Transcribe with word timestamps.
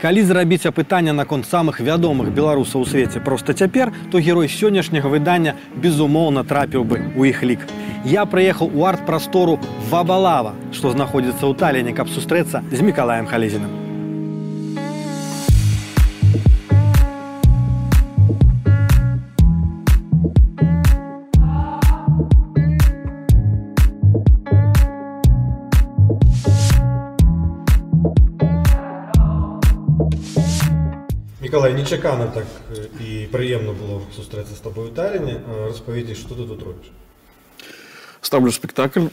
Калі 0.00 0.22
зрабіць 0.24 0.64
апытанне 0.64 1.12
наконт 1.12 1.44
самых 1.44 1.80
вядомых 1.84 2.30
беларусаў 2.32 2.86
у 2.86 2.88
свеце 2.88 3.20
проста 3.20 3.52
цяпер, 3.52 3.92
то 4.10 4.16
герой 4.18 4.48
сённяшняга 4.48 5.12
выдання 5.12 5.52
безумоўна 5.76 6.40
трапіў 6.40 6.88
бы 6.88 7.04
ў 7.20 7.36
іх 7.36 7.44
лік. 7.44 7.68
Я 8.08 8.24
прыехаў 8.24 8.72
у 8.72 8.88
арт-прастору 8.88 9.60
Вабалава, 9.92 10.56
што 10.72 10.96
знаходзіцца 10.96 11.44
ў 11.44 11.52
Таліне, 11.52 11.92
каб 11.92 12.08
сустрэцца 12.08 12.64
з 12.72 12.80
Мікалаем 12.80 13.28
Халезіным. 13.28 13.78
Миколай, 31.79 31.79
нечакано 31.79 32.31
так 32.33 32.45
і 33.07 33.25
приємно 33.25 33.73
було 33.73 34.01
зустрітися 34.15 34.55
з 34.55 34.59
тобою 34.59 34.91
в 34.91 34.93
Таллине. 34.93 35.41
Розповіді, 35.67 36.15
що 36.15 36.29
ти 36.29 36.35
тут 36.35 36.59
робиш? 36.63 36.91
Ставлю 38.21 38.51
спектакль. 38.51 39.05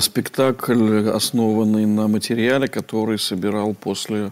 Спектакль, 0.00 1.08
основанный 1.08 1.86
на 1.86 2.08
материале, 2.08 2.66
который 2.66 3.18
собирал 3.18 3.74
после, 3.74 4.30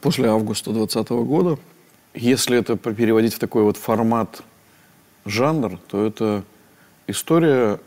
после 0.00 0.28
августа 0.28 0.70
2020 0.70 1.10
года. 1.10 1.58
Если 2.14 2.58
это 2.58 2.76
переводить 2.76 3.34
в 3.34 3.38
такой 3.38 3.62
вот 3.64 3.76
формат 3.76 4.42
жанр, 5.26 5.78
то 5.88 6.06
это 6.06 6.42
история 7.08 7.80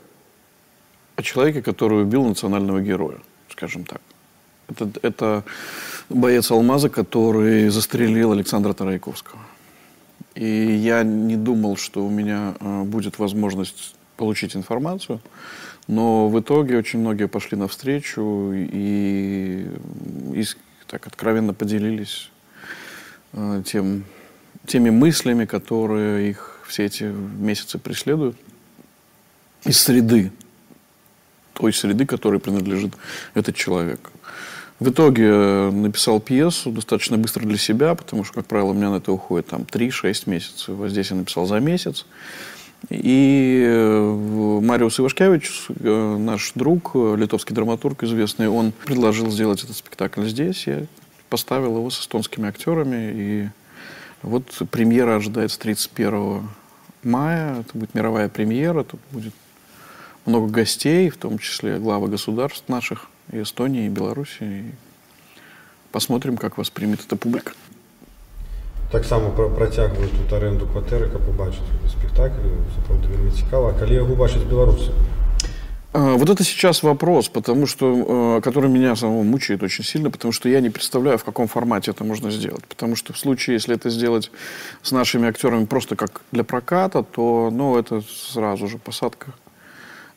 о 1.16 1.22
человеке, 1.22 1.62
который 1.62 2.02
убил 2.02 2.24
национального 2.24 2.82
героя, 2.82 3.18
скажем 3.48 3.84
так. 3.84 4.00
Это, 4.68 4.90
это 5.02 5.42
боец 6.09 6.51
«Алмаза», 6.51 6.89
который 6.89 7.69
застрелил 7.69 8.31
Александра 8.31 8.73
Тарайковского. 8.73 9.39
И 10.35 10.45
я 10.45 11.03
не 11.03 11.35
думал, 11.35 11.77
что 11.77 12.05
у 12.05 12.09
меня 12.09 12.53
э, 12.59 12.83
будет 12.83 13.19
возможность 13.19 13.95
получить 14.17 14.55
информацию, 14.55 15.19
но 15.87 16.29
в 16.29 16.39
итоге 16.39 16.77
очень 16.77 16.99
многие 16.99 17.27
пошли 17.27 17.57
навстречу 17.57 18.51
и, 18.53 19.67
и 20.33 20.45
так 20.87 21.07
откровенно 21.07 21.53
поделились 21.53 22.29
э, 23.33 23.63
тем, 23.65 24.03
теми 24.65 24.89
мыслями, 24.89 25.45
которые 25.45 26.29
их 26.29 26.59
все 26.67 26.85
эти 26.85 27.03
месяцы 27.03 27.79
преследуют 27.79 28.37
из 29.63 29.79
среды, 29.79 30.31
той 31.53 31.73
среды, 31.73 32.05
которой 32.05 32.39
принадлежит 32.39 32.93
этот 33.33 33.55
человек. 33.55 34.11
В 34.79 34.89
итоге 34.89 35.25
э, 35.25 35.71
написал 35.71 36.19
пьесу 36.19 36.71
достаточно 36.71 37.17
быстро 37.17 37.43
для 37.45 37.57
себя, 37.57 37.95
потому 37.95 38.23
что, 38.23 38.35
как 38.35 38.45
правило, 38.45 38.69
у 38.69 38.73
меня 38.73 38.91
на 38.91 38.97
это 38.97 39.11
уходит 39.11 39.47
там 39.47 39.61
3-6 39.61 40.29
месяцев. 40.29 40.69
Вот 40.69 40.89
здесь 40.89 41.09
я 41.09 41.15
написал 41.15 41.47
за 41.47 41.59
месяц. 41.59 42.05
И 42.91 43.63
э, 43.65 44.59
Мариус 44.61 44.99
Ивашкевич, 44.99 45.65
э, 45.79 46.17
наш 46.19 46.51
друг, 46.53 46.93
литовский 46.93 47.55
драматург 47.55 48.03
известный, 48.03 48.49
он 48.49 48.71
предложил 48.71 49.31
сделать 49.31 49.63
этот 49.63 49.75
спектакль 49.75 50.27
здесь. 50.27 50.67
Я 50.67 50.85
поставил 51.29 51.77
его 51.77 51.89
с 51.89 51.99
эстонскими 51.99 52.47
актерами. 52.47 53.11
И 53.15 53.49
вот 54.21 54.45
премьера 54.69 55.15
ожидается 55.15 55.59
31 55.59 56.47
мая. 57.01 57.61
Это 57.61 57.75
будет 57.75 57.95
мировая 57.95 58.29
премьера. 58.29 58.83
Тут 58.83 58.99
будет 59.11 59.33
много 60.27 60.51
гостей, 60.51 61.09
в 61.09 61.17
том 61.17 61.39
числе 61.39 61.79
главы 61.79 62.09
государств 62.09 62.69
наших 62.69 63.09
и 63.31 63.41
Эстонии, 63.41 63.85
и 63.85 63.89
Беларуси. 63.89 64.43
И 64.43 64.63
посмотрим, 65.91 66.37
как 66.37 66.57
воспримет 66.57 66.99
эта 67.05 67.15
публика. 67.15 67.53
Так 68.91 69.03
само 69.05 69.31
протягивают 69.31 70.11
тут 70.11 70.33
оренду 70.33 70.65
квартиры, 70.65 71.09
как 71.09 71.21
побачити 71.21 71.63
спектакль. 71.89 72.39
Це 72.75 72.87
правда 72.87 73.07
вельми 73.07 73.31
цікаво. 73.31 73.73
А 73.75 73.79
коли 73.79 73.93
його 73.93 74.15
бачать 74.15 74.43
білоруси? 74.43 74.91
Вот 75.93 76.29
это 76.29 76.43
сейчас 76.43 76.83
вопрос, 76.83 77.27
потому 77.27 77.65
что, 77.65 77.85
э, 77.87 78.41
который 78.41 78.69
меня 78.69 78.95
самого 78.95 79.23
мучает 79.23 79.63
очень 79.63 79.83
сильно, 79.83 80.11
потому 80.11 80.31
что 80.31 80.49
я 80.49 80.61
не 80.61 80.69
представляю, 80.69 81.17
в 81.17 81.23
каком 81.23 81.47
формате 81.47 81.91
это 81.91 82.03
можно 82.03 82.29
сделать. 82.29 82.65
Потому 82.65 82.95
что 82.95 83.13
в 83.13 83.17
случае, 83.17 83.55
если 83.55 83.73
это 83.73 83.89
сделать 83.89 84.31
с 84.83 84.91
нашими 84.91 85.27
актерами 85.27 85.65
просто 85.65 85.95
как 85.95 86.21
для 86.31 86.43
проката, 86.43 87.03
то 87.03 87.49
ну, 87.51 87.77
это 87.79 88.03
сразу 88.31 88.67
же 88.67 88.77
посадка 88.77 89.33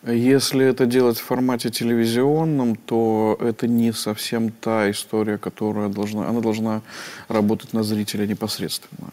если 0.07 0.65
это 0.65 0.87
делать 0.87 1.19
в 1.19 1.25
формате 1.25 1.71
телевизионном, 1.71 2.77
то 2.77 3.37
это 3.41 3.67
не 3.67 3.93
совсем 3.93 4.51
та 4.51 4.91
история, 4.91 5.37
которая 5.37 5.89
должна... 5.89 6.27
Она 6.27 6.41
должна 6.41 6.81
работать 7.29 7.75
на 7.75 7.83
зрителя 7.83 8.27
непосредственно. 8.27 9.11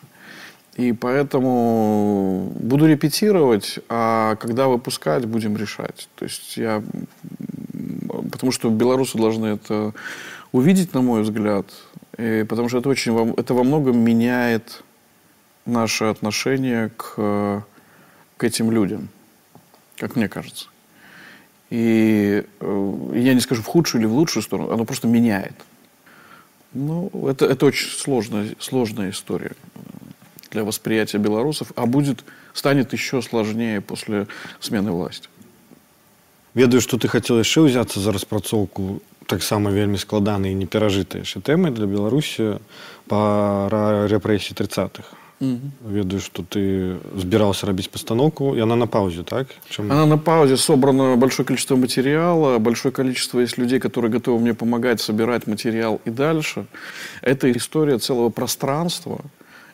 И 0.77 0.93
поэтому 0.93 2.53
буду 2.59 2.85
репетировать, 2.87 3.79
а 3.89 4.35
когда 4.35 4.67
выпускать, 4.67 5.25
будем 5.25 5.57
решать. 5.57 6.07
То 6.15 6.25
есть 6.25 6.55
я... 6.55 6.81
Потому 8.31 8.51
что 8.51 8.69
белорусы 8.69 9.17
должны 9.17 9.47
это 9.47 9.93
увидеть, 10.53 10.93
на 10.93 11.01
мой 11.01 11.23
взгляд. 11.23 11.65
И 12.17 12.45
потому 12.47 12.69
что 12.69 12.77
это 12.77 12.87
очень... 12.87 13.33
Это 13.35 13.53
во 13.53 13.63
многом 13.63 13.99
меняет 13.99 14.83
наше 15.65 16.05
отношение 16.05 16.91
к, 16.95 17.65
к 18.37 18.43
этим 18.43 18.71
людям, 18.71 19.09
как 19.97 20.15
мне 20.15 20.29
кажется. 20.29 20.67
И 21.70 22.44
э, 22.60 23.10
я 23.14 23.34
не 23.34 23.40
скажу 23.40 23.62
в 23.62 23.66
худшую 23.66 24.02
или 24.02 24.08
в 24.08 24.12
лучшую 24.12 24.42
сторону, 24.42 24.72
оно 24.72 24.84
просто 24.84 25.08
меняет. 25.08 25.54
Ну, 26.74 27.10
это, 27.28 27.46
это 27.46 27.66
очень 27.66 27.88
сложная, 27.88 28.54
сложная 28.58 29.10
история 29.10 29.52
для 30.50 30.64
восприятия 30.64 31.18
белорусов, 31.18 31.72
а 31.76 31.86
будет, 31.86 32.24
станет 32.52 32.92
еще 32.92 33.22
сложнее 33.22 33.80
после 33.80 34.26
смены 34.60 34.92
власти. 34.92 35.28
Ведаю, 36.54 36.82
што 36.82 36.98
ты 37.00 37.08
хацеў 37.08 37.40
яшчэ 37.40 37.64
ўзяцца 37.64 38.00
за 38.00 38.12
распрацоўку 38.12 39.00
таксама 39.24 39.72
вельмі 39.72 39.96
складанай 39.96 40.52
і 40.52 40.60
неперажытай 40.60 41.24
яшчэ 41.24 41.40
тэмы 41.40 41.72
для 41.72 41.88
Беларусі 41.88 42.60
па 43.08 43.72
рэпрэсіі 44.12 44.52
30-х. 44.60 45.08
Угу. 45.39 45.91
Ведаю, 45.93 46.21
что 46.21 46.43
ты 46.43 46.97
збирался 47.15 47.67
рабіць 47.67 47.87
постановку, 47.87 48.55
и 48.55 48.59
она 48.59 48.75
на 48.75 48.87
паузе, 48.87 49.23
так? 49.23 49.47
Чем... 49.69 49.91
Она 49.91 50.05
на 50.05 50.17
паузе, 50.17 50.57
собрано 50.57 51.15
большое 51.15 51.45
количество 51.45 51.75
материала, 51.75 52.57
большое 52.57 52.91
количество 52.91 53.39
есть 53.39 53.57
людей, 53.57 53.79
которые 53.79 54.11
готовы 54.11 54.39
мне 54.39 54.53
помогать 54.53 54.99
собирать 54.99 55.47
материал 55.47 56.01
и 56.05 56.09
дальше. 56.09 56.65
Это 57.21 57.51
история 57.51 57.99
целого 57.99 58.29
пространства, 58.29 59.19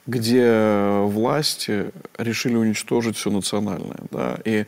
где 0.06 1.00
власти 1.04 1.92
решили 2.18 2.56
уничтожить 2.56 3.16
все 3.16 3.32
национальное. 3.32 4.00
Да? 4.12 4.38
И, 4.44 4.66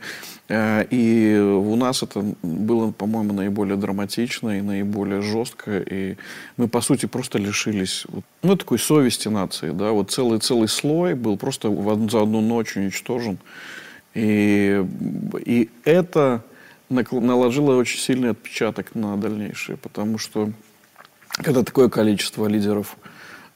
э, 0.48 0.86
и 0.90 1.38
у 1.38 1.76
нас 1.76 2.02
это 2.02 2.24
было, 2.42 2.90
по-моему, 2.92 3.34
наиболее 3.34 3.76
драматично 3.76 4.58
и 4.58 4.62
наиболее 4.62 5.20
жестко. 5.20 5.78
И 5.78 6.16
мы, 6.56 6.68
по 6.68 6.80
сути, 6.80 7.06
просто 7.06 7.38
лишились 7.38 8.06
ну, 8.42 8.56
такой 8.56 8.78
совести 8.78 9.28
нации. 9.28 9.72
Да? 9.72 9.90
Вот 9.90 10.10
целый, 10.10 10.38
целый 10.38 10.68
слой 10.68 11.14
был 11.14 11.36
просто 11.36 11.68
за 12.10 12.22
одну 12.22 12.40
ночь 12.40 12.76
уничтожен. 12.76 13.38
И, 14.14 14.82
и 15.44 15.68
это 15.84 16.42
наложило 16.88 17.76
очень 17.76 17.98
сильный 17.98 18.30
отпечаток 18.30 18.94
на 18.94 19.16
дальнейшее, 19.18 19.76
потому 19.76 20.16
что 20.16 20.50
когда 21.28 21.62
такое 21.62 21.90
количество 21.90 22.46
лидеров 22.46 22.96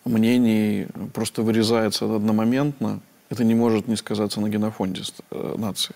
мнений 0.05 0.87
просто 1.12 1.43
вырезается 1.43 2.05
одномоментно, 2.05 3.00
это 3.28 3.44
не 3.44 3.55
может 3.55 3.88
не 3.88 3.97
сказаться 3.97 4.41
на 4.41 4.49
генофонде 4.49 5.03
э, 5.31 5.55
нации. 5.56 5.94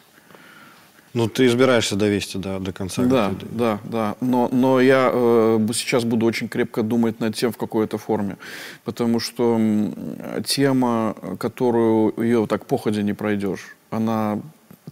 Ну, 1.14 1.28
ты 1.28 1.46
избираешься 1.46 1.94
довести 1.94 2.38
до, 2.38 2.58
до 2.58 2.72
конца. 2.72 3.04
Да, 3.04 3.32
да, 3.52 3.78
да. 3.84 4.16
Но, 4.20 4.48
но 4.50 4.80
я 4.80 5.10
э, 5.12 5.66
сейчас 5.72 6.04
буду 6.04 6.26
очень 6.26 6.48
крепко 6.48 6.82
думать 6.82 7.20
над 7.20 7.36
тем, 7.36 7.52
в 7.52 7.56
какой 7.56 7.84
это 7.84 7.98
форме. 7.98 8.36
Потому 8.84 9.20
что 9.20 9.60
тема, 10.44 11.14
которую 11.38 12.14
ее 12.18 12.48
так 12.48 12.66
походя 12.66 13.02
не 13.02 13.12
пройдешь, 13.12 13.76
она 13.90 14.40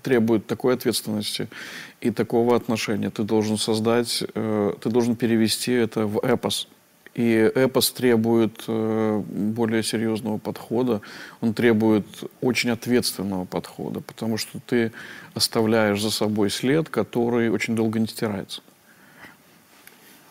требует 0.02 0.46
такой 0.46 0.74
ответственности 0.74 1.48
и 2.00 2.10
такого 2.10 2.54
отношения. 2.54 3.10
Ты 3.10 3.24
должен 3.24 3.58
создать, 3.58 4.22
э, 4.34 4.74
ты 4.80 4.90
должен 4.90 5.16
перевести 5.16 5.72
это 5.72 6.06
в 6.06 6.18
эпос. 6.20 6.68
И 7.15 7.51
эпос 7.55 7.91
требует 7.91 8.63
э, 8.67 9.23
более 9.27 9.81
серьезного 9.81 10.37
подхода, 10.37 11.01
он 11.41 11.55
требует 11.55 12.05
очень 12.41 12.69
ответственного 12.69 13.45
подхода, 13.45 14.01
потому 14.01 14.37
что 14.37 14.59
ты 14.59 14.91
оставляешь 15.33 15.99
за 15.99 16.11
собой 16.11 16.51
след, 16.51 16.89
который 16.89 17.49
очень 17.49 17.75
долго 17.75 17.99
не 17.99 18.07
стирается. 18.07 18.61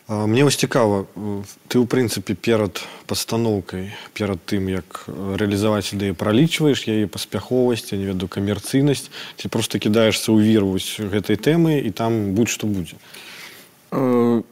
Мне 0.08 0.44
вось 0.44 0.54
цікава 0.54 1.10
ты 1.66 1.82
ў 1.82 1.86
прынцыпе 1.90 2.38
перад 2.38 2.78
пастаноўкай 3.10 3.90
перад 4.14 4.38
тым 4.46 4.70
як 4.70 5.02
рэалізаваць 5.10 5.98
ідэю 5.98 6.14
пралічваеш 6.14 6.86
яе 6.86 7.10
паспяховасць 7.10 7.90
не 7.90 8.06
веду 8.06 8.30
камерцыйнасць 8.30 9.10
ці 9.34 9.50
просто 9.50 9.82
кідаешься 9.82 10.30
ў 10.30 10.46
віру 10.46 10.78
гэтай 11.10 11.34
тэмы 11.34 11.82
і 11.82 11.90
там 11.90 12.38
будь 12.38 12.46
што 12.46 12.70
будзе 12.70 12.94
э, 13.90 14.46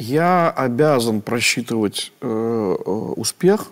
я 0.00 0.48
обязан 0.48 1.20
просчитывать 1.20 2.10
э, 2.22 2.26
э 2.26 2.90
успех, 3.20 3.70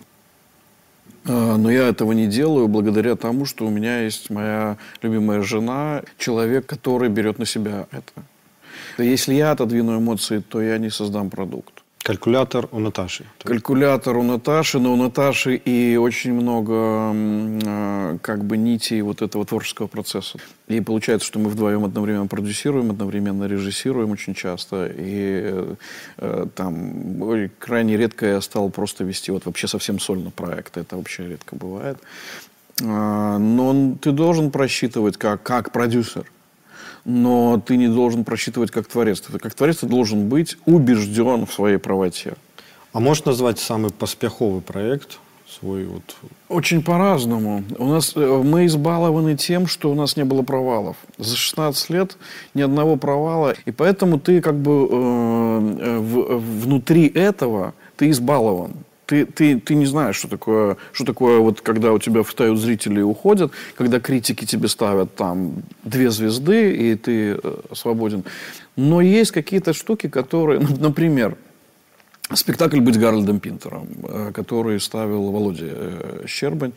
э, 1.25 1.55
но 1.57 1.71
я 1.71 1.87
этого 1.87 2.11
не 2.11 2.27
делаю 2.27 2.67
благодаря 2.67 3.15
тому, 3.15 3.45
что 3.45 3.65
у 3.65 3.71
меня 3.71 4.01
есть 4.01 4.29
моя 4.29 4.77
любимая 5.01 5.41
жена, 5.41 6.03
человек, 6.19 6.67
который 6.67 7.09
берет 7.09 7.39
на 7.39 7.47
себя 7.47 7.87
это. 7.89 8.23
Если 9.03 9.33
я 9.33 9.49
отодвину 9.51 9.97
эмоции, 9.97 10.37
то 10.39 10.61
я 10.61 10.77
не 10.77 10.91
создам 10.91 11.31
продукт. 11.31 11.78
Калькулятор 12.03 12.69
у 12.71 12.79
Наташи. 12.79 13.25
Калькулятор 13.43 14.17
у 14.17 14.23
Наташи, 14.23 14.79
но 14.79 14.93
у 14.93 14.95
Наташи 14.95 15.55
и 15.55 15.97
очень 15.97 16.33
много 16.33 17.11
э, 17.13 18.17
как 18.21 18.45
бы 18.45 18.57
нитей 18.57 19.01
вот 19.01 19.21
этого 19.21 19.45
творческого 19.45 19.87
процесса. 19.87 20.39
И 20.67 20.79
получается, 20.81 21.27
что 21.27 21.39
мы 21.39 21.49
вдвоем 21.49 21.83
одновременно 21.83 22.27
продюсируем, 22.27 22.91
одновременно 22.91 23.43
режиссируем 23.45 24.11
очень 24.11 24.33
часто. 24.33 24.89
И 24.95 25.75
э, 26.17 26.45
там 26.55 27.21
ой, 27.21 27.51
крайне 27.59 27.97
редко 27.97 28.25
я 28.25 28.41
стал 28.41 28.69
просто 28.69 29.03
вести 29.03 29.31
вот 29.31 29.45
вообще 29.45 29.67
совсем 29.67 29.99
сольно 29.99 30.31
проект. 30.31 30.77
Это 30.77 30.95
вообще 30.95 31.27
редко 31.27 31.55
бывает. 31.55 31.97
Э, 32.81 33.37
но 33.37 33.97
ты 34.01 34.11
должен 34.11 34.51
просчитывать 34.51 35.17
как, 35.17 35.43
как 35.43 35.71
продюсер– 35.71 36.25
но 37.05 37.61
ты 37.65 37.77
не 37.77 37.87
должен 37.87 38.23
просчитывать 38.23 38.71
как 38.71 38.87
творец. 38.87 39.21
Ты 39.21 39.37
как 39.39 39.53
творец 39.53 39.77
ты 39.77 39.87
должен 39.87 40.29
быть 40.29 40.57
убежден 40.65 41.45
в 41.45 41.53
своей 41.53 41.77
правоте. 41.77 42.33
А 42.93 42.99
можешь 42.99 43.25
назвать 43.25 43.59
самый 43.59 43.91
поспеховый 43.91 44.61
проект 44.61 45.19
свой 45.49 45.85
вот? 45.85 46.15
Очень 46.47 46.83
по-разному. 46.83 47.63
У 47.77 47.85
нас 47.85 48.13
э, 48.15 48.41
мы 48.43 48.65
избалованы 48.65 49.35
тем, 49.35 49.67
что 49.67 49.91
у 49.91 49.95
нас 49.95 50.15
не 50.15 50.23
было 50.23 50.41
провалов. 50.43 50.95
За 51.17 51.35
16 51.35 51.89
лет 51.89 52.17
ни 52.53 52.61
одного 52.61 52.95
провала, 52.95 53.55
и 53.65 53.71
поэтому 53.71 54.19
ты 54.19 54.41
как 54.41 54.55
бы 54.55 54.71
э, 54.71 55.77
э 55.79 55.97
в, 55.99 56.39
внутри 56.63 57.07
этого 57.07 57.73
ты 57.97 58.09
избалован 58.09 58.73
ты, 59.09 59.25
ты, 59.25 59.59
ты 59.59 59.73
не 59.73 59.87
знаешь, 59.87 60.17
что 60.17 60.27
такое, 60.27 60.77
что 60.91 61.03
такое, 61.03 61.39
вот, 61.39 61.61
когда 61.61 61.93
у 61.93 61.99
тебя 61.99 62.21
встают 62.21 62.59
зрители 62.59 62.99
и 62.99 63.03
уходят, 63.03 63.51
когда 63.75 63.99
критики 63.99 64.45
тебе 64.45 64.67
ставят 64.67 65.15
там 65.15 65.63
две 65.83 66.11
звезды, 66.11 66.75
и 66.75 66.95
ты 66.95 67.39
э, 67.43 67.59
свободен. 67.73 68.23
Но 68.75 69.01
есть 69.01 69.31
какие-то 69.31 69.73
штуки, 69.73 70.07
которые, 70.09 70.59
например, 70.79 71.37
спектакль 72.35 72.79
«Быть 72.81 72.99
Гарольдом 72.99 73.39
Пинтером», 73.39 73.87
э, 74.03 74.31
который 74.31 74.79
ставил 74.79 75.31
Володя 75.31 75.65
э, 75.65 76.23
Щербань. 76.27 76.73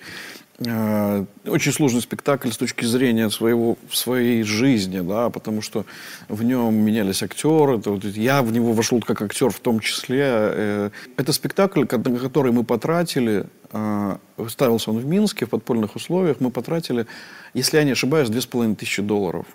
Э, 0.66 1.24
очень 1.46 1.72
сложный 1.72 2.00
спектакль 2.00 2.50
с 2.50 2.56
точки 2.56 2.84
зрения 2.84 3.30
своего, 3.30 3.76
своей 3.90 4.42
жизни, 4.42 5.00
да, 5.00 5.30
потому 5.30 5.62
что 5.62 5.84
в 6.28 6.42
нем 6.42 6.74
менялись 6.74 7.22
актеры, 7.22 7.78
это 7.78 7.90
вот, 7.90 8.04
я 8.04 8.42
в 8.42 8.52
него 8.52 8.72
вошел 8.72 9.00
как 9.00 9.22
актер 9.22 9.50
в 9.50 9.60
том 9.60 9.80
числе. 9.80 10.24
Э, 10.24 10.90
это 11.16 11.32
спектакль, 11.32 11.84
который 11.84 12.52
мы 12.52 12.64
потратили, 12.64 13.46
э, 13.72 14.16
ставился 14.48 14.90
он 14.90 14.98
в 14.98 15.06
Минске 15.06 15.46
в 15.46 15.50
подпольных 15.50 15.96
условиях, 15.96 16.36
мы 16.40 16.50
потратили, 16.50 17.06
если 17.54 17.78
я 17.78 17.84
не 17.84 17.92
ошибаюсь, 17.92 18.28
две 18.28 18.40
с 18.40 18.46
половиной 18.46 18.76
тысячи 18.76 19.02
долларов. 19.02 19.46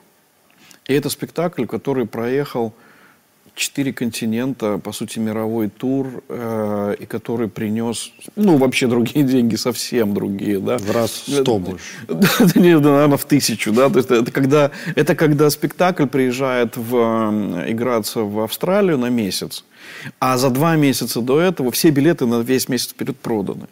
И 0.87 0.93
это 0.93 1.09
спектакль, 1.09 1.65
который 1.65 2.05
проехал 2.05 2.73
четыре 3.57 3.91
континента, 3.91 4.77
по 4.77 4.91
сути, 4.91 5.19
мировой 5.19 5.67
тур, 5.69 6.23
э, 6.29 6.95
и 6.99 7.05
который 7.05 7.49
принес, 7.49 8.11
ну, 8.35 8.57
вообще 8.57 8.87
другие 8.87 9.25
деньги, 9.25 9.55
совсем 9.55 10.13
другие, 10.13 10.59
да. 10.59 10.77
В 10.77 10.91
раз 10.91 11.23
сто 11.27 11.57
больше. 11.57 11.83
Да, 12.07 12.27
наверное, 12.55 13.17
в 13.17 13.25
тысячу, 13.25 13.73
да. 13.73 13.89
То 13.89 13.97
есть 13.97 14.11
это 14.11 14.31
когда, 14.31 14.71
это 14.95 15.15
когда 15.15 15.49
спектакль 15.49 16.05
приезжает 16.05 16.77
в, 16.77 16.95
играться 17.67 18.21
в 18.21 18.39
Австралию 18.39 18.97
на 18.97 19.09
месяц, 19.09 19.65
а 20.19 20.37
за 20.37 20.49
два 20.49 20.75
месяца 20.75 21.21
до 21.21 21.39
этого 21.39 21.71
все 21.71 21.89
билеты 21.89 22.25
на 22.25 22.41
весь 22.41 22.69
месяц 22.69 22.91
вперед 22.91 23.17
проданы. 23.17 23.67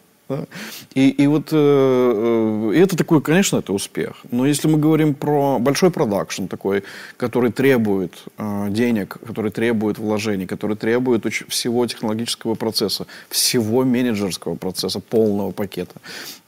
И, 0.96 1.10
и 1.10 1.28
вот 1.28 1.50
э, 1.52 1.56
э, 1.56 2.72
и 2.76 2.80
это 2.80 2.98
такой, 2.98 3.22
конечно, 3.22 3.58
это 3.58 3.74
успех. 3.74 4.16
Но 4.32 4.46
если 4.46 4.68
мы 4.68 4.80
говорим 4.80 5.14
про 5.14 5.60
большой 5.60 5.92
продакшн 5.92 6.48
такой, 6.48 6.84
который 7.18 7.52
требует 7.52 8.24
э, 8.38 8.68
денег, 8.70 9.18
который 9.26 9.52
требует 9.52 10.00
вложений, 10.00 10.48
который 10.48 10.76
требует 10.76 11.26
всего 11.50 11.86
технологического 11.86 12.56
процесса, 12.56 13.06
всего 13.30 13.84
менеджерского 13.84 14.56
процесса, 14.56 15.00
полного 15.00 15.52
пакета, 15.52 15.96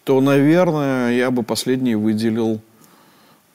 то, 0.03 0.21
наверное, 0.21 1.11
я 1.11 1.29
бы 1.29 1.43
последний 1.43 1.95
выделил 1.95 2.61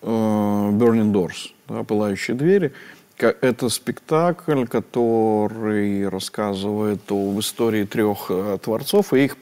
Burning 0.02 1.12
Doors, 1.12 1.50
да, 1.68 1.82
пылающие 1.84 2.36
двери. 2.36 2.72
Это 3.18 3.68
спектакль, 3.68 4.66
который 4.66 6.08
рассказывает 6.08 7.00
об 7.10 7.38
истории 7.38 7.84
трех 7.84 8.26
э, 8.30 8.58
творцов 8.62 9.12
и 9.12 9.24
их, 9.24 9.36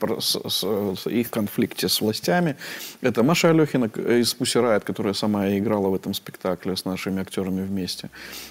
их 1.06 1.30
конфликте 1.30 1.88
с 1.88 2.00
властями. 2.00 2.56
Это 3.00 3.22
Маша 3.22 3.50
Алехина 3.50 3.86
из 3.86 4.34
Пусирает, 4.34 4.84
которая 4.84 5.14
сама 5.14 5.48
играла 5.56 5.88
в 5.88 5.94
этом 5.94 6.14
спектакле 6.14 6.76
с 6.76 6.84
нашими 6.84 7.22
актерами 7.22 7.62
вместе. 7.62 8.10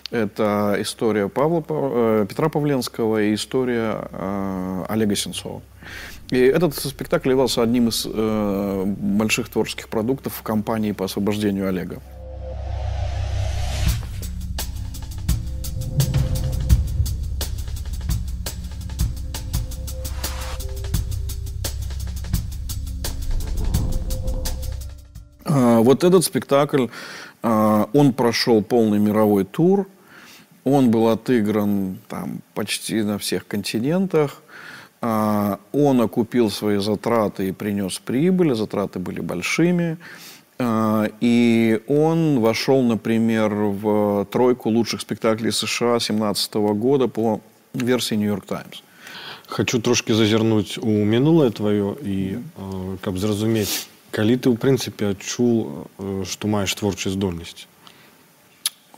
Это 0.10 0.78
история 0.80 1.30
Павла, 1.30 1.64
э, 1.70 2.26
Петра 2.28 2.50
Павленского 2.50 3.22
и 3.22 3.34
история 3.34 4.08
э, 4.12 4.86
Олега 4.90 5.16
Сенцова. 5.16 5.62
И 6.32 6.38
этот 6.38 6.76
спектакль 6.76 7.30
являлся 7.30 7.64
одним 7.64 7.88
из 7.88 8.06
больших 8.06 9.50
творческих 9.50 9.90
продуктов 9.90 10.36
в 10.36 10.44
кампании 10.44 10.92
по 10.92 11.06
освобождению 11.06 11.68
Олега. 11.68 12.02
вот 25.49 26.05
этот 26.05 26.25
спектакль, 26.25 26.87
а, 27.43 27.89
он 27.93 28.15
прошел 28.15 28.63
полный 28.63 28.99
мировой 28.99 29.45
тур, 29.45 29.87
он 30.65 30.91
был 30.91 31.09
отыгран 31.09 31.99
там 32.09 32.41
почти 32.55 33.03
на 33.03 33.19
всех 33.19 33.47
континентах, 33.47 34.43
а, 35.03 35.59
он 35.73 36.01
окупил 36.01 36.51
свои 36.51 36.79
затраты 36.79 37.49
и 37.49 37.53
принес 37.53 37.99
прибыль, 37.99 38.55
затраты 38.55 38.99
были 38.99 39.21
большими, 39.21 39.99
и 41.21 41.81
он 41.89 42.39
вошел, 42.41 42.81
например, 42.83 43.53
в 43.53 44.25
тройку 44.31 44.71
лучших 44.71 45.01
спектаклей 45.01 45.51
США 45.51 45.99
2017 45.99 46.55
года 46.55 47.09
по 47.09 47.41
версии 47.75 48.15
New 48.15 48.33
York 48.33 48.47
Times. 48.47 48.83
Хочу 49.47 49.81
трошки 49.81 50.15
зазірнути 50.15 50.81
у 50.81 50.89
минуле 50.89 51.51
твоє 51.51 51.95
і 52.05 52.35
каб 53.01 53.19
зрозуміти, 53.19 53.71
Калі 54.15 54.39
ты, 54.39 54.51
ў 54.51 54.57
прынцыпе, 54.57 55.15
адчуў, 55.15 55.89
што 56.29 56.47
маеш 56.47 56.75
творчую 56.79 57.11
здольнасць? 57.15 57.67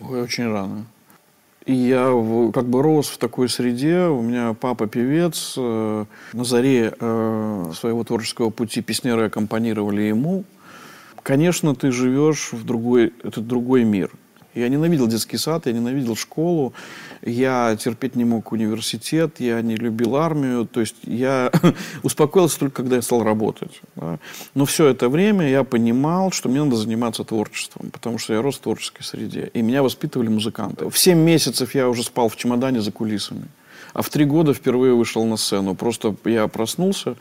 Ой, 0.00 0.22
очень 0.22 0.52
рано. 0.52 0.84
И 1.66 1.74
я 1.74 2.12
как 2.54 2.66
бы 2.66 2.80
рос 2.80 3.08
в 3.08 3.18
такой 3.18 3.48
среде. 3.48 4.02
У 4.06 4.22
меня 4.22 4.54
папа 4.54 4.86
певец. 4.86 5.54
Э, 5.56 6.04
на 6.32 6.44
заре 6.44 6.94
э, 6.98 7.72
своего 7.74 8.04
творческого 8.04 8.50
пути 8.50 8.82
песнеры 8.82 9.26
аккомпанировали 9.26 10.02
ему. 10.02 10.44
Конечно, 11.24 11.74
ты 11.74 11.90
живешь 11.90 12.52
в 12.52 12.64
другой, 12.64 13.12
это 13.24 13.40
другой 13.40 13.82
мир. 13.82 14.12
Я 14.54 14.68
ненавидел 14.68 15.08
детский 15.08 15.38
сад, 15.38 15.66
я 15.66 15.72
ненавидел 15.72 16.14
школу, 16.14 16.72
я 17.23 17.75
терпеть 17.79 18.15
не 18.15 18.25
мог 18.25 18.51
университет, 18.51 19.39
я 19.39 19.61
не 19.61 19.75
любил 19.75 20.15
армию. 20.15 20.65
То 20.65 20.79
есть 20.79 20.95
я 21.03 21.51
успокоился 22.03 22.59
только, 22.59 22.77
когда 22.77 22.95
я 22.95 23.01
стал 23.01 23.23
работать. 23.23 23.81
Да. 23.95 24.19
Но 24.55 24.65
все 24.65 24.87
это 24.87 25.09
время 25.09 25.47
я 25.49 25.63
понимал, 25.63 26.31
что 26.31 26.49
мне 26.49 26.63
надо 26.63 26.77
заниматься 26.77 27.23
творчеством, 27.23 27.91
потому 27.91 28.17
что 28.17 28.33
я 28.33 28.41
рос 28.41 28.57
в 28.57 28.61
творческой 28.61 29.03
среде. 29.03 29.51
И 29.53 29.61
меня 29.61 29.83
воспитывали 29.83 30.29
музыканты. 30.29 30.89
В 30.89 30.97
7 30.97 31.17
месяцев 31.17 31.75
я 31.75 31.89
уже 31.89 32.03
спал 32.03 32.29
в 32.29 32.35
чемодане 32.35 32.81
за 32.81 32.91
кулисами. 32.91 33.45
А 33.93 34.01
в 34.01 34.09
три 34.09 34.25
года 34.25 34.53
впервые 34.53 34.95
вышел 34.95 35.25
на 35.25 35.37
сцену. 35.37 35.75
Просто 35.75 36.15
я 36.25 36.47
проснулся 36.47 37.15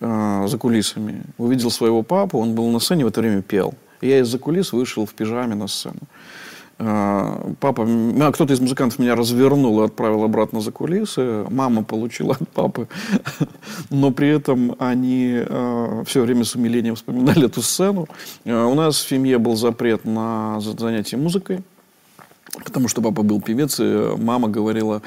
э, 0.00 0.46
за 0.46 0.58
кулисами, 0.58 1.24
увидел 1.36 1.70
своего 1.70 2.02
папу, 2.02 2.38
он 2.38 2.54
был 2.54 2.70
на 2.70 2.78
сцене, 2.78 3.04
в 3.04 3.08
это 3.08 3.20
время 3.20 3.42
пел. 3.42 3.74
И 4.00 4.08
я 4.08 4.20
из-за 4.20 4.38
кулис 4.38 4.72
вышел 4.72 5.04
в 5.04 5.14
пижаме 5.14 5.54
на 5.54 5.68
сцену. 5.68 6.00
А, 6.78 7.52
папа, 7.58 7.86
а, 7.86 8.32
кто-то 8.32 8.52
из 8.52 8.60
музыкантов 8.60 8.98
меня 8.98 9.14
развернул 9.14 9.80
и 9.80 9.86
отправил 9.86 10.24
обратно 10.24 10.60
за 10.60 10.72
кулисы. 10.72 11.44
Мама 11.48 11.84
получила 11.84 12.34
от 12.34 12.48
папы. 12.50 12.88
Но 13.90 14.10
при 14.10 14.28
этом 14.28 14.76
они 14.78 15.36
э, 15.36 16.02
все 16.06 16.22
время 16.22 16.44
с 16.44 16.54
умилением 16.54 16.94
вспоминали 16.94 17.46
эту 17.46 17.62
сцену. 17.62 18.08
У 18.44 18.74
нас 18.74 18.96
в 18.96 19.08
семье 19.08 19.38
был 19.38 19.56
запрет 19.56 20.04
на 20.04 20.60
занятие 20.60 21.16
музыкой, 21.16 21.62
потому 22.64 22.88
что 22.88 23.00
папа 23.00 23.22
был 23.22 23.40
певец, 23.40 23.80
и 23.80 24.10
мама 24.16 24.48
говорила, 24.48 25.02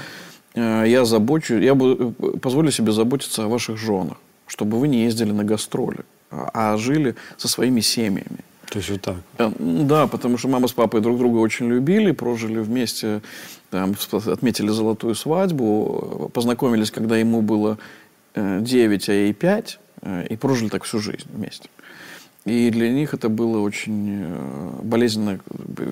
я 0.55 1.05
забочу, 1.05 1.57
я 1.59 1.75
позволю 1.75 2.71
себе 2.71 2.91
заботиться 2.91 3.45
о 3.45 3.47
ваших 3.47 3.77
женах, 3.77 4.17
чтобы 4.47 4.79
вы 4.79 4.87
не 4.87 5.03
ездили 5.03 5.31
на 5.31 5.43
гастроли, 5.43 5.99
а 6.31 6.75
жили 6.77 7.15
со 7.37 7.47
своими 7.47 7.81
семьями. 7.81 8.39
То 8.69 8.77
есть 8.77 8.89
вот 8.89 9.01
так? 9.01 9.15
Э, 9.37 9.51
да, 9.57 10.07
потому 10.07 10.37
что 10.37 10.47
мама 10.47 10.67
с 10.67 10.73
папой 10.73 11.01
друг 11.01 11.17
друга 11.17 11.37
очень 11.37 11.67
любили, 11.67 12.11
прожили 12.11 12.59
вместе, 12.59 13.21
там, 13.71 13.95
отметили 14.11 14.69
золотую 14.69 15.15
свадьбу, 15.15 16.29
познакомились, 16.33 16.91
когда 16.91 17.17
ему 17.17 17.41
было 17.41 17.77
9, 18.35 19.09
а 19.09 19.13
ей 19.13 19.33
5, 19.33 19.79
и 20.29 20.35
прожили 20.35 20.69
так 20.69 20.83
всю 20.83 20.99
жизнь 20.99 21.27
вместе. 21.33 21.69
И 22.49 22.71
для 22.71 22.89
них 22.89 23.13
это 23.13 23.29
было 23.29 23.59
очень 23.59 24.23
э, 24.23 24.81
болезненно, 24.81 25.39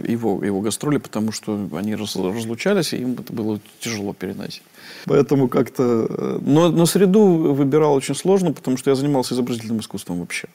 его, 0.08 0.44
его 0.44 0.62
гастроли, 0.62 0.98
потому 0.98 1.32
что 1.32 1.70
они 1.74 1.96
разлучались, 1.96 2.94
и 2.94 2.98
им 2.98 3.14
это 3.14 3.32
было 3.32 3.60
тяжело 3.80 4.14
переносить. 4.14 4.64
Поэтому 5.06 5.50
как-то... 5.50 6.08
Э, 6.10 6.40
но, 6.42 6.70
но 6.70 6.86
среду 6.88 7.54
выбирал 7.54 7.94
очень 7.94 8.16
сложно, 8.16 8.54
потому 8.54 8.78
что 8.78 8.90
я 8.90 8.96
занимался 8.96 9.36
изобразительным 9.36 9.80
искусством 9.80 10.20
вообще. 10.20 10.48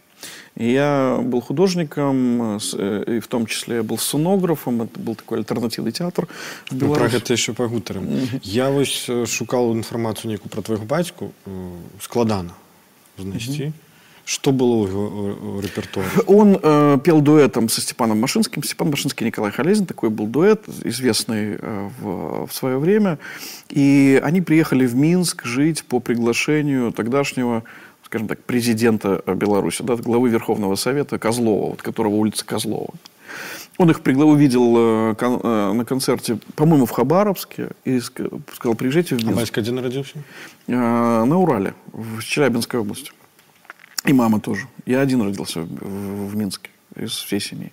И 0.57 0.73
я 0.73 1.21
был 1.23 1.41
художником, 1.41 2.59
э, 2.59 3.05
и 3.07 3.21
в 3.21 3.29
том 3.29 3.47
числе 3.47 3.77
я 3.77 3.83
был 3.85 3.97
сценографом, 3.99 4.83
это 4.83 4.99
был 4.99 5.15
такой 5.15 5.39
альтернативный 5.39 5.93
театр 5.93 6.27
в 6.71 6.75
Беларуси. 6.75 7.03
Ну, 7.03 7.09
про 7.09 7.17
это 7.17 7.33
еще 7.33 7.53
погутарим. 7.53 8.03
-hmm. 8.03 8.41
Я 8.43 8.71
ось 8.71 9.09
шукал 9.27 9.73
информацию 9.73 10.33
некую 10.33 10.51
про 10.51 10.63
твоего 10.63 10.85
батьку, 10.85 11.31
складана 12.01 12.55
знайти. 13.19 13.63
Mm 13.63 13.69
-hmm. 13.69 13.92
Что 14.25 14.53
было 14.53 14.87
в 14.87 14.89
его 14.89 15.61
репертуаре? 15.61 16.09
Он 16.27 16.59
э, 16.63 16.99
пел 17.03 17.21
дуэтом 17.21 17.69
со 17.69 17.81
Степаном 17.81 18.21
Машинским. 18.21 18.63
Степан 18.63 18.91
Машинский 18.91 19.25
и 19.25 19.27
Николай 19.27 19.51
Халезин. 19.51 19.87
Такой 19.87 20.11
был 20.11 20.27
дуэт, 20.27 20.65
известный 20.85 21.57
э, 21.59 21.89
в, 22.01 22.47
в 22.47 22.53
свое 22.53 22.79
время. 22.79 23.19
И 23.69 24.21
они 24.23 24.41
приехали 24.41 24.87
в 24.87 24.95
Минск 24.95 25.45
жить 25.45 25.85
по 25.85 25.99
приглашению 26.01 26.93
тогдашнего 26.93 27.65
скажем 28.05 28.29
так, 28.29 28.43
президента 28.45 29.23
Беларуси, 29.27 29.83
да, 29.83 29.97
главы 29.97 30.29
Верховного 30.29 30.75
Совета 30.75 31.19
Козлова, 31.19 31.71
вот, 31.71 31.81
которого 31.81 32.17
улица 32.17 32.45
Козлова. 32.45 32.91
Он 33.79 33.91
их 33.91 34.03
пригла... 34.03 34.27
увидел 34.27 34.75
э, 34.77 35.15
кон... 35.15 35.41
э, 35.43 35.73
на 35.73 35.85
концерте, 35.87 36.39
по-моему, 36.55 36.85
в 36.85 36.91
Хабаровске, 36.91 37.71
и 37.87 38.01
сказал, 38.01 38.75
приезжайте 38.77 39.17
в 39.17 39.25
Минск. 39.25 39.33
А 39.33 39.41
батька 39.41 39.61
где 39.63 39.73
народился? 39.73 40.19
Э, 40.67 41.25
на 41.25 41.39
Урале, 41.39 41.73
в 41.93 42.23
Челябинской 42.23 42.81
области. 42.81 43.13
И 44.05 44.13
мама 44.13 44.41
тоже. 44.41 44.67
Я 44.85 45.01
один 45.01 45.23
родился 45.23 45.61
в, 45.61 46.29
в 46.29 46.37
Минске 46.37 46.71
из 46.97 47.13
всей 47.13 47.41
семьи. 47.41 47.73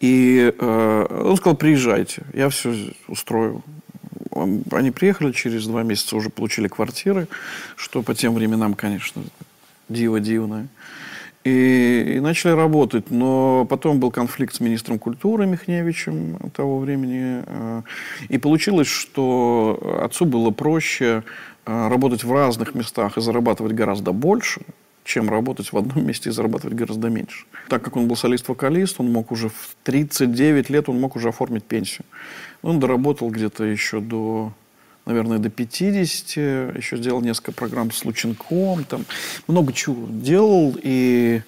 И 0.00 0.52
э, 0.58 1.06
он 1.24 1.36
сказал, 1.36 1.56
приезжайте, 1.56 2.22
я 2.34 2.48
все 2.48 2.74
устрою. 3.08 3.62
Они 4.72 4.90
приехали, 4.90 5.32
через 5.32 5.66
два 5.66 5.82
месяца 5.82 6.16
уже 6.16 6.28
получили 6.28 6.68
квартиры, 6.68 7.28
что 7.76 8.02
по 8.02 8.14
тем 8.14 8.34
временам, 8.34 8.74
конечно, 8.74 9.22
диво 9.88 10.20
дивное. 10.20 10.68
И, 11.44 12.14
и 12.16 12.20
начали 12.20 12.52
работать. 12.52 13.10
Но 13.10 13.64
потом 13.68 14.00
был 14.00 14.10
конфликт 14.10 14.54
с 14.54 14.60
министром 14.60 14.98
культуры 14.98 15.46
Михневичем 15.46 16.50
того 16.50 16.78
времени. 16.78 17.42
Э, 17.46 17.82
и 18.28 18.38
получилось, 18.38 18.88
что 18.88 20.00
отцу 20.02 20.26
было 20.26 20.50
проще 20.50 21.22
э, 21.64 21.88
работать 21.88 22.22
в 22.22 22.32
разных 22.32 22.74
местах 22.74 23.16
и 23.16 23.20
зарабатывать 23.22 23.72
гораздо 23.72 24.12
больше– 24.12 24.60
чем 25.04 25.28
работать 25.28 25.72
в 25.72 25.76
одном 25.76 26.06
месте 26.06 26.30
и 26.30 26.32
зарабатывать 26.32 26.76
гораздо 26.76 27.08
меньше. 27.08 27.46
Так 27.68 27.82
как 27.82 27.96
он 27.96 28.06
был 28.06 28.16
солист-вокалист, 28.16 29.00
он 29.00 29.10
мог 29.10 29.32
уже 29.32 29.48
в 29.48 29.76
39 29.84 30.70
лет 30.70 30.88
он 30.88 31.00
мог 31.00 31.16
уже 31.16 31.28
оформить 31.28 31.64
пенсию. 31.64 32.04
Он 32.62 32.78
доработал 32.78 33.30
где-то 33.30 33.64
еще 33.64 34.00
до, 34.00 34.52
наверное, 35.06 35.38
до 35.38 35.50
50, 35.50 36.76
еще 36.76 36.96
сделал 36.96 37.20
несколько 37.20 37.52
программ 37.52 37.90
с 37.90 38.04
Лученком, 38.04 38.84
там 38.84 39.04
много 39.48 39.72
чего 39.72 40.06
делал, 40.08 40.76
и, 40.80 41.42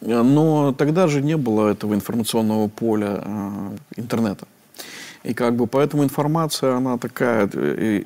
но 0.00 0.74
тогда 0.76 1.08
же 1.08 1.22
не 1.22 1.36
было 1.36 1.70
этого 1.70 1.94
информационного 1.94 2.68
поля 2.68 3.22
э, 3.24 3.76
интернета. 3.96 4.46
И 5.24 5.34
как 5.34 5.56
бы 5.56 5.66
поэтому 5.66 6.04
информация, 6.04 6.76
она 6.76 6.96
такая, 6.96 7.50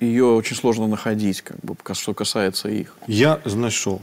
ее 0.00 0.24
очень 0.24 0.56
сложно 0.56 0.86
находить, 0.86 1.42
как 1.42 1.58
бы, 1.60 1.76
что 1.92 2.14
касается 2.14 2.68
их. 2.68 2.96
Я 3.06 3.40
знайшов 3.44 4.00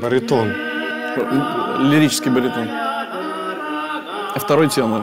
Баритон. 0.00 0.52
Лирический 1.90 2.30
баритон. 2.30 2.68
А 2.68 4.38
второй 4.38 4.68
тенор. 4.68 5.02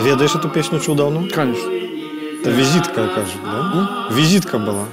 Ведаешь 0.00 0.34
эту 0.34 0.48
песню 0.48 0.80
чудовну? 0.80 1.28
Конечно. 1.30 1.70
Это 2.40 2.50
визитка, 2.50 3.08
кажется, 3.08 3.38
да? 3.42 4.08
М? 4.10 4.14
Визитка 4.14 4.58
была. 4.58 4.84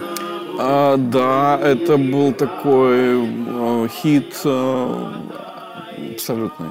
А, 0.57 0.95
да, 0.95 1.59
это 1.61 1.97
был 1.97 2.31
такой 2.33 3.19
э, 3.19 3.87
хит 3.89 4.39
э, 4.45 5.13
абсолютно. 6.13 6.67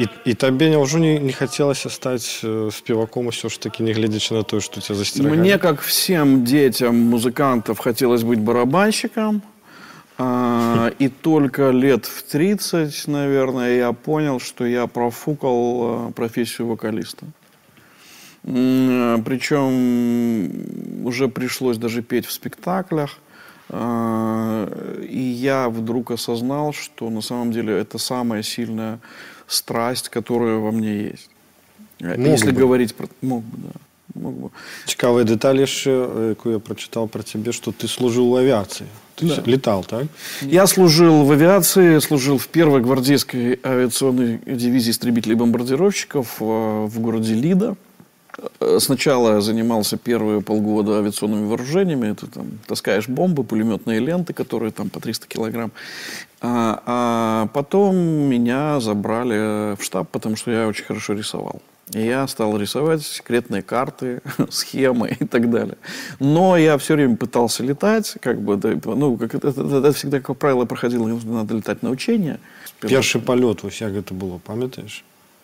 І, 0.00 0.08
і 0.24 0.34
табе 0.34 0.68
няўжо 0.70 0.98
не, 1.00 1.18
не 1.20 1.32
хацелася 1.32 1.90
стаць 1.90 2.40
э, 2.44 2.70
спеваком 2.72 3.26
усё 3.32 3.48
ж 3.48 3.60
таки 3.60 3.82
не 3.82 3.92
глядзячы 3.92 4.34
на 4.34 4.42
то 4.42 4.60
что 4.60 4.80
тебя 4.80 4.94
застерегали 4.94 5.36
мне 5.40 5.58
как 5.58 5.80
всем 5.80 6.44
детям 6.44 6.96
музыкантов 6.96 7.78
хотелось 7.78 8.22
быть 8.22 8.38
барабанщиком 8.40 9.42
а, 10.18 10.92
и 10.98 11.08
только 11.08 11.70
лет 11.70 12.06
в 12.06 12.22
30 12.22 13.08
наверное 13.08 13.76
я 13.76 13.92
понял 13.92 14.40
что 14.40 14.66
я 14.66 14.86
профукал 14.86 16.08
э, 16.08 16.12
профессию 16.12 16.68
вокалиста 16.68 17.26
причем 18.44 19.74
уже 21.06 21.28
пришлось 21.28 21.78
даже 21.78 22.02
петь 22.02 22.26
в 22.26 22.32
спектаклях 22.32 23.18
а, 23.68 24.68
и 25.02 25.18
я 25.18 25.68
вдруг 25.68 26.12
осознал, 26.12 26.72
что 26.72 27.10
на 27.10 27.20
самом 27.20 27.50
деле 27.50 27.76
это 27.76 27.98
самая 27.98 28.42
сильная 28.42 29.00
страсть, 29.51 30.09
которая 30.09 30.57
во 30.57 30.71
мне 30.71 31.03
есть. 31.03 31.29
Мог 31.99 32.17
Если 32.17 32.51
бы. 32.51 32.61
говорить 32.61 32.95
про... 32.95 33.07
Мог 33.21 33.43
бы, 33.43 33.57
да. 33.57 34.21
Мог 34.21 34.33
бы. 34.33 34.49
Цікавая 34.85 35.23
деталь 35.23 35.65
ще, 35.65 35.91
яку 36.29 36.49
я 36.49 36.59
прочитал 36.59 37.07
про 37.07 37.23
тебя, 37.23 37.51
что 37.51 37.71
ты 37.71 37.87
служил 37.87 38.29
в 38.29 38.35
авиации. 38.35 38.87
Ты 39.15 39.27
да. 39.27 39.43
летал, 39.45 39.83
так? 39.83 40.07
Я 40.41 40.67
служил 40.67 41.23
в 41.23 41.31
авиации, 41.31 41.99
служил 41.99 42.37
в 42.37 42.47
первой 42.47 42.81
гвардейской 42.81 43.59
авиационной 43.63 44.39
дивизии 44.45 44.91
истребителей-бомбардировщиков 44.91 46.41
э, 46.41 46.43
в 46.87 46.99
городе 46.99 47.35
Лида. 47.35 47.75
Э, 48.59 48.79
сначала 48.79 49.35
я 49.35 49.41
занимался 49.41 49.97
первые 49.97 50.41
полгода 50.41 50.97
авиационными 50.99 51.47
вооружениями. 51.47 52.11
Это 52.11 52.27
там 52.27 52.47
таскаешь 52.67 53.07
бомбы, 53.07 53.43
пулеметные 53.43 53.99
ленты, 53.99 54.33
которые 54.33 54.71
там 54.71 54.89
по 54.89 54.99
300 54.99 55.27
килограмм. 55.27 55.71
А, 56.41 56.81
а 56.85 57.47
потом 57.53 57.95
меня 57.95 58.79
забрали 58.79 59.75
в 59.75 59.83
штаб, 59.83 60.09
потому 60.09 60.35
что 60.35 60.51
я 60.51 60.67
очень 60.67 60.85
хорошо 60.85 61.13
рисовал. 61.13 61.61
И 61.93 62.01
я 62.01 62.27
стал 62.27 62.57
рисовать 62.57 63.03
секретные 63.03 63.61
карты, 63.61 64.21
схемы 64.49 65.17
и 65.19 65.25
так 65.25 65.49
далее. 65.51 65.77
Но 66.19 66.57
я 66.57 66.77
все 66.77 66.95
время 66.95 67.15
пытался 67.15 67.63
летать, 67.63 68.17
как 68.21 68.41
бы, 68.41 68.57
ну, 68.85 69.17
как 69.17 69.35
это, 69.35 69.49
это, 69.49 69.61
это 69.61 69.91
всегда, 69.91 70.19
как 70.19 70.37
правило, 70.37 70.65
проходило, 70.65 71.07
надо 71.07 71.55
летать 71.55 71.83
на 71.83 71.89
учения. 71.89 72.39
Первый 72.79 73.21
полет, 73.21 73.63
ось 73.63 73.81
як 73.81 73.93
это 73.93 74.13
было, 74.13 74.39
пам'ятаєш? 74.39 75.03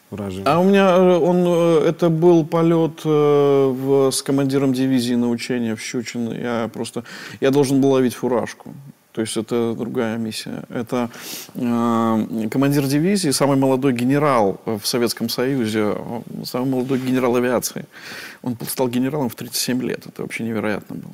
Вражение. 0.10 0.46
А 0.46 0.60
у 0.60 0.64
меня 0.64 0.96
э, 0.98 1.18
он, 1.18 1.44
э, 1.46 1.90
это 1.90 2.10
был 2.10 2.46
полет 2.46 3.02
э, 3.04 3.10
в, 3.10 4.10
с 4.10 4.22
командиром 4.22 4.74
дивизии 4.74 5.16
на 5.16 5.30
учение 5.30 5.76
в 5.76 5.82
Щучино. 5.82 6.34
Я 6.34 6.70
просто, 6.74 7.04
я 7.42 7.52
должен 7.52 7.82
был 7.82 7.92
ловить 7.92 8.14
фуражку. 8.14 8.74
То 9.18 9.22
есть 9.22 9.36
это 9.36 9.74
другая 9.74 10.16
миссия. 10.20 10.62
Это 10.70 11.10
э, 11.56 12.48
командир 12.52 12.86
дивизии, 12.86 13.32
самый 13.32 13.58
молодой 13.58 13.94
генерал 13.94 14.62
в 14.64 14.86
Советском 14.86 15.28
Союзе, 15.28 15.98
самый 16.44 16.70
молодой 16.70 17.00
генерал 17.00 17.36
авиации. 17.36 17.86
Он 18.44 18.56
стал 18.68 18.90
генералом 18.90 19.30
в 19.30 19.34
37 19.34 19.82
лет. 19.82 20.06
Это 20.06 20.22
вообще 20.22 20.44
невероятно 20.44 20.98
было. 20.98 21.14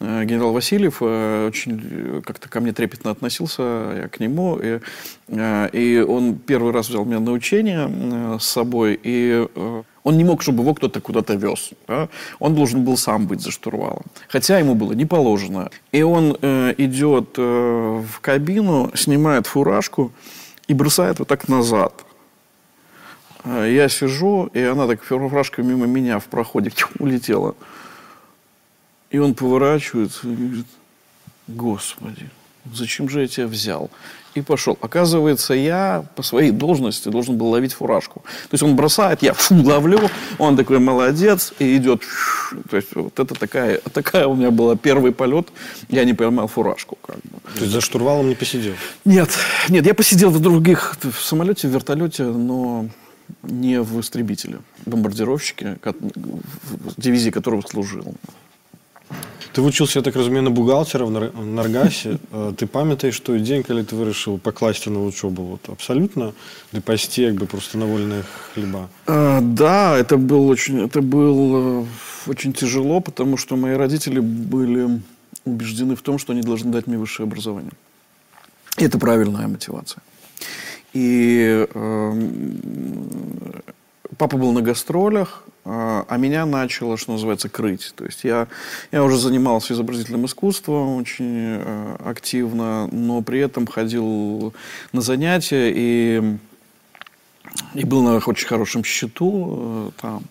Э, 0.00 0.24
генерал 0.24 0.54
Васильев 0.54 1.02
э, 1.02 1.48
очень 1.48 2.22
как-то 2.22 2.48
ко 2.48 2.60
мне 2.60 2.72
трепетно 2.72 3.10
относился, 3.10 3.62
я 4.00 4.08
к 4.08 4.18
нему. 4.18 4.56
И, 4.56 4.80
э, 5.28 5.68
и 5.74 6.00
он 6.00 6.36
первый 6.36 6.72
раз 6.72 6.88
взял 6.88 7.04
меня 7.04 7.20
на 7.20 7.32
учение 7.32 7.86
э, 7.86 8.38
с 8.40 8.46
собой. 8.46 8.98
И 9.02 9.46
э, 9.54 9.82
Он 10.04 10.16
не 10.16 10.24
мог, 10.24 10.42
чтобы 10.42 10.62
его 10.62 10.74
кто-то 10.74 11.00
куда-то 11.00 11.34
вез. 11.34 11.70
Да? 11.86 12.08
Он 12.40 12.54
должен 12.54 12.84
был 12.84 12.96
сам 12.96 13.26
быть 13.26 13.40
за 13.40 13.50
штурвалом. 13.50 14.02
Хотя 14.28 14.58
ему 14.58 14.74
было 14.74 14.92
не 14.92 15.06
положено. 15.06 15.70
И 15.92 16.02
он 16.02 16.36
э, 16.40 16.74
идет 16.78 17.34
э, 17.36 17.42
в 17.42 18.20
кабину, 18.20 18.90
снимает 18.94 19.46
фуражку 19.46 20.12
и 20.66 20.74
бросает 20.74 21.20
вот 21.20 21.28
так 21.28 21.48
назад. 21.48 22.04
Э, 23.44 23.70
я 23.72 23.88
сижу, 23.88 24.50
и 24.52 24.60
она 24.60 24.88
так 24.88 25.02
фуражка 25.04 25.62
мимо 25.62 25.86
меня 25.86 26.18
в 26.18 26.24
проходе 26.24 26.72
улетела. 26.98 27.54
И 29.10 29.18
он 29.18 29.34
поворачивается 29.34 30.26
и 30.26 30.34
говорит, 30.34 30.66
Господи, 31.46 32.28
зачем 32.72 33.08
же 33.08 33.20
я 33.20 33.28
тебя 33.28 33.46
взял? 33.46 33.90
И 34.34 34.40
пошел. 34.40 34.78
Оказывается, 34.80 35.52
я 35.52 36.04
по 36.16 36.22
своей 36.22 36.50
должности 36.52 37.08
должен 37.08 37.36
был 37.36 37.48
ловить 37.48 37.74
фуражку. 37.74 38.20
То 38.20 38.54
есть 38.54 38.62
он 38.62 38.76
бросает, 38.76 39.22
я 39.22 39.34
фу, 39.34 39.54
ловлю, 39.62 40.00
он 40.38 40.56
такой 40.56 40.78
молодец 40.78 41.52
и 41.58 41.76
идет. 41.76 42.02
То 42.70 42.76
есть 42.76 42.94
вот 42.94 43.18
это 43.18 43.34
такая, 43.34 43.78
такая 43.92 44.26
у 44.26 44.34
меня 44.34 44.50
была 44.50 44.76
первый 44.76 45.12
полет, 45.12 45.48
я 45.88 46.04
не 46.04 46.14
поймал 46.14 46.46
фуражку. 46.46 46.96
Как 47.06 47.16
бы. 47.16 47.40
То 47.54 47.60
есть 47.60 47.72
за 47.72 47.80
штурвалом 47.80 48.28
не 48.28 48.34
посидел? 48.34 48.72
Нет, 49.04 49.30
нет, 49.68 49.86
я 49.86 49.94
посидел 49.94 50.30
в 50.30 50.40
других, 50.40 50.96
в 51.02 51.20
самолете, 51.20 51.68
в 51.68 51.70
вертолете, 51.72 52.24
но 52.24 52.86
не 53.42 53.80
в 53.80 54.00
истребителе, 54.00 54.60
бомбардировщике, 54.86 55.78
в 55.82 57.00
дивизии 57.00 57.30
которого 57.30 57.62
служил. 57.62 58.14
Ты 59.57 59.61
вучыўся 59.61 60.01
так 60.01 60.15
разумею 60.15 60.43
на 60.43 60.51
бухгалтера 60.51 61.05
в 61.05 61.09
наргасе 61.09 62.19
ты 62.57 62.67
памятаеш 62.67 63.19
той 63.19 63.39
дзень 63.41 63.63
калі 63.65 63.81
ты 63.81 63.97
вырашыў 63.97 64.37
пакласці 64.37 64.93
на 64.93 64.99
вучобу 64.99 65.43
вот 65.43 65.69
абсолютно 65.73 66.33
ды 66.73 66.81
пайсці 66.81 67.23
як 67.23 67.35
бы 67.41 67.47
просто 67.47 67.77
на 67.77 67.85
вольная 67.85 68.23
хлеба 68.53 68.89
а, 69.07 69.41
да 69.41 69.97
это 69.97 70.17
был 70.17 70.47
очень 70.47 70.85
это 70.85 71.01
был 71.01 71.87
очень 72.27 72.53
тяжело 72.53 72.99
потому 72.99 73.37
что 73.37 73.55
мои 73.55 73.73
родители 73.73 74.19
были 74.19 75.01
убеждены 75.45 75.95
в 75.95 76.01
том 76.01 76.19
что 76.19 76.33
они 76.33 76.41
должны 76.41 76.71
дать 76.71 76.85
мне 76.85 76.97
высшее 76.99 77.25
образование 77.25 77.73
и 78.77 78.85
это 78.85 78.99
правильная 78.99 79.47
мотивация 79.47 80.03
и 80.93 81.65
э, 81.73 82.29
папа 84.18 84.36
был 84.36 84.52
на 84.52 84.62
гастролях 84.62 85.44
а, 85.64 86.04
а 86.08 86.16
меня 86.16 86.44
начало, 86.44 86.96
что 86.96 87.12
называется, 87.12 87.48
крыть. 87.48 87.92
То 87.94 88.04
есть 88.04 88.24
я, 88.24 88.48
я 88.90 89.04
уже 89.04 89.16
занимался 89.16 89.74
изобразительным 89.74 90.26
искусством 90.26 90.96
очень 90.96 91.60
э, 91.60 91.96
активно, 92.04 92.88
но 92.88 93.22
при 93.22 93.38
этом 93.40 93.66
ходил 93.66 94.52
на 94.92 95.00
занятия 95.00 95.72
и, 95.74 96.36
и 97.74 97.84
был 97.84 98.02
на 98.02 98.16
очень 98.16 98.48
хорошем 98.48 98.82
счету 98.82 99.92
э, 99.96 100.00
там, 100.00 100.24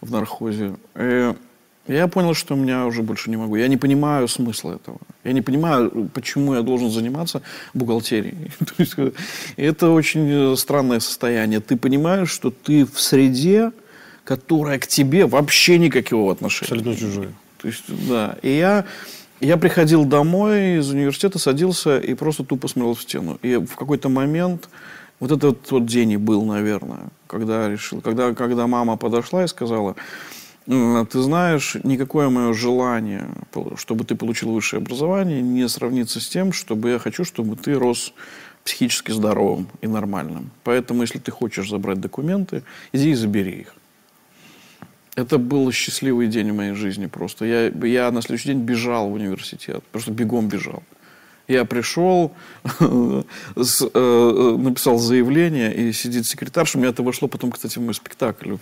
в 0.00 0.12
нархозе. 0.12 0.76
И 0.94 1.34
я 1.88 2.06
понял, 2.06 2.34
что 2.34 2.54
у 2.54 2.56
меня 2.56 2.86
уже 2.86 3.02
больше 3.02 3.30
не 3.30 3.36
могу. 3.36 3.56
Я 3.56 3.68
не 3.68 3.76
понимаю 3.76 4.28
смысла 4.28 4.74
этого. 4.74 4.98
Я 5.24 5.32
не 5.32 5.40
понимаю, 5.40 6.10
почему 6.12 6.54
я 6.54 6.62
должен 6.62 6.90
заниматься 6.90 7.42
бухгалтерией. 7.74 8.52
Есть, 8.78 8.94
э, 8.98 9.12
это 9.56 9.90
очень 9.90 10.56
странное 10.56 11.00
состояние. 11.00 11.60
Ты 11.60 11.76
понимаешь, 11.76 12.30
что 12.30 12.50
ты 12.50 12.84
в 12.84 13.00
среде, 13.00 13.72
которая 14.24 14.78
к 14.78 14.86
тебе 14.86 15.26
вообще 15.26 15.78
никакого 15.78 16.32
отношения. 16.32 16.72
Абсолютно 16.72 16.96
чужое. 16.96 17.32
То 17.56 17.68
есть, 17.68 17.84
да. 18.08 18.36
И 18.42 18.50
я, 18.50 18.84
я 19.40 19.56
приходил 19.56 20.04
домой 20.04 20.78
из 20.78 20.90
университета, 20.90 21.38
садился 21.38 21.98
и 21.98 22.14
просто 22.14 22.44
тупо 22.44 22.68
смотрел 22.68 22.94
в 22.94 23.02
стену. 23.02 23.38
И 23.42 23.56
в 23.56 23.74
какой-то 23.76 24.10
момент, 24.10 24.68
вот 25.20 25.32
этот 25.32 25.62
тот 25.62 25.86
день 25.86 26.12
и 26.12 26.16
был, 26.18 26.44
наверное, 26.44 27.08
когда 27.26 27.68
решил, 27.68 28.00
когда, 28.00 28.34
когда 28.34 28.66
мама 28.66 28.96
подошла 28.96 29.44
и 29.44 29.48
сказала, 29.48 29.96
ты 30.68 31.22
знаешь, 31.22 31.76
никакое 31.82 32.28
мое 32.28 32.52
желание, 32.52 33.26
чтобы 33.76 34.04
ты 34.04 34.14
получил 34.14 34.52
высшее 34.52 34.82
образование, 34.82 35.40
не 35.40 35.66
сравнится 35.66 36.20
с 36.20 36.28
тем, 36.28 36.52
чтобы 36.52 36.90
я 36.90 36.98
хочу, 36.98 37.24
чтобы 37.24 37.56
ты 37.56 37.72
рос 37.74 38.12
психически 38.64 39.12
здоровым 39.12 39.68
и 39.80 39.86
нормальным. 39.86 40.50
Поэтому, 40.64 41.00
если 41.02 41.18
ты 41.18 41.30
хочешь 41.30 41.70
забрать 41.70 42.00
документы, 42.00 42.64
иди 42.92 43.10
и 43.10 43.14
забери 43.14 43.60
их. 43.60 43.74
Это 45.14 45.38
был 45.38 45.72
счастливый 45.72 46.26
день 46.28 46.52
в 46.52 46.56
моей 46.56 46.74
жизни 46.74 47.06
просто. 47.06 47.46
Я, 47.46 47.68
я 47.68 48.10
на 48.10 48.20
следующий 48.20 48.48
день 48.48 48.60
бежал 48.60 49.08
в 49.08 49.14
университет, 49.14 49.82
просто 49.90 50.12
бегом 50.12 50.48
бежал. 50.48 50.82
Я 51.48 51.64
пришел, 51.64 52.32
э, 52.80 53.22
э, 53.56 54.56
написал 54.58 54.98
заявление, 54.98 55.74
и 55.74 55.92
сидит 55.92 56.26
секретарша. 56.26 56.76
У 56.76 56.80
меня 56.80 56.90
это 56.90 57.02
вошло 57.02 57.26
потом, 57.26 57.50
кстати, 57.50 57.78
в 57.78 57.82
мой 57.82 57.94
спектакль. 57.94 58.56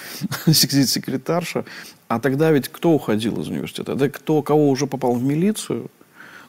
сидит 0.46 0.88
секретарша. 0.88 1.66
А 2.08 2.18
тогда 2.18 2.50
ведь 2.50 2.68
кто 2.68 2.92
уходил 2.92 3.40
из 3.42 3.48
университета? 3.48 3.92
Это 3.92 4.08
кто, 4.08 4.40
кого 4.42 4.70
уже 4.70 4.86
попал 4.86 5.14
в 5.14 5.22
милицию, 5.22 5.90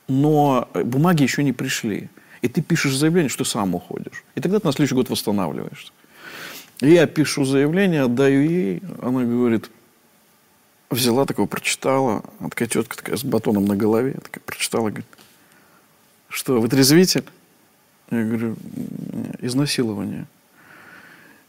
но 0.08 0.70
бумаги 0.74 1.24
еще 1.24 1.44
не 1.44 1.52
пришли. 1.52 2.10
И 2.42 2.48
ты 2.48 2.62
пишешь 2.62 2.96
заявление, 2.96 3.30
что 3.30 3.44
сам 3.44 3.76
уходишь. 3.76 4.24
И 4.36 4.40
тогда 4.42 4.60
ты 4.60 4.68
на 4.68 4.72
следующий 4.72 4.96
год 4.96 5.10
восстанавливаешься. 5.10 5.92
Я 6.80 7.06
пишу 7.06 7.44
заявление, 7.44 8.04
отдаю 8.04 8.50
ей. 8.50 8.82
Она 9.02 9.24
говорит, 9.24 9.70
взяла 10.90 11.26
такого, 11.26 11.48
прочитала. 11.48 12.24
Она 12.40 12.50
такая 12.50 12.70
тетка 12.70 12.96
такая 12.96 13.18
с 13.18 13.26
батоном 13.26 13.66
на 13.66 13.76
голове. 13.76 14.14
Такая 14.14 14.42
прочитала, 14.46 14.90
говорит, 14.90 15.06
что, 16.32 16.60
вы 16.60 16.68
трезвитель? 16.68 17.26
Я 18.10 18.24
говорю, 18.24 18.56
изнасилование. 19.40 20.26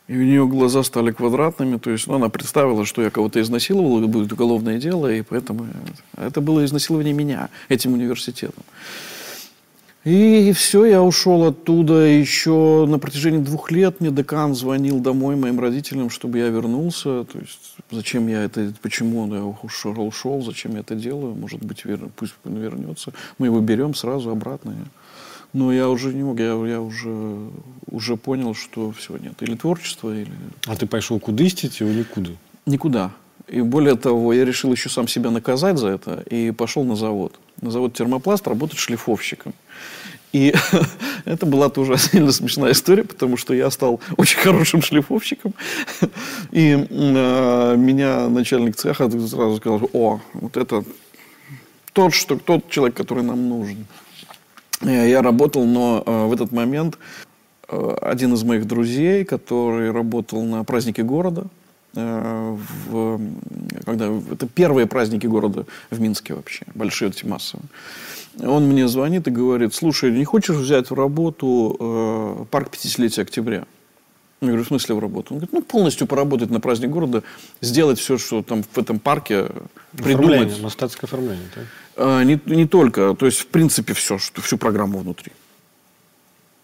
И 0.09 0.17
у 0.17 0.23
нее 0.23 0.47
глаза 0.47 0.83
стали 0.83 1.13
квадратными, 1.13 1.79
то 1.79 1.91
есть 1.91 2.07
ну, 2.07 2.15
она 2.15 2.29
представила, 2.29 2.85
что 2.85 3.03
я 3.03 3.11
кого-то 3.11 3.41
изнасиловал, 3.41 4.07
будет 4.09 4.33
уголовное 4.33 4.79
дело, 4.79 5.13
и 5.13 5.23
поэтому 5.23 5.69
это 6.17 6.41
было 6.41 6.65
изнасилование 6.65 7.15
меня 7.15 7.49
этим 7.69 7.95
университетом. 7.95 8.65
И 10.05 10.53
все, 10.53 10.85
я 10.85 11.01
ушел 11.01 11.45
оттуда 11.45 11.95
еще 12.07 12.87
на 12.89 12.99
протяжении 12.99 13.39
двух 13.39 13.71
лет. 13.71 14.01
Мне 14.01 14.11
декан 14.11 14.53
звонил 14.55 14.99
домой 14.99 15.37
моим 15.37 15.61
родителям, 15.61 16.11
чтобы 16.11 16.39
я 16.39 16.49
вернулся. 16.49 17.25
То 17.25 17.39
есть, 17.39 17.77
зачем 17.91 18.27
я 18.27 18.43
это, 18.43 18.73
почему 18.83 19.33
я 19.33 19.45
ушел, 19.45 20.01
ушел 20.05 20.43
зачем 20.43 20.73
я 20.73 20.81
это 20.81 20.97
делаю. 20.97 21.37
Может 21.37 21.65
быть, 21.65 21.85
вер, 21.85 22.01
пусть 22.17 22.35
он 22.45 22.57
вернется. 22.57 23.13
Мы 23.39 23.47
его 23.47 23.61
берем 23.61 23.95
сразу 23.95 24.31
обратно. 24.31 24.75
Но 25.53 25.73
я 25.73 25.89
уже 25.89 26.13
не 26.13 26.25
мог, 26.25 26.41
я, 26.41 26.55
я 26.67 26.81
уже, 26.81 27.37
уже 27.89 28.17
понял, 28.17 28.55
что 28.55 28.91
все, 28.91 29.17
нет. 29.19 29.35
Или 29.41 29.55
творчество, 29.55 30.13
или... 30.13 30.33
А 30.67 30.75
ты 30.75 30.87
пошел 30.87 31.21
кудысти 31.21 31.71
или 31.81 32.01
никуда? 32.01 32.31
Никуда. 32.67 33.13
И 33.49 33.61
более 33.61 33.97
того, 33.97 34.33
я 34.33 34.45
решил 34.45 34.73
еще 34.73 34.89
сам 34.89 35.07
себя 35.07 35.31
наказать 35.31 35.79
за 35.79 35.89
это 35.89 36.25
и 36.31 36.53
пошел 36.53 36.85
на 36.85 36.97
завод. 36.97 37.39
На 37.61 37.71
завод 37.71 37.93
термопласт 37.93 38.49
работать 38.49 38.79
шлифовщиком. 38.79 39.53
И 40.33 40.55
это 41.25 41.47
была 41.47 41.69
тоже 41.69 41.97
сильно 41.99 42.33
смешная 42.33 42.73
история, 42.73 43.05
потому 43.05 43.37
что 43.37 43.55
я 43.55 43.71
стал 43.71 44.01
очень 44.17 44.39
хорошим 44.39 44.83
шлифовщиком. 44.83 45.55
И 46.51 46.87
э, 46.89 47.77
меня 47.77 48.29
начальник 48.29 48.77
цеха 48.77 49.11
сразу 49.11 49.57
сказал, 49.57 49.91
о, 49.93 50.21
вот 50.35 50.57
это 50.57 50.85
тот, 51.93 52.15
что, 52.15 52.39
тот 52.39 52.71
человек, 52.71 52.97
который 52.97 53.23
нам 53.23 53.49
нужен. 53.49 53.87
Я 54.81 55.23
работал, 55.23 55.65
но 55.65 56.03
э, 56.05 56.27
в 56.27 56.33
этот 56.33 56.51
момент 56.51 56.99
э, 57.69 57.97
один 58.01 58.35
из 58.35 58.43
моих 58.43 58.67
друзей, 58.67 59.25
который 59.25 59.93
работал 59.93 60.43
на 60.43 60.65
празднике 60.65 61.05
города, 61.05 61.47
э, 61.95 62.57
в, 62.89 63.21
когда, 63.85 64.07
это 64.33 64.49
первые 64.49 64.87
праздники 64.87 65.27
города 65.27 65.67
в 65.91 66.01
Минске 66.01 66.35
вообще, 66.35 66.65
большие 66.75 67.11
эти 67.11 67.25
массовые. 67.25 67.69
Он 68.41 68.67
мне 68.67 68.89
звонит 68.89 69.29
и 69.29 69.31
говорит, 69.31 69.75
слушай, 69.75 70.11
не 70.11 70.25
хочешь 70.25 70.57
взять 70.57 70.91
в 70.91 70.95
работу 70.95 71.77
э, 71.79 72.45
парк 72.51 72.71
50-летия 72.73 73.23
октября? 73.23 73.65
Я 74.41 74.49
говорю, 74.49 74.65
в 74.65 74.67
смысле 74.69 74.95
в 74.97 74.99
работу? 74.99 75.35
Он 75.35 75.39
говорит, 75.39 75.53
ну, 75.53 75.63
полностью 75.63 76.07
поработать 76.07 76.51
на 76.51 76.59
праздник 76.59 76.91
города, 76.91 77.23
сделать 77.61 78.01
все, 78.01 78.19
что 78.19 78.43
там 78.43 78.65
в 78.65 78.79
этом 78.79 78.99
парке 78.99 79.49
придумать. 79.93 80.61
Мастатское 80.61 81.07
оформление, 81.07 81.47
так? 81.55 81.65
А, 81.97 82.25
не, 82.25 82.41
не 82.47 82.67
только, 82.67 83.15
то 83.15 83.27
есть, 83.27 83.39
в 83.39 83.47
принципе, 83.47 83.93
все, 83.95 84.19
что, 84.19 84.41
всю 84.41 84.59
программу 84.59 84.99
внутри. 84.99 85.31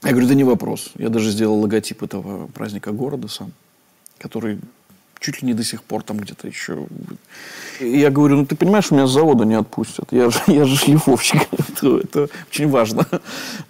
Я 0.03 0.11
говорю, 0.11 0.27
да 0.27 0.35
не 0.35 0.45
вопрос. 0.45 0.91
Я 0.97 1.09
даже 1.09 1.31
сделал 1.31 1.61
логотип 1.61 2.03
этого 2.03 2.47
праздника 2.49 2.93
города 2.93 3.29
сам, 3.29 3.53
который 4.19 4.59
чуть 5.21 5.43
ли 5.43 5.49
не 5.49 5.55
до 5.55 5.65
сих 5.65 5.83
пор 5.83 6.03
там 6.03 6.19
где-то 6.19 6.47
еще. 6.47 6.87
И 7.81 7.99
я 7.99 8.11
говорю, 8.11 8.37
ну 8.37 8.47
ты 8.47 8.57
понимаешь, 8.57 8.91
меня 8.91 9.07
с 9.07 9.11
завода 9.11 9.45
не 9.45 9.55
отпустят. 9.55 10.13
Я 10.13 10.31
же, 10.31 10.41
я 10.47 10.65
же 10.65 10.77
шлифовщик. 10.77 11.43
это, 11.53 11.99
это 11.99 12.29
очень 12.51 12.69
важно. 12.69 13.07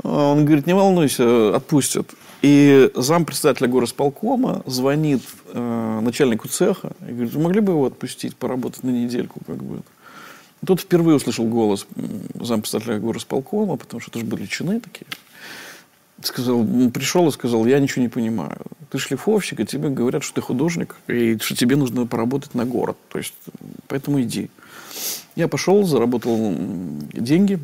Он 0.02 0.44
говорит, 0.44 0.66
не 0.66 0.74
волнуйся, 0.74 1.54
отпустят. 1.54 2.10
И 2.40 2.90
зам 2.94 3.24
председателя 3.24 3.66
горосполкома 3.66 4.62
звонит 4.64 5.22
э, 5.52 6.00
начальнику 6.02 6.46
цеха 6.48 6.92
и 7.08 7.12
говорит, 7.12 7.32
вы 7.32 7.42
могли 7.42 7.60
бы 7.60 7.72
его 7.72 7.86
отпустить, 7.86 8.36
поработать 8.36 8.84
на 8.84 8.90
недельку? 8.90 9.40
Как 9.46 9.56
бы. 9.56 9.82
Тот 10.64 10.80
впервые 10.80 11.16
услышал 11.16 11.46
голос 11.46 11.86
зам 12.34 12.60
председателя 12.60 12.98
горосполкома, 12.98 13.76
потому 13.76 14.00
что 14.00 14.10
это 14.10 14.20
же 14.20 14.26
были 14.26 14.46
чины 14.46 14.80
такие. 14.80 15.06
Сказал, 16.22 16.64
пришел 16.92 17.28
и 17.28 17.32
сказал, 17.32 17.66
я 17.66 17.78
ничего 17.80 18.02
не 18.02 18.08
понимаю. 18.08 18.58
Ты 18.90 18.98
шлифовщик, 18.98 19.60
и 19.60 19.66
тебе 19.66 19.88
говорят, 19.88 20.22
что 20.22 20.36
ты 20.36 20.40
художник, 20.40 20.96
и 21.06 21.38
что 21.38 21.54
тебе 21.54 21.76
нужно 21.76 22.06
поработать 22.06 22.54
на 22.54 22.64
город. 22.64 22.96
То 23.08 23.18
есть, 23.18 23.34
поэтому 23.86 24.20
иди. 24.22 24.50
Я 25.36 25.48
пошел, 25.48 25.84
заработал 25.84 26.54
деньги, 27.12 27.60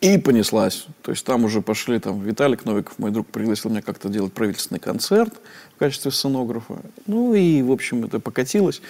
и 0.00 0.18
понеслась. 0.18 0.86
То 1.02 1.10
есть 1.10 1.24
там 1.24 1.44
уже 1.44 1.60
пошли, 1.62 1.98
там 1.98 2.20
Виталик 2.22 2.64
Новиков, 2.64 2.98
мой 2.98 3.10
друг, 3.10 3.26
пригласил 3.26 3.70
меня 3.70 3.82
как-то 3.82 4.08
делать 4.08 4.32
правительственный 4.32 4.80
концерт 4.80 5.34
в 5.74 5.78
качестве 5.78 6.10
сценографа. 6.10 6.80
Ну 7.06 7.34
и, 7.34 7.62
в 7.62 7.72
общем, 7.72 8.04
это 8.04 8.20
покатилось. 8.20 8.82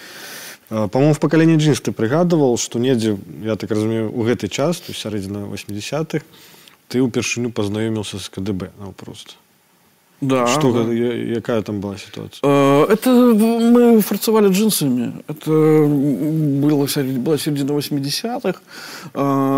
По-моему, 0.69 1.13
в 1.13 1.19
поколении 1.19 1.55
джинс 1.55 1.79
ты 1.79 1.93
пригадывал, 1.93 2.57
что 2.57 2.77
недзе, 2.77 3.17
я 3.41 3.55
так 3.55 3.71
разумею, 3.71 4.11
у 4.13 4.23
гэты 4.23 4.49
час, 4.49 4.81
то 4.81 4.91
есть 4.91 4.99
сярэдзіна 4.99 5.47
80-х, 5.47 6.25
ты 6.88 7.00
ўпершыню 7.00 7.50
пазнаёміўся 7.50 8.18
з 8.18 8.28
КДБ 8.28 8.72
наўпрост. 8.78 9.36
Да. 10.22 10.46
Что, 10.46 10.84
да. 10.84 11.34
какая 11.34 11.62
там 11.62 11.80
была 11.80 11.96
ситуация? 11.98 12.40
Это 12.86 13.10
мы 13.10 14.00
фарцевали 14.00 14.52
джинсами. 14.52 15.14
Это 15.26 15.50
было, 15.50 16.86
была 17.18 17.38
середина 17.38 17.72
80-х. 17.72 18.60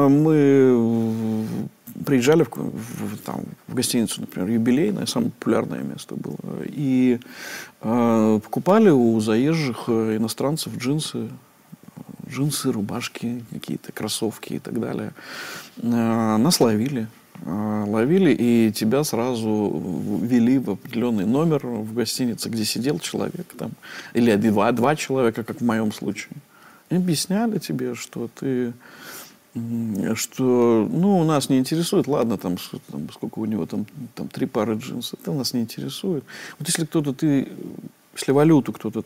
Мы 0.08 1.46
приезжали 2.06 2.44
в, 2.44 2.48
в, 2.50 3.18
там, 3.18 3.42
в 3.68 3.74
гостиницу, 3.74 4.22
например, 4.22 4.50
юбилейное, 4.50 5.06
самое 5.06 5.30
популярное 5.32 5.82
место 5.82 6.16
было. 6.16 6.62
И 6.64 7.20
э, 7.82 8.40
покупали 8.42 8.90
у 8.90 9.20
заезжих 9.20 9.88
иностранцев 9.88 10.76
джинсы, 10.76 11.28
джинсы, 12.28 12.72
рубашки, 12.72 13.44
какие-то 13.52 13.92
кроссовки 13.92 14.54
и 14.54 14.58
так 14.58 14.80
далее. 14.80 15.12
Э, 15.76 16.36
нас 16.36 16.60
ловили. 16.60 17.06
Э, 17.45 17.85
ловили, 17.87 18.31
и 18.33 18.71
тебя 18.71 19.03
сразу 19.03 19.81
вели 20.21 20.59
в 20.59 20.71
определенный 20.71 21.25
номер 21.25 21.65
в 21.65 21.93
гостинице, 21.93 22.49
где 22.49 22.65
сидел 22.65 22.99
человек 22.99 23.47
там, 23.57 23.71
или 24.13 24.35
два, 24.35 24.71
два 24.71 24.95
человека, 24.95 25.43
как 25.43 25.61
в 25.61 25.65
моем 25.65 25.91
случае. 25.93 26.33
И 26.89 26.95
объясняли 26.95 27.59
тебе, 27.59 27.95
что 27.95 28.29
ты 28.39 28.73
что, 30.13 30.87
ну, 30.91 31.23
нас 31.23 31.49
не 31.49 31.57
интересует, 31.57 32.07
ладно, 32.07 32.37
там, 32.37 32.57
там 32.91 33.09
сколько 33.11 33.39
у 33.39 33.45
него 33.45 33.65
там, 33.65 33.87
там 34.13 34.27
три 34.27 34.45
пары 34.45 34.75
джинсов, 34.75 35.19
это 35.19 35.33
нас 35.33 35.53
не 35.53 35.61
интересует. 35.61 36.23
Вот 36.59 36.67
если 36.67 36.85
кто-то, 36.85 37.13
ты, 37.13 37.47
если 38.15 38.31
валюту 38.31 38.71
кто-то 38.71 39.03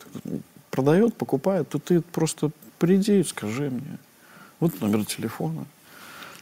продает, 0.70 1.14
покупает, 1.14 1.68
то 1.70 1.78
ты 1.78 2.02
просто 2.02 2.50
приди 2.78 3.20
и 3.20 3.24
скажи 3.24 3.70
мне. 3.70 3.98
Вот 4.60 4.80
номер 4.82 5.06
телефона. 5.06 5.64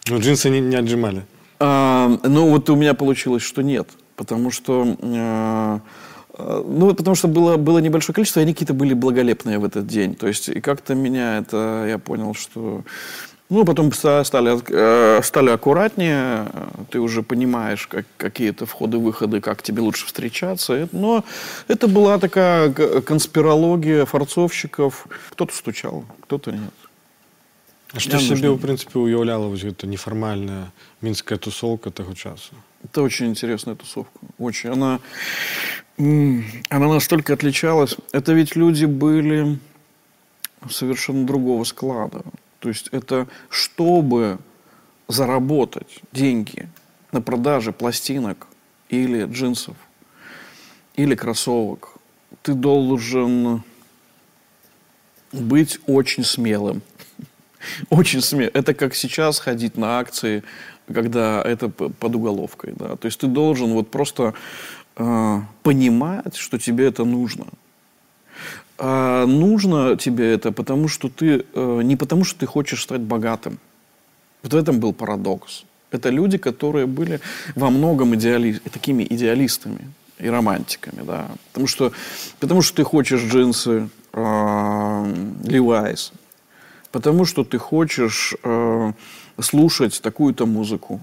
Ну, 0.08 0.18
джинсы 0.18 0.50
не, 0.50 0.60
не 0.60 0.76
отжимали? 0.76 1.24
А, 1.64 2.18
ну, 2.24 2.50
вот 2.50 2.68
у 2.70 2.76
меня 2.76 2.94
получилось, 2.94 3.42
что 3.42 3.62
нет. 3.62 3.88
Потому 4.16 4.50
что... 4.50 4.96
А, 5.00 5.80
ну, 6.34 6.94
потому 6.94 7.14
что 7.14 7.28
было, 7.28 7.56
было 7.56 7.78
небольшое 7.78 8.14
количество, 8.14 8.40
и 8.40 8.42
они 8.42 8.52
какие-то 8.52 8.74
были 8.74 8.94
благолепные 8.94 9.58
в 9.58 9.64
этот 9.64 9.86
день. 9.86 10.14
То 10.14 10.26
есть, 10.26 10.48
и 10.48 10.60
как-то 10.60 10.94
меня 10.94 11.38
это, 11.38 11.86
я 11.88 11.98
понял, 11.98 12.34
что... 12.34 12.82
Ну, 13.48 13.66
потом 13.66 13.92
стали, 13.92 14.58
э, 14.70 15.22
стали 15.22 15.50
аккуратнее, 15.50 16.46
ты 16.90 17.00
уже 17.00 17.22
понимаешь, 17.22 17.86
как, 17.86 18.06
какие-то 18.16 18.64
входы-выходы, 18.64 19.42
как 19.42 19.62
тебе 19.62 19.82
лучше 19.82 20.06
встречаться. 20.06 20.88
Но 20.90 21.22
это 21.68 21.86
была 21.86 22.18
такая 22.18 22.72
конспирология 22.72 24.06
форцовщиков. 24.06 25.06
Кто-то 25.32 25.54
стучал, 25.54 26.04
кто-то 26.22 26.52
нет. 26.52 26.72
А 27.92 28.00
што 28.00 28.18
сябе 28.18 28.30
нужно... 28.30 28.52
в 28.52 28.60
прынцыпе 28.60 28.98
уяўляла 28.98 29.48
вось 29.48 29.62
гэта 29.62 29.86
нефармальная 29.86 30.72
мінская 31.02 31.38
тусовка 31.38 31.90
того 31.90 32.14
часу 32.14 32.54
это 32.84 33.02
очень 33.02 33.26
интересная 33.26 33.74
тусовка. 33.74 34.18
Очень. 34.38 34.70
Она 34.70 35.00
она 35.98 36.88
настолько 36.88 37.34
отличалась. 37.34 37.96
Это 38.12 38.32
ведь 38.32 38.56
люди 38.56 38.86
были 38.86 39.58
совершенно 40.70 41.26
другого 41.26 41.64
склада. 41.64 42.22
То 42.58 42.68
есть 42.68 42.88
это 42.92 43.28
чтобы 43.50 44.38
заработать 45.08 46.00
деньги 46.12 46.68
на 47.12 47.20
продаже 47.20 47.72
пластинок 47.72 48.46
или 48.88 49.24
джинсов 49.24 49.76
или 50.94 51.14
кроссовок 51.14 51.94
ты 52.42 52.54
должен 52.54 53.62
быть 55.32 55.78
очень 55.86 56.24
смелым. 56.24 56.82
Очень 57.90 58.20
смешно. 58.20 58.50
Это 58.54 58.74
как 58.74 58.94
сейчас 58.94 59.38
ходить 59.38 59.76
на 59.76 59.98
акции, 59.98 60.42
когда 60.86 61.42
это 61.42 61.68
под 61.68 62.14
уголовкой. 62.14 62.74
Да? 62.76 62.96
То 62.96 63.06
есть 63.06 63.20
ты 63.20 63.26
должен 63.26 63.72
вот 63.72 63.90
просто 63.90 64.34
э, 64.96 65.40
понимать, 65.62 66.36
что 66.36 66.58
тебе 66.58 66.86
это 66.86 67.04
нужно. 67.04 67.46
А 68.78 69.26
нужно 69.26 69.96
тебе 69.96 70.32
это 70.32 70.52
потому, 70.52 70.88
что 70.88 71.08
ты 71.08 71.44
э, 71.54 71.80
не 71.84 71.96
потому, 71.96 72.24
что 72.24 72.40
ты 72.40 72.46
хочешь 72.46 72.82
стать 72.82 73.00
богатым. 73.00 73.58
Вот 74.42 74.52
в 74.54 74.56
этом 74.56 74.80
был 74.80 74.92
парадокс. 74.92 75.64
Это 75.92 76.08
люди, 76.08 76.38
которые 76.38 76.86
были 76.86 77.20
во 77.54 77.70
многом 77.70 78.14
идеали... 78.14 78.60
такими 78.72 79.06
идеалистами 79.08 79.88
и 80.18 80.28
романтиками, 80.28 81.02
да. 81.04 81.28
Потому 81.52 81.66
что, 81.66 81.92
потому 82.40 82.62
что 82.62 82.76
ты 82.76 82.84
хочешь 82.84 83.22
джинсы 83.22 83.88
э, 84.12 84.18
Levi's, 85.44 86.12
потому 86.90 87.24
что 87.24 87.44
ты 87.44 87.58
хочешь 87.58 88.34
э, 88.42 88.92
слушать 89.42 90.00
такую-то 90.02 90.46
музыку, 90.46 91.00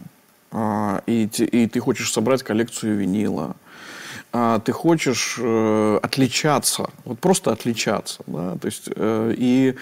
э, 0.51 0.99
и, 1.07 1.23
и 1.23 1.67
ты 1.67 1.79
хочешь 1.79 2.11
собрать 2.11 2.43
коллекцию 2.43 2.97
винила, 2.97 3.55
э, 4.33 4.59
ты 4.63 4.71
хочешь 4.71 5.37
э, 5.39 5.99
отличаться, 6.01 6.89
вот 7.05 7.19
просто 7.19 7.51
отличаться, 7.51 8.23
да, 8.27 8.55
то 8.57 8.65
есть 8.65 8.89
э, 8.95 9.33
и 9.37 9.75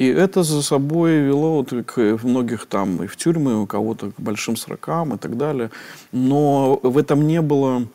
и 0.00 0.06
это 0.06 0.42
за 0.42 0.62
собой 0.62 1.18
вело 1.18 1.56
вот 1.56 1.74
к 1.84 2.18
многих 2.22 2.64
там 2.64 3.02
и 3.02 3.06
в 3.06 3.16
тюрьмы, 3.16 3.60
у 3.60 3.66
кого-то 3.66 4.12
к 4.12 4.14
большим 4.18 4.56
срокам 4.56 5.12
и 5.12 5.18
так 5.18 5.36
далее. 5.36 5.70
Но 6.10 6.80
в 6.82 6.96
этом 6.96 7.26
не 7.26 7.42
было 7.42 7.86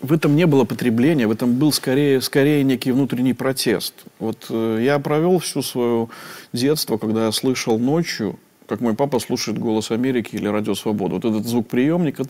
в 0.00 0.12
этом 0.12 0.36
не 0.36 0.46
было 0.46 0.64
потребления, 0.64 1.26
в 1.26 1.30
этом 1.30 1.54
был 1.54 1.72
скорее, 1.72 2.20
скорее 2.20 2.62
некий 2.64 2.92
внутренний 2.92 3.34
протест. 3.34 3.94
Вот 4.18 4.46
э, 4.48 4.80
я 4.82 4.98
провел 4.98 5.38
всю 5.38 5.62
свое 5.62 6.08
детство, 6.52 6.96
когда 6.96 7.26
я 7.26 7.32
слышал 7.32 7.78
ночью, 7.78 8.38
как 8.66 8.80
мой 8.80 8.94
папа 8.94 9.18
слушает 9.18 9.58
«Голос 9.58 9.90
Америки» 9.90 10.36
или 10.36 10.46
«Радио 10.46 10.74
Свобода». 10.74 11.14
Вот 11.14 11.24
этот 11.24 11.46
звук 11.46 11.68
приемника, 11.68 12.24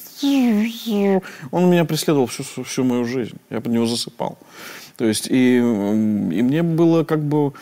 он 1.50 1.70
меня 1.70 1.84
преследовал 1.84 2.26
всю, 2.26 2.44
всю 2.64 2.82
мою 2.82 3.04
жизнь. 3.04 3.36
Я 3.50 3.60
под 3.60 3.72
него 3.72 3.86
засыпал. 3.86 4.38
То 4.96 5.04
есть, 5.04 5.28
и, 5.30 5.56
и 5.58 5.60
мне 6.42 6.62
было 6.62 7.04
как 7.04 7.22
бы 7.22 7.52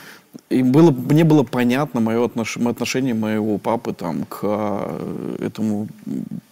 и 0.50 0.62
было, 0.62 0.90
мне 0.90 1.24
было 1.24 1.42
понятно 1.42 2.00
мое 2.00 2.24
отношение, 2.24 2.70
отношение 2.70 3.14
моего 3.14 3.58
папы 3.58 3.92
там, 3.92 4.24
к 4.24 4.40
э, 4.42 5.36
этому 5.46 5.88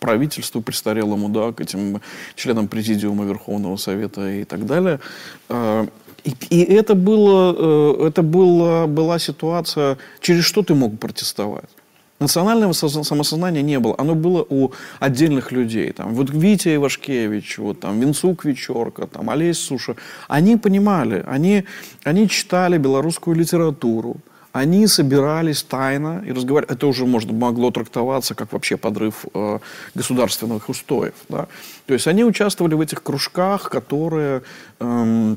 правительству 0.01 0.61
престарелому, 0.61 1.29
да, 1.31 1.53
к 1.53 1.61
этим 1.63 2.01
членам 2.35 2.69
президиума 2.69 3.25
Верховного 3.25 3.77
Совета 3.77 4.29
и 4.29 4.45
так 4.45 4.67
далее. 4.67 5.01
А, 5.49 5.87
и, 6.25 6.35
и 6.51 6.63
это, 6.75 6.95
было, 6.95 7.55
э, 7.57 8.09
это 8.09 8.23
было, 8.23 8.87
была 8.87 9.19
ситуация, 9.19 9.97
через 10.21 10.45
что 10.45 10.63
ты 10.63 10.75
мог 10.75 10.99
протестовать. 10.99 11.71
Национального 12.19 12.73
самосознания 12.73 13.63
не 13.63 13.79
было. 13.79 13.95
Оно 13.99 14.15
было 14.15 14.47
у 14.49 14.73
отдельных 15.01 15.53
людей. 15.53 15.93
Там, 15.93 16.15
вот 16.15 16.31
Витя 16.31 16.77
Ивашкевич, 16.77 17.59
вот, 17.59 17.81
там, 17.81 18.01
Винцук 18.01 18.47
Вечерка, 18.47 19.07
там, 19.07 19.29
Олесь 19.29 19.59
Суша. 19.59 19.97
Они 20.27 20.57
понимали, 20.57 21.23
они, 21.27 21.65
они 22.05 22.29
читали 22.29 22.79
белорусскую 22.79 23.37
литературу. 23.37 24.17
Они 24.53 24.87
собирались 24.87 25.63
тайно 25.63 26.23
и 26.27 26.33
разговаривали. 26.33 26.75
Это 26.75 26.87
уже 26.87 27.05
можно, 27.05 27.35
могло 27.35 27.71
трактоваться 27.71 28.35
как 28.35 28.55
вообще 28.55 28.79
подрыв 28.79 29.27
э, 29.35 29.59
государственных 29.95 30.71
устоев. 30.71 31.13
Да? 31.29 31.47
То 31.85 31.93
есть 31.93 32.07
они 32.07 32.25
участвовали 32.25 32.75
в 32.75 32.81
этих 32.81 33.03
кружках, 33.03 33.69
которые, 33.69 34.43
эм, 34.81 35.37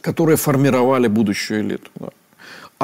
которые 0.00 0.36
формировали 0.36 1.08
будущую 1.08 1.62
элиту. 1.62 1.90
Да? 1.96 2.10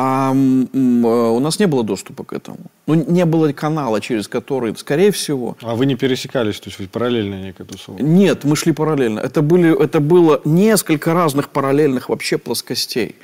А 0.01 0.31
у 0.31 1.41
нас 1.41 1.59
не 1.59 1.67
было 1.67 1.83
доступа 1.83 2.23
к 2.23 2.33
этому. 2.33 2.59
Ну, 2.87 2.95
не 2.95 3.25
было 3.25 3.53
канала, 3.53 4.01
через 4.01 4.29
который, 4.29 4.77
скорее 4.77 5.11
всего... 5.11 5.57
А 5.61 5.75
вы 5.75 5.87
не 5.87 5.97
пересекались, 5.97 6.61
то 6.61 6.69
есть 6.69 6.79
вы 6.79 6.87
параллельно 6.87 7.43
некая 7.43 7.65
тусовка? 7.65 8.01
Нет, 8.01 8.45
мы 8.45 8.55
шли 8.55 8.71
параллельно. 8.71 9.19
Это, 9.19 9.43
были, 9.43 9.77
это 9.77 9.99
было 9.99 10.41
несколько 10.45 11.15
разных 11.15 11.49
параллельных 11.49 12.11
вообще 12.11 12.39
плоскостей, 12.39 13.17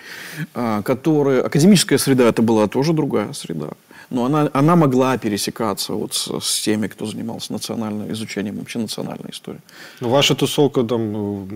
а, 0.52 0.82
которые... 0.82 1.42
Академическая 1.42 1.96
среда, 1.96 2.24
это 2.24 2.42
была 2.42 2.66
тоже 2.66 2.92
другая 2.92 3.32
среда. 3.34 3.68
Но 4.10 4.24
она, 4.24 4.50
она 4.52 4.76
могла 4.76 5.18
пересекаться 5.18 5.92
вот 5.92 6.14
с, 6.14 6.40
с 6.40 6.60
теми, 6.62 6.86
кто 6.88 7.06
занимался 7.06 7.52
национальным 7.52 8.12
изучением 8.12 8.56
вообще 8.58 8.78
национальной 8.78 9.30
истории. 9.30 9.60
Ну, 10.00 10.08
ваша 10.08 10.34
тусовка 10.34 10.82
там, 10.82 11.46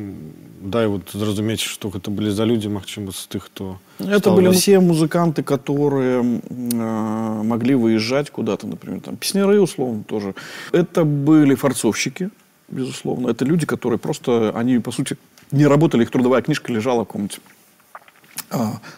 дай 0.61 0.87
вот 0.87 1.11
зразумець, 1.13 1.61
что 1.61 1.91
это 1.95 2.11
были 2.11 2.31
за 2.31 2.45
люди, 2.45 2.69
магчыма, 2.69 3.13
з 3.13 3.27
тых, 3.27 3.47
кто... 3.47 3.79
Это 3.99 4.31
были 4.31 4.53
все 4.53 4.81
музыканты, 4.81 5.43
которые 5.43 6.41
э, 6.51 7.43
могли 7.43 7.75
выезжать 7.75 8.31
куда-то, 8.31 8.67
например, 8.67 9.01
там, 9.01 9.17
песняры, 9.17 9.61
условно, 9.61 10.03
тоже. 10.05 10.35
Это 10.73 11.05
были 11.05 11.55
форцовщики, 11.55 12.31
безусловно. 12.69 13.29
Это 13.29 13.45
люди, 13.45 13.67
которые 13.67 13.99
просто, 13.99 14.53
они, 14.55 14.79
по 14.79 14.93
сути, 14.93 15.17
не 15.51 15.67
работали, 15.67 16.03
их 16.03 16.11
трудовая 16.11 16.43
книжка 16.43 16.73
лежала 16.73 17.05
в 17.05 17.09
а, 17.09 17.29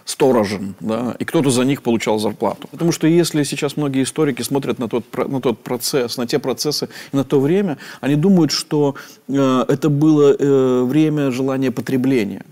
сторожем, 0.04 0.74
да, 0.80 1.16
и 1.18 1.24
кто-то 1.24 1.50
за 1.50 1.64
них 1.64 1.82
получал 1.82 2.18
зарплату. 2.18 2.68
Потому 2.70 2.92
что 2.92 3.06
если 3.06 3.42
сейчас 3.42 3.76
многие 3.76 4.02
историки 4.02 4.42
смотрят 4.42 4.78
на 4.78 4.88
тот, 4.88 5.04
на 5.28 5.40
тот 5.40 5.58
процесс, 5.62 6.16
на 6.16 6.26
те 6.26 6.38
процессы 6.38 6.88
и 7.12 7.16
на 7.16 7.24
то 7.24 7.40
время, 7.40 7.78
они 8.00 8.16
думают, 8.16 8.52
что 8.52 8.94
э, 9.28 9.64
это 9.68 9.88
было 9.88 10.36
э, 10.38 10.84
время 10.84 11.30
желания 11.30 11.70
потребления. 11.70 12.44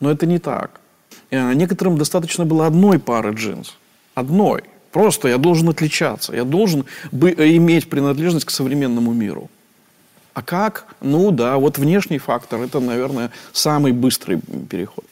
Но 0.00 0.10
это 0.10 0.26
не 0.26 0.38
так. 0.38 0.80
Э, 1.30 1.54
некоторым 1.54 1.96
достаточно 1.96 2.44
было 2.44 2.66
одной 2.66 2.98
пары 2.98 3.32
джинс. 3.34 3.76
Одной. 4.14 4.62
Просто 4.90 5.28
я 5.28 5.38
должен 5.38 5.68
отличаться. 5.68 6.34
Я 6.34 6.44
должен 6.44 6.84
бы, 7.12 7.30
иметь 7.30 7.88
принадлежность 7.88 8.44
к 8.44 8.50
современному 8.50 9.12
миру. 9.12 9.48
А 10.34 10.42
как? 10.42 10.86
Ну 11.00 11.30
да, 11.30 11.56
вот 11.56 11.78
внешний 11.78 12.18
фактор– 12.18 12.60
это, 12.62 12.80
наверное, 12.80 13.30
самый 13.52 13.92
быстрый 13.92 14.40
переход. 14.70 15.04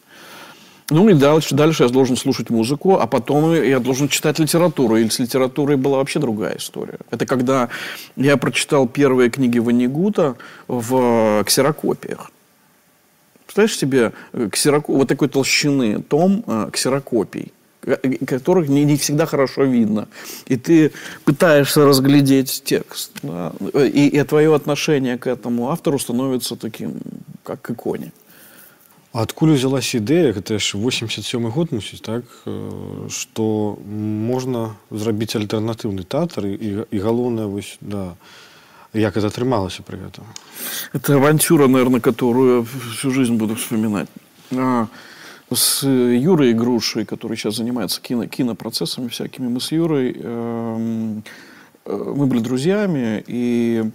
Ну 0.91 1.09
и 1.09 1.15
дальше, 1.15 1.55
дальше 1.55 1.85
я 1.85 1.89
должен 1.89 2.17
слушать 2.17 2.51
музыку, 2.51 2.99
а 2.99 3.07
потом 3.07 3.55
я 3.55 3.79
должен 3.79 4.09
читать 4.09 4.39
литературу. 4.41 4.97
И 4.97 5.09
с 5.09 5.21
литературой 5.21 5.77
была 5.77 5.99
вообще 5.99 6.19
другая 6.19 6.57
история. 6.57 6.99
Это 7.11 7.27
когда 7.27 7.69
я 8.17 8.37
прочитал 8.37 8.89
первые 8.89 9.31
книги 9.31 9.61
Ванигута 9.61 10.37
в 10.67 11.45
ксерокопиях. 11.45 12.33
Представляешь 13.47 13.79
себе 13.79 14.13
э, 14.33 14.49
ксероко... 14.51 14.93
вот 14.93 15.09
такой 15.09 15.29
толщины 15.29 16.03
том 16.03 16.45
э, 16.47 16.71
ксерокопий 16.73 17.53
которых 18.27 18.69
не, 18.69 18.85
не 18.85 18.97
всегда 18.97 19.27
хорошо 19.27 19.65
видно. 19.65 20.09
И 20.47 20.57
ты 20.57 20.93
пытаешься 21.25 21.85
разглядеть 21.85 22.63
текст. 22.65 23.13
Да? 23.23 23.53
И, 23.75 24.09
и 24.09 24.23
твое 24.25 24.55
отношение 24.55 25.19
к 25.19 25.27
этому 25.27 25.71
автору 25.71 25.99
становится 25.99 26.57
таким, 26.57 27.01
как 27.43 27.63
к 27.63 27.71
иконе. 27.71 28.13
А 29.16 29.22
адкуль 29.24 29.56
узялась 29.56 29.96
ідэя 29.96 30.36
гэта 30.36 30.60
ж 30.60 30.76
87 30.76 31.48
год 31.48 31.72
мусіць 31.72 32.04
так 32.04 32.28
что 33.08 33.46
можна 33.88 34.76
зрабіць 34.92 35.40
альтэрнатыўны 35.40 36.04
тэатр 36.04 36.52
і, 36.52 36.84
і 36.92 36.98
галоўнае 37.00 37.48
вось 37.48 37.80
да 37.80 38.20
як 38.92 39.16
это 39.16 39.32
атрымалася 39.32 39.88
при 39.88 40.04
этом 40.04 40.28
это 40.92 41.16
авантюра 41.16 41.72
наверное 41.72 42.02
которую 42.02 42.68
всю 42.68 43.12
жизнь 43.12 43.40
буду 43.40 43.56
вспоминать 43.56 44.10
а, 44.52 44.88
с 45.50 45.88
Юрой 45.88 46.52
Грушей, 46.52 47.06
который 47.06 47.38
сейчас 47.38 47.56
занимается 47.56 48.02
кино, 48.02 48.28
кинопроцессами 48.28 49.08
всякими, 49.08 49.48
мы 49.48 49.62
с 49.62 49.72
Юрой, 49.72 50.12
эм, 50.12 51.24
э, 51.86 52.14
мы 52.16 52.26
были 52.26 52.40
друзьями 52.40 53.24
и 53.28 53.92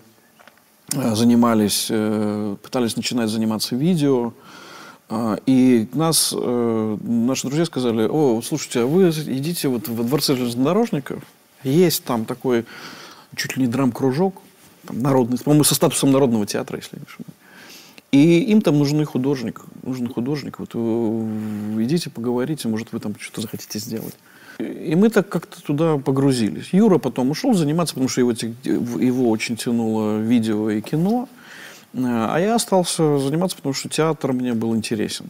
э, 0.95 1.15
занимались, 1.15 1.89
э, 1.91 2.57
пытались 2.63 2.97
начинать 2.97 3.29
заниматься 3.29 3.75
видео, 3.77 4.29
а, 4.29 4.44
и 5.46 5.88
нас, 5.94 6.34
э, 6.36 6.98
наши 7.02 7.48
друзья 7.48 7.66
сказали, 7.66 8.08
о, 8.08 8.42
слушайте, 8.42 8.82
а 8.82 8.86
вы 8.86 9.10
идите 9.10 9.68
вот 9.68 9.88
во 9.88 10.04
дворце 10.04 10.36
железнодорожников, 10.36 11.24
есть 11.64 12.04
там 12.04 12.26
такой 12.26 12.66
чуть 13.36 13.56
ли 13.56 13.64
не 13.64 13.68
драм-кружок, 13.68 14.42
там, 14.88 15.02
народный, 15.02 15.38
по-моему, 15.38 15.64
со 15.64 15.76
статусом 15.76 16.12
народного 16.12 16.46
театра, 16.46 16.78
если 16.78 16.98
не 16.98 17.04
ошибаюсь. 17.04 17.36
И 18.12 18.40
им 18.52 18.62
там 18.62 18.78
нужен 18.78 19.04
художник, 19.06 19.62
нужен 19.84 20.08
художник. 20.08 20.60
Вот 20.60 20.74
вы 20.74 21.84
идите, 21.84 22.10
поговорите, 22.10 22.68
может, 22.68 22.94
вы 22.94 23.00
там 23.00 23.14
что-то 23.20 23.42
захотите 23.42 23.78
сделать. 23.78 24.16
И 24.60 24.96
мы 24.96 25.10
так 25.10 25.28
как-то 25.28 25.62
туда 25.62 25.98
погрузились. 25.98 26.70
Юра 26.72 26.98
потом 26.98 27.32
ушел 27.32 27.54
заниматься, 27.54 27.94
потому 27.94 28.08
что 28.08 28.22
его, 28.22 28.32
его 28.32 29.30
очень 29.30 29.58
тянуло 29.58 30.18
видео 30.20 30.70
и 30.70 30.80
кино. 30.82 31.28
А 31.98 32.38
я 32.40 32.56
остался 32.56 33.18
заниматься, 33.20 33.56
потому 33.56 33.74
что 33.74 33.88
театр 33.90 34.34
мне 34.34 34.54
был 34.54 34.76
интересен. 34.76 35.30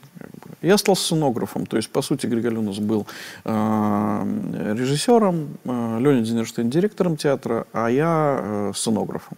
Я 0.61 0.77
стал 0.77 0.95
сценографом, 0.95 1.67
то 1.67 1.77
есть, 1.77 1.91
по 1.91 2.01
сути, 2.01 2.25
Григорий 2.25 2.57
нас 2.57 2.79
был 2.79 3.05
э, 3.43 4.73
режиссером, 4.75 5.57
э, 5.63 5.97
Леня 5.99 6.21
Денерштейн 6.21 6.71
директором 6.71 7.17
театра, 7.17 7.67
а 7.71 7.87
я 7.91 8.39
э, 8.41 8.71
сценографом. 8.75 9.37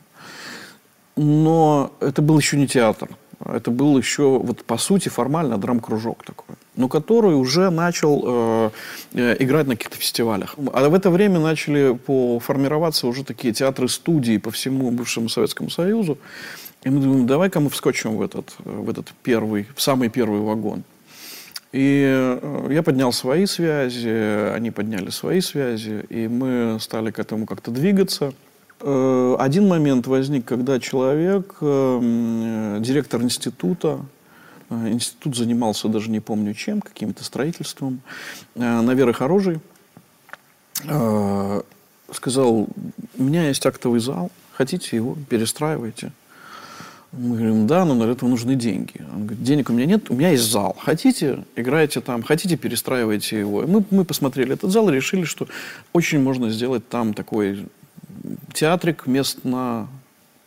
Но 1.17 1.91
это 1.99 2.21
был 2.21 2.37
еще 2.37 2.55
не 2.55 2.67
театр. 2.67 3.09
Это 3.45 3.71
был 3.71 3.97
еще, 3.97 4.39
вот 4.39 4.63
по 4.63 4.77
сути, 4.77 5.09
формально 5.09 5.57
драм-кружок 5.57 6.23
такой, 6.23 6.55
но 6.75 6.87
который 6.87 7.35
уже 7.35 7.69
начал 7.69 8.23
э, 8.25 8.69
э, 9.13 9.35
играть 9.39 9.67
на 9.67 9.75
каких-то 9.75 9.97
фестивалях. 9.97 10.55
А 10.73 10.89
в 10.89 10.93
это 10.93 11.11
время 11.11 11.39
начали 11.39 11.93
по 11.93 12.39
формироваться 12.39 13.05
уже 13.05 13.23
такие 13.23 13.53
театры-студии 13.53 14.37
по 14.37 14.49
всему 14.49 14.89
бывшему 14.91 15.29
Советскому 15.29 15.69
Союзу. 15.69 16.17
И 16.87 16.89
мы 16.89 17.01
думаем, 17.01 17.27
давай-ка 17.27 17.59
мы 17.59 17.69
вскочим 17.69 18.15
в 18.15 18.21
этот, 18.21 18.55
в 18.59 18.89
этот 18.89 19.11
первый, 19.21 19.67
в 19.75 19.81
самый 19.81 20.07
первый 20.07 20.39
вагон. 20.39 20.83
И 21.73 22.01
э, 22.07 22.67
я 22.71 22.81
поднял 22.81 23.11
свои 23.11 23.45
связи, 23.45 24.53
они 24.55 24.71
подняли 24.71 25.09
свои 25.09 25.41
связи, 25.41 26.05
и 26.07 26.29
мы 26.29 26.77
стали 26.79 27.11
к 27.11 27.19
этому 27.19 27.45
как-то 27.45 27.71
двигаться. 27.71 28.31
Э, 28.79 29.35
один 29.37 29.67
момент 29.67 30.07
возник, 30.07 30.45
когда 30.45 30.79
человек, 30.79 31.55
э, 31.59 32.77
директор 32.79 33.21
института, 33.21 33.99
институт 34.69 35.35
занимался 35.35 35.89
даже 35.89 36.09
не 36.09 36.21
помню 36.21 36.53
чем, 36.53 36.79
каким-то 36.79 37.25
строительством, 37.25 37.99
на 38.55 38.93
Веры 38.93 39.13
оружий, 39.19 39.59
сказал, 42.13 42.67
у 43.17 43.23
меня 43.23 43.49
есть 43.49 43.65
актовый 43.65 43.99
зал, 43.99 44.31
хотите 44.53 44.95
его, 44.95 45.17
перестраивайте. 45.29 46.13
Мы 47.13 47.37
говорим, 47.37 47.67
да, 47.67 47.85
но 47.85 47.95
для 47.95 48.11
этого 48.11 48.29
нужны 48.29 48.55
деньги. 48.55 49.05
Он 49.13 49.25
говорит, 49.25 49.43
денег 49.43 49.69
у 49.69 49.73
меня 49.73 49.85
нет, 49.85 50.09
у 50.09 50.13
меня 50.13 50.31
есть 50.31 50.43
зал. 50.43 50.75
Хотите, 50.79 51.45
играете 51.55 52.01
там, 52.01 52.21
хотите, 52.21 52.57
перестраивайте 52.57 53.39
его. 53.39 53.63
И 53.63 53.65
мы, 53.65 53.83
мы 53.91 54.03
посмотрели 54.03 54.53
этот 54.53 54.71
зал 54.71 54.89
и 54.89 54.93
решили, 54.93 55.23
что 55.23 55.47
очень 55.93 56.19
можно 56.21 56.49
сделать 56.49 56.87
там 56.89 57.13
такой 57.13 57.65
театрик 58.53 59.07
мест 59.07 59.45
на 59.45 59.87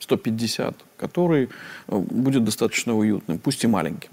150, 0.00 0.76
который 0.96 1.48
э, 1.88 1.98
будет 1.98 2.44
достаточно 2.44 2.96
уютным, 2.96 3.38
пусть 3.38 3.64
и 3.64 3.66
маленьким. 3.66 4.10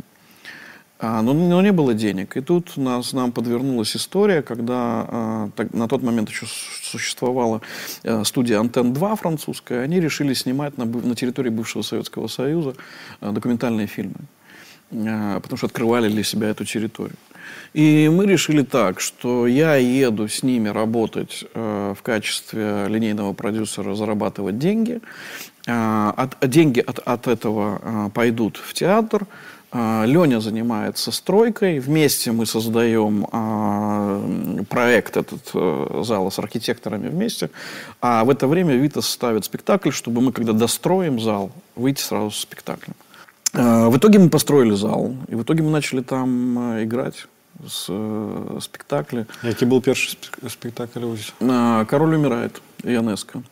А, 0.99 1.21
но, 1.21 1.33
но 1.33 1.61
не 1.61 1.71
было 1.71 1.93
денег. 1.93 2.37
И 2.37 2.41
тут 2.41 2.75
нас, 2.77 3.13
нам 3.13 3.31
подвернулась 3.31 3.95
история, 3.95 4.41
когда 4.41 5.05
а, 5.07 5.49
так, 5.55 5.73
на 5.73 5.87
тот 5.87 6.01
момент 6.01 6.29
еще 6.29 6.45
существовала 6.47 7.61
а, 8.03 8.23
студия 8.23 8.59
«Антенн-2» 8.59 9.15
французская. 9.17 9.83
Они 9.83 9.99
решили 9.99 10.33
снимать 10.33 10.77
на, 10.77 10.85
на 10.85 11.15
территории 11.15 11.49
бывшего 11.49 11.83
Советского 11.83 12.27
Союза 12.27 12.75
а, 13.21 13.31
документальные 13.31 13.87
фильмы. 13.87 14.15
А, 14.91 15.39
потому 15.39 15.57
что 15.57 15.67
открывали 15.67 16.09
для 16.09 16.23
себя 16.23 16.49
эту 16.49 16.65
территорию. 16.65 17.17
И 17.73 18.09
мы 18.11 18.25
решили 18.25 18.63
так, 18.63 18.99
что 18.99 19.47
я 19.47 19.75
еду 19.75 20.27
с 20.27 20.43
ними 20.43 20.69
работать 20.69 21.45
э, 21.53 21.93
в 21.97 22.01
качестве 22.01 22.87
линейного 22.87 23.33
продюсера, 23.33 23.93
зарабатывать 23.95 24.57
деньги. 24.57 24.99
Э, 25.65 26.11
от, 26.15 26.37
деньги 26.49 26.79
от, 26.79 26.99
от 26.99 27.27
этого 27.27 27.81
э, 27.81 28.09
пойдут 28.13 28.57
в 28.57 28.73
театр. 28.73 29.27
А, 29.71 30.05
Леня 30.05 30.39
занимается 30.39 31.11
стройкой. 31.11 31.79
Вместе 31.79 32.31
мы 32.31 32.45
создаем 32.45 33.27
а, 33.31 34.21
проект 34.69 35.17
этот 35.17 35.51
э, 35.53 36.01
зала 36.05 36.29
с 36.29 36.39
архитекторами 36.39 37.09
вместе. 37.09 37.49
А 38.01 38.23
в 38.23 38.29
это 38.29 38.47
время 38.47 38.75
Витас 38.75 39.09
ставит 39.09 39.43
спектакль, 39.43 39.91
чтобы 39.91 40.21
мы, 40.21 40.31
когда 40.31 40.53
достроим 40.53 41.19
зал, 41.19 41.51
выйти 41.75 42.01
сразу 42.01 42.31
с 42.31 42.39
спектаклем. 42.39 42.95
А, 43.53 43.89
в 43.89 43.97
итоге 43.97 44.19
мы 44.19 44.29
построили 44.29 44.73
зал. 44.73 45.15
И 45.27 45.35
в 45.35 45.43
итоге 45.43 45.63
мы 45.63 45.71
начали 45.71 46.01
там 46.01 46.77
э, 46.77 46.83
играть 46.85 47.27
с 47.67 47.87
э, 47.89 48.59
спектакля. 48.61 49.27
Який 49.43 49.65
был 49.67 49.81
первый 49.81 50.17
спектакль? 50.49 51.01
«Король 51.39 52.15
умирает» 52.15 52.61
Янеско 52.83 53.43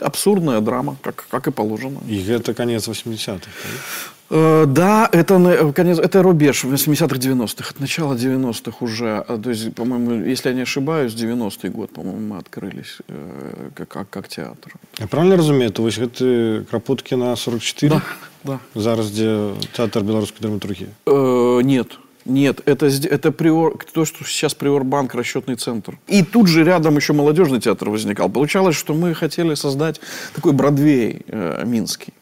абсурдная 0.00 0.60
драма, 0.60 0.96
как, 1.02 1.26
как 1.28 1.46
и 1.46 1.50
положено. 1.50 2.00
И 2.08 2.26
это 2.30 2.54
конец 2.54 2.88
80-х, 2.88 3.50
Э, 3.50 4.19
да, 4.30 5.08
это, 5.10 5.72
конец, 5.74 5.98
это 5.98 6.22
рубеж 6.22 6.64
80-х, 6.64 7.16
90-х. 7.16 7.70
От 7.70 7.80
начала 7.80 8.14
90-х 8.14 8.76
уже. 8.80 9.24
А, 9.26 9.38
то 9.38 9.50
есть, 9.50 9.74
по-моему, 9.74 10.24
если 10.24 10.50
я 10.50 10.54
не 10.54 10.62
ошибаюсь, 10.62 11.14
90-й 11.14 11.68
год, 11.70 11.90
по-моему, 11.90 12.34
мы 12.34 12.38
открылись 12.38 12.98
э, 13.08 13.70
как, 13.74 13.88
как, 13.88 14.10
как 14.10 14.28
театр. 14.28 14.74
Я 14.98 15.08
правильно 15.08 15.36
разумею? 15.36 15.72
То 15.72 15.84
есть 15.86 15.98
это 15.98 16.64
Крапоткина 16.70 17.34
44? 17.34 17.90
Да, 17.90 18.02
да. 18.44 18.60
Зараз, 18.80 19.10
где 19.10 19.54
театр 19.76 20.04
белорусской 20.04 20.40
драматургии? 20.40 20.88
Э, 21.06 21.60
нет. 21.62 21.98
Нет, 22.24 22.60
это, 22.66 22.86
это 22.86 23.32
приор, 23.32 23.78
то, 23.92 24.04
что 24.04 24.24
сейчас 24.24 24.54
Приорбанк, 24.54 25.14
расчетный 25.14 25.56
центр. 25.56 25.98
И 26.06 26.22
тут 26.22 26.48
же 26.48 26.64
рядом 26.64 26.96
еще 26.96 27.12
молодежный 27.12 27.60
театр 27.60 27.88
возникал. 27.88 28.28
Получалось, 28.28 28.76
что 28.76 28.94
мы 28.94 29.14
хотели 29.14 29.54
создать 29.54 30.00
такой 30.34 30.52
Бродвей 30.52 31.22
э, 31.26 31.64
минский. 31.66 32.12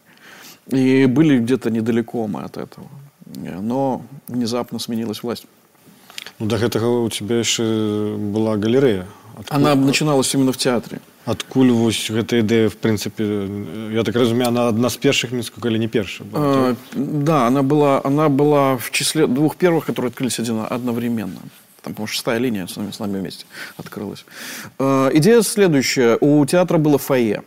И 0.68 1.06
были 1.06 1.38
где-то 1.38 1.70
недалеко 1.70 2.26
мы 2.26 2.42
от 2.42 2.56
этого. 2.56 2.86
Но 3.60 4.02
внезапно 4.28 4.78
сменилась 4.78 5.22
власть. 5.22 5.46
Ну, 6.38 6.46
до 6.46 6.56
этого 6.56 7.04
у 7.04 7.10
тебя 7.10 7.38
еще 7.38 8.16
была 8.18 8.56
галерея. 8.56 9.06
Откуль... 9.36 9.56
Она 9.56 9.74
начиналась 9.74 10.34
именно 10.34 10.52
в 10.52 10.56
театре. 10.56 11.00
Адкуль 11.24 11.70
вось 11.72 12.10
гэта 12.12 12.36
ідэя 12.44 12.68
в 12.68 12.76
принципе 12.76 13.24
я 13.96 14.04
так 14.04 14.14
разумею 14.14 14.48
она 14.48 14.68
одна 14.68 14.90
з 14.90 14.96
першых 15.00 15.32
мінскіх 15.32 15.64
или 15.64 15.78
не 15.78 15.88
першая 15.88 16.28
а, 16.34 16.76
да 16.92 17.46
она 17.46 17.62
была 17.62 18.02
она 18.04 18.28
была 18.28 18.76
в 18.76 18.90
числе 18.90 19.26
двух 19.26 19.56
первых 19.56 19.86
которые 19.86 20.10
открылись 20.10 20.38
один, 20.38 20.60
одновременно 20.68 21.40
там, 21.80 21.94
по 21.94 22.06
шестая 22.06 22.38
линия 22.38 22.66
с 22.66 22.76
нами, 22.76 22.90
с 22.90 22.98
нами 22.98 23.20
вместе 23.20 23.46
открылась. 23.76 24.24
Э, 24.78 25.10
идея 25.14 25.42
следующая. 25.42 26.18
У 26.20 26.44
театра 26.46 26.78
было 26.78 26.98
фойе 26.98 27.42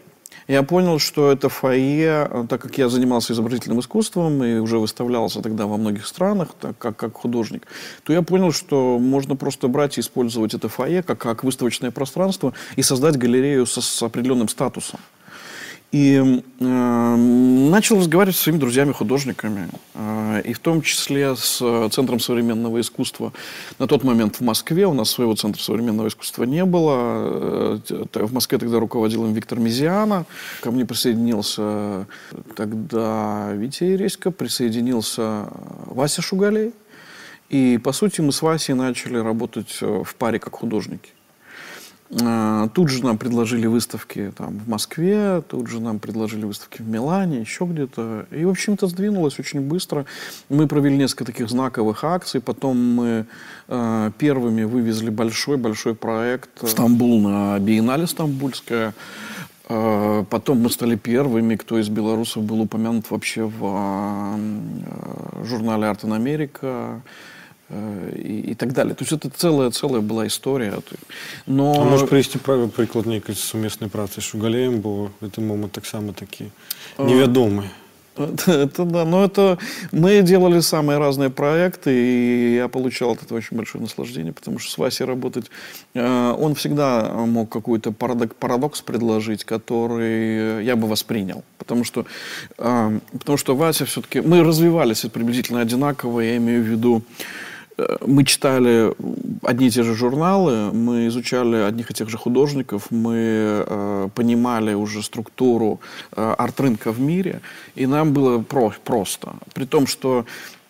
я 0.48 0.62
понял, 0.62 0.98
что 0.98 1.30
это 1.30 1.48
фойе, 1.48 2.28
э, 2.30 2.46
так 2.48 2.60
как 2.60 2.78
я 2.78 2.88
занимался 2.88 3.32
изобразительным 3.32 3.80
искусством 3.80 4.42
и 4.44 4.58
уже 4.58 4.78
выставлялся 4.78 5.40
тогда 5.40 5.66
во 5.66 5.76
многих 5.76 6.06
странах, 6.06 6.48
так, 6.60 6.76
как, 6.78 6.96
как 6.96 7.14
художник, 7.14 7.66
то 8.04 8.12
я 8.12 8.22
понял, 8.22 8.52
что 8.52 8.98
можно 8.98 9.36
просто 9.36 9.68
брать 9.68 9.98
и 9.98 10.00
использовать 10.00 10.54
это 10.54 10.68
фойе 10.68 11.02
как, 11.02 11.18
как 11.18 11.44
выставочное 11.44 11.90
пространство 11.90 12.52
и 12.76 12.82
создать 12.82 13.16
галерею 13.16 13.66
со, 13.66 13.80
с 13.80 14.02
определенным 14.02 14.48
статусом. 14.48 15.00
И 15.92 16.42
э, 16.60 17.16
начал 17.16 17.98
разговаривать 17.98 18.36
со 18.36 18.44
своими 18.44 18.58
друзьями-художниками, 18.58 19.68
э, 19.94 20.42
и 20.46 20.54
в 20.54 20.58
том 20.58 20.80
числе 20.80 21.36
с 21.36 21.58
Центром 21.90 22.18
современного 22.18 22.80
искусства. 22.80 23.32
На 23.78 23.86
тот 23.86 24.02
момент 24.02 24.36
в 24.36 24.40
Москве 24.40 24.86
у 24.86 24.94
нас 24.94 25.10
своего 25.10 25.34
Центра 25.34 25.62
современного 25.62 26.08
искусства 26.08 26.44
не 26.44 26.64
было. 26.64 27.82
Э, 27.90 28.26
в 28.26 28.32
Москве 28.32 28.56
тогда 28.56 28.80
руководил 28.80 29.26
им 29.26 29.34
Виктор 29.34 29.58
Мизиана. 29.58 30.24
Ко 30.62 30.70
мне 30.70 30.86
присоединился 30.86 32.06
тогда 32.56 33.52
Витя 33.52 33.84
Ересько, 33.84 34.30
присоединился 34.30 35.48
Вася 35.86 36.22
Шугалей. 36.22 36.72
И, 37.52 37.78
по 37.84 37.92
сути, 37.92 38.22
мы 38.22 38.32
с 38.32 38.40
Васей 38.40 38.74
начали 38.74 39.18
работать 39.18 39.76
э, 39.82 40.02
в 40.04 40.14
паре 40.14 40.38
как 40.38 40.54
художники. 40.54 41.10
А, 42.20 42.68
тут 42.68 42.90
же 42.90 43.02
нам 43.02 43.16
предложили 43.16 43.66
выставки 43.66 44.32
там, 44.36 44.58
в 44.58 44.68
Москве, 44.68 45.42
тут 45.48 45.68
же 45.68 45.80
нам 45.80 45.98
предложили 45.98 46.44
выставки 46.44 46.82
в 46.82 46.88
Милане, 46.88 47.40
еще 47.40 47.64
где-то. 47.64 48.26
И, 48.30 48.44
в 48.44 48.50
общем-то, 48.50 48.86
сдвинулось 48.86 49.38
очень 49.38 49.60
быстро. 49.60 50.04
Мы 50.50 50.68
провели 50.68 50.96
несколько 50.96 51.24
таких 51.24 51.48
знаковых 51.48 52.04
акций. 52.04 52.40
Потом 52.40 52.76
мы 52.76 53.26
э, 53.68 54.10
первыми 54.18 54.64
вывезли 54.64 55.08
большой-большой 55.08 55.94
проект 55.94 56.62
в 56.62 56.68
Стамбул 56.68 57.20
на 57.20 57.58
Биеннале 57.58 58.06
Стамбульская. 58.06 58.92
Э, 59.70 60.24
потом 60.28 60.60
мы 60.60 60.68
стали 60.68 60.96
первыми, 60.96 61.56
кто 61.56 61.78
из 61.78 61.88
белорусов 61.88 62.42
был 62.42 62.60
упомянут 62.60 63.10
вообще 63.10 63.44
в 63.44 64.36
э, 64.36 65.44
журнале 65.44 65.84
«Art 65.84 66.02
in 66.02 66.14
America». 66.14 67.00
Э, 67.72 68.12
и, 68.16 68.50
и 68.50 68.54
так 68.54 68.72
далее. 68.72 68.94
То 68.94 69.02
есть 69.02 69.12
это 69.12 69.30
целая, 69.30 69.70
целая 69.70 70.02
была 70.02 70.26
история. 70.26 70.74
Но... 71.46 71.72
А 71.80 71.84
можешь 71.84 72.08
привести 72.08 72.38
приклад 72.38 73.06
некой 73.06 73.34
сумесной 73.34 73.88
працы 73.88 74.20
з 74.20 74.24
Шугалеем, 74.24 74.80
бо 74.80 75.10
это 75.22 75.40
момент 75.40 75.72
так 75.72 75.86
само 75.86 76.12
такі 76.12 76.44
невядомы. 76.98 77.64
Это, 78.14 78.52
это 78.52 78.84
да, 78.84 79.06
но 79.06 79.24
это 79.24 79.58
мы 79.90 80.20
делали 80.20 80.60
самые 80.60 80.98
разные 80.98 81.30
проекты, 81.30 81.90
и 81.94 82.54
я 82.56 82.68
получал 82.68 83.12
от 83.12 83.22
этого 83.22 83.38
очень 83.38 83.56
большое 83.56 83.80
наслаждение, 83.80 84.34
потому 84.34 84.58
что 84.58 84.70
с 84.70 84.76
Васей 84.76 85.06
работать, 85.06 85.50
э, 85.94 86.34
он 86.38 86.54
всегда 86.54 87.10
мог 87.26 87.48
какой-то 87.48 87.90
парадокс, 87.90 88.34
парадокс 88.38 88.82
предложить, 88.82 89.44
который 89.44 90.62
я 90.62 90.76
бы 90.76 90.88
воспринял, 90.88 91.42
потому 91.56 91.84
что, 91.84 92.04
э, 92.58 93.00
потому 93.12 93.38
что 93.38 93.56
Вася 93.56 93.86
все-таки, 93.86 94.20
мы 94.20 94.44
развивались 94.44 95.06
приблизительно 95.10 95.62
одинаково, 95.62 96.20
я 96.20 96.36
имею 96.36 96.62
в 96.62 96.66
виду, 96.66 97.02
мы 98.06 98.24
читали 98.24 98.92
одни 99.42 99.66
и 99.66 99.70
те 99.70 99.82
же 99.82 99.94
журналы, 99.94 100.72
мы 100.72 101.06
изучали 101.06 101.56
одних 101.56 101.90
и 101.90 101.94
тех 101.94 102.08
же 102.08 102.18
художников, 102.18 102.90
мы 102.90 103.64
э, 103.66 104.08
понимали 104.14 104.74
уже 104.74 105.02
структуру 105.02 105.80
э, 106.14 106.34
арт-рынка 106.38 106.92
в 106.92 107.00
мире, 107.00 107.40
и 107.74 107.86
нам 107.86 108.12
было 108.12 108.42
про 108.42 108.72
просто. 108.84 109.34
При 109.54 109.64
том, 109.64 109.86
что 109.86 110.24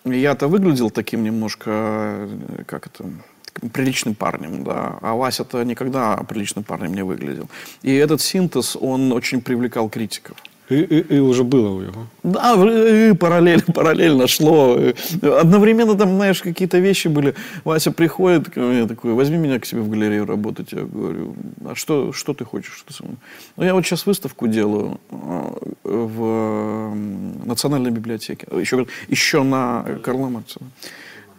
я-то 0.05 0.47
выглядел 0.47 0.89
таким 0.89 1.23
немножко, 1.23 1.69
э, 1.69 2.63
как 2.65 2.87
это, 2.87 3.05
приличным 3.71 4.15
парнем, 4.15 4.63
да, 4.63 4.97
а 5.01 5.13
Вася-то 5.13 5.63
никогда 5.63 6.17
приличным 6.27 6.63
парнем 6.63 6.93
не 6.93 7.03
выглядел. 7.03 7.49
И 7.83 7.93
этот 7.93 8.21
синтез, 8.21 8.75
он 8.79 9.11
очень 9.11 9.41
привлекал 9.41 9.89
критиков. 9.89 10.37
И, 10.73 10.81
и, 10.81 11.15
и 11.15 11.19
уже 11.19 11.43
было 11.43 11.69
у 11.69 11.81
него. 11.81 12.07
Да, 12.23 12.55
параллельно, 13.15 13.63
параллельно 13.73 14.27
шло. 14.27 14.79
Одновременно 15.21 15.95
там, 15.95 16.15
знаешь, 16.15 16.41
какие-то 16.41 16.79
вещи 16.79 17.09
были. 17.09 17.35
Вася 17.63 17.91
приходит 17.91 18.49
ко 18.49 18.59
мне 18.59 18.87
такой, 18.87 19.13
возьми 19.13 19.37
меня 19.37 19.59
к 19.59 19.65
себе 19.65 19.81
в 19.81 19.89
галерею 19.89 20.25
работать. 20.25 20.71
Я 20.71 20.83
говорю, 20.83 21.35
а 21.65 21.75
что, 21.75 22.11
что 22.13 22.33
ты 22.33 22.45
хочешь? 22.45 22.85
Ну, 23.57 23.63
я 23.63 23.73
вот 23.73 23.85
сейчас 23.85 24.05
выставку 24.05 24.47
делаю 24.47 24.99
а, 25.11 25.53
в 25.83 26.95
Национальной 27.45 27.91
библиотеке. 27.91 28.47
Еще, 28.51 28.87
еще 29.09 29.43
на 29.43 29.83
Карла 30.03 30.29
Маркса. 30.29 30.59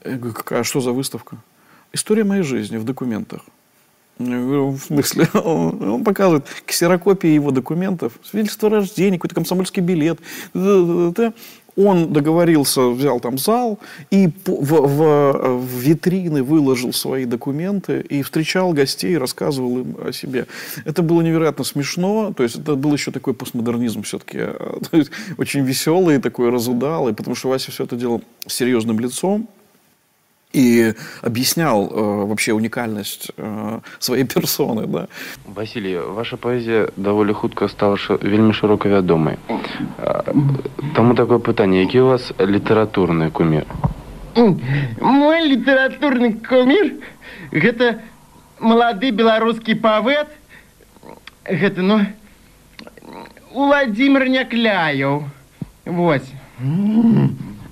Я 0.05 0.17
говорю, 0.17 0.35
какая, 0.35 0.63
что 0.63 0.81
за 0.81 0.93
выставка? 0.93 1.37
История 1.93 2.25
моей 2.25 2.43
жизни 2.43 2.77
в 2.77 2.85
документах. 2.85 3.41
В 4.19 4.79
смысле? 4.79 5.29
Он, 5.35 6.05
показывает 6.05 6.47
ксерокопии 6.67 7.31
его 7.31 7.51
документов, 7.51 8.13
свидетельство 8.23 8.69
о 8.69 8.73
рождении, 8.73 9.19
какой-то 9.19 9.35
комсомольский 9.35 9.83
билет. 9.83 10.21
Он 11.77 12.13
договорился, 12.13 12.89
взял 12.91 13.19
там 13.19 13.37
зал 13.37 13.81
и 14.11 14.29
в, 14.47 14.49
в, 14.49 15.59
в 15.59 15.79
витрины 15.81 16.45
выложил 16.45 16.93
свои 16.93 17.25
документы 17.25 18.01
и 18.01 18.23
встречал 18.23 18.73
гостей, 18.73 19.19
рассказывал 19.19 19.81
им 19.81 19.97
о 20.01 20.13
себе. 20.13 20.47
Это 20.85 21.03
было 21.03 21.21
невероятно 21.23 21.65
смешно, 21.65 22.33
то 22.33 22.45
есть 22.45 22.57
это 22.57 22.77
был 22.77 22.93
еще 22.93 23.11
такой 23.11 23.35
постмодернизм 23.35 24.03
все-таки, 24.03 24.51
очень 25.37 25.65
веселый, 25.65 26.19
такой 26.21 26.51
разудалый, 26.51 27.13
потому 27.13 27.35
что 27.35 27.49
Вася 27.49 27.73
все 27.73 27.85
это 27.85 27.97
делал 27.97 28.23
серьезным 28.47 29.01
лицом, 29.01 29.49
и 30.54 30.94
объяснял 31.22 31.88
э, 31.88 32.26
вообще 32.26 32.54
уникальность 32.54 33.32
э, 33.38 33.80
своей 34.00 34.24
персоны. 34.24 34.88
Да. 34.88 35.08
Василий, 35.46 36.00
ваша 36.00 36.38
поэзія 36.38 36.90
даволі 36.98 37.34
хутка 37.34 37.70
стала 37.70 37.98
ш... 37.98 38.18
вельмі 38.22 38.54
широка 38.54 38.90
вядомай. 38.90 39.38
Таму 40.96 41.14
такое 41.14 41.38
пытанне, 41.38 41.82
які 41.82 42.00
у 42.00 42.08
вас 42.08 42.34
літаратурны 42.40 43.30
кумір? 43.30 43.66
Мой 45.02 45.46
літаратурны 45.46 46.34
кумір 46.34 46.98
гэта 47.52 48.02
малады 48.60 49.12
беларускі 49.12 49.76
павет 49.76 50.28
гэта 51.46 51.82
ну 51.82 52.02
Владимир 53.54 54.30
Някляев. 54.30 55.24
Вось. 55.86 56.34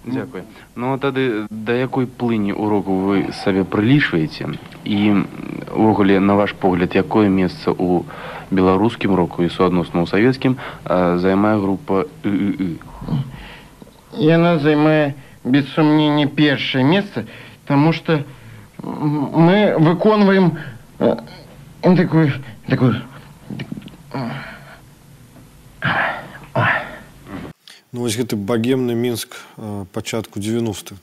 Дзякуй. 0.08 0.41
Ну 0.76 0.98
тады 0.98 1.48
да 1.50 1.74
якой 1.74 2.08
плыні 2.08 2.54
уроку 2.56 2.96
вы 3.04 3.34
сабе 3.43 3.63
прылічваеце 3.67 4.56
і 4.88 5.00
увогуле 5.76 6.20
на 6.20 6.36
ваш 6.36 6.54
погляд 6.54 6.96
якое 6.96 7.28
месца 7.30 7.72
у 7.72 8.04
беларускім 8.52 9.15
року 9.15 9.43
і 9.43 9.50
суадносна 9.52 10.04
ў 10.04 10.08
савецкім 10.08 10.56
займае 11.20 11.60
група 11.60 12.08
ы 12.24 12.80
яна 14.15 14.58
займае 14.63 15.15
без 15.43 15.67
сумнення 15.76 16.28
першае 16.28 16.84
месца 16.84 17.26
тому 17.67 17.91
что 17.91 18.24
мы 18.80 19.76
выконваем 19.78 20.58
такую 21.84 22.32
такую 22.67 22.96
Ну 27.93 28.02
вось 28.02 28.17
гэты 28.20 28.36
багемны 28.36 28.96
мінск 28.96 29.36
э, 29.58 29.86
пачатку 29.93 30.39
90-х 30.39 30.98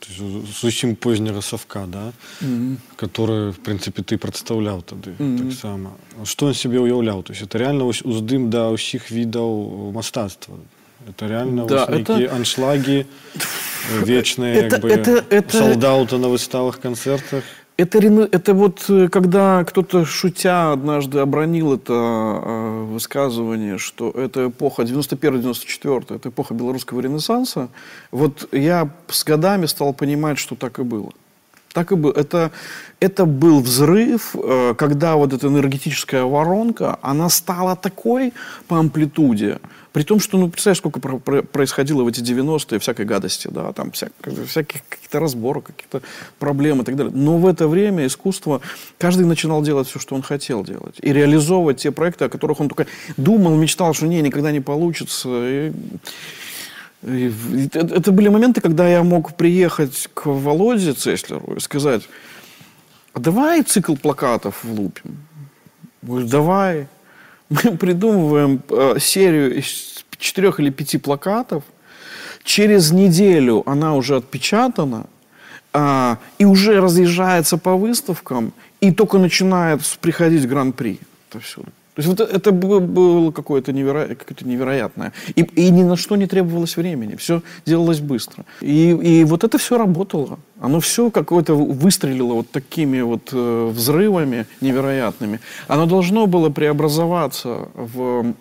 зусім 0.61 0.95
позняга 0.95 1.41
савка 1.41 1.85
да 1.87 2.13
mm 2.41 2.47
-hmm. 2.47 2.75
который 2.95 3.51
в 3.51 3.59
прынцыпе 3.59 4.03
ты 4.03 4.17
прадстаўляў 4.17 4.83
тады 4.83 5.15
mm 5.17 5.17
-hmm. 5.17 5.49
таксама 5.49 5.91
что 6.23 6.45
он 6.45 6.53
себе 6.53 6.79
уяўляў 6.79 7.23
то 7.23 7.33
есть 7.33 7.43
это 7.43 7.57
реально 7.57 7.85
вось 7.85 8.05
уздым 8.05 8.49
да 8.49 8.69
ўсіх 8.69 9.11
відаў 9.11 9.91
мастацтва 9.93 10.55
это 11.09 11.27
реально 11.27 11.65
да, 11.65 11.85
это... 11.85 12.35
аншлаги 12.35 13.05
вечныя 14.03 14.55
это, 14.55 14.87
это, 14.87 15.23
это... 15.29 15.57
солдата 15.57 16.17
на 16.17 16.27
выставах 16.27 16.79
концертах 16.79 17.43
это, 17.80 17.98
это 17.98 18.54
вот 18.54 18.84
э, 18.88 19.08
когда 19.08 19.64
кто-то 19.64 20.04
шутя 20.04 20.72
однажды 20.72 21.20
обронил 21.20 21.74
это 21.74 21.92
э, 21.92 22.84
высказывание, 22.84 23.78
что 23.78 24.10
это 24.10 24.48
эпоха 24.48 24.82
91-94, 24.82 26.16
это 26.16 26.28
эпоха 26.28 26.54
белорусского 26.54 27.00
ренессанса, 27.00 27.68
вот 28.10 28.48
я 28.52 28.90
с 29.08 29.24
годами 29.24 29.66
стал 29.66 29.94
понимать, 29.94 30.38
что 30.38 30.56
так 30.56 30.78
и 30.78 30.82
было. 30.82 31.12
Так 31.72 31.92
и 31.92 31.94
было. 31.94 32.12
Это, 32.12 32.50
это 32.98 33.26
был 33.26 33.60
взрыв, 33.60 34.34
э, 34.34 34.74
когда 34.76 35.14
вот 35.14 35.32
эта 35.32 35.46
энергетическая 35.46 36.24
воронка, 36.24 36.98
она 37.00 37.28
стала 37.28 37.76
такой 37.76 38.32
по 38.66 38.78
амплитуде, 38.78 39.58
при 39.92 40.02
том, 40.02 40.18
что, 40.18 40.36
ну, 40.38 40.48
представляешь, 40.48 40.78
сколько 40.78 40.98
про- 41.00 41.18
про- 41.18 41.42
происходило 41.42 42.02
в 42.02 42.08
эти 42.08 42.20
90-е 42.20 42.80
всякой 42.80 43.06
гадости, 43.06 43.48
да, 43.50 43.72
там 43.72 43.92
вся, 43.92 44.08
всяких 44.46 44.80
каких-то 44.88 45.20
разборок, 45.20 45.66
каких-то 45.66 46.02
проблем 46.40 46.80
и 46.80 46.84
так 46.84 46.96
далее. 46.96 47.12
Но 47.14 47.38
в 47.38 47.46
это 47.46 47.68
время 47.68 48.06
искусство, 48.06 48.60
каждый 48.98 49.26
начинал 49.26 49.62
делать 49.62 49.88
все, 49.88 50.00
что 50.00 50.16
он 50.16 50.22
хотел 50.22 50.64
делать. 50.64 50.96
И 51.00 51.12
реализовывать 51.12 51.78
те 51.78 51.92
проекты, 51.92 52.24
о 52.24 52.28
которых 52.28 52.60
он 52.60 52.68
только 52.68 52.86
думал, 53.16 53.56
мечтал, 53.56 53.94
что 53.94 54.06
не, 54.06 54.20
никогда 54.22 54.50
не 54.50 54.60
получится. 54.60 55.28
И, 55.28 55.72
это, 57.02 58.12
были 58.12 58.28
моменты, 58.28 58.60
когда 58.60 58.88
я 58.88 59.02
мог 59.02 59.34
приехать 59.34 60.08
к 60.12 60.26
Володе 60.26 60.92
Цеслеру 60.92 61.54
и 61.56 61.60
сказать, 61.60 62.02
а 63.12 63.20
давай 63.20 63.62
цикл 63.62 63.96
плакатов 63.96 64.62
влупим. 64.62 65.16
Говорю, 66.02 66.26
давай. 66.26 66.88
Мы 67.48 67.76
придумываем 67.76 68.62
э, 68.68 68.98
серию 69.00 69.58
из 69.58 70.04
четырех 70.18 70.60
или 70.60 70.70
пяти 70.70 70.98
плакатов. 70.98 71.64
Через 72.44 72.92
неделю 72.92 73.62
она 73.66 73.94
уже 73.94 74.16
отпечатана 74.16 75.06
а, 75.72 76.18
и 76.38 76.44
уже 76.44 76.80
разъезжается 76.80 77.58
по 77.58 77.76
выставкам, 77.76 78.52
и 78.80 78.92
только 78.92 79.18
начинает 79.18 79.80
приходить 80.00 80.48
гран-при. 80.48 81.00
Это 81.28 81.40
все. 81.40 81.62
То 82.00 82.08
есть 82.08 82.20
вот 82.20 82.30
это 82.30 82.50
было 82.52 83.30
какое-то 83.30 83.72
неверо... 83.72 84.06
какое 84.14 84.48
невероятное. 84.48 85.12
И, 85.36 85.42
и 85.42 85.70
ни 85.70 85.82
на 85.82 85.96
что 85.96 86.16
не 86.16 86.26
требовалось 86.26 86.78
времени. 86.78 87.16
Все 87.16 87.42
делалось 87.66 88.00
быстро. 88.00 88.46
И, 88.62 88.90
и 88.90 89.24
вот 89.24 89.44
это 89.44 89.58
все 89.58 89.76
работало. 89.76 90.38
Оно 90.60 90.80
все 90.80 91.10
какое-то 91.10 91.54
выстрелило 91.54 92.32
вот 92.32 92.50
такими 92.50 93.02
вот 93.02 93.30
э, 93.32 93.70
взрывами 93.70 94.46
невероятными. 94.62 95.40
Оно 95.68 95.84
должно 95.84 96.26
было 96.26 96.48
преобразоваться 96.48 97.68
в 97.74 98.34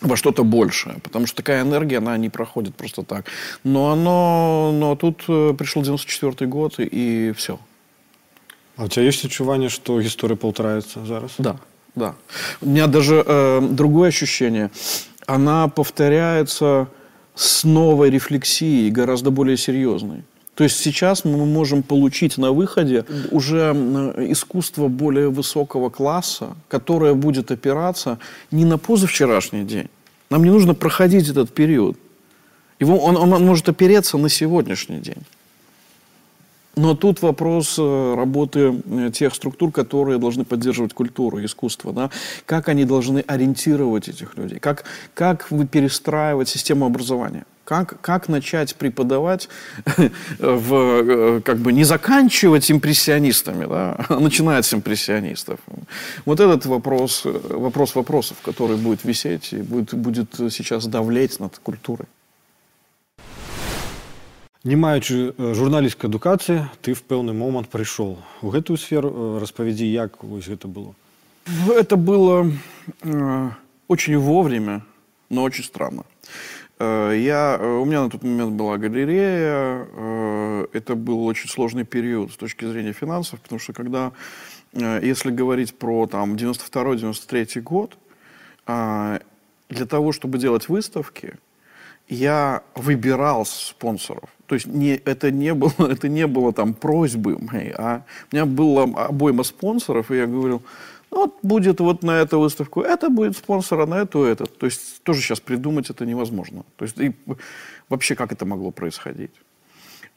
во 0.00 0.16
что-то 0.16 0.44
большее, 0.44 0.96
потому 1.02 1.26
что 1.26 1.36
такая 1.36 1.60
энергия, 1.60 1.98
она 1.98 2.16
не 2.16 2.30
проходит 2.30 2.74
просто 2.74 3.02
так. 3.02 3.26
Но 3.64 3.90
оно, 3.92 4.72
но 4.72 4.96
тут 4.96 5.24
э, 5.28 5.52
пришел 5.56 5.82
94 5.82 6.48
год, 6.48 6.80
и, 6.80 6.84
и 6.84 7.32
все. 7.36 7.60
А 8.76 8.84
у 8.84 8.88
тебя 8.88 9.04
есть 9.04 9.22
ощущение, 9.22 9.68
что 9.68 10.00
история 10.00 10.36
повторяется 10.36 11.04
зараз? 11.04 11.32
Да. 11.36 11.58
Да. 11.94 12.14
У 12.60 12.68
меня 12.68 12.86
даже 12.86 13.24
э, 13.26 13.68
другое 13.70 14.08
ощущение. 14.08 14.70
Она 15.26 15.68
повторяется 15.68 16.88
с 17.34 17.64
новой 17.64 18.10
рефлексией, 18.10 18.90
гораздо 18.90 19.30
более 19.30 19.56
серьезной. 19.56 20.24
То 20.54 20.64
есть 20.64 20.78
сейчас 20.78 21.24
мы 21.24 21.46
можем 21.46 21.82
получить 21.82 22.36
на 22.36 22.52
выходе 22.52 23.06
уже 23.30 23.72
искусство 24.30 24.88
более 24.88 25.30
высокого 25.30 25.88
класса, 25.88 26.48
которое 26.68 27.14
будет 27.14 27.50
опираться 27.50 28.18
не 28.50 28.64
на 28.66 28.76
позавчерашний 28.76 29.64
день. 29.64 29.88
Нам 30.28 30.44
не 30.44 30.50
нужно 30.50 30.74
проходить 30.74 31.28
этот 31.28 31.54
период. 31.54 31.96
Его, 32.78 32.98
он, 32.98 33.16
он 33.16 33.30
может 33.46 33.68
опереться 33.68 34.18
на 34.18 34.28
сегодняшний 34.28 34.98
день. 34.98 35.22
Но 36.76 36.94
тут 36.94 37.20
вопрос 37.20 37.76
э, 37.78 38.14
работы 38.16 38.80
э, 38.84 39.10
тех 39.12 39.34
структур, 39.34 39.72
которые 39.72 40.18
должны 40.18 40.44
поддерживать 40.44 40.94
культуру, 40.94 41.44
искусство. 41.44 41.92
Да? 41.92 42.10
Как 42.46 42.68
они 42.68 42.84
должны 42.84 43.24
ориентировать 43.26 44.08
этих 44.08 44.36
людей? 44.36 44.60
Как, 44.60 44.84
как 45.14 45.50
вы 45.50 45.66
перестраивать 45.66 46.48
систему 46.48 46.86
образования? 46.86 47.44
Как, 47.64 48.00
как 48.00 48.28
начать 48.28 48.76
преподавать, 48.76 49.48
в, 50.38 50.74
э, 50.74 51.40
как 51.44 51.58
бы 51.58 51.72
не 51.72 51.82
заканчивать 51.84 52.70
импрессионистами, 52.70 53.66
да, 53.66 53.96
а 54.08 54.20
начинать 54.20 54.64
с 54.64 54.72
импрессионистов? 54.72 55.58
Вот 56.24 56.38
этот 56.38 56.66
вопрос, 56.66 57.22
вопрос 57.24 57.96
вопросов, 57.96 58.36
который 58.44 58.76
будет 58.76 59.04
висеть 59.04 59.52
и 59.52 59.56
будет, 59.56 59.94
будет 59.94 60.34
сейчас 60.50 60.86
давлеть 60.86 61.40
над 61.40 61.58
культурой. 61.58 62.06
Не 64.65 64.73
маючы 64.81 65.37
журналістскай 65.37 66.09
адукацыі 66.09 66.65
ты 66.81 66.97
в 66.97 67.05
пэўны 67.05 67.37
момант 67.37 67.69
прыйшоў 67.69 68.17
у 68.41 68.49
гэтую 68.49 68.81
сферу 68.81 69.37
распавядзі 69.37 69.85
як 69.85 70.23
вось 70.25 70.49
гэта 70.49 70.65
было 70.65 70.95
это 71.69 71.97
было 71.97 72.49
э, 73.03 73.49
очень 73.87 74.17
вовремя 74.17 74.81
но 75.29 75.43
очень 75.43 75.63
странно 75.63 76.03
э, 76.79 77.13
я 77.21 77.59
у 77.61 77.85
меня 77.85 78.05
на 78.05 78.09
тот 78.09 78.23
момент 78.23 78.53
была 78.53 78.77
галерея 78.77 79.85
э, 79.85 80.65
это 80.73 80.95
был 80.95 81.27
очень 81.27 81.47
сложный 81.47 81.85
период 81.85 82.33
с 82.33 82.35
точки 82.35 82.65
зрения 82.65 82.93
финансов 82.93 83.39
потому 83.41 83.59
что 83.59 83.73
когда 83.73 84.13
э, 84.73 84.99
если 85.03 85.29
говорить 85.29 85.77
про 85.77 86.07
там 86.07 86.33
92-93 86.33 87.61
год 87.61 87.97
э, 88.65 89.19
для 89.69 89.85
того 89.85 90.11
чтобы 90.11 90.39
делать 90.39 90.69
выставки 90.69 91.35
я 92.10 92.62
выбирал 92.74 93.46
спонсоров. 93.46 94.28
То 94.46 94.56
есть 94.56 94.66
не, 94.66 94.96
это, 94.96 95.30
не 95.30 95.54
было, 95.54 95.72
это 95.78 96.08
не 96.08 96.26
было 96.26 96.52
там 96.52 96.74
просьбы 96.74 97.38
моей, 97.38 97.72
а 97.72 98.02
у 98.30 98.36
меня 98.36 98.44
было 98.44 98.82
обойма 98.82 99.44
спонсоров, 99.44 100.10
и 100.10 100.16
я 100.16 100.26
говорил, 100.26 100.62
ну, 101.10 101.18
вот 101.22 101.38
будет 101.42 101.80
вот 101.80 102.02
на 102.02 102.18
эту 102.18 102.40
выставку, 102.40 102.82
это 102.82 103.08
будет 103.08 103.36
спонсор, 103.36 103.80
а 103.80 103.86
на 103.86 103.94
эту 103.94 104.24
этот. 104.24 104.58
То 104.58 104.66
есть 104.66 105.02
тоже 105.02 105.20
сейчас 105.20 105.40
придумать 105.40 105.90
это 105.90 106.04
невозможно. 106.04 106.64
То 106.76 106.84
есть 106.84 106.98
и 106.98 107.12
вообще 107.88 108.14
как 108.14 108.32
это 108.32 108.44
могло 108.44 108.70
происходить. 108.70 109.32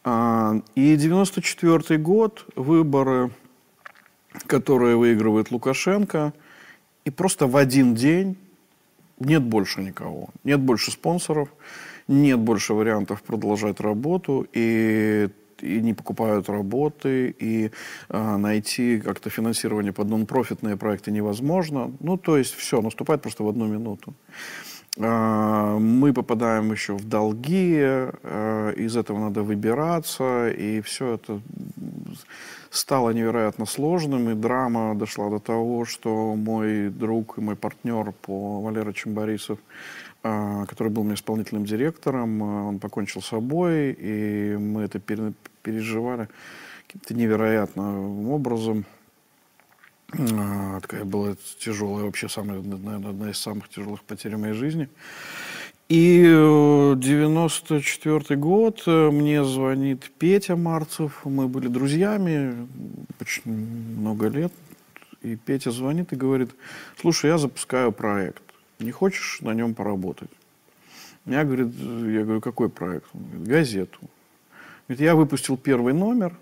А, 0.04 0.56
и 0.76 0.96
94 0.96 1.98
год, 2.00 2.46
выборы, 2.56 3.32
которые 4.48 4.98
выигрывает 4.98 5.52
Лукашенко, 5.52 6.34
и 7.06 7.10
просто 7.10 7.48
в 7.48 7.56
один 7.56 7.96
день 7.96 8.38
нет 9.26 9.44
больше 9.44 9.82
никого, 9.82 10.30
нет 10.44 10.60
больше 10.60 10.92
спонсоров, 10.92 11.50
нет 12.08 12.40
больше 12.40 12.74
вариантов 12.74 13.22
продолжать 13.24 13.80
работу, 13.80 14.46
и, 14.54 15.30
и 15.62 15.82
не 15.82 15.94
покупают 15.94 16.50
работы, 16.50 17.36
и 17.40 17.72
э, 18.10 18.38
найти 18.38 19.00
как-то 19.00 19.30
финансирование 19.30 19.94
под 19.94 20.10
нон-профитные 20.10 20.78
проекты 20.78 21.12
невозможно. 21.12 21.92
Ну, 22.00 22.18
то 22.18 22.38
есть 22.38 22.54
все, 22.54 22.82
наступает 22.82 23.22
просто 23.22 23.44
в 23.44 23.50
одну 23.50 23.68
минуту. 23.68 24.14
Э, 24.98 25.78
мы 25.80 26.14
попадаем 26.14 26.72
еще 26.72 26.94
в 26.94 27.08
долги, 27.08 27.78
э, 27.80 28.74
из 28.78 28.96
этого 28.96 29.20
надо 29.20 29.42
выбираться, 29.42 30.50
и 30.50 30.82
все 30.82 31.16
это 31.16 31.42
стало 32.70 33.12
невероятно 33.12 33.66
сложным, 33.66 34.30
и 34.30 34.34
драма 34.36 34.96
дошла 34.96 35.30
до 35.30 35.40
того, 35.40 35.86
что 35.86 36.36
мой 36.36 36.90
друг 36.90 37.38
и 37.38 37.42
мой 37.42 37.56
партнер 37.56 38.12
по 38.22 38.62
Валера 38.62 38.94
Чемборисов, 38.94 39.60
а, 40.24 40.66
который 40.66 40.90
был 40.90 41.04
мне 41.04 41.16
исполнительным 41.16 41.66
директором, 41.66 42.44
а, 42.44 42.64
он 42.68 42.80
покончил 42.80 43.22
с 43.22 43.28
собой, 43.28 43.96
и 43.98 44.56
мы 44.58 44.84
это 44.84 45.00
переживали 45.00 46.30
каким-то 46.88 47.14
невероятным 47.14 48.30
образом. 48.30 48.86
А, 50.18 50.80
такая 50.80 51.06
была 51.06 51.36
тяжелая, 51.60 52.06
вообще 52.06 52.30
самая, 52.30 52.62
наверное, 52.62 53.10
одна 53.10 53.32
из 53.32 53.40
самых 53.40 53.70
тяжелых 53.70 54.04
потерь 54.04 54.36
в 54.36 54.40
моей 54.40 54.54
жизни. 54.54 54.90
И 55.90 56.22
94 56.22 58.24
э, 58.30 58.36
год, 58.36 58.84
э, 58.86 59.10
мне 59.12 59.44
звонит 59.44 60.12
Петя 60.18 60.56
Марцев, 60.56 61.26
мы 61.26 61.48
были 61.48 61.68
друзьями 61.68 62.68
очень 63.20 63.52
много 63.52 64.28
лет, 64.28 64.54
и 65.22 65.36
Петя 65.36 65.72
звонит 65.72 66.14
и 66.14 66.16
говорит, 66.16 66.52
слушай, 67.00 67.30
я 67.30 67.38
запускаю 67.38 67.92
проект, 67.92 68.44
не 68.80 68.92
хочешь 68.92 69.40
на 69.42 69.54
нем 69.54 69.74
поработать? 69.74 70.30
Я, 71.26 71.44
говорит, 71.44 71.74
я 71.74 72.24
говорю, 72.24 72.42
какой 72.42 72.70
проект? 72.70 73.08
Он 73.14 73.24
говорит, 73.24 73.48
газету. 73.48 74.00
Говорит, 74.88 75.06
я 75.06 75.16
выпустил 75.16 75.58
первый 75.58 75.94
номер, 75.94 76.38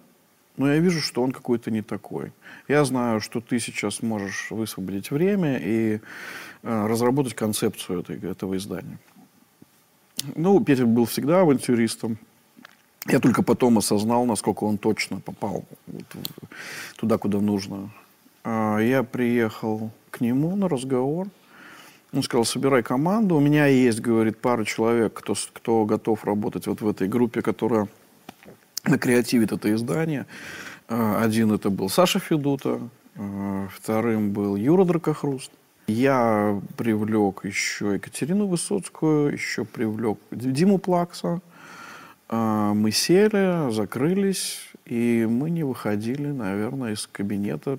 но 0.58 0.72
я 0.72 0.80
вижу, 0.80 1.02
что 1.02 1.24
он 1.24 1.32
какой-то 1.32 1.72
не 1.72 1.82
такой. 1.82 2.32
Я 2.68 2.86
знаю, 2.86 3.22
что 3.22 3.42
ты 3.42 3.60
сейчас 3.60 4.02
можешь 4.02 4.52
высвободить 4.52 5.12
время 5.12 5.58
и 5.58 6.00
э, 6.64 6.88
разработать 6.88 7.34
концепцию 7.34 8.02
этой, 8.02 8.20
этого 8.30 8.58
издания. 8.58 9.00
Ну, 10.36 10.64
Петя 10.64 10.86
был 10.86 11.06
всегда 11.06 11.42
авантюристом. 11.42 12.18
Я 13.08 13.20
только 13.20 13.42
потом 13.42 13.80
осознал, 13.80 14.26
насколько 14.26 14.64
он 14.64 14.78
точно 14.78 15.20
попал 15.20 15.66
вот 15.88 16.06
туда, 16.98 17.18
куда 17.18 17.40
нужно. 17.40 17.90
А, 18.44 18.78
я 18.78 19.04
приехал 19.04 19.92
к 20.12 20.22
нему 20.22 20.56
на 20.56 20.70
разговор. 20.70 21.28
Он 22.14 22.24
сказал, 22.24 22.46
собирай 22.46 22.84
команду. 22.84 23.36
У 23.36 23.40
меня 23.40 23.66
есть, 23.68 24.02
говорит, 24.02 24.38
пара 24.38 24.66
человек, 24.66 25.14
кто, 25.14 25.34
кто 25.54 25.86
готов 25.86 26.26
работать 26.26 26.68
вот 26.68 26.82
в 26.82 26.88
этой 26.88 27.08
группе, 27.08 27.42
которая 27.42 27.88
накреативит 28.86 29.52
это 29.52 29.74
издание. 29.74 30.26
А, 30.88 31.24
один 31.24 31.52
это 31.52 31.70
был 31.70 31.90
Саша 31.90 32.20
Федута, 32.20 32.80
а, 33.16 33.68
вторым 33.74 34.32
был 34.32 34.56
Юра 34.56 34.86
Дракохруст. 34.86 35.52
Я 35.88 36.62
привлек 36.78 37.44
еще 37.44 37.96
Екатерину 37.96 38.48
Высоцкую, 38.48 39.34
еще 39.34 39.66
привлек 39.66 40.20
Диму 40.32 40.78
Плакса. 40.78 41.42
А, 42.30 42.74
мы 42.74 42.92
сели, 42.92 43.72
закрылись, 43.72 44.68
И 44.86 45.28
мы 45.30 45.50
не 45.50 45.64
выходили, 45.64 46.28
наверное, 46.28 46.94
из 46.94 47.08
кабинета 47.08 47.78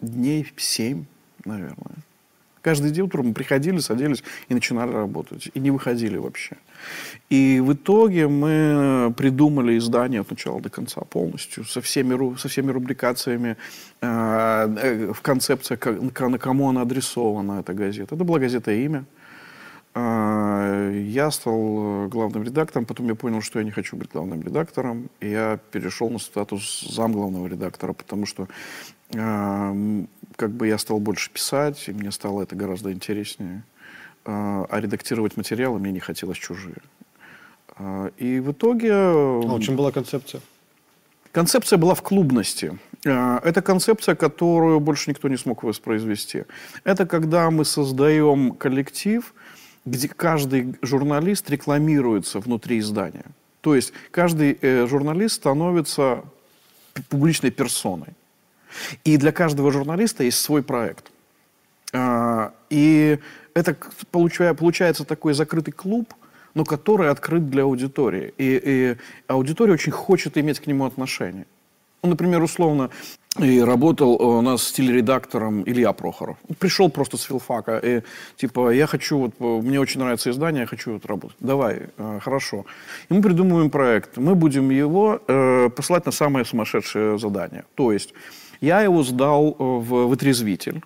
дней 0.00 0.50
семь, 0.56 1.04
наверное. 1.44 1.96
Каждый 2.62 2.90
день 2.90 3.04
утром 3.04 3.28
мы 3.28 3.34
приходили, 3.34 3.78
садились 3.78 4.22
и 4.48 4.54
начинали 4.54 4.92
работать. 4.92 5.50
И 5.54 5.60
не 5.60 5.70
выходили 5.70 6.16
вообще. 6.16 6.56
И 7.30 7.60
в 7.60 7.72
итоге 7.72 8.26
мы 8.26 9.12
придумали 9.16 9.76
издание 9.76 10.20
от 10.20 10.30
начала 10.30 10.60
до 10.60 10.70
конца 10.70 11.02
полностью, 11.02 11.64
со 11.64 11.80
всеми, 11.80 12.36
со 12.36 12.48
всеми 12.48 12.70
рубрикациями, 12.70 13.56
э, 14.00 15.12
в 15.12 15.20
концепции, 15.20 15.76
как, 15.76 16.00
на 16.00 16.38
кому 16.38 16.68
она 16.68 16.82
адресована, 16.82 17.60
эта 17.60 17.74
газета. 17.74 18.14
Это 18.14 18.24
была 18.24 18.38
газета 18.38 18.72
«Имя». 18.72 19.04
Э, 19.94 21.02
я 21.06 21.30
стал 21.30 22.08
главным 22.08 22.44
редактором, 22.44 22.86
потом 22.86 23.08
я 23.08 23.14
понял, 23.14 23.42
что 23.42 23.58
я 23.58 23.64
не 23.64 23.72
хочу 23.72 23.96
быть 23.96 24.10
главным 24.12 24.42
редактором, 24.42 25.10
и 25.20 25.30
я 25.30 25.58
перешел 25.72 26.10
на 26.10 26.18
статус 26.18 26.80
замглавного 26.80 27.46
редактора, 27.46 27.92
потому 27.92 28.26
что 28.26 28.48
э, 29.12 30.04
как 30.36 30.50
бы 30.50 30.66
я 30.66 30.78
стал 30.78 31.00
больше 31.00 31.30
писать, 31.30 31.88
и 31.88 31.92
мне 31.92 32.12
стало 32.12 32.42
это 32.42 32.56
гораздо 32.56 32.92
интереснее. 32.92 33.64
А, 34.30 34.66
а 34.68 34.80
редактировать 34.80 35.38
материалы 35.38 35.78
мне 35.78 35.90
не 35.90 36.00
хотелось 36.00 36.36
чужие. 36.36 36.76
А, 37.76 38.10
и 38.18 38.40
в 38.40 38.52
итоге... 38.52 38.92
А 38.92 39.40
в 39.40 39.60
чем 39.60 39.74
была 39.74 39.90
концепция? 39.90 40.42
Концепция 41.32 41.78
была 41.78 41.94
в 41.94 42.02
клубности. 42.02 42.78
А, 43.06 43.40
это 43.42 43.62
концепция, 43.62 44.14
которую 44.14 44.80
больше 44.80 45.08
никто 45.08 45.28
не 45.28 45.38
смог 45.38 45.62
воспроизвести. 45.62 46.44
Это 46.84 47.06
когда 47.06 47.50
мы 47.50 47.64
создаем 47.64 48.52
коллектив, 48.52 49.32
где 49.86 50.08
каждый 50.08 50.76
журналист 50.82 51.48
рекламируется 51.48 52.38
внутри 52.40 52.80
издания. 52.80 53.24
То 53.62 53.74
есть 53.74 53.94
каждый 54.10 54.58
э, 54.60 54.86
журналист 54.86 55.36
становится 55.36 56.22
публичной 57.08 57.50
персоной. 57.50 58.12
И 59.04 59.16
для 59.16 59.32
каждого 59.32 59.72
журналиста 59.72 60.22
есть 60.22 60.38
свой 60.38 60.62
проект. 60.62 61.10
И 62.70 63.18
это 63.58 63.76
получается 64.10 65.04
такой 65.04 65.34
закрытый 65.34 65.72
клуб, 65.72 66.14
но 66.54 66.64
который 66.64 67.10
открыт 67.10 67.50
для 67.50 67.62
аудитории. 67.62 68.32
И, 68.38 68.60
и 68.64 68.96
аудитория 69.26 69.72
очень 69.72 69.92
хочет 69.92 70.38
иметь 70.38 70.60
к 70.60 70.66
нему 70.66 70.84
отношение. 70.84 71.46
Ну, 72.02 72.10
например, 72.10 72.42
условно, 72.42 72.90
и 73.40 73.60
работал 73.60 74.14
у 74.14 74.40
нас 74.40 74.62
стиль-редактором 74.62 75.62
Илья 75.66 75.92
Прохоров. 75.92 76.36
Пришел 76.58 76.90
просто 76.90 77.16
с 77.16 77.22
филфака. 77.22 77.78
И 77.78 78.02
типа, 78.36 78.70
я 78.70 78.86
хочу, 78.86 79.18
вот, 79.18 79.64
мне 79.64 79.80
очень 79.80 80.00
нравится 80.00 80.30
издание, 80.30 80.60
я 80.60 80.66
хочу 80.66 80.92
вот 80.92 81.06
работать. 81.06 81.36
Давай, 81.40 81.88
э, 81.96 82.20
хорошо. 82.22 82.64
И 83.10 83.14
мы 83.14 83.22
придумываем 83.22 83.70
проект. 83.70 84.16
Мы 84.16 84.34
будем 84.34 84.70
его 84.70 85.20
э, 85.26 85.68
посылать 85.70 86.06
на 86.06 86.12
самое 86.12 86.44
сумасшедшее 86.44 87.18
задание. 87.18 87.64
То 87.74 87.92
есть 87.92 88.14
я 88.60 88.82
его 88.82 89.02
сдал 89.02 89.50
э, 89.50 89.54
в 89.58 90.06
вытрезвитель. 90.06 90.80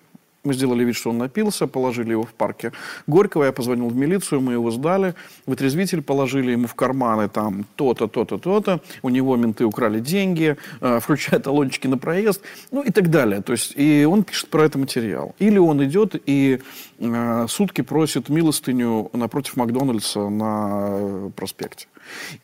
Мы 0.44 0.54
сделали 0.54 0.82
вид, 0.82 0.96
что 0.96 1.10
он 1.10 1.18
напился, 1.18 1.68
положили 1.68 2.10
его 2.10 2.24
в 2.24 2.34
парке 2.34 2.72
Горького. 3.06 3.44
Я 3.44 3.52
позвонил 3.52 3.88
в 3.88 3.96
милицию, 3.96 4.40
мы 4.40 4.54
его 4.54 4.72
сдали. 4.72 5.14
Вытрезвитель 5.46 6.02
положили 6.02 6.50
ему 6.50 6.66
в 6.66 6.74
карманы 6.74 7.28
там 7.28 7.64
то-то, 7.76 8.08
то-то, 8.08 8.38
то-то. 8.38 8.80
У 9.02 9.08
него 9.08 9.36
менты 9.36 9.64
украли 9.64 10.00
деньги, 10.00 10.56
э, 10.80 10.98
включая 11.00 11.38
талончики 11.38 11.86
на 11.86 11.96
проезд, 11.96 12.42
ну 12.72 12.82
и 12.82 12.90
так 12.90 13.08
далее. 13.08 13.40
То 13.40 13.52
есть, 13.52 13.74
и 13.76 14.04
он 14.04 14.24
пишет 14.24 14.50
про 14.50 14.64
это 14.64 14.78
материал. 14.78 15.36
Или 15.38 15.58
он 15.58 15.84
идет 15.84 16.20
и 16.26 16.60
э, 16.98 17.46
сутки 17.48 17.82
просит 17.82 18.28
милостыню 18.28 19.10
напротив 19.12 19.56
Макдональдса 19.56 20.28
на 20.28 21.30
проспекте. 21.36 21.86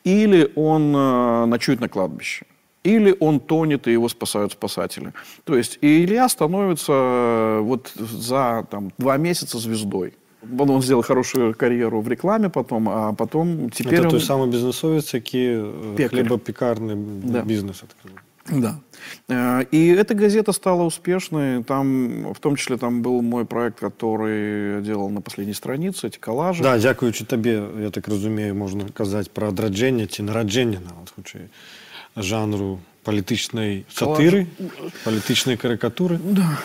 Или 0.05 0.53
он 0.55 0.95
э, 0.95 1.47
ночует 1.47 1.81
на 1.81 1.89
кладбище 1.89 2.47
или 2.84 3.16
он 3.20 3.40
тонет, 3.40 3.88
и 3.88 3.92
его 3.94 4.10
спасают 4.10 4.52
спасатели. 4.52 5.14
То 5.46 5.56
есть 5.56 5.78
и 5.82 6.04
Илья 6.04 6.28
становится 6.30 6.92
э, 6.94 7.60
вот 7.62 7.94
за 7.96 8.66
там, 8.70 8.92
два 8.98 9.18
месяца 9.18 9.58
звездой. 9.58 10.14
Он 10.60 10.82
сделал 10.82 11.02
хорошую 11.04 11.54
карьеру 11.56 12.02
в 12.02 12.08
рекламе 12.10 12.50
потом, 12.50 12.90
а 12.90 13.14
потом 13.14 13.70
теперь 13.70 13.94
Это 14.00 14.04
он... 14.04 14.10
той 14.10 14.20
самый 14.20 14.50
бизнесовец, 14.50 15.14
який 15.14 15.48
э, 15.62 15.96
Пекарь. 15.98 16.20
хлебопекарный 16.20 16.96
Да. 17.24 17.42
бизнес 17.44 17.84
открыл. 17.84 18.16
Да. 18.62 18.76
Э, 19.30 19.64
И 19.72 19.88
эта 19.88 20.14
газета 20.16 20.52
стала 20.52 20.84
успешной. 20.84 21.64
Там, 21.64 22.34
в 22.34 22.40
том 22.40 22.56
числе, 22.58 22.76
там 22.78 23.02
был 23.02 23.22
мой 23.22 23.46
проект, 23.46 23.80
который 23.80 24.74
я 24.76 24.82
делал 24.82 25.10
на 25.10 25.22
последней 25.22 25.54
странице, 25.54 26.08
эти 26.08 26.20
коллажи. 26.20 26.64
Да, 26.64 26.78
дякуючи 26.78 27.24
тобі, 27.26 27.62
я 27.82 27.90
так 27.90 28.08
розумію, 28.08 28.56
можна 28.56 28.84
казати 28.94 29.30
про 29.34 29.48
одрадження 29.48 30.08
чи 30.08 30.24
народження 30.24 30.80
навіть 30.86 31.14
хоча 31.16 31.40
жанру 32.18 32.80
політичної 33.04 33.86
сатири, 33.90 34.48
політичної 35.04 35.58
карикатури. 35.58 36.20
Да, 36.24 36.58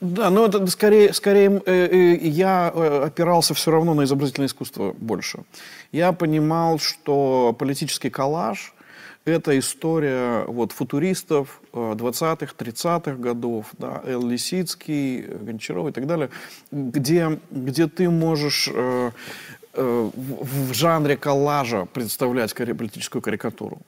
да, 0.00 0.30
но 0.30 0.46
это 0.46 0.66
скорее, 0.66 1.12
скорее 1.12 1.48
э, 1.48 1.62
э, 1.66 2.28
я 2.28 2.72
э, 2.74 3.06
опирался 3.06 3.54
все 3.54 3.70
равно 3.70 3.94
на 3.94 4.02
изобразительное 4.02 4.48
искусство 4.48 4.94
больше. 4.98 5.38
Я 5.92 6.12
понимал, 6.12 6.78
что 6.78 7.54
политический 7.58 8.10
коллаж – 8.10 9.24
это 9.26 9.58
история 9.58 10.44
вот, 10.46 10.72
футуристов 10.72 11.60
э, 11.72 11.78
20-х, 11.78 12.54
30-х 12.58 13.12
годов, 13.16 13.66
да, 13.78 14.02
Эл 14.06 14.26
Лисицкий, 14.26 15.22
Гончаров 15.22 15.88
и 15.88 15.92
так 15.92 16.06
далее, 16.06 16.30
где, 16.70 17.38
где 17.50 17.88
ты 17.88 18.08
можешь 18.08 18.70
э, 18.72 19.10
э, 19.74 20.10
в, 20.14 20.70
в 20.70 20.74
жанре 20.74 21.16
коллажа 21.16 21.86
представлять 21.92 22.52
кари- 22.52 22.74
политическую 22.74 23.20
карикатуру. 23.20 23.78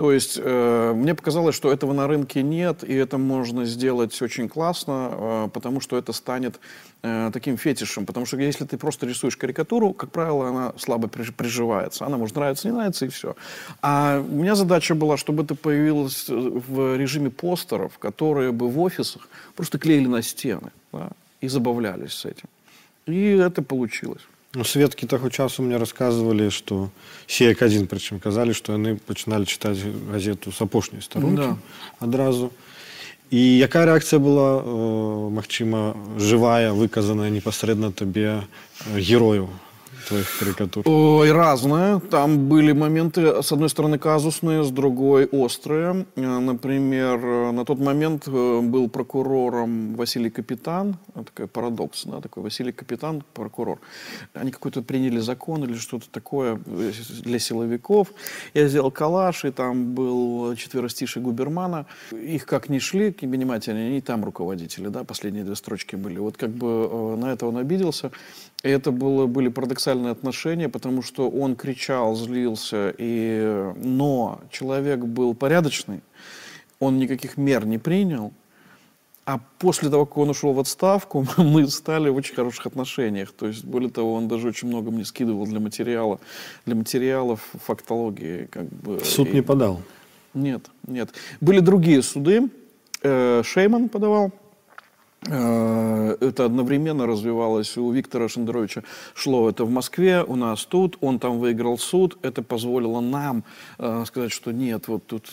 То 0.00 0.12
есть 0.12 0.40
э, 0.42 0.92
мне 0.96 1.14
показалось, 1.14 1.54
что 1.54 1.70
этого 1.70 1.92
на 1.92 2.06
рынке 2.06 2.42
нет, 2.42 2.84
и 2.84 2.94
это 2.94 3.18
можно 3.18 3.66
сделать 3.66 4.22
очень 4.22 4.48
классно, 4.48 5.10
э, 5.12 5.48
потому 5.52 5.82
что 5.82 5.98
это 5.98 6.14
станет 6.14 6.58
э, 7.02 7.28
таким 7.34 7.58
фетишем. 7.58 8.06
Потому 8.06 8.24
что 8.24 8.38
если 8.38 8.64
ты 8.64 8.78
просто 8.78 9.06
рисуешь 9.06 9.36
карикатуру, 9.36 9.92
как 9.92 10.10
правило, 10.10 10.48
она 10.48 10.72
слабо 10.78 11.06
приж- 11.08 11.34
приживается. 11.34 12.06
Она 12.06 12.16
может 12.16 12.34
нравиться, 12.34 12.66
не 12.68 12.72
нравится, 12.72 13.04
и 13.04 13.08
все. 13.10 13.36
А 13.82 14.24
у 14.26 14.36
меня 14.36 14.54
задача 14.54 14.94
была, 14.94 15.18
чтобы 15.18 15.42
это 15.42 15.54
появилось 15.54 16.30
в 16.30 16.96
режиме 16.96 17.28
постеров, 17.28 17.98
которые 17.98 18.52
бы 18.52 18.70
в 18.70 18.80
офисах 18.80 19.28
просто 19.54 19.78
клеили 19.78 20.06
на 20.06 20.22
стены 20.22 20.70
да, 20.92 21.10
и 21.42 21.48
забавлялись 21.48 22.14
с 22.14 22.24
этим. 22.24 22.48
И 23.04 23.36
это 23.36 23.60
получилось. 23.60 24.22
Ну, 24.55 24.63
сведкі 24.63 25.03
таго 25.05 25.27
часу 25.29 25.63
мне 25.63 25.75
рассказывалі 25.75 26.47
што 26.47 26.87
сеяк 27.27 27.59
адзін 27.61 27.87
прычым 27.91 28.23
казалі 28.23 28.55
што 28.55 28.79
яны 28.79 28.95
пачыналі 28.95 29.43
чытаць 29.43 29.83
газету 30.11 30.51
з 30.55 30.59
апошняй 30.63 31.01
старонкі 31.03 31.35
Да. 31.35 31.57
адразу 31.99 32.51
і 33.35 33.41
якая 33.41 33.85
рэакцыя 33.89 34.19
была 34.19 34.61
э, 34.63 35.29
магчыма 35.33 35.97
жывая 36.15 36.71
выказаная 36.71 37.29
непасрэдна 37.35 37.91
табе 37.91 38.47
э, 38.47 38.99
герою 38.99 39.49
твоих 40.08 40.38
карикатур 40.38 40.82
Ой, 40.86 41.32
разное. 41.32 42.00
Там 42.00 42.48
были 42.48 42.72
моменты, 42.72 43.42
с 43.42 43.52
одной 43.52 43.68
стороны, 43.68 43.98
казусные, 43.98 44.64
с 44.64 44.70
другой 44.70 45.26
острые. 45.26 46.06
Э, 46.16 46.38
Например, 46.38 47.18
э, 47.24 47.50
на 47.52 47.64
тот 47.64 47.78
момент 47.78 48.26
э, 48.26 48.60
был 48.60 48.88
прокурором 48.88 49.94
Василий 49.94 50.30
Капитан. 50.30 50.96
Такой 51.14 51.46
парадокс, 51.46 52.04
да, 52.04 52.20
такой 52.20 52.42
Василий 52.42 52.72
Капитан, 52.72 53.22
прокурор. 53.34 53.78
Они 54.34 54.50
какой-то 54.50 54.82
приняли 54.82 55.20
закон 55.20 55.64
или 55.64 55.74
что-то 55.74 56.08
такое 56.10 56.56
для 56.56 57.38
силовиков. 57.38 58.08
Я 58.54 58.68
сделал 58.68 58.90
калаш, 58.90 59.44
и 59.44 59.50
там 59.50 59.94
был 59.94 60.54
четверостиший 60.56 61.22
губермана. 61.22 61.86
Их 62.12 62.46
как 62.46 62.68
ни 62.68 62.78
шли, 62.78 63.14
внимательно, 63.20 63.80
они 63.80 64.00
там 64.00 64.24
руководители, 64.24 64.88
да, 64.88 65.04
последние 65.04 65.44
две 65.44 65.56
строчки 65.56 65.96
были. 65.96 66.18
Вот 66.18 66.36
как 66.36 66.50
бы 66.50 67.16
на 67.16 67.32
это 67.32 67.46
он 67.46 67.56
обиделся. 67.56 68.10
И 68.62 68.68
это 68.68 68.90
было, 68.90 69.26
были 69.26 69.48
парадоксальные 69.48 70.12
отношения, 70.12 70.68
потому 70.68 71.02
что 71.02 71.30
он 71.30 71.56
кричал, 71.56 72.14
злился, 72.14 72.94
и... 72.98 73.72
но 73.76 74.40
человек 74.50 75.00
был 75.00 75.34
порядочный, 75.34 76.00
он 76.78 76.98
никаких 76.98 77.38
мер 77.38 77.64
не 77.64 77.78
принял, 77.78 78.32
а 79.24 79.38
после 79.58 79.90
того, 79.90 80.06
как 80.06 80.18
он 80.18 80.30
ушел 80.30 80.52
в 80.52 80.58
отставку, 80.58 81.26
мы 81.36 81.68
стали 81.68 82.08
в 82.08 82.16
очень 82.16 82.34
хороших 82.34 82.66
отношениях. 82.66 83.32
То 83.32 83.46
есть, 83.46 83.64
более 83.64 83.90
того, 83.90 84.14
он 84.14 84.28
даже 84.28 84.48
очень 84.48 84.68
много 84.68 84.90
мне 84.90 85.04
скидывал 85.04 85.46
для 85.46 85.60
материала, 85.60 86.18
для 86.66 86.74
материалов 86.74 87.48
фактологии. 87.64 88.48
Как 88.50 88.64
бы. 88.64 88.98
в 88.98 89.06
суд 89.06 89.28
И- 89.28 89.34
не 89.34 89.42
подал 89.42 89.80
Нет, 90.34 90.66
нет. 90.86 91.10
Были 91.40 91.60
другие 91.60 92.02
суды. 92.02 92.48
Э, 93.02 93.42
Шейман 93.44 93.88
подавал. 93.88 94.32
Э, 95.28 96.16
Это 96.20 96.44
одновременно 96.44 97.06
развивалось 97.06 97.76
у 97.76 97.90
Виктора 97.90 98.28
Шендеровича. 98.28 98.82
Шло 99.14 99.48
это 99.48 99.64
в 99.64 99.70
Москве, 99.70 100.24
у 100.26 100.36
нас 100.36 100.64
тут. 100.64 100.96
Он 101.00 101.18
там 101.18 101.38
выиграл 101.38 101.78
суд. 101.78 102.18
Это 102.22 102.42
позволило 102.42 103.00
нам 103.00 103.44
э, 103.78 104.04
сказать, 104.06 104.32
что 104.32 104.52
нет, 104.52 104.88
вот 104.88 105.06
тут 105.06 105.32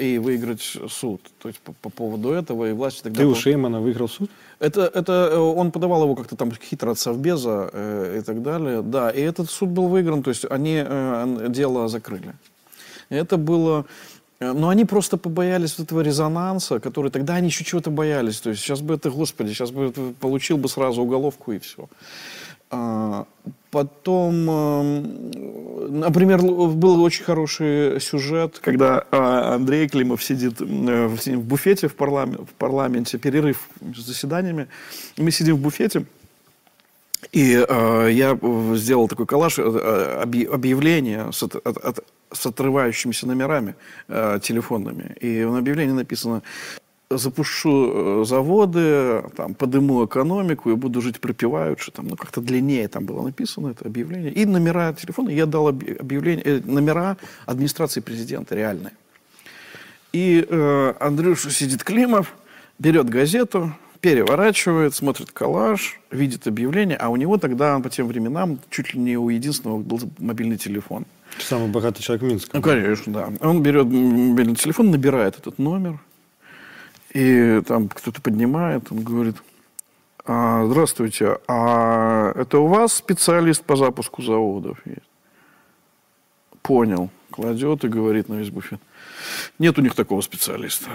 и 0.00 0.18
выиграть 0.18 0.62
суд. 0.88 1.20
То 1.40 1.48
есть 1.48 1.60
по, 1.60 1.72
по 1.72 1.90
поводу 1.90 2.30
этого 2.30 2.70
и 2.70 2.72
власти 2.72 3.02
тогда... 3.02 3.20
ты 3.20 3.26
у 3.26 3.34
шеймана 3.34 3.80
выиграл 3.80 4.08
суд 4.08 4.30
это, 4.64 4.82
это 4.82 5.30
э, 5.32 5.36
он 5.36 5.70
подавал 5.70 6.04
его 6.04 6.14
как-то 6.14 6.36
там 6.36 6.52
хитро 6.52 6.92
от 6.92 6.98
Совбеза 6.98 7.70
э, 7.72 8.18
и 8.20 8.22
так 8.22 8.42
далее. 8.42 8.82
Да, 8.82 9.10
и 9.10 9.20
этот 9.20 9.50
суд 9.50 9.68
был 9.68 9.88
выигран, 9.88 10.22
то 10.22 10.30
есть 10.30 10.44
они 10.50 10.82
э, 10.84 11.46
дело 11.48 11.88
закрыли. 11.88 12.34
Это 13.10 13.36
было 13.36 13.84
но 14.52 14.68
они 14.68 14.84
просто 14.84 15.16
побоялись 15.16 15.78
вот 15.78 15.86
этого 15.86 16.00
резонанса, 16.00 16.80
который 16.80 17.10
тогда 17.10 17.34
они 17.34 17.48
еще 17.48 17.64
чего-то 17.64 17.90
боялись. 17.90 18.40
То 18.40 18.50
есть 18.50 18.62
сейчас 18.62 18.80
бы 18.80 18.94
это, 18.94 19.10
господи, 19.10 19.52
сейчас 19.52 19.70
бы 19.70 19.92
получил 20.20 20.56
бы 20.56 20.68
сразу 20.68 21.02
уголовку 21.02 21.52
и 21.52 21.58
все. 21.58 21.88
А, 22.70 23.26
потом, 23.70 24.50
эм, 24.50 26.00
например, 26.00 26.42
был 26.42 27.02
очень 27.02 27.24
хороший 27.24 28.00
сюжет, 28.00 28.58
когда 28.58 29.04
а, 29.10 29.54
Андрей 29.54 29.88
Климов 29.88 30.24
сидит 30.24 30.60
э, 30.60 31.06
в 31.06 31.42
буфете 31.42 31.88
в, 31.88 31.94
парламенте, 31.94 32.42
в 32.44 32.54
парламенте, 32.54 33.18
перерыв 33.18 33.68
между 33.80 34.02
заседаниями. 34.02 34.66
Мы 35.16 35.30
сидим 35.30 35.56
в 35.56 35.60
буфете, 35.60 36.04
и 37.34 37.66
э, 37.68 38.08
я 38.12 38.38
сделал 38.76 39.08
такой 39.08 39.26
коллаж, 39.26 39.58
э, 39.58 40.22
объявление 40.52 41.32
с, 41.32 41.42
от, 41.42 41.56
от, 41.56 42.04
с 42.32 42.46
отрывающимися 42.46 43.26
номерами 43.26 43.74
э, 44.08 44.38
телефонными. 44.40 45.16
И 45.20 45.44
на 45.44 45.58
объявлении 45.58 45.94
написано 45.94 46.42
запущу 47.10 48.22
э, 48.22 48.24
заводы, 48.24 49.22
там, 49.36 49.54
подыму 49.54 50.04
экономику 50.04 50.70
и 50.70 50.74
буду 50.74 51.00
жить 51.00 51.20
припеваючи. 51.20 51.90
Там, 51.90 52.06
ну, 52.06 52.16
как-то 52.16 52.40
длиннее 52.40 52.86
там 52.86 53.04
было 53.04 53.22
написано 53.22 53.70
это 53.70 53.86
объявление. 53.86 54.32
И 54.32 54.46
номера 54.46 54.92
телефона. 54.92 55.30
Я 55.30 55.46
дал 55.46 55.66
объявление, 55.66 56.44
э, 56.44 56.60
номера 56.64 57.16
администрации 57.46 58.00
президента 58.00 58.54
реальные. 58.54 58.92
И 60.12 60.46
э, 60.48 60.94
Андрюша 61.00 61.50
сидит 61.50 61.82
Климов, 61.82 62.32
берет 62.78 63.08
газету, 63.08 63.72
переворачивает, 64.04 64.94
смотрит 64.94 65.30
коллаж, 65.30 65.98
видит 66.10 66.46
объявление, 66.46 66.94
а 66.98 67.08
у 67.08 67.16
него 67.16 67.38
тогда 67.38 67.78
по 67.78 67.88
тем 67.88 68.06
временам 68.06 68.58
чуть 68.68 68.92
ли 68.92 69.00
не 69.00 69.16
у 69.16 69.30
единственного 69.30 69.78
был 69.78 69.98
мобильный 70.18 70.58
телефон. 70.58 71.06
Самый 71.38 71.68
богатый 71.68 72.02
человек 72.02 72.22
Минска. 72.22 72.54
Ну, 72.54 72.62
конечно, 72.62 73.10
да. 73.10 73.32
Он 73.40 73.62
берет 73.62 73.86
мобильный 73.86 74.56
телефон, 74.56 74.90
набирает 74.90 75.38
этот 75.38 75.58
номер, 75.58 76.00
и 77.14 77.62
там 77.66 77.88
кто-то 77.88 78.20
поднимает, 78.20 78.92
он 78.92 79.04
говорит, 79.04 79.36
а, 80.26 80.66
здравствуйте, 80.66 81.38
а 81.48 82.30
это 82.34 82.58
у 82.58 82.66
вас 82.66 82.92
специалист 82.92 83.64
по 83.64 83.74
запуску 83.74 84.20
заводов 84.20 84.76
есть? 84.84 85.00
Понял. 86.60 87.08
Кладет 87.30 87.84
и 87.84 87.88
говорит 87.88 88.28
на 88.28 88.34
весь 88.34 88.50
буфет. 88.50 88.80
Нет 89.58 89.78
у 89.78 89.80
них 89.80 89.94
такого 89.94 90.20
специалиста. 90.20 90.90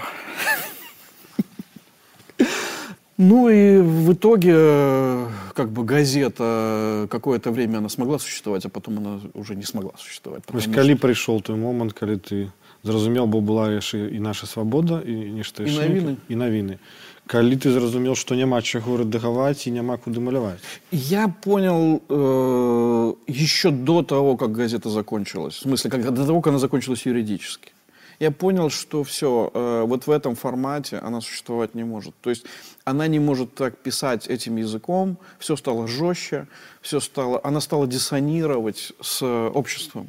Ну 3.18 3.48
и 3.48 3.78
в 3.78 4.12
итоге 4.12 5.28
как 5.54 5.70
бы 5.70 5.84
газета 5.84 7.06
какое-то 7.08 7.52
время 7.52 7.78
она 7.78 7.88
смогла 7.88 8.18
существовать, 8.18 8.64
а 8.66 8.68
потом 8.68 8.98
она 8.98 9.20
уже 9.34 9.54
не 9.54 9.62
смогла 9.62 9.92
существовать. 9.98 10.44
То 10.44 10.56
есть, 10.56 10.72
коли 10.72 10.94
пришел 10.94 11.40
той 11.40 11.56
момент, 11.56 11.92
когда 11.92 12.16
ты 12.16 12.50
зразумел, 12.82 13.26
бо 13.26 13.40
была 13.40 13.72
яшчэ 13.72 14.12
і 14.12 14.20
наша 14.20 14.46
свабода 14.46 15.00
і 15.00 15.14
нешта 15.32 15.64
і 15.64 15.72
навіны 15.72 16.16
і 16.28 16.36
навіны 16.36 16.78
калі 17.26 17.56
ты 17.56 17.72
зразумел 17.72 18.14
што 18.14 18.36
няма 18.36 18.60
чаго 18.60 19.00
рэдагаваць 19.00 19.64
і 19.64 19.72
няма 19.72 19.96
куды 19.96 20.20
маляваць 20.20 20.60
я 20.92 21.28
понял 21.28 22.04
э, 22.08 23.14
еще 23.26 23.70
до 23.70 24.02
того 24.02 24.36
как 24.36 24.52
газета 24.52 24.90
закончилась 24.90 25.56
в 25.56 25.64
смысле 25.64 25.90
как 25.90 26.04
до 26.12 26.26
того 26.26 26.40
как 26.40 26.52
она 26.52 26.58
закончилась 26.58 27.06
юридически 27.06 27.72
я 28.20 28.30
понял, 28.30 28.70
что 28.70 29.02
все, 29.02 29.50
э, 29.52 29.84
вот 29.86 30.06
в 30.06 30.10
этом 30.10 30.34
формате 30.34 30.98
она 30.98 31.20
существовать 31.20 31.74
не 31.74 31.84
может. 31.84 32.14
То 32.20 32.30
есть 32.30 32.46
она 32.89 33.07
не 33.07 33.19
может 33.19 33.53
так 33.55 33.77
писать 33.77 34.27
этим 34.27 34.57
языком, 34.57 35.17
все 35.37 35.55
стало 35.55 35.87
жестче, 35.87 36.47
все 36.81 36.99
стало, 36.99 37.39
она 37.43 37.61
стала 37.61 37.87
диссонировать 37.87 38.93
с 39.01 39.23
обществом. 39.25 40.07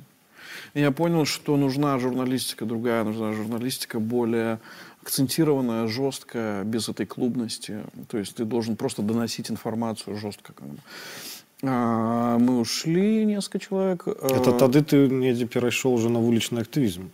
И 0.74 0.81
я 0.81 0.91
понял, 0.91 1.24
что 1.24 1.57
нужна 1.57 1.99
журналистика 1.99 2.64
другая, 2.64 3.05
нужна 3.05 3.33
журналистика 3.33 3.99
более 3.99 4.61
акцентированная, 5.03 5.89
жесткая, 5.89 6.64
без 6.64 6.89
этой 6.89 7.07
клубности. 7.07 7.81
То 8.09 8.18
есть 8.18 8.37
ты 8.37 8.45
должен 8.45 8.76
просто 8.76 9.03
доносить 9.03 9.51
информацию 9.51 10.16
жестко. 10.16 10.53
А, 11.62 12.39
мы 12.39 12.61
ушли, 12.61 13.24
несколько 13.24 13.59
человек. 13.59 14.07
Это 14.07 14.53
тогда 14.53 14.83
ты 14.83 15.09
недзе 15.09 15.47
перешел 15.47 15.95
уже 15.95 16.09
на 16.09 16.20
уличный 16.20 16.62
активизм. 16.62 17.11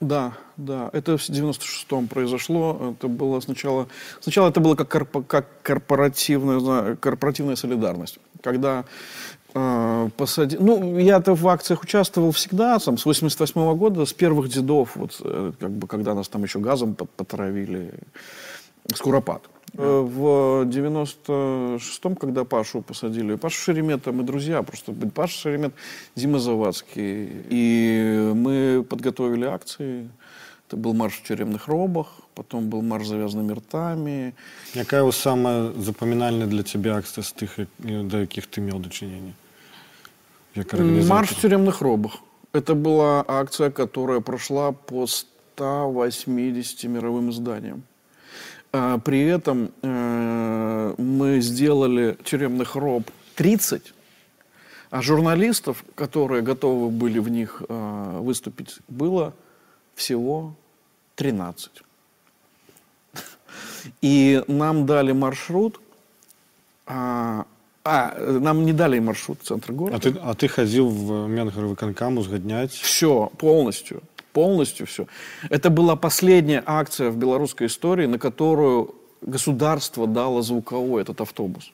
Да, 0.00 0.32
да. 0.56 0.88
Это 0.94 1.18
в 1.18 1.20
96-м 1.20 2.08
произошло. 2.08 2.94
Это 2.96 3.06
было 3.08 3.40
сначала... 3.40 3.86
Сначала 4.20 4.48
это 4.48 4.60
было 4.60 4.74
как, 4.74 4.88
корпо, 4.88 5.22
как 5.22 5.46
корпоративная, 5.62 6.96
корпоративная 6.96 7.56
солидарность. 7.56 8.18
Когда 8.42 8.86
э, 9.52 10.08
посади... 10.16 10.56
Ну, 10.58 10.98
я-то 10.98 11.34
в 11.34 11.46
акциях 11.46 11.82
участвовал 11.82 12.32
всегда, 12.32 12.78
там, 12.78 12.96
с 12.96 13.04
88 13.04 13.60
-го 13.60 13.76
года, 13.76 14.06
с 14.06 14.14
первых 14.14 14.48
дедов, 14.48 14.96
вот, 14.96 15.20
э, 15.22 15.52
как 15.60 15.70
бы, 15.70 15.86
когда 15.86 16.14
нас 16.14 16.28
там 16.28 16.44
еще 16.44 16.60
газом 16.60 16.94
потравили. 16.94 17.92
Скоропад. 18.96 19.42
Э, 19.74 20.00
в 20.00 20.64
96-м, 20.64 22.16
когда 22.16 22.44
Пашу 22.44 22.82
посадили, 22.82 23.36
Пашу 23.36 23.56
Шеремета, 23.56 24.12
мы 24.12 24.22
друзья, 24.22 24.62
просто 24.62 24.92
Паша 24.92 25.38
Шеремет, 25.38 25.72
Дима 26.16 26.38
Завадский. 26.38 27.28
И 27.48 28.32
мы 28.34 28.84
подготовили 28.88 29.44
акции. 29.44 30.08
Это 30.66 30.76
был 30.76 30.94
марш 30.94 31.14
в 31.14 31.22
тюремных 31.24 31.68
робах, 31.68 32.06
потом 32.34 32.68
был 32.68 32.82
марш 32.82 33.06
с 33.06 33.08
завязанными 33.08 33.52
ртами. 33.52 34.34
Какая 34.72 35.02
у 35.02 35.12
самая 35.12 35.72
запоминальная 35.72 36.46
для 36.46 36.62
тебя 36.62 36.96
акция 36.96 37.24
с 37.24 37.32
тех, 37.32 37.58
до 37.78 38.18
яких 38.18 38.46
ты 38.46 38.60
имел 38.60 38.78
дочинение? 38.78 39.34
Марш 41.08 41.30
в 41.30 41.40
тюремных 41.40 41.80
робах. 41.80 42.18
Это 42.52 42.74
была 42.74 43.24
акция, 43.26 43.70
которая 43.70 44.20
прошла 44.20 44.72
по 44.72 45.06
180 45.06 46.84
мировым 46.84 47.30
изданиям. 47.30 47.82
А, 48.72 48.98
при 48.98 49.22
этом 49.22 49.72
э, 49.82 50.94
мы 50.96 51.40
сделали 51.40 52.16
тюремных 52.24 52.76
роб 52.76 53.10
30, 53.34 53.92
а 54.90 55.02
журналистов, 55.02 55.84
которые 55.94 56.42
готовы 56.42 56.90
были 56.90 57.18
в 57.18 57.28
них 57.28 57.62
э, 57.68 58.18
выступить, 58.20 58.78
было 58.86 59.34
всего 59.94 60.54
13. 61.16 61.82
И 64.02 64.42
нам 64.46 64.86
дали 64.86 65.12
маршрут, 65.12 65.80
а, 66.86 67.46
а, 67.82 68.14
нам 68.18 68.64
не 68.64 68.72
дали 68.72 69.00
маршрут 69.00 69.40
в 69.42 69.46
центр 69.46 69.72
города. 69.72 69.96
А 69.96 70.00
ты, 70.00 70.18
а 70.20 70.34
ты 70.34 70.48
ходил 70.48 70.88
в 70.88 71.28
Менгоровый 71.28 71.76
конкам 71.76 72.18
узгоднять? 72.18 72.72
Все, 72.72 73.32
полностью 73.38 74.02
полностью 74.32 74.86
все. 74.86 75.06
Это 75.48 75.70
была 75.70 75.96
последняя 75.96 76.62
акция 76.64 77.10
в 77.10 77.16
белорусской 77.16 77.66
истории, 77.66 78.06
на 78.06 78.18
которую 78.18 78.94
государство 79.22 80.06
дало 80.06 80.42
звуковой 80.42 81.02
этот 81.02 81.20
автобус. 81.20 81.72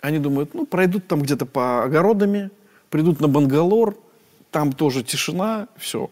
Они 0.00 0.18
думают, 0.18 0.54
ну, 0.54 0.66
пройдут 0.66 1.06
там 1.06 1.22
где-то 1.22 1.46
по 1.46 1.84
огородами, 1.84 2.50
придут 2.90 3.20
на 3.20 3.28
Бангалор, 3.28 3.96
там 4.50 4.72
тоже 4.72 5.02
тишина, 5.02 5.68
все. 5.76 6.10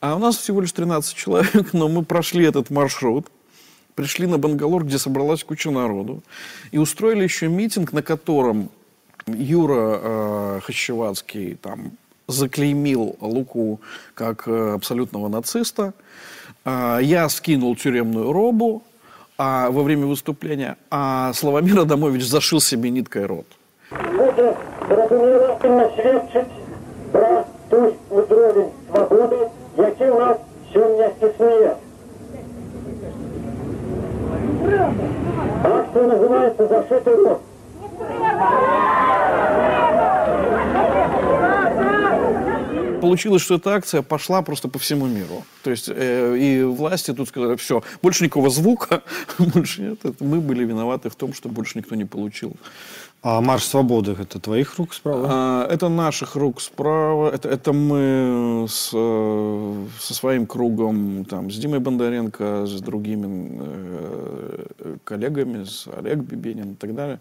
А 0.00 0.16
у 0.16 0.18
нас 0.18 0.36
всего 0.36 0.60
лишь 0.60 0.72
13 0.72 1.14
человек, 1.14 1.72
но 1.72 1.88
мы 1.88 2.04
прошли 2.04 2.44
этот 2.44 2.70
маршрут, 2.70 3.28
пришли 3.94 4.26
на 4.26 4.38
Бангалор, 4.38 4.84
где 4.84 4.98
собралась 4.98 5.44
куча 5.44 5.70
народу, 5.70 6.22
и 6.72 6.78
устроили 6.78 7.22
еще 7.22 7.48
митинг, 7.48 7.92
на 7.92 8.02
котором 8.02 8.70
Юра 9.26 10.00
э, 10.02 10.60
Хащевацкий 10.62 11.54
там 11.54 11.92
заклеймил 12.27 13.15
Луку 13.21 13.79
как 14.13 14.47
э, 14.47 14.73
абсолютного 14.73 15.27
нациста. 15.27 15.93
А, 16.65 16.99
я 16.99 17.29
скинул 17.29 17.75
тюремную 17.75 18.31
робу 18.31 18.83
а, 19.37 19.69
во 19.71 19.83
время 19.83 20.05
выступления, 20.05 20.77
а 20.91 21.33
Славомир 21.33 21.79
Адамович 21.79 22.23
зашил 22.23 22.59
себе 22.59 22.89
ниткой 22.89 23.25
рот. 23.25 23.45
Буде 24.17 24.55
зрозуміло 24.89 25.59
свідчить 25.95 26.51
про 27.11 27.43
той 27.69 27.93
уровень 28.09 28.69
свободи, 28.91 29.47
який 29.77 30.09
у 30.09 30.19
нас 30.19 30.37
сьогодні 30.73 31.05
існує. 31.21 31.75
Акція 35.63 36.03
називається 36.03 36.67
«Зашитий 36.67 37.15
рот». 37.15 37.39
Получилось, 43.04 43.42
что 43.42 43.54
эта 43.54 43.74
акция 43.74 44.02
пошла 44.02 44.42
просто 44.42 44.68
по 44.68 44.78
всему 44.78 45.06
миру. 45.06 45.44
То 45.62 45.70
есть 45.70 45.88
э, 45.88 46.36
и 46.38 46.62
власти 46.62 47.12
тут 47.12 47.28
сказали, 47.28 47.56
все, 47.56 47.82
больше 48.02 48.24
никакого 48.24 48.50
звука, 48.50 49.02
больше 49.38 49.82
нет. 49.82 50.04
Это 50.04 50.24
мы 50.24 50.40
были 50.40 50.64
виноваты 50.64 51.08
в 51.08 51.14
том, 51.14 51.34
что 51.34 51.48
больше 51.48 51.78
никто 51.78 51.94
не 51.94 52.04
получил. 52.04 52.56
А 53.26 53.40
марш 53.40 53.64
свободы 53.64 54.12
это 54.20 54.38
твоих 54.38 54.76
рук 54.78 54.92
справа? 54.92 55.28
А, 55.30 55.66
это 55.72 55.88
наших 55.88 56.36
рук 56.36 56.60
справа. 56.60 57.30
Это, 57.30 57.48
это 57.48 57.72
мы 57.72 58.66
с, 58.68 58.90
э, 58.92 59.86
со 59.98 60.14
своим 60.14 60.46
кругом, 60.46 61.24
там, 61.24 61.50
с 61.50 61.56
Димой 61.56 61.78
Бондаренко, 61.78 62.66
с 62.66 62.80
другими 62.82 63.60
э, 63.60 64.96
коллегами, 65.04 65.64
с 65.64 65.88
Олег 65.96 66.18
Бибенин 66.18 66.72
и 66.72 66.74
так 66.74 66.94
далее. 66.94 67.18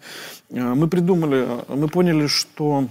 Э, 0.49 0.73
мы 0.73 0.89
придумали, 0.89 1.47
мы 1.69 1.87
поняли, 1.87 2.27
что 2.27 2.89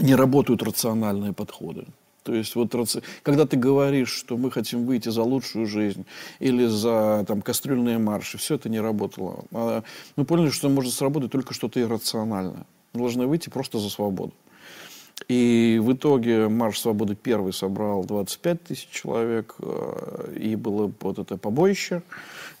не 0.00 0.14
работают 0.14 0.62
рациональные 0.62 1.32
подходы. 1.32 1.86
То 2.24 2.34
есть 2.34 2.56
вот 2.56 2.74
когда 3.22 3.46
ты 3.46 3.58
говоришь, 3.58 4.08
что 4.08 4.38
мы 4.38 4.50
хотим 4.50 4.86
выйти 4.86 5.10
за 5.10 5.22
лучшую 5.22 5.66
жизнь 5.66 6.06
или 6.38 6.66
за 6.66 7.24
там, 7.28 7.42
кастрюльные 7.42 7.98
марши, 7.98 8.38
все 8.38 8.54
это 8.54 8.70
не 8.70 8.80
работало. 8.80 9.44
А 9.52 9.82
мы 10.16 10.24
поняли, 10.24 10.48
что 10.48 10.70
может 10.70 10.94
сработать 10.94 11.30
только 11.30 11.52
что-то 11.52 11.80
иррациональное. 11.80 12.64
Мы 12.94 13.00
должны 13.00 13.26
выйти 13.26 13.50
просто 13.50 13.78
за 13.78 13.90
свободу. 13.90 14.32
И 15.28 15.80
в 15.82 15.92
итоге 15.92 16.48
Марш 16.48 16.80
Свободы 16.80 17.14
первый 17.14 17.52
собрал 17.52 18.04
25 18.04 18.64
тысяч 18.64 18.88
человек, 18.90 19.54
э, 19.60 20.36
и 20.38 20.56
было 20.56 20.92
вот 21.00 21.18
это 21.18 21.36
побоище. 21.36 22.02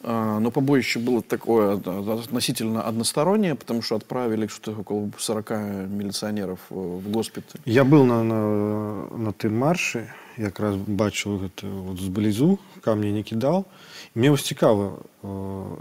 Э, 0.03 0.39
но 0.39 0.51
побоище 0.51 0.99
было 0.99 1.21
такое 1.21 1.77
относительно 1.77 2.83
одностороннее, 2.83 3.55
потому 3.55 3.81
что 3.81 3.95
отправили 3.95 4.47
что-то 4.47 4.79
около 4.79 5.09
40 5.17 5.49
милиционеров 5.89 6.59
э, 6.69 6.75
в 6.75 7.09
госпиталь. 7.09 7.61
Я 7.65 7.83
был 7.83 8.05
на, 8.05 8.23
на, 8.23 9.17
на 9.17 9.33
тым 9.33 9.57
марше, 9.57 10.13
якраз 10.39 10.75
бачыў 10.75 11.43
гэта 11.43 11.67
вот 11.67 11.99
зблізу 11.99 12.57
камні 12.81 13.11
не 13.11 13.23
кідаў 13.23 13.65
мне 14.14 14.30
вось 14.30 14.42
цікава 14.42 14.98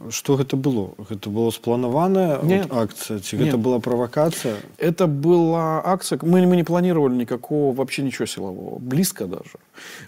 что 0.10 0.38
гэта 0.38 0.56
было? 0.56 0.96
Гэта 1.10 1.30
было 1.30 1.52
спланаваная 1.52 2.40
акция 2.72 3.20
ці 3.20 3.38
гэта 3.38 3.58
была 3.58 3.80
провокация 3.80 4.56
это 4.78 5.08
была 5.08 5.82
акция 5.84 6.20
мы, 6.22 6.48
мы 6.48 6.56
не 6.56 6.64
планировали 6.64 7.16
никакого 7.16 7.76
вообще 7.76 8.04
ничего 8.04 8.26
силового 8.26 8.80
близко 8.80 9.26
даже. 9.26 9.60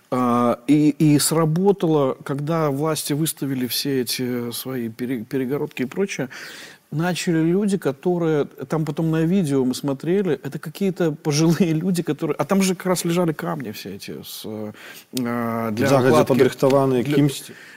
А, 0.10 0.60
и, 0.68 0.90
и 0.90 1.20
сработало 1.20 2.18
когда 2.24 2.72
власти 2.72 3.14
выставили 3.14 3.68
все 3.68 4.02
эти 4.02 4.52
свои 4.52 4.90
перегородки 4.90 5.84
и 5.84 5.86
прочее 5.86 6.30
начали 6.96 7.40
люди, 7.40 7.78
которые, 7.78 8.46
там 8.46 8.86
потом 8.86 9.12
на 9.12 9.22
видео 9.24 9.64
мы 9.66 9.76
смотрели, 9.76 10.40
это 10.44 10.60
какие-то 10.60 11.12
пожилые 11.12 11.74
люди, 11.84 12.04
которые, 12.04 12.36
а 12.38 12.46
там 12.46 12.62
же 12.62 12.76
как 12.76 12.88
раз 12.88 13.06
лежали 13.06 13.34
камни 13.34 13.72
все 13.72 13.96
эти 13.96 14.12
с, 14.24 14.44
э, 14.46 14.72
для 15.12 15.88
Загодя 15.88 16.10
укладки. 16.10 16.28
подрихтованные 16.28 17.04
для, 17.04 17.28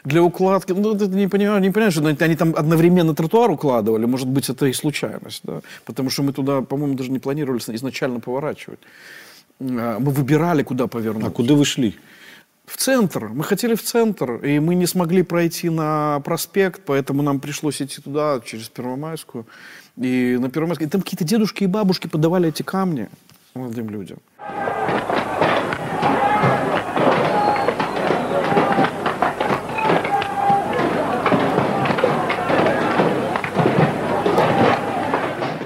для 0.04 0.22
укладки, 0.22 0.72
ну 0.72 0.94
ты 0.94 1.06
не 1.08 1.28
понимаешь, 1.28 1.62
не 1.62 1.70
понимаешь, 1.70 1.94
что 1.94 2.24
они 2.24 2.36
там 2.36 2.54
одновременно 2.56 3.14
тротуар 3.14 3.50
укладывали, 3.50 4.06
может 4.06 4.28
быть 4.28 4.48
это 4.48 4.66
и 4.66 4.72
случайность, 4.72 5.40
да, 5.44 5.60
потому 5.84 6.10
что 6.10 6.22
мы 6.22 6.32
туда, 6.32 6.62
по-моему, 6.62 6.94
даже 6.94 7.10
не 7.10 7.18
планировали 7.18 7.58
изначально 7.58 8.20
поворачивать. 8.20 8.78
А, 9.60 9.98
мы 9.98 10.10
выбирали, 10.10 10.62
куда 10.62 10.86
повернуть. 10.86 11.26
А 11.26 11.30
куда 11.30 11.54
вы 11.54 11.64
шли? 11.64 11.96
В 12.68 12.76
центр. 12.76 13.28
Мы 13.28 13.44
хотели 13.44 13.74
в 13.74 13.82
центр, 13.82 14.34
и 14.44 14.60
мы 14.60 14.74
не 14.74 14.86
смогли 14.86 15.22
пройти 15.22 15.70
на 15.70 16.20
проспект, 16.20 16.82
поэтому 16.84 17.22
нам 17.22 17.40
пришлось 17.40 17.80
идти 17.80 18.02
туда, 18.02 18.40
через 18.44 18.68
Первомайскую. 18.68 19.46
И 19.96 20.36
на 20.38 20.50
Первомайской... 20.50 20.86
И 20.86 20.90
там 20.90 21.00
какие-то 21.00 21.24
дедушки 21.24 21.64
и 21.64 21.66
бабушки 21.66 22.08
подавали 22.08 22.50
эти 22.50 22.62
камни 22.62 23.08
молодым 23.54 23.88
людям. 23.88 24.18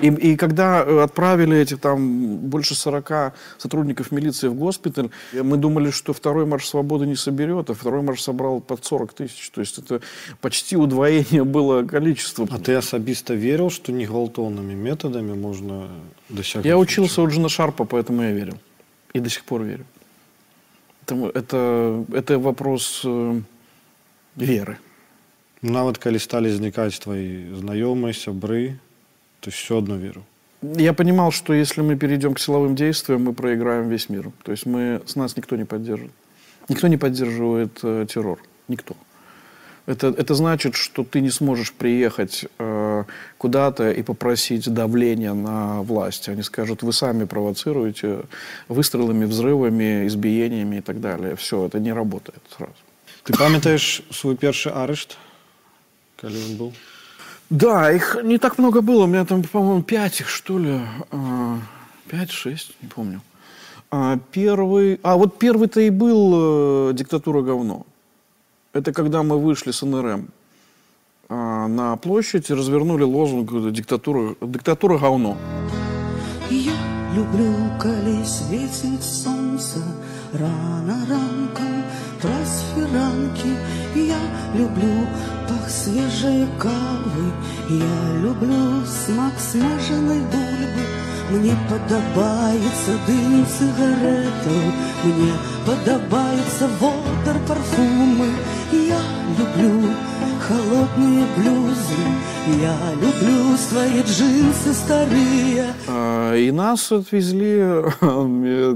И, 0.02 0.08
и 0.08 0.36
когда 0.36 0.84
э, 0.84 1.04
отправили 1.04 1.58
этих 1.58 1.80
там 1.80 2.38
больше 2.38 2.76
40 2.76 3.34
сотрудников 3.58 4.12
милиции 4.12 4.48
в 4.48 4.54
госпиталь, 4.54 5.10
мы 5.34 5.58
думали, 5.58 5.92
что 5.92 6.14
второй 6.14 6.46
марш 6.46 6.68
свободы 6.68 7.08
не 7.08 7.16
соберет, 7.16 7.70
а 7.70 7.74
второй 7.74 8.02
марш 8.02 8.22
собрал 8.22 8.62
под 8.62 8.86
40 8.86 9.14
тысяч. 9.14 9.50
То 9.50 9.62
есть 9.62 9.78
это 9.80 10.02
почти 10.42 10.78
удвоение 10.78 11.44
было 11.44 11.84
количества. 11.84 12.48
А 12.52 12.60
ты 12.60 12.76
особисто 12.76 13.34
верил, 13.34 13.70
что 13.70 13.92
не 13.92 14.06
гвалтовными 14.06 14.74
методами 14.74 15.34
можно 15.34 15.88
достигнуть? 16.30 16.66
Я 16.66 16.78
учился 16.78 17.22
у 17.22 17.28
Джина 17.28 17.50
Шарпа, 17.50 17.86
поэтому 17.86 18.22
я 18.22 18.32
верил. 18.32 18.58
И 19.14 19.20
до 19.20 19.30
сих 19.30 19.44
пор 19.44 19.64
верю. 19.64 19.86
Это, 21.06 21.32
это, 21.34 22.06
это 22.14 22.40
вопрос 22.40 23.02
э, 23.06 23.42
веры. 24.36 24.78
Нават 25.62 25.98
калі 25.98 26.22
сталі 26.22 26.54
знікаць 26.54 27.02
твои 27.02 27.50
знаёмыя 27.58 28.14
сябры 28.14 28.78
то 29.43 29.51
есть 29.51 29.59
все 29.59 29.79
одно 29.79 29.97
веру. 29.97 30.23
Я 30.63 30.93
понимал, 30.93 31.33
что 31.33 31.53
если 31.53 31.83
мы 31.83 31.97
перейдем 31.97 32.35
к 32.35 32.39
силовым 32.39 32.77
действиям, 32.77 33.25
мы 33.25 33.33
проиграем 33.33 33.89
весь 33.89 34.09
мир. 34.09 34.31
То 34.45 34.53
есть 34.53 34.67
мы, 34.67 35.03
с 35.05 35.17
нас 35.17 35.37
никто 35.37 35.57
не 35.57 35.65
поддержит. 35.65 36.13
Никто 36.69 36.87
не 36.87 36.97
поддерживает 36.97 37.81
э, 37.83 38.07
террор. 38.09 38.39
Никто. 38.69 38.95
Это, 39.87 40.15
это 40.17 40.35
значит, 40.35 40.77
что 40.77 41.03
ты 41.03 41.21
не 41.21 41.31
сможешь 41.31 41.73
приехать 41.73 42.45
э, 42.61 43.05
куда-то 43.37 43.91
и 43.91 44.03
попросить 44.05 44.73
давления 44.73 45.35
на 45.35 45.83
власть. 45.83 46.29
Они 46.29 46.43
скажут, 46.43 46.85
вы 46.85 46.93
сами 46.93 47.25
провоцируете 47.25 48.21
выстрелами, 48.69 49.25
взрывами, 49.25 50.07
избиениями 50.07 50.77
и 50.77 50.81
так 50.81 51.01
далее. 51.01 51.35
Все, 51.35 51.67
это 51.67 51.81
не 51.81 51.93
работает 51.93 52.43
сразу. 52.57 52.75
Ты 53.25 53.37
памятаешь 53.37 54.03
свой 54.13 54.37
первый 54.37 54.73
арешт, 54.73 55.19
когда 56.17 56.39
он 56.39 56.57
был? 56.57 56.73
Да, 57.53 57.93
их 57.93 58.17
не 58.25 58.39
так 58.39 58.57
много 58.57 58.81
было. 58.81 59.05
У 59.05 59.07
меня 59.07 59.27
там, 59.27 59.43
по-моему, 59.43 59.83
пять 59.83 60.21
их, 60.21 60.29
что 60.31 60.59
ли. 60.59 60.81
А, 61.11 61.59
пять-шесть, 62.09 62.75
не 62.81 62.89
помню. 62.89 63.21
А 63.91 64.19
первый... 64.31 64.99
А 65.03 65.17
вот 65.17 65.39
первый-то 65.39 65.83
и 65.83 65.91
был 65.91 66.89
э, 66.89 66.95
«Диктатура 66.95 67.43
говно». 67.43 67.85
Это 68.73 68.95
когда 68.95 69.23
мы 69.23 69.39
вышли 69.39 69.71
с 69.71 69.83
НРМ 69.83 70.29
а, 71.29 71.69
на 71.69 71.97
площадь 71.97 72.49
и 72.49 72.55
развернули 72.55 73.03
лозунг 73.03 73.51
«Диктатура, 73.71 74.35
диктатура 74.41 74.97
говно». 74.97 75.37
Я 76.49 76.73
люблю, 77.15 77.53
коли 77.79 78.25
светит 78.25 79.03
солнце 79.03 79.81
рано 80.33 81.07
ранком, 81.07 81.85
прась 82.23 82.65
фиранки. 82.75 83.59
Я 83.95 84.17
люблю 84.55 85.07
пах 85.53 85.71
свежей 85.71 86.47
кавы, 86.59 87.33
я 87.69 88.21
люблю 88.21 88.85
смак 88.87 89.35
смаженной 89.39 90.21
бульбы. 90.21 90.85
Мне 91.31 91.57
подобается 91.69 92.93
дым 93.07 93.47
сигаретов, 93.47 94.65
мне 95.05 95.33
подобается 95.67 96.69
водор 96.81 97.41
парфумы. 97.49 98.29
Я 98.73 99.01
люблю 99.39 99.91
холодные 100.43 101.25
блюзы, 101.37 102.03
я 102.61 102.77
люблю 102.95 103.57
свои 103.57 104.03
джинсы 104.03 104.75
старые. 104.75 105.75
А, 105.89 106.35
и 106.35 106.51
нас 106.51 106.91
отвезли, 106.91 107.85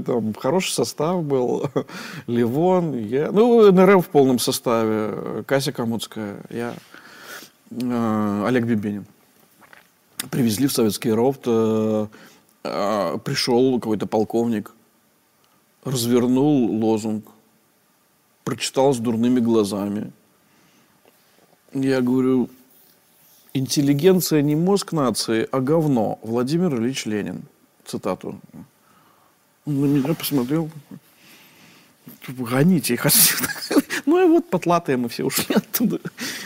там 0.05 0.33
хороший 0.33 0.71
состав 0.71 1.23
был, 1.23 1.69
Ливон, 2.27 2.97
я, 2.97 3.31
ну, 3.31 3.71
НРМ 3.71 4.01
в 4.01 4.07
полном 4.07 4.39
составе, 4.39 5.43
Кася 5.45 5.71
Камутская, 5.73 6.37
я, 6.49 6.73
а, 7.71 8.45
Олег 8.47 8.65
Бибенин. 8.65 9.05
Привезли 10.31 10.67
в 10.67 10.73
Советский 10.73 11.11
Ровт, 11.11 11.41
э, 11.45 12.07
пришел 12.63 13.79
какой-то 13.79 14.07
полковник, 14.07 14.73
развернул 15.83 16.71
лозунг, 16.71 17.25
прочитал 18.43 18.95
с 18.95 18.97
дурными 18.97 19.39
глазами. 19.39 20.11
Я 21.76 22.00
говорю, 22.00 22.50
интеллигенция 23.54 24.42
не 24.42 24.56
мозг 24.56 24.92
нации, 24.92 25.48
а 25.50 25.60
говно. 25.60 26.18
Владимир 26.22 26.74
Ильич 26.74 27.06
Ленин. 27.06 27.42
Цитату. 27.84 28.40
Он 29.64 29.80
на 29.80 29.86
меня 29.86 30.14
посмотрел. 30.14 30.70
Гоните 32.28 32.94
их 32.94 33.06
отсюда. 33.06 33.48
Ну 34.06 34.22
и 34.22 34.28
вот 34.28 34.50
потлатые 34.50 34.96
мы 34.96 35.08
все 35.08 35.24
ушли 35.24 35.54
оттуда. 35.54 36.00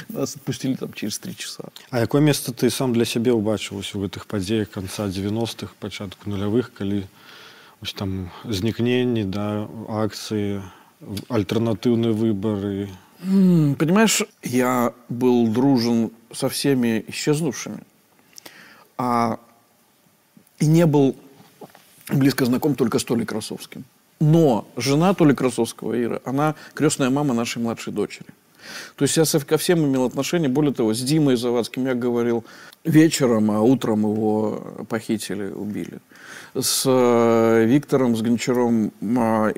Нас 0.09 0.37
отпустили 0.37 0.75
там 0.75 0.93
через 0.93 1.19
три 1.19 1.35
часа. 1.35 1.65
А 1.91 2.01
какое 2.01 2.21
место 2.21 2.53
ты 2.53 2.71
сам 2.71 2.93
для 2.93 3.05
себя 3.05 3.33
убачыў 3.35 3.81
в 3.81 4.05
этих 4.05 4.27
падзеях 4.27 4.71
конца 4.71 5.07
90-х, 5.07 5.73
початку 5.81 6.31
нулевых, 6.31 6.73
калі 6.75 7.07
ось 7.83 7.93
там 7.93 8.31
знікненні, 8.45 9.25
да, 9.25 9.69
акции, 9.89 10.63
альтернативные 11.29 12.13
выборы? 12.13 12.89
Понимаешь, 13.22 14.24
я 14.42 14.94
был 15.08 15.48
дружен 15.48 16.12
со 16.34 16.50
всеми 16.50 17.06
исчезнувшими, 17.08 17.80
а 18.98 19.40
и 20.60 20.66
не 20.66 20.86
был 20.86 21.16
близко 22.10 22.46
знаком 22.46 22.76
только 22.76 22.98
с 22.98 23.04
Толей 23.04 23.26
Красовским. 23.26 23.84
Но 24.20 24.68
жена 24.76 25.14
Толи 25.14 25.34
Красовского, 25.34 26.02
Ира, 26.02 26.22
она 26.26 26.56
крестная 26.74 27.10
мама 27.10 27.34
нашей 27.34 27.62
младшей 27.62 27.94
дочери. 27.94 28.28
То 28.96 29.04
есть 29.06 29.18
я 29.18 29.26
ко 29.40 29.58
всем 29.58 29.84
имел 29.86 30.06
отношение. 30.06 30.50
Более 30.50 30.74
того, 30.74 30.94
с 30.94 31.02
Димой 31.02 31.36
Завадским 31.36 31.88
я 31.88 31.96
говорил 31.96 32.44
вечером, 32.84 33.50
а 33.52 33.62
утром 33.62 34.02
его 34.02 34.86
похитили, 34.88 35.52
убили. 35.52 36.00
С 36.54 36.84
э, 36.86 37.66
Виктором, 37.66 38.16
с 38.16 38.22
Гончаром 38.22 38.92
а, 39.18 39.52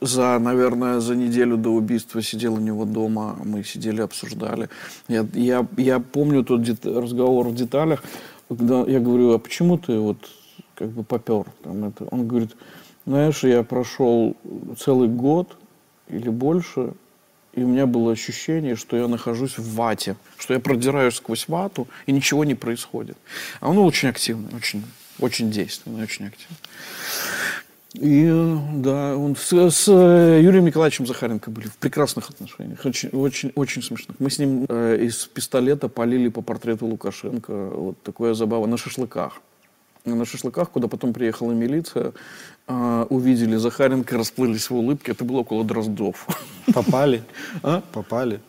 за, 0.00 0.38
наверное, 0.38 1.00
за 1.00 1.14
неделю 1.14 1.56
до 1.56 1.70
убийства 1.70 2.22
сидел 2.22 2.54
у 2.54 2.58
него 2.58 2.84
дома, 2.84 3.36
мы 3.44 3.64
сидели, 3.64 4.00
обсуждали. 4.00 4.68
Я, 5.08 5.26
я, 5.34 5.66
я 5.76 6.00
помню 6.00 6.44
тот 6.44 6.62
дет, 6.62 6.84
разговор 6.84 7.48
в 7.48 7.54
деталях, 7.54 8.02
когда 8.48 8.80
я 8.80 9.00
говорю, 9.00 9.32
а 9.32 9.38
почему 9.38 9.78
ты 9.78 9.98
вот 9.98 10.18
как 10.74 10.90
бы 10.90 11.04
попер? 11.04 11.44
Там 11.62 11.84
это? 11.84 12.04
Он 12.10 12.26
говорит, 12.26 12.56
Знаешь, 13.06 13.44
я 13.44 13.62
прошел 13.62 14.36
целый 14.78 15.08
год 15.08 15.56
или 16.08 16.28
больше, 16.28 16.92
и 17.52 17.62
у 17.62 17.68
меня 17.68 17.86
было 17.86 18.12
ощущение, 18.12 18.74
что 18.74 18.96
я 18.96 19.06
нахожусь 19.06 19.58
в 19.58 19.74
вате, 19.74 20.16
что 20.36 20.54
я 20.54 20.60
продираюсь 20.60 21.14
сквозь 21.14 21.48
вату, 21.48 21.86
и 22.06 22.12
ничего 22.12 22.44
не 22.44 22.54
происходит. 22.54 23.16
А 23.60 23.70
он 23.70 23.78
очень 23.78 24.08
активный, 24.08 24.54
очень, 24.54 24.84
очень 25.20 25.50
действенный, 25.50 26.02
очень 26.02 26.26
активный. 26.26 26.58
И 27.98 28.56
да, 28.74 29.16
он 29.16 29.36
с, 29.36 29.52
с 29.52 29.88
Юрием 29.88 30.66
Николаевичем 30.66 31.06
Захаренко 31.06 31.50
были 31.50 31.66
в 31.68 31.76
прекрасных 31.76 32.28
отношениях, 32.28 32.84
очень, 32.84 33.08
очень, 33.10 33.52
очень 33.54 33.82
смешных. 33.82 34.20
Мы 34.20 34.30
с 34.30 34.38
ним 34.38 34.66
э, 34.68 34.98
из 35.00 35.24
пистолета 35.26 35.88
полили 35.88 36.28
по 36.28 36.42
портрету 36.42 36.86
Лукашенко, 36.86 37.52
вот 37.52 38.02
такое 38.02 38.34
забава, 38.34 38.66
на 38.66 38.76
шашлыках. 38.76 39.40
На 40.04 40.24
шашлыках, 40.24 40.70
куда 40.70 40.88
потом 40.88 41.12
приехала 41.12 41.52
милиция, 41.52 42.12
э, 42.68 43.06
увидели 43.08 43.56
Захаренко, 43.56 44.16
расплылись 44.16 44.68
в 44.68 44.74
улыбке, 44.74 45.12
это 45.12 45.24
было 45.24 45.38
около 45.38 45.64
Дроздов. 45.64 46.26
Попали? 46.74 47.22
А? 47.62 47.82
Попали? 47.92 48.40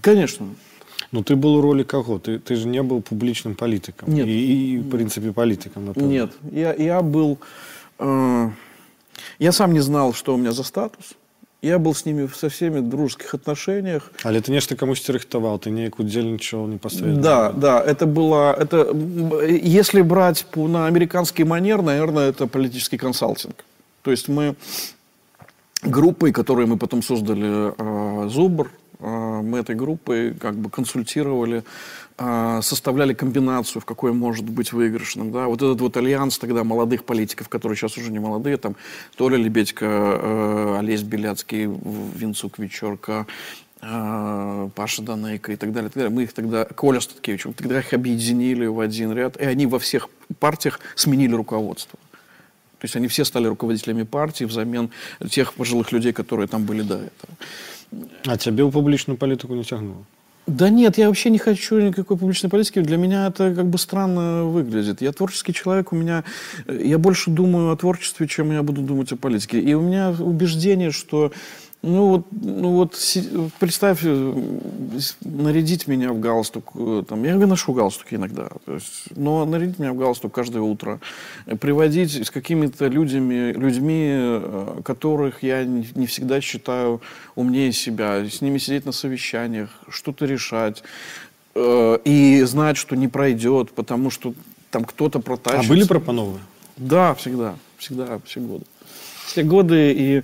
Конечно. 0.00 0.46
Ну, 1.10 1.24
ты 1.24 1.34
был 1.34 1.58
в 1.58 1.60
роли 1.60 1.82
кого? 1.82 2.18
Ты, 2.18 2.38
ты 2.38 2.54
же 2.54 2.68
не 2.68 2.82
был 2.82 3.02
публичным 3.02 3.56
политиком. 3.56 4.14
Нет. 4.14 4.26
И, 4.28 4.74
и 4.74 4.78
в 4.78 4.88
принципе, 4.90 5.32
политиком, 5.32 5.86
например. 5.86 6.10
Нет, 6.10 6.32
я, 6.52 6.72
я 6.74 7.02
был... 7.02 7.38
э, 7.98 8.50
я 9.39 9.51
сам 9.51 9.73
не 9.73 9.79
знал, 9.79 10.13
что 10.13 10.33
у 10.33 10.37
меня 10.37 10.51
за 10.51 10.63
статус. 10.63 11.13
Я 11.63 11.79
был 11.79 11.95
с 11.95 12.05
ними 12.05 12.29
со 12.35 12.49
всеми 12.49 12.79
в 12.79 12.87
дружеских 12.89 13.33
отношениях. 13.33 14.11
Але 14.23 14.39
ты 14.41 14.51
нешта 14.51 14.75
камусьці 14.75 15.11
рыхтаваў 15.17 15.57
ты 15.57 15.71
неяк 15.71 15.99
удзельнічаў 15.99 16.67
непасрэдна 16.69 17.21
Да, 17.21 17.51
да, 17.51 17.81
это 17.81 18.05
было, 18.05 18.53
это, 18.53 18.91
м, 18.91 19.31
если 19.63 20.01
брать 20.03 20.45
по- 20.51 20.67
на 20.67 20.85
американский 20.85 21.43
манер, 21.45 21.81
наверное, 21.81 22.29
это 22.29 22.45
политический 22.47 22.97
консалтинг. 22.97 23.65
То 24.03 24.11
есть 24.11 24.29
мы 24.29 24.55
группой, 25.83 26.31
которые 26.31 26.67
мы 26.67 26.77
потом 26.77 27.01
создали, 27.01 27.73
э, 27.77 28.29
Зубр, 28.29 28.69
э, 28.99 29.41
мы 29.41 29.57
этой 29.59 29.75
группой 29.75 30.33
как 30.33 30.55
бы 30.55 30.69
консультировали, 30.69 31.57
э, 31.57 31.61
составляли 32.21 33.13
комбинацию, 33.13 33.81
в 33.81 33.85
какой 33.85 34.11
может 34.11 34.45
быть 34.45 34.73
выигрышным. 34.73 35.31
Да? 35.31 35.47
Вот 35.47 35.61
этот 35.61 35.81
вот 35.81 35.97
альянс 35.97 36.37
тогда 36.39 36.63
молодых 36.63 37.03
политиков, 37.03 37.47
которые 37.47 37.77
сейчас 37.77 37.97
уже 37.97 38.11
не 38.11 38.19
молодые, 38.19 38.57
там 38.57 38.75
Толя 39.15 39.37
Лебедько, 39.37 39.85
э, 39.85 40.77
Олесь 40.79 41.03
Беляцкий, 41.03 41.67
В- 41.67 42.17
Винцук 42.17 42.57
Вечерка, 42.59 43.27
э, 43.81 44.69
Паша 44.73 45.01
Данейко 45.03 45.51
и 45.51 45.55
так 45.55 45.71
далее, 45.71 45.89
и 45.89 45.91
так 45.91 46.01
далее. 46.03 46.15
Мы 46.15 46.23
их 46.23 46.33
тогда, 46.33 46.65
Коля 46.65 46.99
Статкевич, 46.99 47.45
мы 47.45 47.53
тогда 47.53 47.79
их 47.79 47.93
объединили 47.93 48.65
в 48.65 48.79
один 48.79 49.13
ряд, 49.13 49.37
и 49.37 49.45
они 49.45 49.67
во 49.67 49.77
всех 49.77 50.09
партиях 50.39 50.79
сменили 50.95 51.35
руководство. 51.35 51.99
То 52.79 52.85
есть 52.85 52.95
они 52.95 53.07
все 53.07 53.25
стали 53.25 53.47
руководителями 53.47 54.03
партии 54.03 54.45
взамен 54.45 54.89
тех 55.29 55.53
пожилых 55.53 55.91
людей, 55.91 56.13
которые 56.13 56.47
там 56.47 56.63
были 56.65 56.81
до 56.81 56.95
этого. 56.95 57.33
А 58.27 58.35
цябе 58.35 58.67
ў 58.67 58.71
публічную 58.71 59.17
палітыку 59.17 59.55
не 59.55 59.63
цягнула 59.63 60.03
Да 60.46 60.70
нет, 60.70 60.98
я 60.98 61.06
вообще 61.06 61.30
не 61.30 61.38
хочу 61.38 61.78
никакой 61.78 62.16
публичной 62.16 62.50
политики. 62.50 62.80
Для 62.80 62.96
меня 62.96 63.28
это 63.28 63.54
как 63.54 63.66
бы 63.66 63.78
странно 63.78 64.44
выглядит. 64.44 65.00
Я 65.00 65.12
творческий 65.12 65.54
человек, 65.54 65.92
у 65.92 65.96
меня... 65.96 66.24
э, 66.66 66.80
Я 66.84 66.98
больше 66.98 67.30
думаю 67.30 67.70
о 67.70 67.76
творчестве, 67.76 68.26
чем 68.26 68.50
я 68.50 68.62
буду 68.64 68.82
думать 68.82 69.12
о 69.12 69.16
политике. 69.16 69.60
И 69.60 69.72
у 69.74 69.80
меня 69.80 70.10
убеждение, 70.10 70.90
что... 70.90 71.32
Ну 71.82 72.06
вот, 72.06 72.26
ну 72.30 72.70
вот 72.74 72.94
представь, 73.58 74.00
э, 74.04 74.34
нарядить 75.20 75.88
меня 75.88 76.12
в 76.12 76.20
галстук, 76.20 76.70
э, 76.76 77.02
там, 77.08 77.24
я 77.24 77.34
ношу 77.34 77.72
галстуки 77.72 78.14
иногда, 78.14 78.50
то 78.64 78.74
есть, 78.74 79.06
но 79.16 79.44
нарядить 79.44 79.80
меня 79.80 79.92
в 79.92 79.96
галстук 79.96 80.32
каждое 80.32 80.62
утро, 80.62 81.00
э, 81.46 81.56
приводить 81.56 82.24
с 82.24 82.30
какими-то 82.30 82.86
людьми, 82.86 83.52
людьми, 83.52 84.40
которых 84.84 85.42
я 85.42 85.64
не, 85.64 86.06
всегда 86.06 86.40
считаю 86.40 87.00
умнее 87.34 87.72
себя, 87.72 88.24
с 88.30 88.40
ними 88.40 88.58
сидеть 88.58 88.86
на 88.86 88.92
совещаниях, 88.92 89.70
что-то 89.88 90.24
решать, 90.24 90.84
и 91.54 92.42
знать, 92.46 92.76
что 92.76 92.96
не 92.96 93.08
пройдет, 93.08 93.72
потому 93.72 94.10
что 94.10 94.34
там 94.70 94.84
кто-то 94.84 95.18
А 95.18 95.22
протащится. 95.22 95.68
былі 95.68 95.84
прапановы 95.86 96.38
Да, 96.76 97.12
всегда, 97.14 97.56
всегда, 97.76 98.20
все 98.24 98.40
годы. 98.40 98.64
Все 99.26 99.42
годы, 99.42 99.92
и 99.92 100.22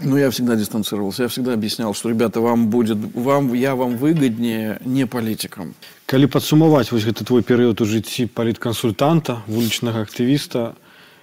ну, 0.00 0.16
я 0.16 0.30
всегда 0.30 0.56
дистанцировался, 0.56 1.22
я 1.24 1.28
всегда 1.28 1.52
объяснял, 1.52 1.94
что, 1.94 2.08
ребята, 2.08 2.40
вам 2.40 2.68
будет, 2.70 2.98
вам, 3.14 3.52
я 3.54 3.74
вам 3.74 3.96
выгоднее 3.96 4.80
не 4.84 5.06
политикам. 5.06 5.74
калі 6.06 6.26
падсумаваць 6.28 6.92
вось 6.92 7.04
гэты 7.08 7.24
твой 7.24 7.40
перыяд 7.42 7.80
у 7.80 7.86
жыцці 7.88 8.26
паліткансультанта 8.36 9.40
вулічнага 9.48 10.04
актывіста 10.04 10.74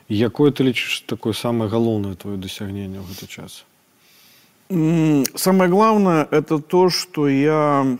якое 0.10 0.50
ты 0.50 0.66
лічыш 0.66 1.06
такое 1.06 1.34
самае 1.38 1.70
галоўнае 1.70 2.16
твоё 2.18 2.38
дасягненне 2.42 2.98
ў 2.98 3.06
гэты 3.06 3.28
час 3.30 3.66
М, 4.72 5.26
Самое 5.36 5.70
главное, 5.70 6.28
это 6.32 6.60
то, 6.60 6.90
что 6.90 7.28
я, 7.30 7.98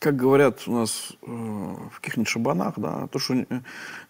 как 0.00 0.16
говорят 0.16 0.66
у 0.66 0.72
нас 0.72 1.12
э, 1.22 1.26
в 1.26 2.00
каких-нибудь 2.00 2.28
шабанах, 2.28 2.74
да, 2.76 3.06
то, 3.12 3.18
что 3.18 3.34
э, 3.34 3.44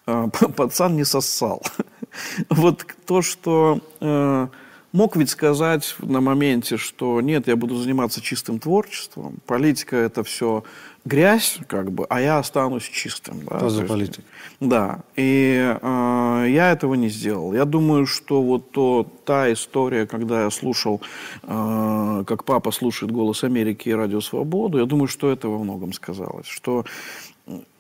э, 0.07 0.29
пацан 0.57 0.97
не 0.97 1.05
сосал. 1.05 1.63
Вот 2.51 2.87
то, 3.07 3.23
что 3.23 3.81
э, 4.01 4.49
мог 4.92 5.16
ведь 5.16 5.30
сказать 5.30 5.96
на 6.00 6.22
моменте, 6.22 6.78
что 6.78 7.22
нет, 7.22 7.48
я 7.48 7.56
буду 7.56 7.76
заниматься 7.76 8.22
чистым 8.22 8.60
творчеством, 8.60 9.38
политика 9.46 9.96
это 9.96 10.24
все 10.24 10.64
грязь, 11.06 11.60
как 11.68 11.92
бы, 11.92 12.06
а 12.10 12.22
я 12.22 12.40
останусь 12.40 12.84
чистым. 12.84 13.46
Да? 13.46 13.58
Кто 13.58 13.70
за 13.70 13.84
политик? 13.84 14.24
Да, 14.60 15.00
и 15.16 15.76
э, 15.82 16.46
я 16.50 16.72
этого 16.72 16.96
не 16.96 17.10
сделал. 17.10 17.54
Я 17.54 17.66
думаю, 17.66 18.06
что 18.06 18.42
вот 18.42 18.72
то, 18.72 19.08
та 19.26 19.52
история, 19.52 20.06
когда 20.06 20.44
я 20.44 20.50
слушал, 20.50 21.02
э, 21.44 22.24
как 22.28 22.44
папа 22.44 22.72
слушает 22.72 23.12
«Голос 23.12 23.44
Америки» 23.44 23.90
и 23.90 23.94
«Радио 23.94 24.22
Свободу», 24.22 24.80
я 24.80 24.86
думаю, 24.86 25.08
что 25.08 25.32
это 25.32 25.48
во 25.48 25.60
многом 25.60 25.94
сказалось. 25.94 26.48
Что, 26.48 26.86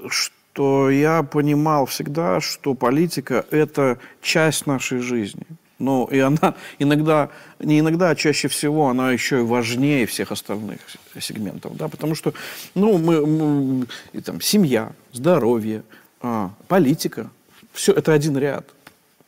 что 0.07 0.89
я 0.89 1.23
понимал 1.23 1.85
всегда, 1.85 2.39
что 2.39 2.73
политика– 2.73 3.45
это 3.51 3.99
часть 4.21 4.65
нашей 4.65 4.99
жизни. 4.99 5.45
Ну, 5.79 6.05
и 6.05 6.19
она 6.19 6.55
иногда, 6.77 7.29
не 7.59 7.79
иногда, 7.79 8.09
а 8.09 8.15
чаще 8.15 8.49
всего 8.49 8.89
она 8.89 9.11
еще 9.11 9.39
и 9.39 9.43
важнее 9.43 10.05
всех 10.05 10.31
остальных 10.31 10.79
сегментов, 11.19 11.75
да, 11.77 11.87
потому 11.87 12.15
что, 12.15 12.33
ну, 12.75 12.97
мы, 12.97 13.25
мы- 13.25 13.87
и 14.11 14.19
там, 14.19 14.41
семья, 14.41 14.91
здоровье, 15.13 15.83
а, 16.21 16.51
политика, 16.67 17.29
все 17.71 17.93
это 17.93 18.11
один 18.13 18.37
ряд. 18.37 18.65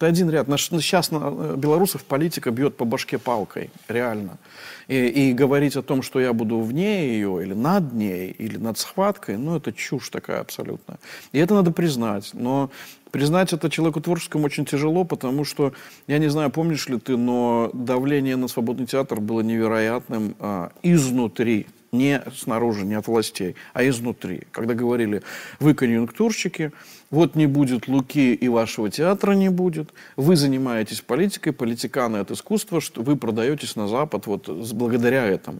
Это 0.02 0.08
один 0.08 0.32
ряд. 0.32 0.48
Наш, 0.48 0.64
сейчас 0.64 1.12
на- 1.12 1.56
белорусов 1.56 2.04
политика 2.04 2.50
бьет 2.50 2.76
по 2.76 2.86
башке 2.86 3.20
палкой, 3.20 3.70
реально. 3.88 4.40
И, 4.88 4.96
и 4.96 5.32
говорить 5.32 5.76
о 5.76 5.84
том, 5.84 6.02
что 6.02 6.20
я 6.20 6.34
буду 6.34 6.60
вне 6.60 7.10
ее, 7.10 7.44
или 7.44 7.54
над 7.54 7.94
ней, 7.94 8.32
или 8.32 8.58
над 8.58 8.80
схваткой, 8.80 9.38
ну, 9.38 9.58
это 9.58 9.72
чушь 9.72 10.10
такая 10.10 10.40
абсолютно. 10.40 10.98
И 11.34 11.38
это 11.38 11.54
надо 11.54 11.70
признать. 11.70 12.32
Но 12.34 12.72
признать 13.12 13.54
это 13.54 13.70
человеку 13.70 14.02
творческому 14.02 14.46
очень 14.46 14.66
тяжело, 14.66 15.04
потому 15.04 15.46
что, 15.46 15.72
я 16.08 16.18
не 16.18 16.32
знаю, 16.32 16.50
помнишь 16.50 16.88
ли 16.88 16.98
ты, 16.98 17.16
но 17.16 17.70
давление 17.72 18.38
на 18.38 18.48
свободный 18.48 18.88
театр 18.88 19.20
было 19.20 19.42
невероятным 19.42 20.36
а, 20.40 20.72
изнутри. 20.82 21.68
Не 21.92 22.24
снаружи, 22.36 22.86
не 22.86 22.96
от 22.96 23.06
властей, 23.06 23.56
а 23.74 23.86
изнутри. 23.88 24.48
Когда 24.52 24.74
говорили, 24.74 25.22
вы 25.60 25.76
конъюнктурщики, 25.76 26.72
вот 27.12 27.36
не 27.36 27.46
будет 27.46 27.88
Луки 27.88 28.34
и 28.34 28.48
вашего 28.48 28.90
театра 28.90 29.34
не 29.34 29.50
будет, 29.50 29.94
вы 30.16 30.36
занимаетесь 30.36 31.02
политикой, 31.02 31.52
политиканы 31.52 32.18
от 32.18 32.32
искусства, 32.32 32.82
что 32.82 33.04
вы 33.04 33.18
продаетесь 33.18 33.76
на 33.76 33.88
Запад 33.88 34.26
вот 34.26 34.50
благодаря 34.74 35.26
этому. 35.26 35.60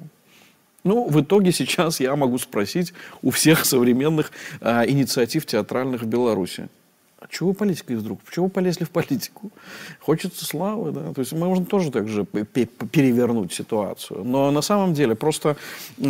Ну, 0.84 1.08
в 1.08 1.22
итоге 1.22 1.52
сейчас 1.52 2.00
я 2.00 2.16
могу 2.16 2.40
спросить 2.40 2.94
у 3.22 3.30
всех 3.30 3.66
современных 3.66 4.32
а, 4.62 4.84
инициатив 4.88 5.46
театральных 5.46 6.02
в 6.02 6.08
Беларуси. 6.08 6.70
А 7.22 7.28
чего 7.30 7.54
политикой 7.54 7.98
вдруг? 7.98 8.20
Почему 8.24 8.50
полезли 8.50 8.84
в 8.84 8.90
политику? 8.90 9.52
Хочется 10.00 10.44
славы, 10.44 10.92
да? 10.92 11.14
То 11.14 11.22
есть 11.22 11.32
мы 11.34 11.48
можем 11.48 11.66
тоже 11.66 11.92
так 11.92 12.08
же 12.08 12.26
пе- 12.26 12.46
пе- 12.46 12.66
перевернуть 12.66 13.54
ситуацию. 13.54 14.24
Но 14.24 14.50
на 14.50 14.62
самом 14.64 14.96
деле 14.96 15.14
просто 15.14 15.56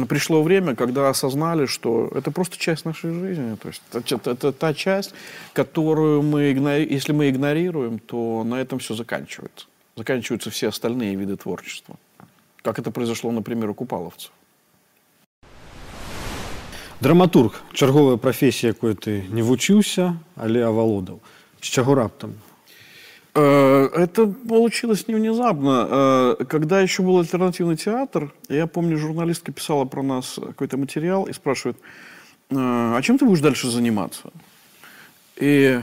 пришло 0.07 0.41
время, 0.41 0.74
когда 0.74 1.09
осознали, 1.09 1.66
что 1.66 2.09
это 2.16 2.32
просто 2.32 2.57
часть 2.57 2.86
нашей 2.86 3.12
жизни. 3.12 3.55
То 3.55 3.68
есть 3.68 3.82
это, 3.91 4.16
это- 4.16 4.32
это 4.32 4.51
та 4.53 4.74
часть, 4.74 5.14
которую 5.51 6.22
мы, 6.22 6.51
игно- 6.53 6.80
если 6.95 7.12
мы 7.12 7.30
игнорируем, 7.30 7.99
то 7.99 8.43
на 8.45 8.55
этом 8.62 8.80
все 8.80 8.95
заканчивается. 8.95 9.68
Заканчиваются 9.97 10.49
все 10.49 10.70
остальные 10.70 11.16
виды 11.16 11.36
творчества. 11.36 11.95
Как 12.62 12.80
это 12.80 12.89
произошло, 12.91 13.32
например, 13.32 13.70
у 13.70 13.74
купаловцев 13.74 14.32
драматург 17.01 17.62
чарговая 17.72 18.16
прафесія 18.16 18.72
якой 18.72 18.95
ты 18.95 19.24
не 19.28 19.43
вучыўся 19.43 20.16
але 20.37 20.64
авалодаў 20.64 21.20
з 21.61 21.68
чаго 21.68 21.95
раптам 21.95 22.34
Э, 23.37 23.89
Это 23.95 24.26
получилось 24.26 25.09
не 25.09 25.14
внезапно. 25.14 26.37
Э, 26.41 26.45
Когда 26.49 26.80
еще 26.80 27.03
был 27.03 27.18
альтернативный 27.18 27.76
театр, 27.76 28.32
я 28.49 28.66
помню, 28.66 28.97
журналистка 28.97 29.53
писала 29.53 29.84
про 29.84 30.03
нас 30.03 30.39
какой-то 30.43 30.78
материал 30.78 31.24
и 31.24 31.34
спрашивает, 31.34 31.76
«Э, 32.51 32.55
а 32.97 33.03
чем 33.03 33.18
ты 33.18 33.26
будешь 33.26 33.41
дальше 33.43 33.68
заниматься? 33.68 34.30
И 35.37 35.80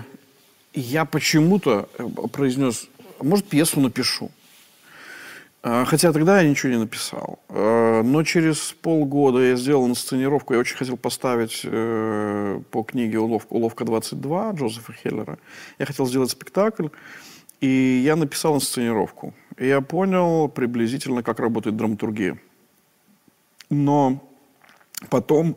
я 0.74 1.06
почему-то 1.06 1.88
э, 2.00 2.04
произнес 2.32 2.90
может, 3.22 3.46
пьесу 3.46 3.80
напишу. 3.80 4.32
А, 5.63 5.85
Хотя 5.85 6.13
тогда 6.13 6.41
я 6.41 6.49
ничего 6.49 6.73
не 6.73 6.79
написал. 6.79 7.39
А, 7.49 8.03
Но 8.03 8.23
через 8.23 8.75
полгода 8.81 9.41
я 9.41 9.57
сделал 9.57 9.87
инсценировку. 9.87 10.55
Я 10.55 10.61
очень 10.61 10.77
хотел 10.77 10.97
поставить 10.97 11.61
э, 11.65 12.61
по 12.71 12.83
книге 12.83 13.19
«Уловка, 13.19 13.53
«Уловка 13.53 13.85
22» 13.85 14.57
Джозефа 14.57 14.93
Хеллера. 14.93 15.39
Я 15.79 15.87
хотел 15.87 16.07
сделать 16.07 16.31
спектакль. 16.31 16.89
И 17.61 18.03
я 18.05 18.15
написал 18.17 18.57
инсценировку. 18.57 19.35
И 19.57 19.67
я 19.67 19.81
понял 19.81 20.49
приблизительно, 20.49 21.23
как 21.23 21.41
работает 21.41 21.77
драматургия. 21.77 22.39
Но 23.69 24.23
потом, 25.11 25.57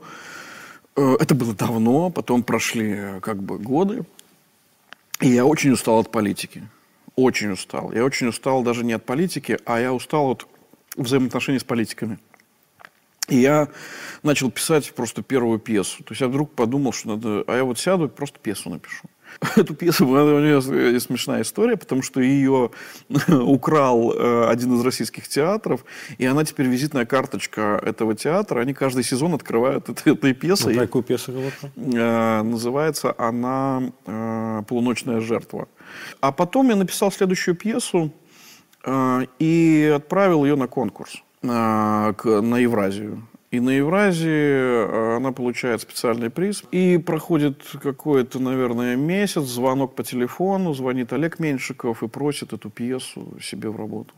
э, 0.96 1.16
это 1.20 1.36
было 1.36 1.54
давно, 1.54 2.10
потом 2.10 2.44
прошли 2.44 2.94
э, 2.98 3.20
как 3.22 3.42
бы 3.42 3.60
годы, 3.60 4.04
и 5.20 5.30
я 5.30 5.46
очень 5.46 5.72
устал 5.72 6.00
от 6.00 6.12
политики. 6.12 6.64
Очень 7.16 7.52
устал. 7.52 7.92
Я 7.92 8.04
очень 8.06 8.28
устал 8.28 8.64
даже 8.64 8.84
не 8.84 8.94
от 8.94 9.06
политики, 9.06 9.60
а 9.66 9.80
я 9.80 9.94
устал 9.94 10.32
от 10.32 10.48
взаимоотношений 10.96 11.60
с 11.60 11.64
политиками. 11.64 12.20
И 13.28 13.38
я 13.38 13.70
начал 14.24 14.52
писать 14.52 14.94
просто 14.94 15.22
первую 15.22 15.60
пьесу. 15.60 16.04
То 16.04 16.12
есть 16.12 16.22
я 16.22 16.28
вдруг 16.28 16.52
подумал, 16.54 16.92
что 16.92 17.10
надо... 17.10 17.44
А 17.48 17.56
я 17.56 17.64
вот 17.64 17.80
сяду 17.80 18.06
и 18.06 18.10
просто 18.10 18.40
пьесу 18.40 18.70
напишу. 18.70 19.08
Эту 19.56 19.74
пьесу, 19.74 20.06
у 20.06 20.40
нее 20.40 21.00
смешная 21.00 21.44
история, 21.44 21.78
потому 21.78 22.02
что 22.02 22.20
ее 22.20 22.72
украл 23.30 24.14
э, 24.14 24.48
один 24.50 24.76
из 24.76 24.84
российских 24.84 25.28
театров, 25.28 25.86
и 26.18 26.26
она 26.26 26.44
теперь 26.44 26.68
визитная 26.68 27.06
карточка 27.06 27.82
этого 27.84 28.16
театра. 28.16 28.60
Они 28.60 28.74
каждый 28.74 29.04
сезон 29.04 29.34
открывают 29.34 29.90
этой, 29.90 30.14
этой 30.14 30.32
Ну, 30.32 30.36
пьесой. 30.36 30.76
про 30.76 30.82
какую 30.82 31.04
пьесу 31.04 31.32
говорю? 31.32 31.52
Э, 31.76 32.42
называется 32.42 33.16
она 33.18 33.92
э, 34.06 34.64
«Полуночная 34.68 35.22
жертва». 35.22 35.68
А 36.20 36.32
потом 36.32 36.70
я 36.70 36.76
написал 36.76 37.12
следующую 37.12 37.56
пьесу 37.56 38.12
э, 38.84 39.26
и 39.40 39.94
отправил 39.96 40.46
ее 40.46 40.56
на 40.56 40.68
конкурс 40.68 41.24
э, 41.44 41.48
к- 42.18 42.42
на 42.42 42.58
Евразию. 42.58 43.28
И 43.52 43.60
на 43.60 43.72
Евразии 43.72 44.30
э, 44.30 45.18
она 45.18 45.32
получает 45.34 45.82
специальный 45.82 46.30
приз. 46.30 46.64
И 46.72 46.98
проходит 46.98 47.64
какой-то, 47.84 48.40
наверное, 48.40 48.96
месяц, 48.96 49.44
звонок 49.44 49.96
по 49.96 50.04
телефону, 50.04 50.74
звонит 50.74 51.12
Олег 51.12 51.40
Меньшиков 51.40 52.02
и 52.02 52.08
просит 52.08 52.54
эту 52.54 52.70
пьесу 52.70 53.38
себе 53.42 53.70
в 53.70 53.76
работу. 53.76 54.14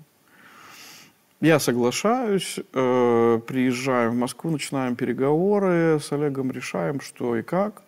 Я 1.41 1.59
соглашаюсь, 1.59 2.59
э, 2.73 3.39
приезжаем 3.47 4.11
в 4.11 4.15
Москву, 4.15 4.51
начинаем 4.51 4.95
переговоры 4.95 5.99
с 5.99 6.11
Олегом, 6.11 6.51
решаем, 6.51 7.01
что 7.01 7.35
и 7.35 7.41
как. 7.41 7.81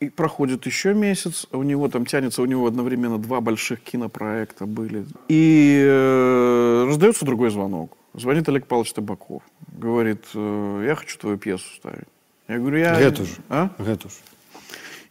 И 0.00 0.10
проходит 0.10 0.64
еще 0.66 0.94
месяц, 0.94 1.46
у 1.50 1.64
него 1.64 1.88
там 1.88 2.06
тянется, 2.06 2.40
у 2.40 2.44
него 2.44 2.68
одновременно 2.68 3.18
два 3.18 3.40
больших 3.40 3.80
кинопроекта 3.80 4.64
были. 4.64 5.04
И 5.28 5.82
э, 5.84 6.84
раздается 6.86 7.24
другой 7.24 7.50
звонок. 7.50 7.96
Звонит 8.14 8.48
Олег 8.48 8.66
Павлович 8.68 8.92
Табаков. 8.92 9.42
Говорит, 9.72 10.24
э, 10.34 10.84
я 10.86 10.94
хочу 10.94 11.18
твою 11.18 11.36
пьесу 11.36 11.64
ставить. 11.74 12.06
Я 12.46 12.58
говорю, 12.58 12.78
я... 12.78 12.96
Гэту 12.96 13.24
же. 13.24 13.34
А? 13.48 13.70
Гэту 13.78 14.08
ж. 14.08 14.12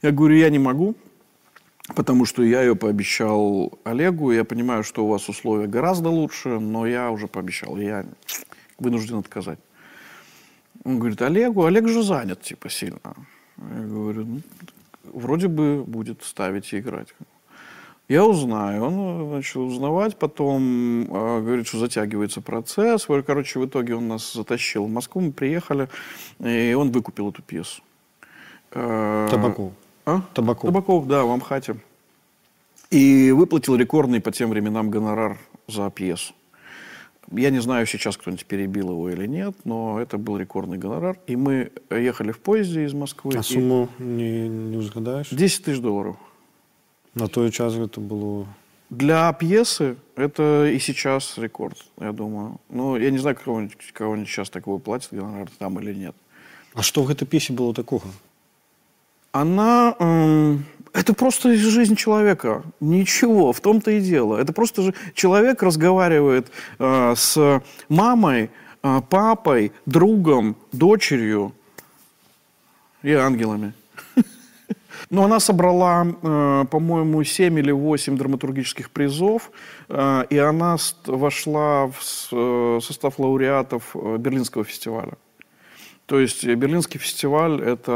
Я 0.01 0.11
говорю, 0.11 0.35
я 0.35 0.49
не 0.49 0.59
могу, 0.59 0.95
потому 1.93 2.25
что 2.25 2.41
я 2.43 2.61
ее 2.61 2.77
пообещал 2.77 3.77
Олегу. 3.83 4.31
Я 4.31 4.45
понимаю, 4.45 4.83
что 4.83 5.03
у 5.05 5.09
вас 5.09 5.27
условия 5.27 5.67
гораздо 5.67 6.09
лучше, 6.09 6.59
но 6.59 6.87
я 6.87 7.11
уже 7.11 7.27
пообещал. 7.27 7.77
Я 7.77 8.05
вынужден 8.79 9.17
отказать. 9.17 9.59
Он 10.85 10.97
говорит, 10.97 11.21
Олегу, 11.21 11.65
Олег 11.65 11.89
же 11.89 12.03
занят, 12.03 12.41
типа, 12.41 12.69
сильно. 12.69 12.99
Я 13.57 13.81
говорю, 13.85 14.25
ну, 14.25 14.41
вроде 15.13 15.47
бы 15.47 15.83
будет 15.85 16.23
ставить 16.23 16.73
и 16.73 16.79
играть. 16.79 17.13
Я 18.07 18.25
узнаю. 18.25 18.83
Он 18.85 19.31
начал 19.31 19.65
узнавать, 19.65 20.17
потом 20.17 21.03
э, 21.03 21.41
говорит, 21.41 21.67
что 21.67 21.79
затягивается 21.79 22.41
процесс. 22.41 23.05
Короче, 23.25 23.59
в 23.59 23.65
итоге 23.65 23.95
он 23.95 24.07
нас 24.07 24.33
затащил 24.33 24.85
в 24.85 24.89
Москву, 24.89 25.21
мы 25.21 25.31
приехали, 25.33 25.89
и 26.39 26.73
он 26.73 26.91
выкупил 26.91 27.29
эту 27.29 27.41
пьесу. 27.41 27.81
Э, 28.71 29.27
Табаков. 29.29 29.73
а? 30.05 30.21
Табаков. 30.33 30.69
Табаков, 30.69 31.07
да, 31.07 31.23
в 31.25 31.31
Амхате. 31.31 31.75
И 32.89 33.31
выплатил 33.31 33.75
рекордный 33.75 34.21
по 34.21 34.31
тем 34.31 34.51
временам 34.51 34.89
гонорар 34.89 35.37
за 35.67 35.89
пьесу. 35.89 36.33
Я 37.31 37.49
не 37.49 37.59
знаю, 37.59 37.85
сейчас 37.85 38.15
кто-нибудь 38.15 38.45
перебил 38.45 38.91
его 38.91 39.09
или 39.09 39.27
нет, 39.27 39.53
но 39.65 39.99
это 39.99 40.17
был 40.17 40.37
рекордный 40.37 40.77
гонорар. 40.77 41.19
И 41.27 41.35
мы 41.35 41.71
ехали 41.89 42.31
в 42.31 42.39
поезде 42.39 42.85
из 42.85 42.93
Москвы. 42.93 43.33
А 43.35 43.43
сумму 43.43 43.89
не, 43.99 44.47
не 44.47 44.77
узгадаешь? 44.77 45.29
10 45.29 45.65
тысяч 45.65 45.79
долларов. 45.79 46.15
На 47.13 47.27
той 47.27 47.51
час 47.51 47.73
это 47.75 47.99
было... 47.99 48.47
Для 48.89 49.33
пьесы 49.33 49.97
это 50.15 50.65
и 50.67 50.79
сейчас 50.79 51.37
рекорд, 51.37 51.77
я 51.99 52.13
думаю. 52.13 52.61
Ну, 52.69 52.95
я 52.95 53.11
не 53.11 53.17
знаю, 53.17 53.35
кого-нибудь, 53.35 53.91
кого-нибудь 53.91 54.29
сейчас 54.29 54.49
такого 54.49 54.79
платят 54.79 55.09
гонорар 55.11 55.49
там 55.59 55.77
или 55.79 55.93
нет. 55.93 56.15
А 56.73 56.81
что 56.81 57.03
в 57.03 57.09
этой 57.09 57.25
пьесе 57.25 57.51
было 57.51 57.73
такого? 57.73 58.05
Она... 59.33 59.95
эм, 59.99 60.63
это 60.97 61.13
просто 61.13 61.49
из 61.49 61.59
жизни 61.59 61.95
человека. 61.95 62.63
Ничего, 62.79 63.53
в 63.53 63.59
том-то 63.59 63.91
и 63.91 64.01
дело. 64.01 64.35
Это 64.37 64.51
просто 64.51 64.81
же 64.81 64.93
человек 65.13 65.61
разговаривает 65.61 66.47
э, 66.79 67.13
с 67.15 67.61
мамой, 67.87 68.49
э, 68.81 69.01
папой, 69.07 69.71
другом, 69.85 70.55
дочерью 70.71 71.53
и 73.03 73.13
ангелами. 73.13 73.73
Но 75.11 75.23
она 75.23 75.39
собрала, 75.39 76.07
э, 76.07 76.65
по-моему, 76.71 77.23
7 77.23 77.59
или 77.59 77.71
8 77.71 78.17
драматургических 78.17 78.89
призов, 78.89 79.51
э, 79.89 80.25
и 80.31 80.37
она 80.39 80.77
вошла 81.05 81.87
в 81.87 82.01
э, 82.31 82.79
состав 82.81 83.19
лауреатов 83.19 83.95
э, 83.95 84.17
Берлинского 84.17 84.63
фестиваля. 84.63 85.13
То 86.07 86.19
есть 86.19 86.43
э, 86.45 86.55
Берлинский 86.55 86.99
фестиваль– 86.99 87.61
это, 87.73 87.91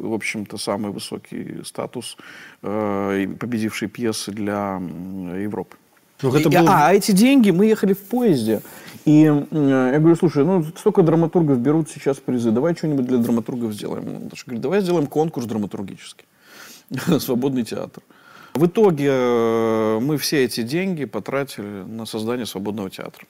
в 0.00 0.12
общем-то, 0.12 0.58
самый 0.58 0.90
высокий 0.90 1.62
статус 1.64 2.16
э, 2.62 3.26
победившей 3.38 3.88
пьесы 3.88 4.32
для 4.32 4.80
Европы. 5.40 5.76
Ну, 6.20 6.34
это 6.34 6.48
И- 6.48 6.52
был- 6.58 6.66
А 6.68 6.92
эти 6.92 7.12
деньги, 7.12 7.52
мы 7.52 7.66
ехали 7.66 7.92
в 7.92 8.00
поезде. 8.00 8.60
И 9.04 9.22
э, 9.24 9.90
я 9.92 9.98
говорю, 10.00 10.16
слушай, 10.16 10.44
ну 10.44 10.64
столько 10.64 11.02
драматургов 11.02 11.58
берут 11.58 11.88
сейчас 11.88 12.16
призы, 12.18 12.50
давай 12.50 12.74
что-нибудь 12.74 13.06
для 13.06 13.18
драматургов 13.18 13.72
сделаем. 13.72 14.28
Даже 14.28 14.42
говорит, 14.44 14.60
давай 14.60 14.80
сделаем 14.80 15.06
конкурс 15.06 15.46
драматургический. 15.46 16.26
Свободный 17.20 17.62
театр. 17.62 18.02
В 18.54 18.66
итоге 18.66 19.10
э, 19.12 19.98
мы 20.00 20.18
все 20.18 20.44
эти 20.44 20.62
деньги 20.62 21.04
потратили 21.04 21.84
на 21.86 22.04
создание 22.04 22.46
свободного 22.46 22.90
театра. 22.90 23.24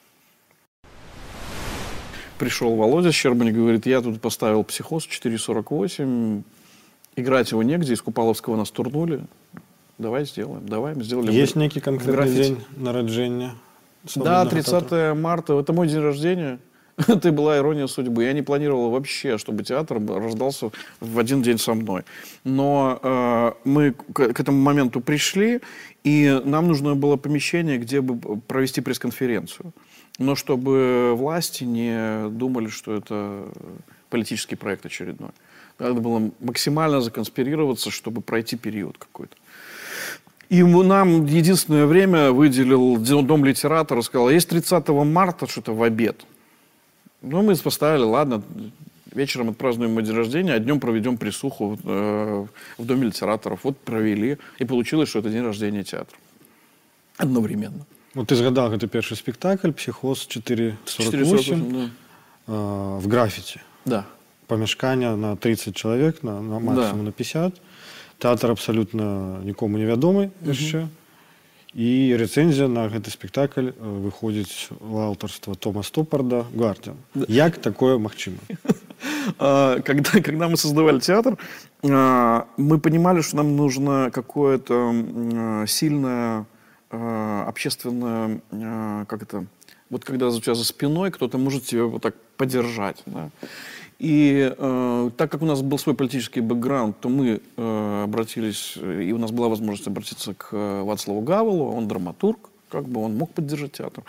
Пришел 2.38 2.76
Володя 2.76 3.10
Щербань, 3.10 3.50
говорит, 3.52 3.86
я 3.86 4.00
тут 4.00 4.20
поставил 4.20 4.62
психоз 4.62 5.06
4.48, 5.08 6.42
играть 7.16 7.50
его 7.50 7.62
негде, 7.62 7.94
из 7.94 8.00
Купаловского 8.02 8.56
нас 8.56 8.70
турнули. 8.70 9.24
Давай 9.98 10.24
сделаем, 10.24 10.66
давай, 10.68 10.94
мы 10.94 11.02
сделали. 11.02 11.32
Есть 11.32 11.54
в- 11.54 11.58
некий 11.58 11.80
конкретный 11.80 12.14
граффити. 12.14 12.42
день 12.42 12.58
народжения? 12.76 13.54
Да, 14.04 14.10
свободного 14.10 14.50
30 14.50 14.70
театра? 14.70 15.14
марта. 15.14 15.58
Это 15.58 15.72
мой 15.72 15.88
день 15.88 15.98
рождения. 16.00 16.60
Это 17.08 17.32
была 17.32 17.58
ирония 17.58 17.88
судьбы. 17.88 18.22
Я 18.24 18.32
не 18.32 18.42
планировал 18.42 18.90
вообще, 18.90 19.38
чтобы 19.38 19.64
театр 19.64 20.00
рождался 20.06 20.70
в 21.00 21.18
один 21.18 21.42
день 21.42 21.58
со 21.58 21.74
мной. 21.74 22.02
Но 22.44 23.00
э, 23.02 23.52
мы 23.64 23.92
к, 23.92 24.32
к 24.32 24.40
этому 24.40 24.58
моменту 24.60 25.00
пришли, 25.00 25.60
и 26.04 26.40
нам 26.44 26.68
нужно 26.68 26.94
было 26.94 27.16
помещение, 27.16 27.78
где 27.78 28.00
бы 28.00 28.40
провести 28.40 28.80
пресс-конференцию. 28.80 29.72
Но 30.18 30.34
чтобы 30.34 31.14
власти 31.14 31.64
не 31.64 32.28
думали, 32.30 32.68
что 32.68 32.94
это 32.94 33.44
политический 34.10 34.56
проект 34.56 34.84
очередной. 34.84 35.30
Надо 35.78 36.00
было 36.00 36.30
максимально 36.40 37.00
законспирироваться, 37.00 37.90
чтобы 37.90 38.20
пройти 38.20 38.56
период 38.56 38.98
какой-то. 38.98 39.36
И 40.48 40.62
нам 40.62 41.26
единственное 41.26 41.86
время 41.86 42.32
выделил 42.32 42.96
Дом 42.96 43.44
литератора, 43.44 44.00
сказал, 44.02 44.30
есть 44.30 44.48
30 44.48 44.88
марта 44.88 45.46
что-то 45.46 45.74
в 45.74 45.82
обед. 45.82 46.24
Ну, 47.20 47.42
мы 47.42 47.54
поставили, 47.56 48.02
ладно, 48.02 48.42
вечером 49.12 49.50
отпразднуем 49.50 49.92
мой 49.92 50.02
день 50.02 50.14
рождения, 50.14 50.54
а 50.54 50.58
днем 50.58 50.80
проведем 50.80 51.18
присуху 51.18 51.78
э, 51.84 52.46
в 52.78 52.86
Доме 52.86 53.06
литераторов. 53.06 53.60
Вот 53.64 53.76
провели, 53.78 54.38
и 54.58 54.64
получилось, 54.64 55.10
что 55.10 55.18
это 55.18 55.28
день 55.28 55.42
рождения 55.42 55.84
театра. 55.84 56.16
Одновременно. 57.18 57.84
Вот 58.15 58.27
ты 58.27 58.35
згадал 58.35 58.69
гэты 58.69 58.87
першы 58.87 59.15
спектакль 59.15 59.71
психоз 59.71 60.25
448 60.27 60.77
448, 60.85 61.71
да. 61.71 61.89
э, 62.53 62.99
в 62.99 63.07
графіці 63.07 63.59
Да. 63.85 64.03
памяшкання 64.47 65.15
на 65.17 65.35
30 65.35 65.77
чалавек 65.77 66.23
на, 66.23 66.41
на 66.41 66.59
максимум 66.59 66.99
Да. 66.99 67.03
на 67.03 67.11
50 67.11 67.53
тэатр 68.19 68.51
абсалютна 68.51 69.39
нікому 69.43 69.77
невядомы 69.77 70.29
яшчэ 70.45 70.87
і 71.73 72.13
рэцэнзія 72.21 72.67
на 72.69 72.85
гэты 72.87 73.09
спектакль 73.09 73.73
э, 73.73 73.73
выходзіць 73.81 74.69
у 74.79 74.99
аўтарства 74.99 75.55
Тома 75.55 75.81
Стопарда 75.83 76.45
гвардзян 76.53 76.95
як 77.27 77.57
такое 77.57 77.97
магчыма 77.97 78.37
А, 79.39 79.79
когда, 79.81 80.21
когда 80.21 80.47
мы 80.47 80.57
создавали 80.57 80.99
театр, 80.99 81.37
а, 81.83 82.45
мы 82.57 82.79
понимали, 82.79 83.21
что 83.21 83.37
нам 83.37 83.55
нужно 83.55 84.09
какое-то 84.13 84.73
м, 84.73 85.29
а, 85.33 85.67
сильное 85.67 86.45
э, 86.90 87.44
общественная, 87.46 88.40
э, 88.50 89.04
как 89.08 89.22
это, 89.22 89.46
вот 89.90 90.04
когда 90.04 90.28
у 90.28 90.40
тебя 90.40 90.54
за 90.54 90.64
спиной 90.64 91.10
кто-то 91.10 91.38
может 91.38 91.64
тебя 91.64 91.84
вот 91.84 92.02
так 92.02 92.14
поддержать. 92.36 93.02
Да? 93.06 93.30
И 93.98 94.54
э, 94.56 95.10
так 95.16 95.30
как 95.30 95.42
у 95.42 95.46
нас 95.46 95.60
был 95.60 95.76
свой 95.78 95.96
политический 95.96 96.40
бэкграунд, 96.40 97.00
то 97.00 97.08
мы 97.08 97.40
э, 97.56 98.02
обратились, 98.04 98.76
и 98.76 99.12
у 99.12 99.18
нас 99.18 99.32
была 99.32 99.48
возможность 99.48 99.88
обратиться 99.88 100.34
к 100.34 100.50
э, 100.52 100.82
Вацлаву 100.82 101.20
Гавелу, 101.20 101.72
он 101.72 101.88
драматург, 101.88 102.38
как 102.70 102.84
бы 102.88 103.02
он 103.02 103.16
мог 103.16 103.32
поддержать 103.32 103.72
театр. 103.72 104.04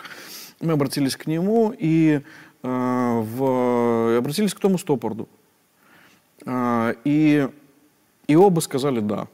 Мы 0.60 0.72
обратились 0.72 1.16
к 1.16 1.26
нему 1.26 1.74
и 1.76 2.20
э, 2.62 2.62
в, 2.62 4.18
обратились 4.18 4.54
к 4.54 4.60
Тому 4.60 4.78
Стопорду. 4.78 5.28
Э, 6.46 6.94
и, 7.04 7.48
и 8.28 8.36
оба 8.36 8.60
сказали 8.60 9.00
«да». 9.00 9.26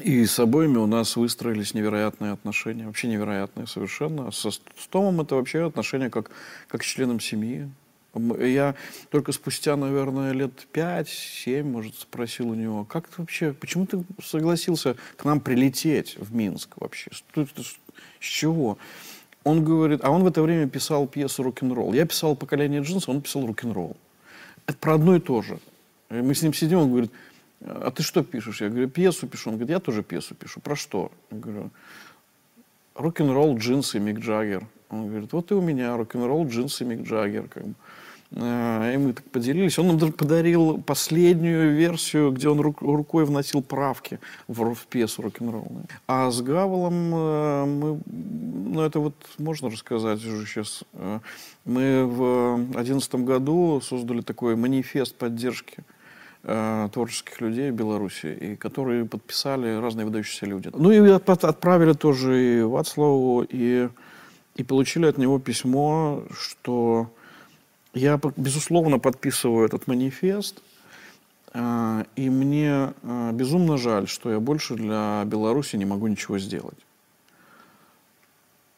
И 0.00 0.24
с 0.24 0.38
обоими 0.38 0.78
у 0.78 0.86
нас 0.86 1.16
выстроились 1.16 1.74
невероятные 1.74 2.32
отношения, 2.32 2.86
вообще 2.86 3.08
невероятные 3.08 3.66
совершенно. 3.66 4.30
Со, 4.30 4.50
с 4.50 4.60
Томом 4.88 5.20
это 5.20 5.34
вообще 5.34 5.66
отношения 5.66 6.08
как, 6.08 6.30
как 6.68 6.82
с 6.82 6.86
членом 6.86 7.20
семьи. 7.20 7.68
Я 8.14 8.74
только 9.10 9.32
спустя, 9.32 9.76
наверное, 9.76 10.32
лет 10.32 10.66
5-7, 10.72 11.62
может, 11.62 11.94
спросил 11.96 12.50
у 12.50 12.54
него, 12.54 12.84
как 12.84 13.08
ты 13.08 13.20
вообще, 13.20 13.52
почему 13.52 13.86
ты 13.86 14.02
согласился 14.22 14.96
к 15.16 15.24
нам 15.24 15.40
прилететь 15.40 16.16
в 16.18 16.34
Минск 16.34 16.70
вообще? 16.76 17.10
Что, 17.10 17.46
с 17.46 17.78
чего? 18.20 18.78
Он 19.44 19.64
говорит, 19.64 20.00
а 20.02 20.10
он 20.10 20.24
в 20.24 20.26
это 20.26 20.42
время 20.42 20.68
писал 20.68 21.06
пьесу 21.06 21.42
«Рок-н-ролл». 21.42 21.92
Я 21.92 22.06
писал 22.06 22.36
«Поколение 22.36 22.80
джинса», 22.80 23.10
он 23.10 23.22
писал 23.22 23.46
«Рок-н-ролл». 23.46 23.96
Это 24.66 24.78
про 24.78 24.94
одно 24.94 25.16
и 25.16 25.20
то 25.20 25.42
же. 25.42 25.58
Мы 26.10 26.34
с 26.34 26.42
ним 26.42 26.54
сидим, 26.54 26.78
он 26.78 26.90
говорит, 26.90 27.10
а 27.64 27.90
ты 27.90 28.02
что 28.02 28.22
пишешь? 28.22 28.60
Я 28.60 28.68
говорю, 28.68 28.88
пьесу 28.88 29.26
пишу. 29.26 29.50
Он 29.50 29.56
говорит, 29.56 29.70
я 29.70 29.80
тоже 29.80 30.02
пьесу 30.02 30.34
пишу. 30.34 30.60
Про 30.60 30.76
что? 30.76 31.10
Я 31.30 31.38
говорю, 31.38 31.70
рок-н-ролл, 32.94 33.56
джинсы, 33.56 33.98
Мик 34.00 34.18
Джаггер. 34.18 34.66
Он 34.90 35.08
говорит, 35.08 35.32
вот 35.32 35.50
и 35.50 35.54
у 35.54 35.60
меня 35.60 35.96
рок-н-ролл, 35.96 36.46
джинсы, 36.46 36.84
Мик 36.84 37.02
Джаггер. 37.02 37.48
Как 37.48 37.64
бы. 37.64 37.74
А, 38.34 38.92
и 38.92 38.96
мы 38.96 39.12
так 39.12 39.24
поделились. 39.30 39.78
Он 39.78 39.88
нам 39.88 39.98
даже 39.98 40.12
подарил 40.12 40.82
последнюю 40.82 41.74
версию, 41.74 42.32
где 42.32 42.48
он 42.48 42.60
рукой 42.60 43.24
вносил 43.24 43.62
правки 43.62 44.20
в, 44.48 44.74
в 44.74 44.86
пьесу 44.86 45.22
рок-н-ролл. 45.22 45.70
А 46.06 46.30
с 46.30 46.40
Гавелом 46.40 47.14
э, 47.14 47.64
мы, 47.66 48.00
ну 48.06 48.80
это 48.80 49.00
вот 49.00 49.14
можно 49.38 49.68
рассказать 49.68 50.24
уже 50.24 50.46
сейчас. 50.46 50.82
Э, 50.94 51.20
мы 51.64 52.06
в 52.06 52.56
2011 52.72 53.14
году 53.16 53.80
создали 53.82 54.22
такой 54.22 54.56
манифест 54.56 55.14
поддержки 55.14 55.84
э, 56.44 56.88
творческих 56.92 57.40
людей 57.40 57.70
в 57.70 57.74
Беларуси, 57.74 58.26
и 58.26 58.56
которые 58.56 59.04
подписали 59.04 59.80
разные 59.80 60.04
выдающиеся 60.06 60.46
люди. 60.46 60.70
Ну 60.74 60.90
и 60.90 61.10
отправили 61.10 61.92
тоже 61.92 62.58
и 62.58 62.62
Вацлаву, 62.62 63.46
и, 63.48 63.88
и 64.56 64.64
получили 64.64 65.06
от 65.06 65.18
него 65.18 65.38
письмо, 65.38 66.22
что 66.32 67.10
я, 67.94 68.18
безусловно, 68.36 68.98
подписываю 68.98 69.66
этот 69.66 69.86
манифест, 69.86 70.62
э, 71.54 72.04
и 72.16 72.30
мне 72.30 72.92
э, 73.02 73.30
безумно 73.32 73.76
жаль, 73.76 74.08
что 74.08 74.30
я 74.32 74.40
больше 74.40 74.74
для 74.74 75.24
Беларуси 75.26 75.76
не 75.76 75.84
могу 75.84 76.06
ничего 76.06 76.38
сделать. 76.38 76.78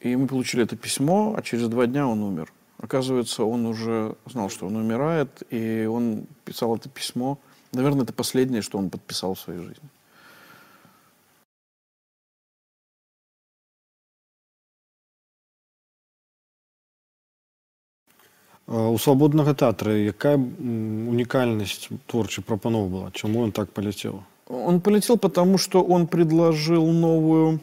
И 0.01 0.17
мы 0.17 0.27
получили 0.27 0.65
это 0.65 0.77
письмо, 0.77 1.35
а 1.35 1.41
через 1.41 1.67
два 1.69 1.87
дня 1.87 2.07
он 2.07 2.23
умер. 2.23 2.53
Оказывается, 2.77 3.45
он 3.45 3.65
уже 3.65 4.17
знал, 4.27 4.51
что 4.51 4.67
он 4.67 4.77
умирает, 4.77 5.43
и 5.49 5.87
он 5.87 6.27
писал 6.45 6.77
это 6.77 6.91
письмо– 6.91 7.39
Наверное, 7.75 8.05
это 8.05 8.13
последнее, 8.13 8.63
что 8.63 8.79
он 8.79 8.91
подписал 8.91 9.35
в 9.35 9.41
своей 9.41 9.61
жизни. 9.61 9.91
У 18.67 18.97
свабоднага 18.97 19.53
тэатра 19.53 19.93
якая 19.93 20.39
уникальность 20.39 21.91
творчай 22.07 22.43
прапаноў 22.43 22.89
была 22.89 23.11
чему 23.13 23.41
он 23.41 23.53
так 23.53 23.71
полетел 23.71 24.25
он 24.49 24.81
полетел 24.81 25.19
потому 25.19 25.59
что 25.59 25.83
он 25.85 26.07
предложил 26.07 26.87
новую 26.87 27.61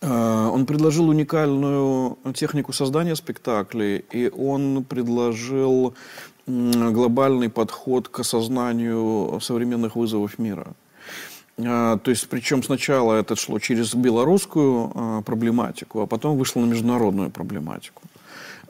э, 0.00 0.50
он 0.52 0.66
предложил 0.66 1.08
уникальную 1.08 2.18
технику 2.34 2.72
создания 2.72 3.14
спектаклей, 3.14 4.04
и 4.10 4.28
он 4.28 4.82
предложил 4.82 5.94
глобальный 6.46 7.48
подход 7.48 8.08
к 8.08 8.20
осознанию 8.20 9.38
современных 9.40 9.96
вызовов 9.96 10.38
мира. 10.38 10.74
А, 11.58 11.98
то 11.98 12.10
есть, 12.10 12.28
причем 12.28 12.62
сначала 12.62 13.14
это 13.14 13.36
шло 13.36 13.58
через 13.58 13.94
белорусскую 13.94 14.92
а, 14.94 15.22
проблематику, 15.22 16.00
а 16.00 16.06
потом 16.06 16.36
вышло 16.36 16.60
на 16.60 16.66
международную 16.66 17.30
проблематику. 17.30 18.02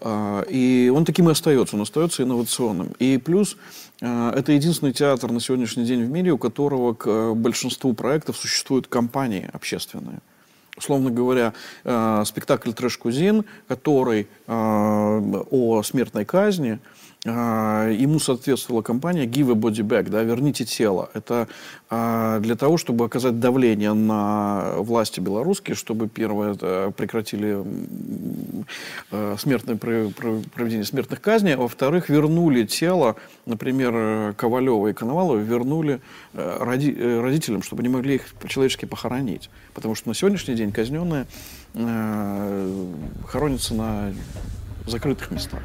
А, 0.01 0.43
и 0.49 0.93
он 0.95 1.05
таким 1.05 1.29
и 1.29 1.33
остается, 1.33 1.77
он 1.77 1.83
остается 1.83 2.23
инновационным. 2.23 2.93
И 2.99 3.19
плюс 3.19 3.57
это 4.01 4.51
единственный 4.51 4.93
театр 4.93 5.31
на 5.31 5.39
сегодняшний 5.39 5.85
день 5.85 6.03
в 6.05 6.11
мире, 6.11 6.33
у 6.33 6.39
которого 6.39 6.93
к 6.93 7.35
большинству 7.35 7.95
проектов 7.95 8.37
существуют 8.37 8.89
компании 8.89 9.49
общественные. 9.53 10.19
Условно 10.77 11.13
говоря, 11.13 11.53
спектакль 12.25 12.73
«Трэш-кузин», 12.73 13.45
который 13.69 14.27
о 14.49 15.83
смертной 15.85 16.25
казни– 16.25 16.81
ему 17.25 18.19
соответствовала 18.19 18.83
компания 18.83 19.27
Give 19.27 19.53
a 19.53 19.55
Body 19.55 19.83
Back, 19.83 20.11
да, 20.11 20.25
верните 20.25 20.65
тело. 20.65 21.09
Это 21.15 21.47
а, 21.89 22.41
для 22.41 22.57
того, 22.57 22.79
чтобы 22.79 23.05
оказать 23.05 23.39
давление 23.39 23.93
на 23.93 24.75
власти 24.79 25.21
белорусские, 25.21 25.77
чтобы 25.77 26.09
первое 26.09 26.55
прекратили 26.91 27.63
а, 29.13 29.37
смертное 29.39 29.77
проведение 29.77 30.85
смертных 30.85 31.21
казней, 31.21 31.55
а 31.55 31.59
во-вторых, 31.59 32.09
вернули 32.09 32.65
тело, 32.65 33.15
например, 33.47 34.35
Ковалева 34.35 34.89
и 34.89 34.93
Коновалова, 34.93 35.39
вернули 35.39 36.01
э, 36.35 36.57
роди, 36.61 36.93
э, 36.97 37.21
родителям, 37.21 37.63
чтобы 37.63 37.81
они 37.81 37.89
могли 37.89 38.17
их 38.17 38.27
по-человечески 38.41 38.85
похоронить. 38.85 39.51
Потому 39.75 39.95
что 39.95 40.09
на 40.09 40.15
сегодняшний 40.15 40.55
день 40.55 40.73
казненные 40.73 41.27
э, 41.75 42.93
хоронятся 43.29 43.75
на 43.75 44.13
закрытых 44.87 45.31
местах. 45.31 45.61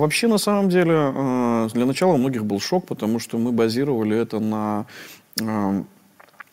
Вообще, 0.00 0.26
на 0.26 0.38
самом 0.38 0.68
деле, 0.68 0.94
э, 0.94 1.68
для 1.72 1.86
начала 1.86 2.12
у 2.12 2.16
многих 2.16 2.44
был 2.44 2.60
шок, 2.60 2.86
потому 2.86 3.18
что 3.18 3.38
мы 3.38 3.52
базировали 3.52 4.16
это 4.16 4.40
на 4.40 4.86
э, 5.40 5.82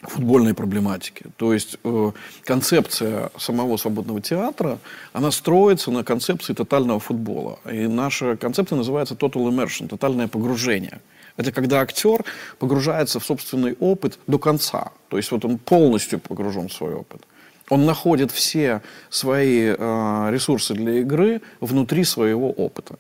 футбольной 0.02 0.54
проблематике. 0.54 1.26
То 1.38 1.54
есть 1.54 1.78
э, 1.84 2.12
концепция 2.43 3.32
самого 3.38 3.78
свободного 3.78 4.22
театра, 4.22 4.78
она 5.14 5.32
строится 5.32 5.91
на 5.91 6.04
концепции 6.04 6.54
тотального 6.54 7.00
футбола. 7.00 7.60
И 7.72 7.88
наша 7.88 8.38
концепция 8.38 8.78
называется 8.78 9.16
total 9.16 9.50
immersion, 9.50 9.88
тотальное 9.88 10.28
погружение. 10.28 11.00
Это 11.38 11.52
когда 11.52 11.82
актер 11.82 12.24
погружается 12.60 13.20
в 13.20 13.26
собственный 13.26 13.76
опыт 13.80 14.20
до 14.28 14.39
конца. 14.39 14.91
То 15.10 15.18
есть 15.18 15.32
вот 15.32 15.45
он 15.45 15.58
полностью 15.58 16.20
погружен 16.20 16.68
в 16.68 16.74
свой 16.74 16.93
опыт. 16.93 17.22
Он 17.70 17.86
находит 17.86 18.32
все 18.32 18.82
свои 19.10 19.76
э, 19.78 20.30
ресурсы 20.32 20.74
для 20.74 20.99
игры 20.99 21.41
внутри 21.60 22.06
своего 22.06 22.49
опыта. 22.49 22.95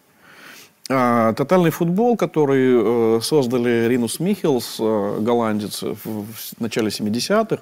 А, 0.89 1.33
тотальный 1.33 1.69
футбол, 1.69 2.15
который 2.15 3.17
э, 3.17 3.21
создали 3.21 3.87
Ринус 3.87 4.19
Михелс, 4.19 4.77
э, 4.79 5.17
голландец, 5.19 5.83
в 5.83 6.25
начале 6.59 6.87
70-х, 6.87 7.61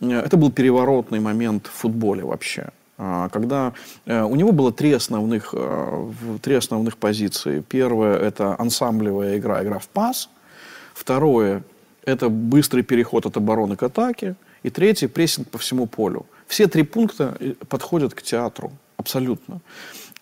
э, 0.00 0.10
это 0.10 0.36
был 0.36 0.52
переворотный 0.52 1.20
момент 1.20 1.68
в 1.68 1.72
футболе 1.72 2.22
вообще. 2.22 2.68
А, 2.98 3.30
когда 3.30 3.72
у 4.06 4.36
него 4.36 4.52
было 4.52 4.72
три 4.72 4.92
основных, 4.92 5.54
три 6.42 6.54
основных 6.54 6.98
позиции. 6.98 7.64
Первое– 7.66 8.18
это 8.28 8.56
ансамблевая 8.58 9.38
игра, 9.38 9.62
игра 9.62 9.78
в 9.78 9.88
пас. 9.88 10.28
Второе– 10.92 11.62
это 12.04 12.28
быстрый 12.28 12.82
переход 12.82 13.24
от 13.24 13.38
обороны 13.38 13.76
к 13.76 13.82
атаке. 13.82 14.34
И 14.62 14.68
третье– 14.68 15.08
прессинг 15.08 15.48
по 15.48 15.56
всему 15.56 15.86
полю. 15.86 16.26
Все 16.46 16.66
три 16.66 16.82
пункта 16.82 17.38
подходят 17.70 18.12
к 18.12 18.20
театру 18.20 18.70
абсолютно 18.98 19.62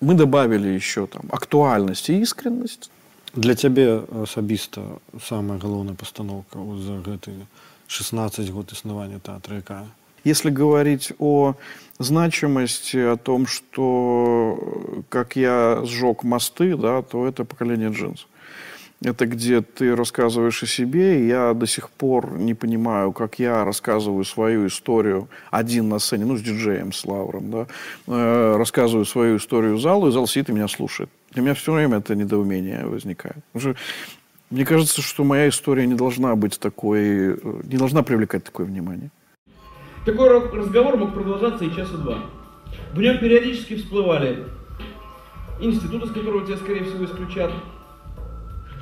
мы 0.02 0.14
добавили 0.14 0.68
еще 0.68 1.08
там 1.08 1.24
актуальность 1.32 2.10
и 2.10 2.20
искренность. 2.22 2.90
Для 3.34 3.56
цябе 3.56 4.04
асабіста 4.24 4.82
самая 5.18 5.58
галоўная 5.58 5.96
пастаноўка 5.96 6.60
за 6.78 7.02
гэты 7.02 7.34
16 7.88 8.50
год 8.50 8.70
існавання 8.74 9.20
тэатра 9.20 9.58
якая 9.58 9.88
Если 10.26 10.52
говорить 10.52 11.12
о 11.20 11.56
значимости, 12.00 12.98
о 12.98 13.18
том, 13.18 13.46
что 13.46 14.58
э, 14.58 15.02
как 15.10 15.36
я 15.36 15.82
сжег 15.84 16.24
мосты, 16.24 16.78
да, 16.78 17.02
то 17.02 17.28
это 17.28 17.44
поколение 17.44 17.90
джинс. 17.90 18.26
Это 19.05 19.27
где 19.27 19.61
ты 19.61 19.95
рассказываешь 19.95 20.61
о 20.65 20.67
себе, 20.67 21.21
и 21.23 21.29
я 21.29 21.55
до 21.55 21.67
сих 21.67 21.89
пор 21.89 22.33
не 22.33 22.55
понимаю, 22.55 23.13
как 23.13 23.39
я 23.39 23.65
рассказываю 23.65 24.25
свою 24.25 24.67
историю 24.67 25.29
один 25.53 25.89
на 25.89 26.01
сцене, 26.01 26.25
ну, 26.25 26.37
с 26.37 26.43
диджеем, 26.43 26.93
с 26.93 27.05
Лавром, 27.05 27.51
да, 27.51 27.67
э, 28.09 28.57
рассказываю 28.57 29.05
свою 29.05 29.37
историю 29.37 29.79
залу, 29.79 30.09
и 30.09 30.11
зал 30.11 30.27
сидит 30.27 30.51
и 30.51 30.53
меня 30.53 30.67
слушает. 30.67 31.11
Для 31.31 31.43
меня 31.43 31.55
все 31.55 31.73
время 31.73 31.99
это 31.99 32.17
недоумение 32.17 32.87
возникает. 32.87 33.39
Что 33.57 33.77
мне 34.51 34.65
кажется, 34.65 35.01
что 35.01 35.23
моя 35.23 35.49
история 35.49 35.87
не 35.87 35.95
должна 35.95 36.35
быть 36.35 36.59
такой, 36.59 37.35
э, 37.35 37.37
не 37.71 37.77
должна 37.77 38.03
привлекать 38.03 38.43
такое 38.43 38.67
внимание. 38.67 39.11
Такой 40.05 40.29
ра- 40.29 40.51
разговор 40.51 40.97
мог 40.97 41.15
продолжаться 41.15 41.65
и 41.65 41.71
часа 41.71 41.97
два. 41.99 42.19
В 42.95 43.01
нем 43.01 43.19
периодически 43.19 43.77
всплывали 43.77 44.45
институты, 45.61 46.09
с 46.09 46.11
которого 46.11 46.45
тебя, 46.45 46.57
скорее 46.57 46.85
всего, 46.85 47.05
исключат, 47.05 47.53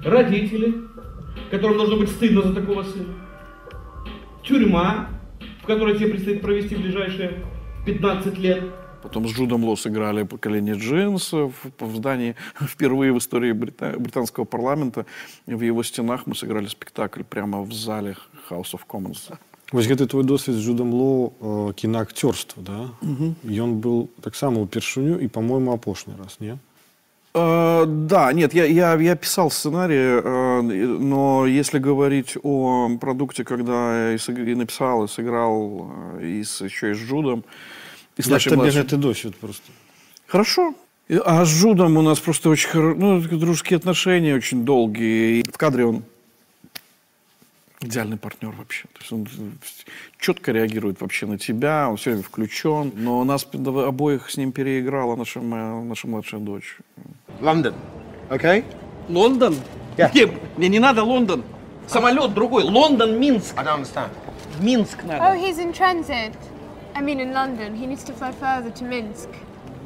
родители, 0.03 0.75
которым 1.49 1.77
должно 1.77 1.97
быть 1.97 2.09
стыдно 2.09 2.41
за 2.41 2.53
такого 2.53 2.83
сына, 2.83 3.13
тюрьма, 4.43 5.09
в 5.63 5.67
которой 5.67 5.97
тебе 5.97 6.09
предстоит 6.09 6.41
провести 6.41 6.75
ближайшие 6.75 7.43
15 7.85 8.38
лет, 8.38 8.63
Потом 9.01 9.27
с 9.27 9.31
Джудом 9.31 9.63
Ло 9.63 9.75
сыграли 9.75 10.21
поколение 10.23 10.75
джинс 10.75 11.33
в, 11.33 11.51
в 11.79 11.95
здании 11.95 12.35
впервые 12.61 13.11
в 13.11 13.17
истории 13.17 13.51
брита- 13.51 13.97
британского 13.97 14.45
парламента. 14.45 15.07
В 15.47 15.61
его 15.61 15.81
стенах 15.81 16.27
мы 16.27 16.35
сыграли 16.35 16.67
спектакль 16.67 17.23
прямо 17.23 17.63
в 17.63 17.73
зале 17.73 18.15
House 18.49 18.73
of 18.73 18.81
Commons. 18.88 19.33
Вось 19.71 19.88
гэты 19.88 20.05
твой 20.05 20.23
досвед 20.23 20.57
з 20.57 20.59
Джудам 20.59 20.93
Лоу 20.93 21.33
э, 21.39 21.73
кінаакцёрства 21.73 22.61
да 22.61 22.91
ён 23.47 23.79
быў 23.79 24.11
таксама 24.19 24.59
ўпершыню 24.59 25.15
і 25.23 25.31
по-моему 25.31 25.71
апошні 25.71 26.13
раз 26.19 26.38
не 26.43 26.51
Э, 26.51 26.57
да, 27.86 28.32
нет, 28.32 28.54
я, 28.54 28.64
я, 28.64 28.94
я 28.94 29.14
писал 29.14 29.50
сценарий, 29.50 30.20
э, 30.22 30.60
но 30.62 31.46
если 31.46 31.78
говорить 31.78 32.36
о 32.42 32.88
продукте, 32.98 33.44
когда 33.44 34.12
я 34.12 34.14
и, 34.14 34.54
написал, 34.54 35.04
и 35.04 35.08
сыграл, 35.08 35.90
э, 36.18 36.26
и 36.26 36.44
с, 36.44 36.62
еще 36.62 36.92
и 36.92 36.94
с 36.94 36.98
Джудом, 36.98 37.44
и 38.16 38.22
с 38.22 38.28
нашим 38.28 38.50
табе 38.50 38.62
младшим- 38.62 38.82
гэты 38.82 38.96
досвед 38.96 39.36
просто 39.36 39.70
Хорошо. 40.26 40.74
А 41.24 41.44
с 41.44 41.48
Жудом 41.48 41.96
у 41.98 42.02
нас 42.02 42.18
просто 42.18 42.48
очень 42.48 42.68
хоро... 42.68 42.94
ну, 42.94 43.20
дружеские 43.20 43.76
отношения 43.76 44.34
очень 44.34 44.64
долгие. 44.64 45.40
И 45.40 45.44
в 45.52 45.56
кадре 45.56 45.84
он 45.84 46.02
идеальный 47.86 48.16
партнер 48.16 48.50
вообще. 48.50 48.84
То 48.92 49.00
есть 49.00 49.12
он 49.12 49.26
четко 50.18 50.52
реагирует 50.52 51.00
вообще 51.00 51.26
на 51.26 51.38
тебя, 51.38 51.88
он 51.88 51.96
все 51.96 52.10
время 52.10 52.22
включен. 52.22 52.92
Но 52.94 53.24
нас 53.24 53.46
обоих 53.52 54.30
с 54.30 54.36
ним 54.36 54.52
переиграла 54.52 55.16
наша, 55.16 55.40
моя, 55.40 55.80
наша 55.80 56.06
младшая 56.06 56.40
дочь. 56.40 56.76
London. 57.40 57.74
Okay? 58.30 58.64
Лондон? 59.08 59.56
Yeah. 59.96 60.38
Мне 60.56 60.68
не 60.68 60.78
надо 60.78 61.02
Лондон. 61.02 61.42
Самолет 61.86 62.34
другой. 62.34 62.64
Лондон, 62.64 63.18
Минск. 63.18 63.56
I 63.56 63.64
don't 63.64 63.82
understand. 63.82 64.10
Минск 64.60 65.04
надо. 65.04 65.24
Oh, 65.24 65.34
he's 65.34 65.58
in 65.58 65.72
transit. 65.72 66.32
I 66.94 67.00
mean, 67.00 67.20
in 67.20 67.32
London. 67.32 67.74
He 67.74 67.86
needs 67.86 68.04
to 68.04 68.12
fly 68.12 68.32
further 68.32 68.70
to 68.70 68.84
Minsk. 68.84 69.28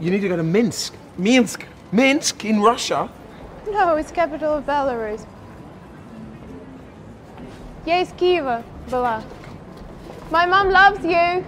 You 0.01 0.11
need 0.11 0.23
to 0.23 0.29
go 0.29 0.37
to 0.37 0.43
Minsk. 0.43 0.95
Минск. 1.19 1.63
Minsk 1.93 2.45
in 2.45 2.63
Russia? 2.63 3.09
No, 3.71 3.97
it's 3.97 4.11
capital 4.11 4.55
of 4.55 4.65
Belarus. 4.65 5.27
Я 7.86 8.02
из 8.02 8.10
Киева 8.20 8.64
была. 8.92 9.22
My 10.32 10.48
mom 10.50 10.72
loves 10.72 11.04
you. 11.04 11.44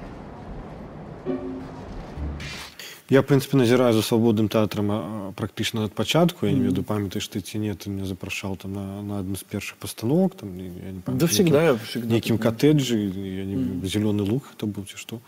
Я, 3.10 3.22
в 3.22 3.26
принципе, 3.26 3.58
назіраю 3.58 3.94
за 3.94 4.02
свабодным 4.02 4.50
тэатрам 4.50 4.92
а, 4.92 5.32
практычна 5.36 5.86
ад 5.86 5.94
пачатку. 5.94 6.46
Я 6.46 6.52
не 6.52 6.60
ведаю, 6.60 6.84
памятаеш 6.84 7.28
ты 7.30 7.40
ці 7.40 7.58
не, 7.58 7.74
ты 7.74 7.90
меня 7.90 8.04
запрашаў 8.06 8.58
там 8.58 8.74
на, 8.74 9.02
на 9.02 9.20
адну 9.20 9.36
з 9.38 9.44
першых 9.44 9.78
пастановак 9.80 10.36
там, 10.36 10.58
я 10.58 10.92
не 10.92 11.00
памятаю, 11.00 11.18
Да 11.18 11.26
всегда, 11.28 11.72
нейкім- 11.72 11.80
всегда 11.88 12.14
нейкім 12.14 12.38
так, 12.38 12.44
да. 12.44 12.50
коттеджы, 12.52 12.98
я 12.98 13.46
не, 13.46 13.88
зеленый 13.88 14.28
луг 14.28 14.52
это 14.58 14.68
был 14.68 14.84
ці 14.86 14.98
што. 14.98 15.20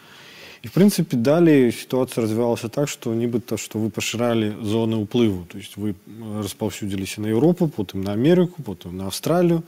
И, 0.61 0.67
в 0.67 0.73
принципе, 0.73 1.15
далее 1.15 1.71
ситуация 1.71 2.23
развивалась 2.23 2.59
так, 2.69 2.89
что 2.89 3.13
нібыта, 3.15 3.55
что 3.55 3.79
вы 3.79 3.89
поширали 3.89 4.53
зоны 4.61 4.97
уплыву. 4.97 5.45
То 5.45 5.57
есть 5.57 5.77
вы 5.77 5.91
э, 5.91 6.41
распаўсюдзіліся 6.43 7.21
на 7.21 7.27
Европу, 7.27 7.69
потым 7.69 8.03
на 8.03 8.11
Америку, 8.11 8.61
потым 8.61 8.97
на 8.97 9.05
Австралию. 9.05 9.63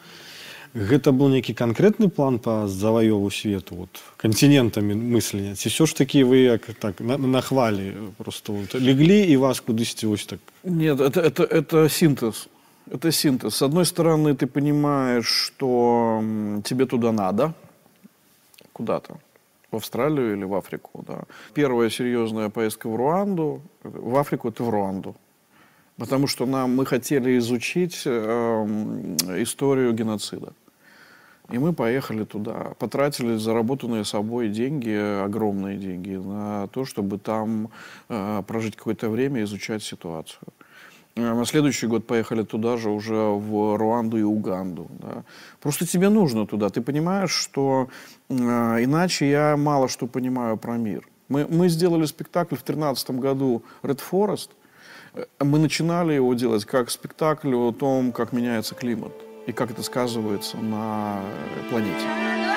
Гэта 0.76 1.12
был 1.12 1.30
нейкі 1.30 1.54
конкретный 1.54 2.10
план 2.10 2.40
по 2.40 2.68
заваёву 2.68 3.32
свету 3.32 3.76
вот, 3.76 3.90
континентами 4.18 4.94
мыслення 4.94 5.56
ці 5.56 5.70
все 5.70 5.86
ж 5.86 5.96
таки 5.96 6.24
вы 6.24 6.36
як 6.36 6.62
так 6.80 7.02
на, 7.02 7.18
на 7.18 7.42
хвалі 7.42 7.94
просто 8.18 8.54
вот, 8.54 8.76
леглі 8.76 9.20
і 9.24 9.38
вас 9.38 9.64
кудысьці 9.68 10.08
вось 10.08 10.26
так 10.26 10.40
Нет, 10.64 11.00
это, 11.00 11.22
это, 11.22 11.44
это 11.44 11.90
синтез. 11.90 12.48
Это 12.92 13.12
синтез. 13.12 13.56
С 13.56 13.62
одной 13.62 13.86
стороны, 13.86 14.36
ты 14.36 14.48
понимаешь, 14.48 15.26
что 15.28 16.20
м, 16.22 16.62
тебе 16.62 16.86
туда 16.86 17.12
надо, 17.12 17.54
куда-то, 18.74 19.18
в 19.72 19.76
Австралию 19.76 20.34
или 20.34 20.44
в 20.44 20.54
Африку. 20.54 21.04
Да. 21.08 21.24
Первая 21.54 21.90
серьезная 21.90 22.50
поездка 22.50 22.90
в 22.90 22.96
Руанду, 22.96 23.62
в 23.84 24.16
Африку 24.18 24.50
это 24.50 24.64
в 24.64 24.70
Руанду. 24.70 25.16
Потому 25.98 26.28
что 26.28 26.46
нам, 26.46 26.76
мы 26.76 26.86
хотели 26.86 27.38
изучить 27.38 28.04
эм, 28.06 29.16
историю 29.42 29.94
геноцида. 29.94 30.54
И 31.53 31.59
мы 31.59 31.73
поехали 31.73 32.25
туда, 32.25 32.73
потратили 32.79 33.37
заработанные 33.37 34.05
собой 34.05 34.49
деньги, 34.49 35.25
огромные 35.25 35.77
деньги, 35.79 36.17
на 36.17 36.67
то, 36.67 36.85
чтобы 36.85 37.19
там 37.19 37.69
э, 38.09 38.43
прожить 38.47 38.77
какое-то 38.77 39.09
время 39.09 39.43
изучать 39.43 39.83
ситуацию. 39.83 40.41
Э, 41.15 41.35
На 41.35 41.45
следующий 41.45 41.87
год 41.87 42.07
поехали 42.07 42.43
туда 42.43 42.77
же, 42.77 42.91
уже 42.91 43.15
в 43.15 43.77
Руанду 43.77 44.19
и 44.19 44.23
Уганду. 44.23 44.87
да. 45.01 45.23
Просто 45.61 45.87
тебе 45.87 46.09
нужно 46.09 46.47
туда. 46.47 46.69
Ты 46.69 46.81
понимаешь, 46.81 47.31
что 47.33 47.89
э, 48.29 48.35
иначе 48.85 49.31
я 49.31 49.57
мало 49.57 49.89
что 49.89 50.07
понимаю 50.09 50.57
про 50.57 50.77
мир. 50.77 51.09
Мы, 51.29 51.47
мы 51.49 51.69
сделали 51.69 52.07
спектакль 52.07 52.57
в 52.57 52.65
2013 52.65 53.11
году 53.11 53.63
«Red 53.83 54.01
Forest». 54.11 54.51
Э, 55.15 55.25
Мы 55.45 55.59
начинали 55.59 56.15
его 56.15 56.35
делать 56.35 56.65
как 56.65 56.91
спектакль 56.91 57.55
о 57.55 57.73
том, 57.73 58.11
как 58.13 58.33
меняется 58.33 58.75
климат 58.75 59.26
и 59.47 59.53
как 59.53 59.71
это 59.71 59.83
сказывается 59.83 60.57
на 60.59 61.23
э, 61.23 61.71
планете. 61.71 62.56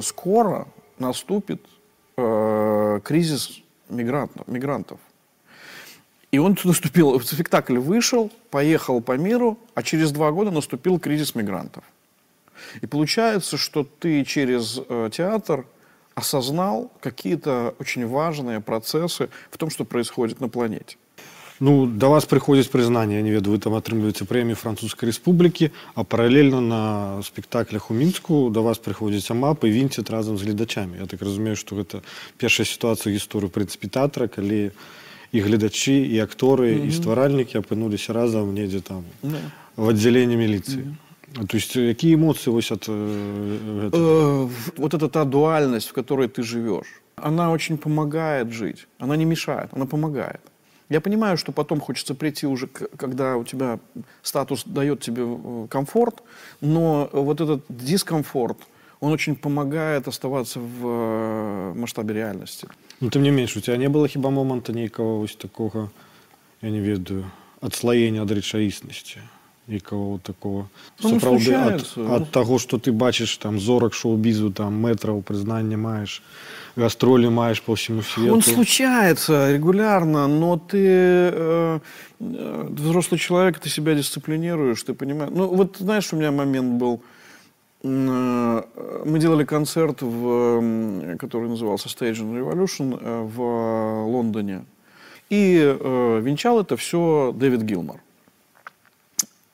Скоро 0.00 0.68
наступит 0.98 1.64
э, 2.16 3.00
кризис 3.04 3.60
мигрантов, 3.88 4.46
мигрантов. 4.48 5.00
И 6.30 6.38
он 6.38 6.56
наступил, 6.64 7.20
спектакль 7.20 7.78
вышел, 7.78 8.30
поехал 8.50 9.00
по 9.00 9.16
миру, 9.16 9.58
а 9.74 9.82
через 9.82 10.12
два 10.12 10.30
года 10.30 10.50
наступил 10.50 10.98
кризис 10.98 11.34
мигрантов. 11.34 11.84
И 12.80 12.86
получается, 12.86 13.56
что 13.56 13.84
ты 13.84 14.24
через 14.24 14.80
э, 14.88 15.10
театр 15.12 15.64
осознал 16.14 16.90
какие-то 17.00 17.74
очень 17.78 18.06
важные 18.06 18.60
процессы 18.60 19.30
в 19.50 19.56
том, 19.56 19.70
что 19.70 19.84
происходит 19.84 20.40
на 20.40 20.48
планете. 20.48 20.96
Ну, 21.59 21.85
до 21.85 22.09
вас 22.09 22.25
приходит 22.25 22.69
признание, 22.69 23.17
я 23.17 23.23
не 23.23 23.31
ведаю, 23.31 23.55
вы 23.55 23.59
там 23.59 23.73
атрымліваеце 23.73 24.25
прэмію 24.25 24.57
французскай 24.59 25.07
рэспублікі, 25.07 25.71
а 25.95 26.03
паралельна 26.03 26.59
на 26.59 27.23
спектаклях 27.23 27.91
у 27.91 27.93
мінску 27.93 28.49
до 28.49 28.63
вас 28.63 28.81
прыходзіць 28.83 29.31
амап 29.31 29.63
і 29.63 29.71
вінцет 29.71 30.09
разам 30.09 30.37
з 30.37 30.43
гледачамі. 30.43 30.99
Я 30.99 31.05
так 31.05 31.21
разумею, 31.21 31.55
што 31.55 31.79
гэта 31.79 32.01
першая 32.35 32.65
сітуацыя 32.65 33.13
ў 33.13 33.21
гісторыі 33.21 33.53
прынцыпе 33.53 33.87
тэатра, 33.87 34.27
калі 34.27 34.75
і 35.31 35.37
гледачы 35.39 36.03
і 36.03 36.19
акторы 36.25 36.83
і 36.83 36.91
стваральнікі 36.91 37.61
апынуліся 37.61 38.13
разам 38.13 38.51
недзе 38.53 38.81
там 38.81 39.05
в 39.77 39.89
аддзяленні 39.89 40.35
міліцыі. 40.35 40.99
То 41.33 41.57
есть 41.57 41.73
какие 41.73 42.13
эмоции 42.13 42.51
вось 42.51 42.71
от 42.71 42.85
э, 42.87 43.87
этого? 43.87 44.45
Э, 44.45 44.49
вот 44.77 44.93
это 44.93 45.09
та 45.09 45.25
дуальность, 45.25 45.89
в 45.89 45.93
которой 45.93 46.27
ты 46.27 46.43
живешь, 46.43 47.01
она 47.15 47.51
очень 47.51 47.77
помогает 47.77 48.51
жить. 48.51 48.87
Она 48.99 49.17
не 49.17 49.25
мешает, 49.25 49.69
она 49.71 49.85
помогает. 49.85 50.41
Я 50.89 51.01
понимаю, 51.01 51.37
что 51.37 51.51
потом 51.51 51.79
хочется 51.79 52.13
прийти 52.13 52.45
уже, 52.47 52.67
к- 52.67 52.87
когда 52.97 53.37
у 53.37 53.43
тебя 53.43 53.79
статус 54.21 54.63
дает 54.65 54.99
тебе 54.99 55.23
э, 55.25 55.67
комфорт, 55.69 56.21
но 56.61 57.09
вот 57.13 57.41
этот 57.41 57.61
дискомфорт, 57.69 58.57
он 58.99 59.11
очень 59.11 59.35
помогает 59.35 60.07
оставаться 60.07 60.59
в 60.59 60.85
э, 60.85 61.73
масштабе 61.75 62.13
реальности. 62.13 62.67
Ну, 63.01 63.09
тым 63.09 63.23
не 63.23 63.31
менш 63.31 63.57
у 63.57 63.61
тебя 63.61 63.77
не 63.77 63.89
было 63.89 64.07
хіба 64.07 64.29
моманта 64.29 64.71
нейкага 64.73 65.17
вось 65.17 65.35
такога 65.35 65.89
я 66.61 66.69
не 66.69 66.79
ведаю 66.79 67.25
адслаення 67.61 68.21
ад 68.21 68.31
рэчаіснасці 68.31 69.19
нейкага 69.67 70.01
вот 70.03 70.23
такого 70.23 70.69
Ну, 71.01 71.09
сапраўды 71.09 71.51
ад, 71.53 71.81
случаецца. 71.81 72.15
ад 72.15 72.31
таго 72.31 72.59
што 72.59 72.77
ты 72.77 72.91
бачыш 72.91 73.37
там 73.37 73.59
зорак 73.59 73.93
шоу-бізу 73.93 74.51
там 74.53 74.73
метраў 74.79 75.21
прызнання 75.23 75.75
маеш 75.77 76.21
гастролі 76.78 77.28
маеш 77.30 77.60
по 77.60 77.74
ўсяму 77.74 78.02
свету 78.02 78.32
Он 78.32 78.42
случается 78.42 79.52
регулярно, 79.52 80.28
но 80.28 80.56
ты 80.56 80.78
э, 80.78 81.80
э, 82.20 82.66
взрослый 82.70 83.18
человек, 83.18 83.58
ты 83.58 83.68
себя 83.68 83.94
дисциплинируешь, 83.94 84.82
ты 84.82 84.94
понимаешь. 84.94 85.32
Ну 85.34 85.48
вот 85.48 85.76
знаешь, 85.78 86.12
у 86.12 86.16
меня 86.16 86.30
момент 86.30 86.80
был. 86.80 87.02
Э, 87.82 88.62
Мы 89.04 89.18
делали 89.18 89.44
концерт, 89.44 90.02
в, 90.02 91.16
который 91.18 91.48
назывался 91.48 91.88
Stage 91.88 92.22
and 92.22 92.34
Revolution 92.38 92.98
э, 93.00 93.22
в 93.22 93.40
Лондоне. 94.06 94.64
И 95.30 95.58
э, 95.60 96.20
венчал 96.22 96.60
это 96.60 96.76
все 96.76 97.32
Дэвид 97.36 97.62
Гилмор. 97.62 98.00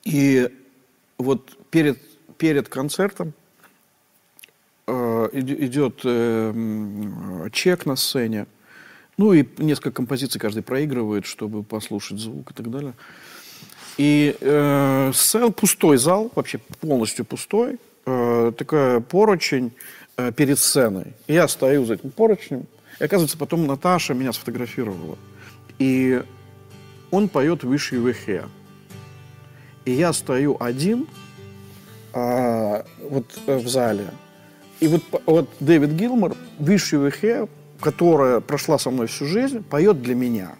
И 0.04 0.48
вот 1.18 1.56
перед, 1.70 1.98
перед 2.36 2.68
концертом 2.68 3.32
идет 5.32 6.00
э, 6.04 7.48
чек 7.52 7.86
на 7.86 7.96
сцене. 7.96 8.46
Ну 9.16 9.32
и 9.32 9.46
несколько 9.58 9.92
композиций 9.92 10.40
каждый 10.40 10.62
проигрывает, 10.62 11.24
чтобы 11.24 11.62
послушать 11.62 12.18
звук 12.18 12.50
и 12.50 12.54
так 12.54 12.70
далее. 12.70 12.94
И 13.96 14.36
э, 14.40 15.12
сцен, 15.14 15.52
пустой 15.52 15.98
зал, 15.98 16.30
вообще 16.34 16.58
полностью 16.80 17.24
пустой, 17.24 17.78
э, 18.06 18.52
такая 18.56 19.00
поручень 19.00 19.72
э, 20.16 20.32
перед 20.32 20.58
сценой. 20.58 21.12
И 21.28 21.34
я 21.34 21.46
стою 21.46 21.84
за 21.84 21.94
этим 21.94 22.10
поручнем, 22.10 22.66
и 22.98 23.04
оказывается, 23.04 23.38
потом 23.38 23.66
Наташа 23.66 24.14
меня 24.14 24.32
сфотографировала. 24.32 25.16
И 25.78 26.22
он 27.10 27.28
поет 27.28 27.62
«Wish 27.62 27.92
You 27.92 28.04
Were 28.04 28.16
Here». 28.26 28.48
И 29.84 29.92
я 29.92 30.12
стою 30.12 30.56
один 30.58 31.06
а, 32.12 32.84
вот 33.10 33.26
э, 33.46 33.56
в 33.56 33.68
зале. 33.68 34.06
И 34.84 34.86
вот, 34.86 35.02
вот 35.24 35.48
Дэвид 35.60 35.92
Гилмор 35.92 36.36
«Wish 36.58 36.92
You 36.92 37.08
Were 37.08 37.14
Here», 37.22 37.48
которая 37.80 38.40
прошла 38.40 38.78
со 38.78 38.90
мной 38.90 39.06
всю 39.06 39.24
жизнь, 39.24 39.62
поет 39.62 40.02
для 40.02 40.14
меня. 40.14 40.56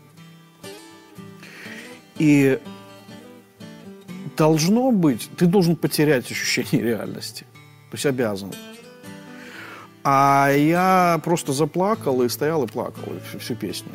И 2.17 2.59
должно 4.35 4.93
быть, 4.93 5.29
ты 5.37 5.45
должен 5.45 5.77
потерять 5.77 6.31
ощущение 6.31 6.83
реальности. 6.83 7.45
То 7.91 7.97
есть 7.97 8.07
обязан. 8.07 8.51
А 10.05 10.51
я 10.51 11.21
просто 11.23 11.53
заплакал 11.53 12.23
и 12.23 12.31
стоял 12.31 12.65
и 12.65 12.67
плакал 12.67 13.13
и 13.13 13.21
всю, 13.29 13.39
всю 13.41 13.55
песню. 13.57 13.93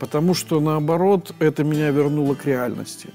Потому 0.00 0.34
что, 0.34 0.58
наоборот, 0.58 1.36
это 1.38 1.62
меня 1.62 1.90
вернуло 1.90 2.34
к 2.34 2.46
реальности. 2.46 3.10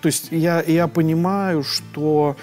То 0.00 0.06
есть 0.06 0.28
я, 0.30 0.62
я 0.62 0.86
понимаю, 0.86 1.64
что 1.64 2.36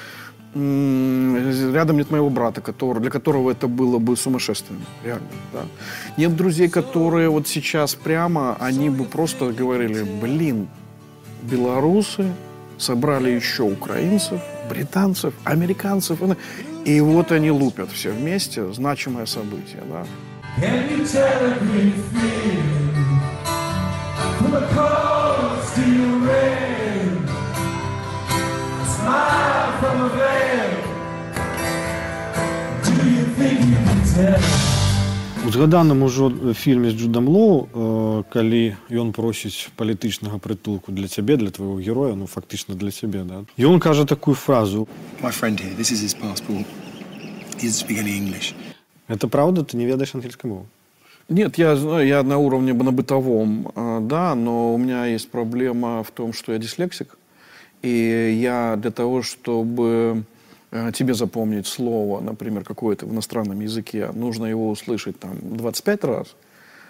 рядом 0.56 1.98
нет 1.98 2.12
моего 2.12 2.30
брата, 2.30 2.62
который, 2.62 3.02
для 3.02 3.12
которого 3.12 3.52
это 3.52 3.68
было 3.68 4.00
бы 4.00 4.16
сумасшествием. 4.16 4.82
Реально, 5.04 5.28
да. 5.52 5.66
Нет 6.18 6.36
друзей, 6.36 6.70
которые 6.70 7.30
вот 7.30 7.48
сейчас 7.48 7.94
прямо, 7.96 8.56
они 8.60 8.90
бы 8.90 9.04
просто 9.04 9.52
говорили, 9.52 10.04
блин, 10.04 10.68
белорусы 11.44 12.32
собрали 12.78 13.32
еще 13.32 13.64
украинцев, 13.64 14.40
британцев, 14.70 15.34
американцев. 15.44 16.20
И 16.86 17.02
вот 17.02 17.32
они 17.32 17.52
лупят 17.52 17.92
все 17.92 18.12
вместе, 18.12 18.72
значимое 18.72 19.26
событие, 19.26 19.84
да. 19.90 20.06
Can 20.58 20.90
you 20.90 21.06
tell 21.06 21.46
a 21.46 21.60
green 21.60 21.92
field 22.14 22.64
from 24.40 24.52
the 24.52 24.62
to 25.76 25.82
your 25.82 26.16
rain? 26.26 27.28
Smile 28.88 29.65
from 29.81 29.97
a 30.07 30.09
veil. 30.19 30.71
Do 32.87 32.95
you 33.17 33.25
think 33.39 33.59
you 33.73 33.79
can 33.87 34.01
tell? 34.15 34.71
у 35.47 35.53
згаданым 35.53 36.03
ужо 36.03 36.33
фільме 36.55 36.91
з 36.91 36.95
Джудам 36.95 37.29
Лоу 37.29 37.67
э, 37.75 38.25
калі 38.29 38.77
ён 38.91 39.13
просіць 39.13 39.71
палітычнага 39.77 40.39
прытулку 40.39 40.93
для 40.93 41.09
цябе 41.09 41.37
для 41.37 41.51
твайго 41.51 41.81
героя 41.81 42.15
ну 42.15 42.27
фактычна 42.27 42.75
для 42.75 42.91
цябе 42.91 43.25
да 43.25 43.43
ён 43.59 43.81
кажа 43.81 44.05
такую 44.05 44.35
фразу 44.35 44.87
My 45.23 45.33
friend 45.33 45.57
here, 45.59 45.75
this 45.79 45.91
is 45.91 46.01
his 46.07 46.15
passport. 46.15 46.67
He 47.59 47.67
doesn't 47.67 47.83
speak 47.83 47.99
any 47.99 48.15
English. 48.21 48.55
это 49.09 49.29
правда 49.29 49.65
ты 49.65 49.77
не 49.77 49.87
ведаеш 49.87 50.15
ангельскай 50.15 50.51
мовы 50.51 50.67
Нет, 51.29 51.59
я 51.59 51.77
знаю, 51.77 52.07
я 52.07 52.23
на 52.23 52.39
уровне 52.39 52.75
на 52.75 52.91
бытовом, 52.91 53.71
а, 53.77 54.01
да, 54.01 54.35
но 54.35 54.75
у 54.75 54.79
меня 54.79 55.07
есть 55.07 55.31
проблема 55.31 56.03
в 56.03 56.11
том, 56.11 56.33
что 56.33 56.53
я 56.53 56.59
дислексик. 56.59 57.17
И 57.82 58.38
я 58.42 58.76
для 58.78 58.92
того, 58.92 59.22
чтобы 59.22 60.24
э, 60.72 60.92
тебе 60.94 61.14
запомнить 61.14 61.68
слово, 61.68 62.22
например, 62.22 62.64
какое-то 62.64 63.06
в 63.06 63.14
иностранном 63.14 63.60
языке, 63.62 64.12
нужно 64.14 64.46
его 64.46 64.70
услышать 64.70 65.20
там 65.20 65.38
25 65.42 66.04
раз, 66.04 66.36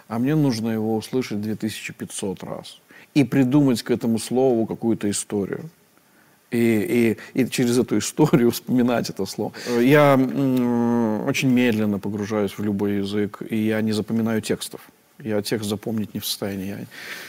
а 0.07 0.19
мне 0.19 0.35
нужно 0.35 0.69
его 0.69 0.95
услышать 0.95 1.41
2500 1.41 2.43
раз. 2.43 2.79
И 3.13 3.23
придумать 3.23 3.83
к 3.83 3.91
этому 3.91 4.19
слову 4.19 4.65
какую-то 4.65 5.09
историю. 5.09 5.69
И, 6.51 7.17
и, 7.33 7.41
и 7.41 7.49
через 7.49 7.77
эту 7.77 7.97
историю 7.97 8.51
вспоминать 8.51 9.09
это 9.09 9.25
слово. 9.25 9.53
Я 9.79 10.15
очень 10.15 11.49
медленно 11.49 11.99
погружаюсь 11.99 12.57
в 12.57 12.63
любой 12.63 12.97
язык, 12.97 13.41
и 13.49 13.57
я 13.57 13.81
не 13.81 13.91
запоминаю 13.91 14.41
текстов. 14.41 14.81
Я 15.23 15.41
текст 15.41 15.69
запомнить 15.69 16.13
не 16.13 16.19
в 16.19 16.25
состоянии. 16.25 16.85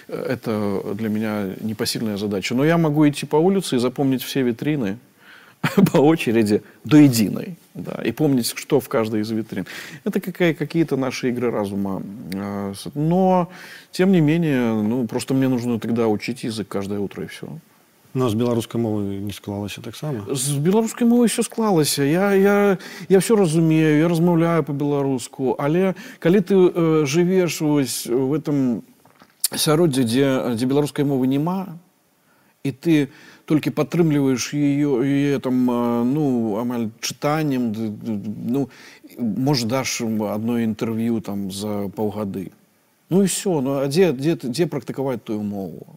Я- 0.09 0.17
это 0.17 0.83
для 0.95 1.09
меня 1.09 1.55
непосильная 1.61 2.17
задача. 2.17 2.55
Но 2.55 2.65
я 2.65 2.79
могу 2.79 3.09
идти 3.09 3.27
по 3.27 3.37
улице 3.37 3.77
и 3.77 3.79
запомнить 3.79 4.23
все 4.23 4.43
витрины 4.43 4.99
по 5.93 5.99
очереди 5.99 6.63
до 6.85 6.97
единой. 6.97 7.57
Да, 7.75 8.01
и 8.03 8.11
помнить, 8.13 8.53
что 8.57 8.81
в 8.81 8.89
каждой 8.89 9.21
из 9.21 9.31
витрин. 9.31 9.67
Это 10.05 10.21
какая, 10.21 10.55
какие-то 10.55 10.97
наши 10.97 11.29
игры 11.29 11.51
разума. 11.51 12.03
А, 12.35 12.73
Но, 12.95 13.51
тем 13.93 14.13
не 14.13 14.21
менее, 14.21 14.73
ну, 14.73 15.07
просто 15.07 15.35
мне 15.35 15.49
нужно 15.49 15.79
тогда 15.79 16.09
учить 16.09 16.45
язык 16.45 16.69
каждое 16.69 16.99
утро, 17.01 17.25
и 17.25 17.27
все. 17.27 17.47
но 18.16 18.30
з 18.30 18.36
беларускай 18.36 18.82
мовы 18.82 19.24
не 19.24 19.32
склалася 19.32 19.82
таксама 19.82 20.26
З 20.28 20.58
беларускай 20.60 21.08
мовай 21.08 21.28
все 21.28 21.44
склалася 21.44 22.04
я, 22.04 22.34
я, 22.36 22.78
я 23.10 23.20
все 23.20 23.36
разумею 23.36 24.00
я 24.00 24.08
размаўляю 24.08 24.64
по-беларуску 24.64 25.56
але 25.60 25.96
калі 26.20 26.40
ты 26.42 26.56
э, 26.56 27.06
жывеш 27.06 27.62
вось 27.62 28.08
в 28.08 28.34
этом 28.34 28.84
асяроддзе 29.52 30.04
дзе 30.04 30.28
дзе 30.56 30.66
беларускай 30.66 31.06
мовы 31.06 31.28
няма 31.28 31.80
і 32.64 32.72
ты 32.72 33.08
толькі 33.48 33.72
падтрымліваеш 33.72 34.54
ее 34.54 34.92
яе 35.08 35.40
там 35.40 35.56
э, 35.72 36.04
ну 36.04 36.60
амаль 36.60 36.92
чытаннем 37.00 37.72
д- 37.72 37.90
д- 37.90 38.32
ну 38.52 38.70
можа 39.18 39.68
даш 39.68 40.02
ім 40.04 40.20
одно 40.28 40.60
інтэрв'ю 40.60 41.24
там 41.24 41.48
за 41.52 41.88
паўгады 41.96 42.52
ну 43.10 43.24
і 43.24 43.28
все 43.32 43.62
ну 43.64 43.80
а 43.80 43.88
дзе 43.88 44.12
дзе 44.12 44.36
ты- 44.36 44.52
дзе 44.52 44.68
практыкаваць 44.68 45.24
тую 45.24 45.40
мову 45.44 45.96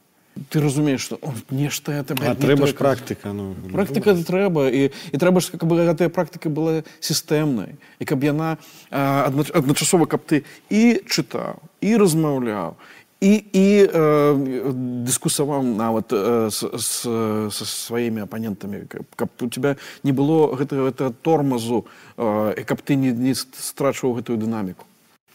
ты 0.49 0.61
разумееш 0.61 1.01
что 1.01 1.19
«О, 1.22 1.34
нешта 1.49 1.91
это 1.91 2.15
блядь, 2.15 2.39
не 2.39 2.45
трэба 2.47 2.68
ж 2.68 2.73
практыка 2.73 3.34
ну 3.34 3.56
Практыка 3.72 4.15
трэба 4.15 4.69
і, 4.69 4.91
і 5.11 5.18
трэба 5.18 5.41
ж 5.41 5.51
каб 5.57 5.73
гэтая 5.73 6.10
практыка 6.10 6.49
была 6.49 6.84
сістэмнай 6.99 7.76
і 7.99 8.03
каб 8.06 8.23
яна 8.23 8.57
адначасова 8.89 10.06
каб 10.06 10.23
ты 10.23 10.45
і 10.69 11.03
чытаў 11.06 11.60
і 11.81 11.97
размаўляў 11.97 12.80
і, 13.19 13.34
і 13.35 13.68
э, 13.84 15.03
дыскусаваў 15.03 15.64
нават 15.64 16.14
э, 16.14 16.47
с, 16.51 16.64
с, 16.64 17.03
со 17.51 17.65
сваімі 17.65 18.23
апанентамі 18.23 18.88
каб, 18.88 19.03
каб 19.15 19.30
у 19.41 19.49
тебя 19.49 19.76
не 20.03 20.15
было 20.15 20.56
гэтага 20.56 20.88
гэта 20.88 21.11
тормазу 21.11 21.85
э, 22.15 22.56
і 22.56 22.64
каб 22.64 22.80
ты 22.81 22.95
не, 22.95 23.11
не 23.11 23.35
страчваў 23.35 24.15
гэтую 24.23 24.39
дынаміку 24.39 24.88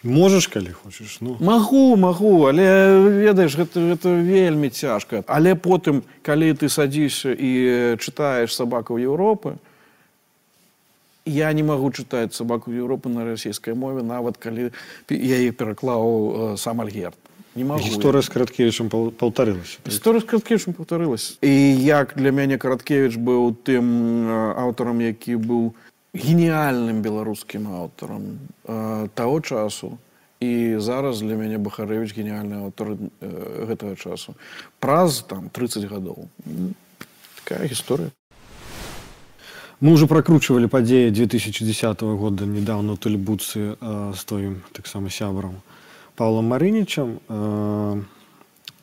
можаш 0.03 0.47
калі 0.47 0.71
хочаш 0.71 1.17
ну 1.21 1.37
Магу, 1.39 1.95
магу, 1.95 2.47
але 2.47 2.63
ведаеш, 3.19 3.55
гэта, 3.59 3.79
гэта 3.83 4.09
вельмі 4.15 4.69
цяжка. 4.69 5.23
Але 5.27 5.55
потым, 5.55 6.03
калі 6.23 6.53
ты 6.53 6.69
садзішся 6.69 7.33
і 7.35 7.95
чытаеш 7.99 8.55
сабаку 8.55 8.95
Еўропы, 8.97 9.55
я 11.25 11.51
не 11.53 11.63
магу 11.63 11.91
чытаць 11.91 12.33
сабаку 12.33 12.71
Еўропы 12.71 13.09
на 13.09 13.25
расійскай 13.25 13.73
мове, 13.75 14.01
нават 14.03 14.37
калі 14.37 14.71
пі- 15.07 15.19
я 15.19 15.35
яе 15.43 15.51
пераклаў 15.51 16.03
э, 16.55 16.57
сам 16.57 16.81
Альгерт. 16.81 17.17
Не 17.55 17.65
могу. 17.65 17.81
Гісторыя 17.81 18.21
з 18.21 18.29
караткевічам 18.29 18.87
паў- 18.89 19.11
паўтарылася 19.11 19.77
Гісторыя 19.85 20.21
з 20.21 20.25
Караткевічем 20.25 20.73
паўтарылася. 20.73 21.37
І 21.41 21.75
як 21.83 22.13
для 22.15 22.31
мяне 22.31 22.57
Караткевіч 22.57 23.17
быў 23.17 23.53
тым 23.65 23.83
э, 24.29 24.53
аўтарам, 24.63 25.01
які 25.01 25.35
быў 25.35 25.73
геніальным 26.14 27.02
беларускім 27.02 27.68
аўтарам 27.68 28.38
э, 28.64 29.08
таго 29.14 29.40
часу. 29.40 29.98
І 30.40 30.76
зараз 30.78 31.20
для 31.20 31.34
мяне 31.34 31.58
Бахарэвіч 31.58 32.14
геніальны 32.14 32.64
аўтар 32.64 32.94
э, 32.94 33.66
гэтага 33.66 33.96
часу. 33.96 34.34
Праз 34.78 35.22
там 35.26 35.50
30 35.50 35.84
гадоў. 35.90 36.28
Такая 37.44 37.68
гісторыя. 37.68 38.10
Мы 39.80 39.92
уже 39.92 40.06
прокручивали 40.06 40.66
падзеі 40.66 41.10
2010 41.10 42.00
года 42.02 42.46
недавно 42.46 42.92
у 42.92 42.96
тэлебуцы 42.96 43.76
э, 43.80 44.12
з 44.14 44.24
тваім 44.24 44.62
таксама 44.72 45.10
сябрам 45.10 45.60
павлом 46.16 46.46
марынічам 46.46 47.18
э, 47.28 48.02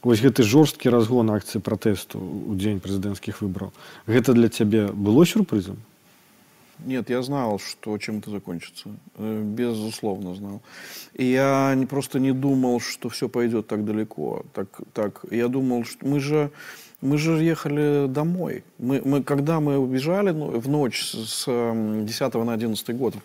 вось 0.04 0.22
гэты 0.22 0.44
жорсткі 0.44 0.92
разгон 0.92 1.32
акцыі 1.32 1.64
пратэсту 1.64 2.20
у 2.20 2.56
дзень 2.60 2.84
прэзідэнцкіх 2.84 3.42
выбараў 3.42 3.72
гэта 4.06 4.36
для 4.36 4.50
цябе 4.50 4.92
было 4.92 5.26
сюрпрызам 5.26 5.80
Нет, 6.86 7.10
я 7.10 7.22
знал, 7.22 7.60
что 7.60 7.98
чем 7.98 8.20
это 8.20 8.32
закончится. 8.32 8.90
Э, 9.16 9.42
Безусловно 9.44 10.36
знал. 10.36 10.62
И 11.14 11.26
я 11.26 11.74
не, 11.76 11.86
просто 11.86 12.20
не 12.20 12.32
думал, 12.32 12.80
что 12.80 13.10
все 13.10 13.30
пойдет 13.30 13.68
так 13.68 13.86
далеко. 13.86 14.46
Так, 14.54 14.82
так. 14.94 15.26
Я 15.32 15.48
думал, 15.48 15.86
что 15.86 16.08
мы 16.08 16.20
же, 16.20 16.52
мы 17.02 17.18
же 17.18 17.32
ехали 17.44 18.08
домой. 18.08 18.64
Мы, 18.78 19.02
мы, 19.04 19.24
когда 19.24 19.60
мы 19.60 19.78
убежали 19.78 20.32
ну, 20.32 20.60
в 20.60 20.70
ночь 20.70 21.02
с, 21.02 21.30
с 21.30 21.48
эм, 21.48 22.06
10 22.06 22.34
на 22.34 22.54
11 22.54 22.96
год, 22.96 23.16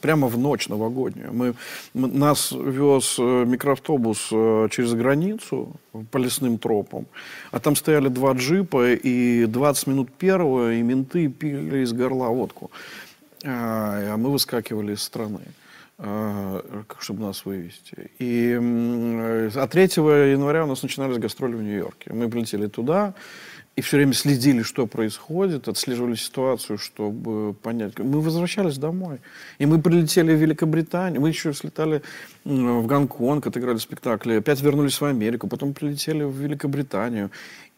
прямо 0.00 0.28
в 0.28 0.38
ночь 0.38 0.68
новогоднюю, 0.68 1.32
мы, 1.32 1.54
мы- 1.92 2.08
нас 2.08 2.52
вез 2.52 3.16
э, 3.18 3.44
микроавтобус 3.44 4.28
э, 4.32 4.68
через 4.70 4.94
границу 4.94 5.72
по 6.10 6.18
лесным 6.18 6.58
тропам, 6.58 7.06
а 7.50 7.58
там 7.58 7.76
стояли 7.76 8.08
два 8.08 8.32
джипа, 8.32 8.92
и 8.92 9.46
20 9.46 9.86
минут 9.88 10.10
первого, 10.12 10.74
и 10.74 10.82
менты 10.82 11.28
пили 11.28 11.82
из 11.82 11.92
горла 11.92 12.28
водку. 12.28 12.70
А 13.44 14.14
а 14.14 14.16
мы 14.16 14.30
выскакивали 14.30 14.94
из 14.94 15.02
страны, 15.02 15.40
чтобы 15.96 17.20
нас 17.20 17.44
вывести. 17.44 18.10
И, 18.18 18.58
э, 18.60 19.50
а 19.54 19.66
3 19.68 19.82
января 20.32 20.64
у 20.64 20.66
нас 20.66 20.82
начинались 20.82 21.18
гастроли 21.18 21.54
в 21.54 21.62
Нью-Йорке. 21.62 22.12
Мы 22.12 22.28
полетели 22.28 22.66
туда, 22.66 23.14
и 23.76 23.80
все 23.80 23.96
время 23.96 24.12
следили, 24.12 24.62
что 24.62 24.86
происходит, 24.86 25.68
отслеживали 25.68 26.14
ситуацию, 26.14 26.78
чтобы 26.78 27.54
понять. 27.54 27.98
Мы 27.98 28.20
возвращались 28.20 28.78
домой. 28.78 29.18
И 29.58 29.66
мы 29.66 29.80
прилетели 29.80 30.32
в 30.32 30.40
Великобританию, 30.40 31.20
мы 31.20 31.28
еще 31.28 31.52
слетали 31.52 32.02
в 32.44 32.86
Гонконг, 32.86 33.46
отыграли 33.46 33.78
спектакли, 33.78 34.34
опять 34.34 34.60
вернулись 34.62 35.00
в 35.00 35.04
Америку, 35.04 35.48
потом 35.48 35.74
прилетели 35.74 36.22
в 36.22 36.36
Великобританию. 36.36 37.30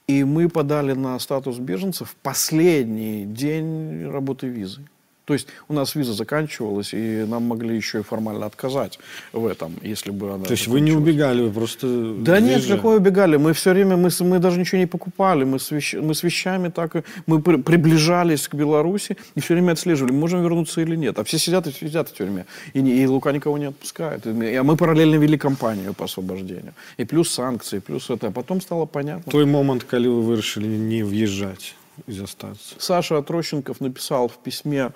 И 0.07 0.23
мы 0.23 0.49
подали 0.49 0.93
на 0.93 1.19
статус 1.19 1.59
беженцев 1.59 2.15
последний 2.23 3.25
день 3.25 4.07
работы 4.09 4.49
визы. 4.49 4.83
То 5.27 5.35
есть 5.35 5.49
у 5.69 5.75
нас 5.75 5.95
виза 5.97 6.13
заканчивалась, 6.13 6.95
и 6.95 7.25
нам 7.29 7.43
могли 7.43 7.77
еще 7.77 7.99
и 7.99 8.03
формально 8.03 8.47
отказать 8.47 8.99
в 9.33 9.45
этом, 9.47 9.73
если 9.83 10.13
бы 10.13 10.33
она 10.33 10.45
то 10.45 10.53
есть 10.53 10.69
вы 10.69 10.81
не 10.81 10.93
убегали 10.93 11.43
вы 11.43 11.51
просто 11.51 11.87
да 12.15 12.41
нет, 12.41 12.65
какой 12.67 12.97
убегали. 12.97 13.37
Мы 13.37 13.53
все 13.53 13.73
время, 13.73 13.97
мы, 13.97 14.11
мы 14.21 14.39
даже 14.39 14.61
ничего 14.61 14.79
не 14.79 14.87
покупали. 14.87 15.45
Мы 15.45 15.59
с, 15.59 15.73
вещ- 15.73 16.01
мы 16.01 16.15
с 16.15 16.23
вещами 16.23 16.69
так. 16.69 17.05
Мы 17.27 17.43
при- 17.43 17.57
приближались 17.57 18.47
к 18.49 18.55
Беларуси 18.55 19.17
и 19.35 19.41
все 19.41 19.55
время 19.55 19.73
отслеживали, 19.73 20.13
можем 20.13 20.43
вернуться 20.43 20.81
или 20.81 20.97
нет. 20.97 21.19
А 21.19 21.25
все 21.25 21.39
сидят 21.39 21.67
и 21.67 21.73
сидят 21.73 22.09
в 22.09 22.15
тюрьме. 22.15 22.47
И, 22.73 22.81
и 22.81 23.07
Лука 23.07 23.33
никого 23.33 23.59
не 23.59 23.67
отпускает. 23.67 24.27
И 24.27 24.55
а 24.55 24.63
мы 24.63 24.77
параллельно 24.77 25.17
вели 25.17 25.37
кампанию 25.37 25.93
по 25.93 26.05
освобождению. 26.05 26.75
И 26.99 27.05
плюс 27.05 27.31
санкции, 27.31 27.81
плюс 27.81 28.11
это. 28.11 28.29
А 28.29 28.31
потом 28.31 28.61
стало 28.61 28.87
понятно. 28.87 29.33
той 29.33 29.45
момант 29.45 29.83
калі 29.83 30.09
вы 30.09 30.23
вырашылі 30.23 30.67
не 30.67 31.03
въезжаць 31.03 31.75
і 32.07 32.13
застацца 32.13 32.77
Саша 32.79 33.19
Отрощенков 33.19 33.81
написал 33.81 34.29
в 34.29 34.37
письме 34.39 34.93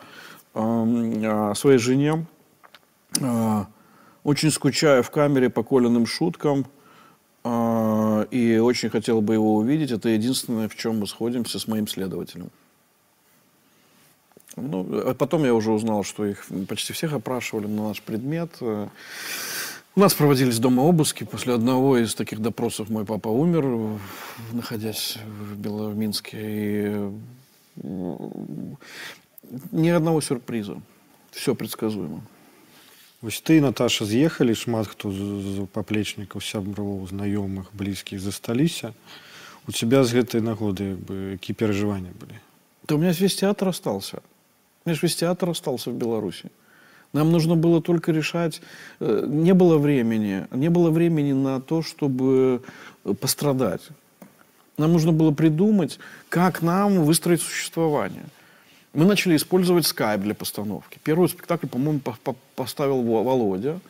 эм, 0.54 1.22
а, 1.24 1.54
своей 1.54 1.78
жене, 1.78 2.26
а, 3.20 3.66
очень 4.24 4.50
скучаю 4.50 5.02
в 5.02 5.10
камере 5.10 5.48
по 5.50 5.62
Колиным 5.62 6.06
шуткам, 6.06 6.66
а, 7.44 8.26
и 8.30 8.58
очень 8.58 8.90
хотел 8.90 9.20
бы 9.20 9.34
его 9.34 9.56
увидеть. 9.56 9.90
Это 9.90 10.08
единственное, 10.08 10.68
в 10.68 10.76
чем 10.76 11.00
мы 11.00 11.06
сходимся 11.06 11.58
с 11.58 11.66
моим 11.66 11.88
следователем. 11.88 12.50
Ну, 14.56 14.86
а 15.08 15.14
потом 15.14 15.44
я 15.44 15.54
уже 15.54 15.70
узнал, 15.70 16.04
что 16.04 16.26
их 16.26 16.44
почти 16.68 16.92
всех 16.92 17.12
опрашивали 17.12 17.66
на 17.66 17.88
наш 17.88 18.02
предмет. 18.02 18.50
Э, 19.89 19.97
У 19.97 19.99
нас 20.01 20.13
проводились 20.13 20.59
дома 20.59 20.83
обыски. 20.83 21.23
После 21.25 21.53
одного 21.53 21.97
из 21.97 22.13
таких 22.15 22.39
допросов 22.39 22.89
мой 22.89 23.05
папа 23.05 23.29
умер, 23.29 23.65
в- 23.65 23.99
находясь 24.53 25.17
в 25.39 25.55
Бело- 25.57 25.89
в 25.91 25.97
Минске. 25.97 26.37
И 26.41 27.11
м, 27.83 28.77
ни 29.71 29.89
одного 29.89 30.21
сюрприза. 30.21 30.81
Все 31.31 31.55
предсказуемо. 31.55 32.21
Вось 33.21 33.41
ты 33.45 33.57
і 33.57 33.61
Наташа 33.61 34.05
з'ехалі 34.05 34.55
шмат 34.55 34.87
хто 34.87 35.11
з, 35.11 35.15
з 35.15 35.65
паплечнікаў 35.71 36.41
сяброў 36.41 37.07
знаёмых 37.09 37.65
блізкіх 37.73 38.19
засталіся 38.19 38.93
у 39.67 39.71
тебя 39.71 40.03
з 40.03 40.13
гэтай 40.13 40.41
нагоды 40.41 40.83
як 40.93 40.99
бы 40.99 41.31
які 41.31 41.53
перажывання 41.53 42.11
былі 42.19 42.37
Да 42.87 42.95
у 42.95 42.97
меня 42.97 43.11
весь 43.11 43.35
театр 43.35 43.67
остался. 43.67 44.17
У 44.17 44.89
меня 44.89 44.95
же 44.95 44.99
весь 45.01 45.15
театр 45.15 45.49
остался 45.49 45.89
в 45.89 45.93
Беларуси. 45.93 46.49
нам 47.12 47.32
нужно 47.32 47.56
было 47.56 47.82
только 47.82 48.12
решать, 48.12 48.62
э, 49.00 49.24
не 49.26 49.52
было 49.52 49.78
времени, 49.78 50.46
не 50.52 50.68
было 50.70 50.90
времени 50.90 51.32
на 51.32 51.60
то, 51.60 51.82
чтобы 51.82 52.62
э, 53.04 53.14
пострадать. 53.14 53.82
Нам 54.78 54.92
нужно 54.92 55.12
было 55.12 55.32
придумать, 55.32 55.98
как 56.28 56.62
нам 56.62 57.04
выстроить 57.04 57.42
существование. 57.42 58.24
Мы 58.94 59.04
начали 59.04 59.36
использовать 59.36 59.86
скайп 59.86 60.20
для 60.22 60.34
постановки. 60.34 60.98
Первый 61.02 61.28
спектакль, 61.28 61.66
по-моему, 61.66 62.00
по- 62.00 62.16
по- 62.24 62.36
поставил 62.54 63.02
Во- 63.02 63.22
Володя 63.24 63.80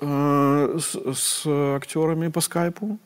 э, 0.00 0.78
с, 0.80 1.14
с 1.14 1.46
актерами 1.76 2.28
по 2.28 2.40
скайпу. 2.40 2.98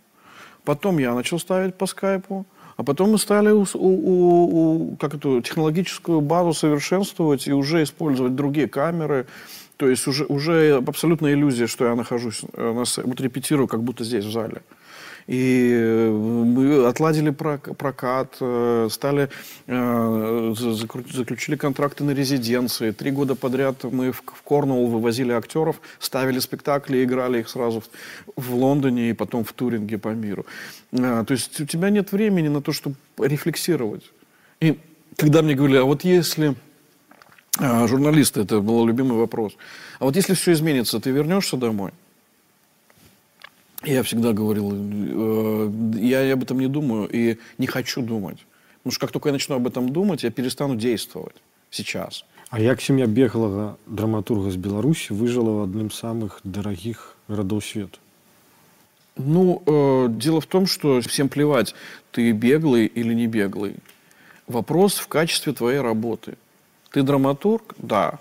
Потом 0.64 0.98
я 0.98 1.14
начал 1.14 1.38
ставить 1.38 1.74
по 1.74 1.86
скайпу. 1.86 2.46
А 2.78 2.84
потом 2.84 3.10
мы 3.10 3.18
стали 3.18 3.50
у, 3.50 3.66
у- 3.74 4.92
у- 4.92 4.96
как 5.00 5.12
эту 5.14 5.40
технологическую 5.42 6.20
базу 6.20 6.54
совершенствовать 6.54 7.48
и 7.48 7.52
уже 7.52 7.82
использовать 7.82 8.36
другие 8.36 8.68
камеры. 8.68 9.26
То 9.76 9.88
есть 9.88 10.06
уже, 10.06 10.24
уже 10.26 10.76
абсолютная 10.86 11.32
иллюзия, 11.34 11.66
что 11.66 11.86
я 11.86 11.96
нахожусь, 11.96 12.42
э, 12.52 12.72
на 12.72 12.84
с- 12.84 13.02
вот 13.02 13.20
репетирую, 13.20 13.66
как 13.66 13.82
будто 13.82 14.04
здесь, 14.04 14.24
в 14.24 14.30
зале. 14.30 14.62
И 15.28 15.70
э, 15.74 16.10
мы 16.10 16.86
отладили 16.86 17.30
прок- 17.30 17.74
прокат, 17.74 18.38
э, 18.40 18.88
стали, 18.90 19.28
э, 19.66 20.54
заключили 20.56 21.56
контракты 21.56 22.02
на 22.02 22.12
резиденции. 22.12 22.92
Три 22.92 23.10
года 23.10 23.34
подряд 23.34 23.84
мы 23.84 24.10
в, 24.10 24.22
Корнуолл 24.22 24.86
вывозили 24.86 25.32
актеров, 25.32 25.82
ставили 26.00 26.38
спектакли, 26.38 27.04
играли 27.04 27.40
их 27.40 27.50
сразу 27.50 27.82
в, 28.36 28.54
Лондоне 28.54 29.10
и 29.10 29.12
потом 29.12 29.44
в 29.44 29.52
Туринге 29.52 29.98
по 29.98 30.08
миру. 30.08 30.46
То 30.90 31.26
есть 31.28 31.60
у 31.60 31.66
тебя 31.66 31.90
нет 31.90 32.12
времени 32.12 32.48
на 32.48 32.62
то, 32.62 32.72
чтобы 32.72 32.96
рефлексировать. 33.18 34.10
И 34.60 34.78
когда 35.16 35.42
мне 35.42 35.54
говорили, 35.54 35.76
а 35.78 35.84
вот 35.84 36.04
если 36.04 36.54
журналисты, 37.60 38.40
это 38.40 38.60
был 38.60 38.86
любимый 38.86 39.18
вопрос, 39.18 39.52
а 39.98 40.04
вот 40.04 40.16
если 40.16 40.32
все 40.32 40.52
изменится, 40.52 41.00
ты 41.00 41.10
вернешься 41.10 41.58
домой? 41.58 41.92
Я 43.83 44.03
всегда 44.03 44.33
говорил, 44.33 44.71
э, 44.73 45.71
я, 45.99 46.21
я 46.21 46.33
об 46.33 46.43
этом 46.43 46.59
не 46.59 46.67
думаю 46.67 47.09
и 47.11 47.37
не 47.57 47.67
хочу 47.67 48.01
думать. 48.01 48.45
Потому 48.77 48.91
что 48.91 48.99
как 49.01 49.11
только 49.11 49.29
я 49.29 49.33
начну 49.33 49.55
об 49.55 49.67
этом 49.67 49.89
думать, 49.89 50.23
я 50.23 50.31
перестану 50.31 50.75
действовать 50.75 51.35
сейчас. 51.69 52.25
А 52.49 52.59
як 52.59 52.81
сям'я 52.81 53.07
беглага 53.07 53.77
драматурга 53.87 54.51
з 54.51 54.61
Беларусі 54.61 55.17
выжыла 55.17 55.57
ў 55.57 55.59
адным 55.65 55.89
з 55.89 55.97
самых 55.97 56.37
дарагіх 56.43 57.17
гарадоў 57.27 57.61
свету 57.65 57.97
Ну, 59.15 59.61
э, 59.65 60.07
дело 60.09 60.41
в 60.41 60.45
том, 60.45 60.65
что 60.65 61.01
всем 61.01 61.29
плевать, 61.29 61.75
ты 62.11 62.31
беглый 62.31 62.85
или 62.85 63.13
не 63.13 63.27
беглый. 63.27 63.75
Вопрос 64.47 64.97
в 64.97 65.07
качестве 65.07 65.53
твоей 65.53 65.79
работы. 65.79 66.37
Ты 66.91 67.03
драматург? 67.03 67.75
Да. 67.77 68.19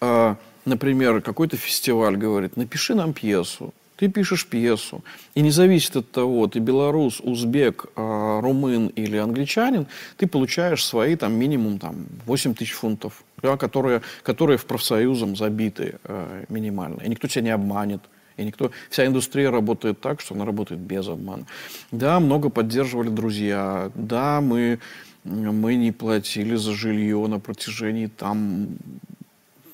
Э, 0.00 0.36
например, 0.64 1.20
какой-то 1.20 1.56
фестиваль 1.56 2.16
говорит, 2.16 2.56
напиши 2.56 2.94
нам 2.94 3.12
пьесу. 3.12 3.74
Ты 3.97 4.09
пишешь 4.09 4.45
пьесу. 4.45 5.03
И 5.35 5.41
не 5.41 5.51
зависит 5.51 5.95
от 5.95 6.11
того, 6.11 6.47
ты 6.47 6.59
белорус, 6.59 7.21
узбек, 7.21 7.85
э, 7.95 8.39
румын 8.41 8.87
или 8.87 9.17
англичанин, 9.17 9.87
ты 10.17 10.27
получаешь 10.27 10.83
свои 10.83 11.15
там 11.15 11.33
минимум 11.33 11.79
там, 11.79 12.05
8 12.25 12.53
тысяч 12.55 12.73
фунтов, 12.73 13.23
да, 13.41 13.55
которые, 13.55 14.01
которые 14.23 14.57
в 14.57 14.65
профсоюзом 14.65 15.35
забиты 15.35 15.95
э, 16.03 16.45
минимально. 16.49 17.01
И 17.01 17.09
никто 17.09 17.27
тебя 17.27 17.43
не 17.43 17.51
обманет. 17.51 18.01
И 18.37 18.43
никто, 18.43 18.71
вся 18.89 19.05
индустрия 19.05 19.49
работает 19.49 20.01
так, 20.01 20.19
что 20.19 20.35
она 20.35 20.43
работает 20.43 20.81
без 20.81 21.07
обмана. 21.07 21.45
Да, 21.91 22.19
много 22.19 22.49
поддерживали 22.49 23.07
друзья. 23.07 23.91
Да, 23.95 24.41
мы, 24.41 24.79
мы 25.23 25.75
не 25.75 25.93
платили 25.93 26.55
за 26.55 26.73
жилье 26.73 27.25
на 27.27 27.39
протяжении 27.39 28.07
там 28.07 28.77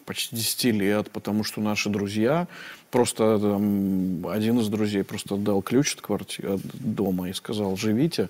почти 0.05 0.35
10 0.35 0.65
лет, 0.75 1.11
потому 1.11 1.43
что 1.43 1.61
наши 1.61 1.89
друзья, 1.89 2.47
просто 2.91 3.39
там, 3.39 4.27
один 4.27 4.59
из 4.59 4.67
друзей 4.67 5.03
просто 5.03 5.37
дал 5.37 5.61
ключ 5.61 5.95
от 5.95 6.01
квартиры, 6.01 6.53
от 6.55 6.61
дома 6.73 7.29
и 7.29 7.33
сказал, 7.33 7.75
живите, 7.77 8.29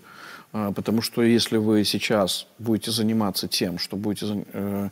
а, 0.53 0.71
потому 0.71 1.01
что 1.01 1.21
если 1.23 1.57
вы 1.57 1.83
сейчас 1.83 2.47
будете 2.59 2.91
заниматься 2.91 3.47
тем, 3.47 3.79
что 3.79 3.97
будете 3.97 4.45
э, 4.53 4.89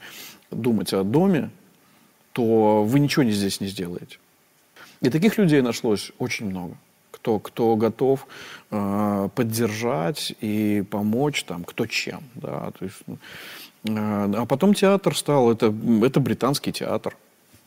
думать 0.52 0.94
о 0.94 1.04
доме, 1.04 1.50
то 2.34 2.84
вы 2.84 3.00
ничего 3.00 3.24
не 3.24 3.32
здесь 3.32 3.62
не 3.62 3.68
сделаете. 3.68 4.18
И 5.02 5.10
таких 5.10 5.38
людей 5.38 5.62
нашлось 5.62 6.12
очень 6.18 6.50
много 6.50 6.76
кто, 7.20 7.40
кто 7.40 7.76
готов 7.76 8.28
э, 8.72 9.30
поддержать 9.36 10.34
и 10.42 10.84
помочь, 10.90 11.44
там, 11.44 11.64
кто 11.64 11.86
чем. 11.86 12.24
Да, 12.36 12.72
то 12.72 12.86
есть, 12.86 12.98
э, 13.08 13.18
а 13.88 14.46
потом 14.46 14.74
театр 14.74 15.18
стал, 15.18 15.52
это, 15.52 15.74
это 16.04 16.20
британский 16.20 16.72
театр. 16.72 17.18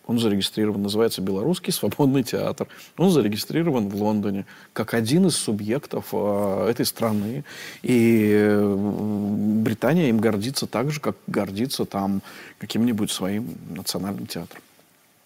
Он 0.07 0.19
зарегистрирован, 0.19 0.83
называется 0.83 1.23
Белорусский 1.23 1.73
свободный 1.73 2.23
театр. 2.25 2.67
Он 2.97 3.11
зарегистрирован 3.11 3.89
в 3.89 4.03
Лондоне 4.03 4.47
как 4.73 4.95
один 4.95 5.27
из 5.27 5.37
субъектов 5.37 6.09
э, 6.13 6.67
этой 6.69 6.85
страны. 6.85 7.45
И 7.83 8.33
э, 8.35 8.77
Британия 9.63 10.09
им 10.09 10.19
гордится 10.19 10.67
так 10.67 10.91
же, 10.91 11.01
как 11.01 11.17
гордится 11.29 11.85
там 11.85 12.21
каким-нибудь 12.59 13.13
своим 13.13 13.55
национальным 13.71 14.27
театром. 14.27 14.63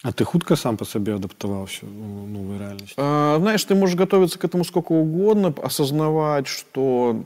А 0.03 0.13
ты 0.13 0.25
хутка 0.25 0.57
сам 0.57 0.77
по 0.77 0.85
себе 0.85 1.15
адаптовался 1.15 1.87
у 1.87 2.27
новой 2.27 2.59
реальности? 2.59 2.95
А, 2.99 3.39
знаешь, 3.41 3.65
ты 3.65 3.75
можешь 3.75 3.97
готовиться 3.97 4.39
к 4.39 4.45
этому 4.45 4.65
сколько 4.65 4.93
угодно, 4.93 5.55
осознавать, 5.63 6.47
что 6.47 7.25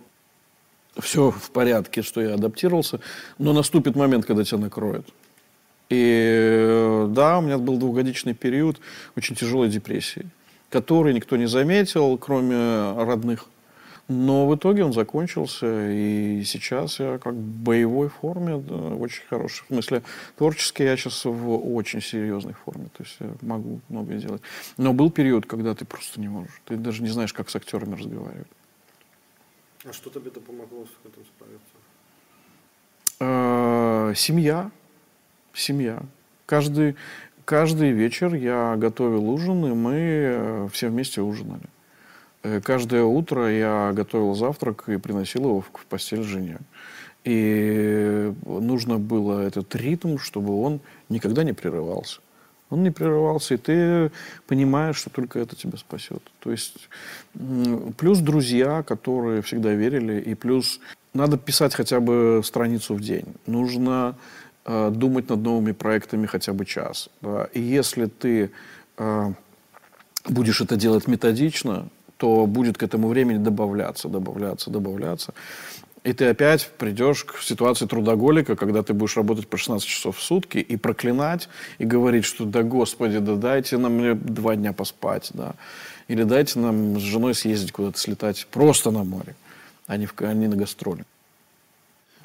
все 0.99 1.31
в 1.31 1.51
порядке, 1.51 2.03
что 2.03 2.21
я 2.21 2.35
адаптировался, 2.35 3.01
но 3.39 3.53
наступит 3.53 3.97
момент, 3.97 4.25
когда 4.25 4.45
тебя 4.45 4.59
накроет. 4.59 5.07
И 5.91 7.07
да, 7.09 7.39
у 7.39 7.43
меня 7.43 7.59
был 7.59 7.77
двухгодичный 7.77 8.33
период 8.33 8.81
очень 9.17 9.35
тяжелой 9.37 9.69
депрессии, 9.69 10.27
который 10.71 11.13
никто 11.13 11.37
не 11.37 11.47
заметил, 11.47 12.17
кроме 12.17 12.93
родных. 13.05 13.47
Но 14.07 14.49
в 14.49 14.57
итоге 14.57 14.85
он 14.85 14.93
закончился, 14.93 15.89
и 15.89 16.43
сейчас 16.45 16.99
я 16.99 17.19
как 17.19 17.33
в 17.33 17.63
боевой 17.63 18.09
форме, 18.09 18.57
да, 18.59 18.75
очень 18.75 19.23
хорошей. 19.29 19.63
В 19.65 19.67
смысле, 19.69 20.03
творчески 20.37 20.83
я 20.83 20.97
сейчас 20.97 21.25
в 21.25 21.75
очень 21.77 22.01
серьезной 22.01 22.55
форме, 22.55 22.87
то 22.97 23.05
есть 23.05 23.17
я 23.21 23.31
могу 23.41 23.81
многое 23.89 24.19
делать. 24.19 24.43
Но 24.77 24.93
был 24.93 25.13
период, 25.13 25.47
когда 25.47 25.77
ты 25.77 25.85
просто 25.85 26.21
не 26.21 26.27
можешь. 26.27 26.61
Ты 26.65 26.77
даже 26.77 27.05
не 27.05 27.09
знаешь, 27.11 27.33
как 27.33 27.51
с 27.51 27.55
актерами 27.55 27.95
разговаривать. 27.95 28.49
А 29.85 29.93
что 29.93 30.11
тебе 30.11 30.27
это 30.27 30.41
помогло 30.41 30.85
с 30.87 31.07
этим 31.07 31.25
справиться? 31.37 31.75
А, 33.21 34.13
семья. 34.17 34.73
Семья. 35.61 36.03
Каждый, 36.47 36.97
каждый 37.45 37.91
вечер 37.91 38.35
я 38.35 38.77
готовил 38.77 39.29
ужин, 39.29 39.67
и 39.67 39.75
мы 39.75 39.95
э, 39.95 40.69
все 40.73 40.89
вместе 40.89 41.21
ужинали. 41.21 41.67
Э, 42.43 42.61
каждое 42.61 43.05
утро 43.05 43.51
я 43.51 43.93
готовил 43.93 44.35
завтрак 44.35 44.89
и 44.89 44.97
приносил 44.97 45.43
его 45.43 45.61
в 45.61 45.87
постель 45.87 46.23
жене. 46.23 46.59
И 47.25 48.33
нужно 48.47 48.99
было 48.99 49.43
этот 49.43 49.77
ритм, 49.77 50.17
чтобы 50.17 50.59
он 50.63 50.81
никогда 51.11 51.45
не 51.45 51.53
прерывался. 51.53 52.21
Он 52.71 52.83
не 52.83 52.91
прерывался, 52.91 53.55
и 53.55 53.59
ты 53.59 54.11
понимаешь, 54.47 54.97
что 54.97 55.11
только 55.11 55.41
это 55.41 55.57
тебя 55.57 55.77
спасет. 55.77 56.23
То 56.39 56.51
есть 56.51 56.89
плюс 57.99 58.21
друзья, 58.21 58.83
которые 58.83 59.43
всегда 59.43 59.75
верили, 59.75 60.21
и 60.21 60.35
плюс 60.35 60.81
надо 61.13 61.37
писать 61.37 61.75
хотя 61.75 62.01
бы 62.01 62.41
страницу 62.45 62.95
в 62.95 63.01
день. 63.01 63.27
Нужно 63.47 64.17
э, 64.65 64.91
думать 64.91 65.29
над 65.29 65.41
новыми 65.41 65.73
проектами 65.73 66.27
хотя 66.27 66.53
бы 66.53 66.65
час. 66.65 67.09
Да? 67.21 67.49
И 67.53 67.61
если 67.61 68.07
ты 68.07 68.51
э, 68.99 69.33
будешь 70.29 70.61
это 70.61 70.77
делать 70.77 71.07
методично, 71.07 71.89
то 72.17 72.47
будет 72.47 72.77
к 72.77 72.83
этому 72.83 73.09
времени 73.09 73.39
добавляться, 73.39 74.09
добавляться, 74.09 74.71
добавляться. 74.71 75.33
И 76.03 76.13
ты 76.15 76.27
опять 76.27 76.71
придешь 76.79 77.25
к 77.25 77.39
ситуации 77.43 77.87
трудоголика, 77.87 78.57
когда 78.57 78.83
ты 78.83 78.95
будешь 78.95 79.17
работать 79.17 79.49
по 79.49 79.59
16 79.59 79.87
часов 79.87 80.17
в 80.17 80.23
сутки 80.23 80.59
и 80.59 80.77
проклинать, 80.77 81.49
и 81.79 81.85
говорить, 81.85 82.25
что 82.25 82.47
да 82.47 82.63
господи, 82.63 83.19
да 83.19 83.37
дайте 83.37 83.77
нам 83.77 83.95
мне 83.95 84.15
два 84.15 84.57
дня 84.57 84.73
поспать, 84.73 85.31
да. 85.35 85.55
Или 86.09 86.23
дайте 86.23 86.59
нам 86.59 86.99
с 86.99 87.03
женой 87.03 87.35
съездить 87.35 87.73
куда-то, 87.73 87.99
слетать 87.99 88.47
просто 88.51 88.91
на 88.91 89.05
море, 89.05 89.35
а 89.87 89.97
не, 89.99 90.07
в, 90.07 90.15
а 90.21 90.33
не 90.33 90.49
на 90.49 90.57
гастроли 90.57 91.05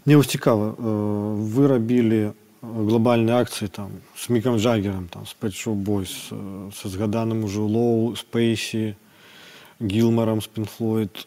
Мне 0.06 0.16
ось 0.16 0.26
цікаво, 0.26 0.74
ви 1.36 1.66
робили 1.66 2.32
глобальні 2.62 3.32
акції 3.32 3.68
там, 3.68 3.90
з 4.16 4.30
Міком 4.30 4.58
Джаггером, 4.58 5.08
там, 5.10 5.26
з 5.26 5.36
Pet 5.42 5.66
Shop 5.66 5.84
Boys, 5.84 6.32
з 6.72 6.90
згаданим 6.90 7.44
уже 7.44 7.60
Лоу, 7.60 8.16
Спейсі, 8.16 8.94
гілмарам 9.80 10.40
з 10.40 10.46
пінфлойд 10.46 11.26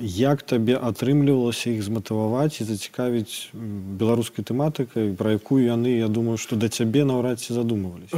як 0.00 0.42
табе 0.44 0.76
атрымлівалася 0.76 1.72
іх 1.72 1.80
зматываваць 1.88 2.60
і 2.60 2.68
зацікавіць 2.68 3.48
беларускай 3.96 4.44
тэматыкай 4.44 5.16
про 5.16 5.32
якую 5.32 5.64
яны 5.64 5.96
я 5.96 6.08
думаю 6.08 6.36
что 6.36 6.56
до 6.56 6.68
цябе 6.68 7.08
наўрад 7.08 7.40
ці 7.40 7.56
задумывались 7.56 8.12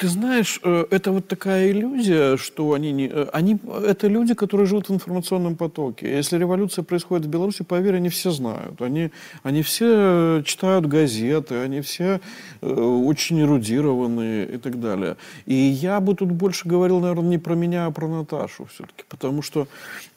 ты 0.00 0.08
знаешь 0.08 0.60
это 0.64 1.12
вот 1.12 1.28
такая 1.28 1.70
иллюзия 1.70 2.36
что 2.38 2.72
они 2.72 2.92
не 2.92 3.12
они 3.36 3.58
это 3.84 4.08
люди 4.08 4.32
которые 4.32 4.66
живут 4.66 4.88
в 4.88 4.94
информационном 4.94 5.56
потоке 5.56 6.08
если 6.08 6.38
революция 6.38 6.82
происходит 6.82 7.26
в 7.26 7.28
беларуси 7.28 7.64
поверь 7.64 7.96
они 7.96 8.08
все 8.08 8.30
знают 8.30 8.80
они 8.80 9.10
они 9.42 9.60
все 9.60 10.42
читают 10.46 10.86
газеты 10.86 11.56
они 11.56 11.82
все 11.82 12.20
очень 12.62 13.42
эрудированные 13.42 14.54
и 14.54 14.56
так 14.56 14.80
далее 14.80 15.16
и 15.44 15.54
я 15.54 16.00
бы 16.00 16.14
тут 16.14 16.32
больше 16.32 16.66
говорил 16.66 17.00
наверное 17.00 17.28
не 17.28 17.38
про 17.38 17.54
меня 17.54 17.84
а 17.86 17.90
про 17.90 18.08
наташу 18.08 18.64
все 18.64 18.79
все-таки, 18.81 19.03
потому 19.09 19.41
что 19.41 19.67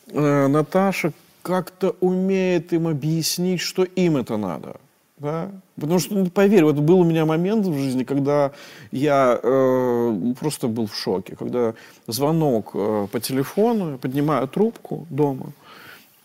э, 0.09 0.47
Наташа 0.47 1.13
как-то 1.43 1.97
умеет 2.01 2.73
им 2.73 2.89
объяснить, 2.89 3.61
что 3.61 3.85
им 3.85 4.17
это 4.17 4.37
надо. 4.37 4.77
Да? 5.19 5.51
Потому 5.77 5.99
что, 5.99 6.15
ну, 6.15 6.31
поверь, 6.31 6.65
вот 6.65 6.77
был 6.77 7.01
у 7.01 7.05
меня 7.05 7.25
момент 7.25 7.67
в 7.67 7.79
жизни, 7.79 8.05
когда 8.05 8.53
я 8.91 9.39
э, 9.43 10.35
просто 10.41 10.69
был 10.69 10.87
в 10.87 10.97
шоке. 10.97 11.37
Когда 11.37 11.75
звонок 12.07 12.71
э, 12.75 13.07
по 13.11 13.21
телефону, 13.21 13.93
я 13.93 13.99
поднимаю 13.99 14.49
трубку 14.49 15.07
дома. 15.11 15.53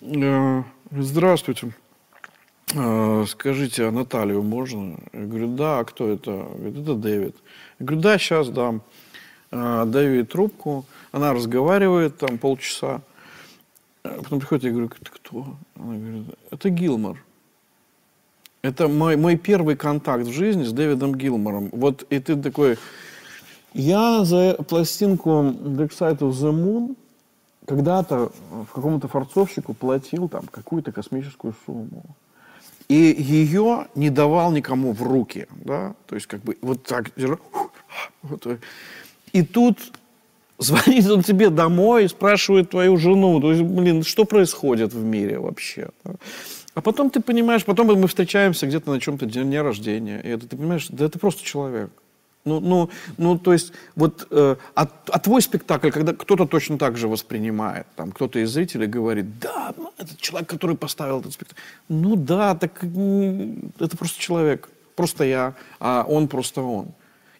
Э, 0.01 0.63
Здравствуйте. 0.91 1.73
Э, 2.73 3.25
скажите, 3.27 3.85
а 3.85 3.91
Наталью 3.91 4.41
можно? 4.41 4.97
Я 5.13 5.25
говорю, 5.25 5.47
да, 5.55 5.79
а 5.79 5.83
кто 5.83 6.07
это? 6.07 6.31
Говорит, 6.31 6.77
это 6.77 6.93
Дэвид. 6.95 7.35
Я 7.79 7.85
говорю, 7.85 8.01
да, 8.01 8.17
сейчас 8.17 8.49
дам. 8.49 8.81
Э, 9.51 9.85
даю 9.85 10.15
ей 10.15 10.25
трубку. 10.25 10.85
Она 11.11 11.33
разговаривает 11.33 12.17
там 12.17 12.37
полчаса. 12.37 13.01
А 14.03 14.21
потом 14.23 14.39
приходит, 14.39 14.65
я 14.65 14.71
говорю, 14.71 14.89
ты 14.89 15.11
кто? 15.11 15.57
Она 15.75 15.95
говорит, 15.95 16.25
это 16.51 16.69
Гилмор. 16.69 17.23
Это 18.61 18.87
мой, 18.87 19.15
мой 19.15 19.37
первый 19.37 19.75
контакт 19.75 20.25
в 20.25 20.31
жизни 20.31 20.63
с 20.63 20.73
Дэвидом 20.73 21.15
Гилмором. 21.15 21.69
Вот 21.71 22.03
и 22.09 22.19
ты 22.19 22.35
такой... 22.35 22.77
Я 23.73 24.25
за 24.25 24.55
пластинку 24.67 25.29
Dark 25.29 25.91
Side 25.91 26.19
of 26.19 26.31
the 26.31 26.51
Moon 26.51 26.95
когда-то 27.65 28.31
в 28.49 28.65
какому-то 28.73 29.07
форцовщику 29.07 29.75
платил 29.75 30.27
там 30.27 30.47
какую-то 30.47 30.91
космическую 30.91 31.53
сумму. 31.65 32.03
И 32.87 32.95
ее 32.95 33.87
не 33.93 34.09
давал 34.09 34.51
никому 34.51 34.93
в 34.93 35.03
руки. 35.03 35.47
Да? 35.51 35.93
То 36.07 36.15
есть 36.15 36.25
как 36.25 36.41
бы 36.41 36.57
вот 36.61 36.83
так. 36.83 37.11
Вот. 38.23 38.47
И 39.33 39.43
тут 39.43 39.77
Звонит 40.59 41.09
он 41.09 41.23
тебе 41.23 41.49
домой, 41.49 42.09
спрашивает 42.09 42.69
твою 42.69 42.97
жену. 42.97 43.39
То 43.39 43.51
есть, 43.51 43.63
блин, 43.63 44.03
что 44.03 44.25
происходит 44.25 44.93
в 44.93 45.01
мире 45.01 45.39
вообще? 45.39 45.87
А 46.73 46.81
потом 46.81 47.09
ты 47.09 47.21
понимаешь, 47.21 47.63
потом 47.63 47.87
мы 47.87 48.07
встречаемся 48.09 48.67
где-то 48.67 48.91
на 48.91 48.99
чем-то 48.99 49.25
дне 49.25 49.61
рождения. 49.61 50.19
И 50.21 50.27
это, 50.27 50.47
ты 50.47 50.57
понимаешь, 50.57 50.87
да 50.89 51.05
это 51.05 51.17
просто 51.17 51.45
человек. 51.45 51.89
Ну, 52.43 52.59
ну, 52.59 52.89
ну, 53.17 53.37
то 53.37 53.53
есть, 53.53 53.71
вот, 53.95 54.27
э, 54.31 54.55
а, 54.75 54.87
а 55.07 55.19
твой 55.19 55.41
спектакль, 55.41 55.91
когда 55.91 56.13
кто-то 56.13 56.45
точно 56.45 56.77
так 56.77 56.97
же 56.97 57.07
воспринимает, 57.07 57.85
там, 57.95 58.11
кто-то 58.11 58.39
из 58.39 58.49
зрителей 58.49 58.87
говорит, 58.87 59.39
да, 59.39 59.73
ну, 59.77 59.91
это 59.97 60.15
человек, 60.17 60.49
который 60.49 60.75
поставил 60.75 61.19
этот 61.19 61.33
спектакль. 61.33 61.61
Ну, 61.89 62.15
да, 62.15 62.55
так 62.55 62.83
это 62.83 63.97
просто 63.97 64.19
человек, 64.19 64.69
просто 64.95 65.23
я, 65.23 65.53
а 65.79 66.05
он 66.07 66.27
просто 66.27 66.61
он. 66.61 66.87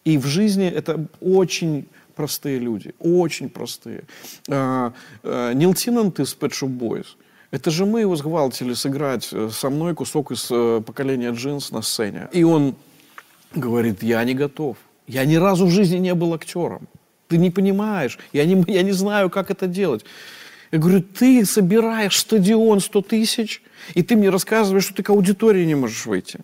И 0.04 0.18
в 0.18 0.26
жизни 0.26 0.66
это 0.66 1.06
очень 1.20 1.86
простые 2.14 2.58
люди, 2.58 2.94
очень 2.98 3.48
простые. 3.48 4.04
А, 4.48 4.92
а, 5.22 5.52
Нил 5.52 5.74
Тиннант 5.74 6.20
из 6.20 6.36
Pet 6.38 6.50
Shop 6.50 6.78
Boys, 6.78 7.06
это 7.50 7.70
же 7.70 7.84
мы 7.84 8.00
его 8.00 8.16
сгвалтили 8.16 8.74
сыграть 8.74 9.28
э, 9.32 9.50
со 9.52 9.70
мной 9.70 9.94
кусок 9.94 10.30
из 10.30 10.48
э, 10.50 10.82
поколения 10.86 11.32
джинс 11.32 11.72
на 11.72 11.82
сцене. 11.82 12.28
И 12.32 12.44
он 12.44 12.76
говорит, 13.54 14.02
я 14.02 14.22
не 14.24 14.34
готов. 14.34 14.76
Я 15.08 15.24
ни 15.24 15.34
разу 15.34 15.66
в 15.66 15.70
жизни 15.70 15.98
не 15.98 16.14
был 16.14 16.32
актером. 16.32 16.86
Ты 17.26 17.38
не 17.38 17.50
понимаешь. 17.50 18.18
Я 18.32 18.44
не, 18.44 18.64
я 18.72 18.82
не 18.82 18.92
знаю, 18.92 19.30
как 19.30 19.50
это 19.50 19.66
делать. 19.66 20.04
Я 20.70 20.78
говорю, 20.78 21.02
ты 21.02 21.44
собираешь 21.44 22.18
стадион 22.18 22.80
100 22.80 23.02
тысяч, 23.02 23.62
и 23.94 24.02
ты 24.04 24.14
мне 24.14 24.30
рассказываешь, 24.30 24.84
что 24.84 24.94
ты 24.94 25.02
к 25.02 25.10
аудитории 25.10 25.64
не 25.64 25.74
можешь 25.74 26.06
выйти. 26.06 26.38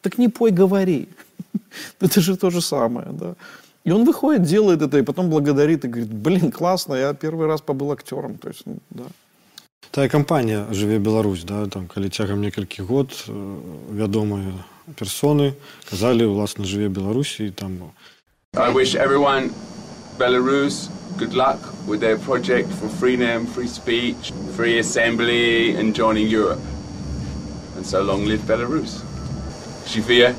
Так 0.00 0.18
не 0.18 0.28
пой, 0.28 0.50
говори. 0.50 1.08
Это 2.00 2.20
же 2.20 2.36
то 2.36 2.50
же 2.50 2.60
самое, 2.60 3.08
да. 3.12 3.34
И 3.84 3.92
он 3.92 4.04
выходит, 4.04 4.42
делает 4.42 4.82
это, 4.82 4.98
и 4.98 5.02
потом 5.02 5.28
благодарит 5.28 5.84
и 5.84 5.88
говорит, 5.88 6.12
блин, 6.12 6.50
классно, 6.50 6.94
я 6.94 7.12
первый 7.14 7.46
раз 7.46 7.60
побыл 7.60 7.92
актером. 7.92 8.38
То 8.38 8.48
есть, 8.48 8.62
ну, 8.66 8.78
да. 8.90 9.04
Тая 9.90 10.08
кампанія 10.08 10.66
жыве 10.72 10.98
Беларусь 10.98 11.44
да 11.44 11.66
там 11.66 11.86
калі 11.86 12.08
цягам 12.08 12.40
некалькі 12.42 12.82
год 12.82 13.14
э, 13.28 13.34
вядомыя 13.94 14.50
персоны 14.98 15.54
казалі 15.86 16.26
ўласна 16.34 16.66
жыве 16.66 16.88
Беларусі 16.88 17.46
і 17.46 17.50
там 17.54 17.78
I 18.58 18.74
wish 18.74 18.96
everyone 18.96 19.54
Belarus 20.18 20.90
good 21.16 21.34
luck 21.34 21.60
with 21.86 22.00
their 22.00 22.18
project 22.18 22.70
for 22.74 22.88
freedom, 22.88 23.46
free 23.46 23.68
speech, 23.68 24.32
free 24.56 24.78
assembly, 24.80 25.76
and 25.76 25.94
joining 25.94 26.26
Europe. 26.26 26.62
And 27.76 27.86
so 27.86 28.02
long 28.02 28.26
live 28.26 28.42
Belarus. 28.50 29.04
Живе 29.88 30.34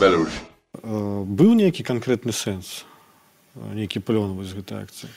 Беларусь. 0.00 0.38
э, 0.82 1.24
быў 1.26 1.54
нейкі 1.54 1.82
канкрэтны 1.84 2.32
сэнс 2.32 2.84
э, 3.54 3.74
нейкі 3.74 4.00
плён 4.00 4.34
вось 4.34 4.52
гэтай 4.52 4.84
акцыі 4.84 5.10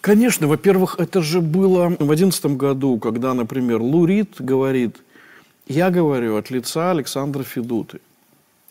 Конечно, 0.00 0.46
во-первых, 0.48 0.96
это 0.98 1.20
же 1.20 1.42
было 1.42 1.88
в 1.88 1.98
2011 1.98 2.56
году, 2.56 2.98
когда, 2.98 3.34
например, 3.34 3.82
Лурид 3.82 4.36
говорит, 4.38 4.96
я 5.68 5.90
говорю 5.90 6.38
от 6.38 6.48
лица 6.50 6.90
Александра 6.90 7.42
Федуты, 7.42 8.00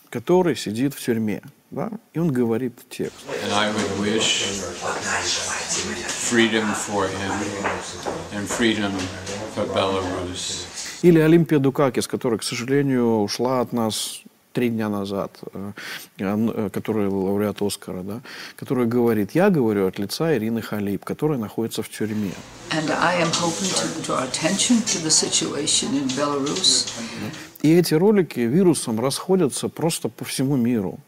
который 0.09 0.55
сидит 0.55 0.95
в 0.95 1.05
тюрьме. 1.05 1.43
Да? 1.69 1.91
И 2.15 2.19
он 2.19 2.31
говорит 2.31 2.73
текст. 2.89 3.13
And 3.45 3.53
I 3.53 3.71
would 3.71 3.99
wish 4.01 4.43
freedom 6.07 6.65
for 6.73 7.05
him 7.07 7.31
and 8.33 8.47
freedom 8.47 8.91
for 9.55 9.67
Belarus. 9.71 10.65
Или 11.03 11.19
Олимпия 11.19 11.59
Дукакис, 11.59 12.07
которая, 12.07 12.39
к 12.39 12.43
сожалению, 12.43 13.21
ушла 13.21 13.61
от 13.61 13.71
нас 13.71 14.23
три 14.54 14.70
дня 14.70 14.88
назад, 14.88 15.30
э, 15.52 15.72
э, 16.18 16.70
которая 16.72 17.10
лауреат 17.10 17.60
Оскара, 17.60 18.02
да, 18.02 18.20
которая 18.56 18.86
говорит, 18.86 19.32
я 19.34 19.50
говорю 19.50 19.86
от 19.86 19.98
лица 19.98 20.34
Ирины 20.36 20.62
Халиб, 20.62 21.04
которая 21.04 21.38
находится 21.38 21.82
в 21.82 21.88
тюрьме. 21.88 22.32
И 27.62 27.72
эти 27.72 27.94
ролики 27.94 28.40
вирусом 28.40 29.00
расходятся 29.00 29.68
просто 29.68 30.08
по 30.08 30.24
всему 30.24 30.56
миру. 30.56 30.98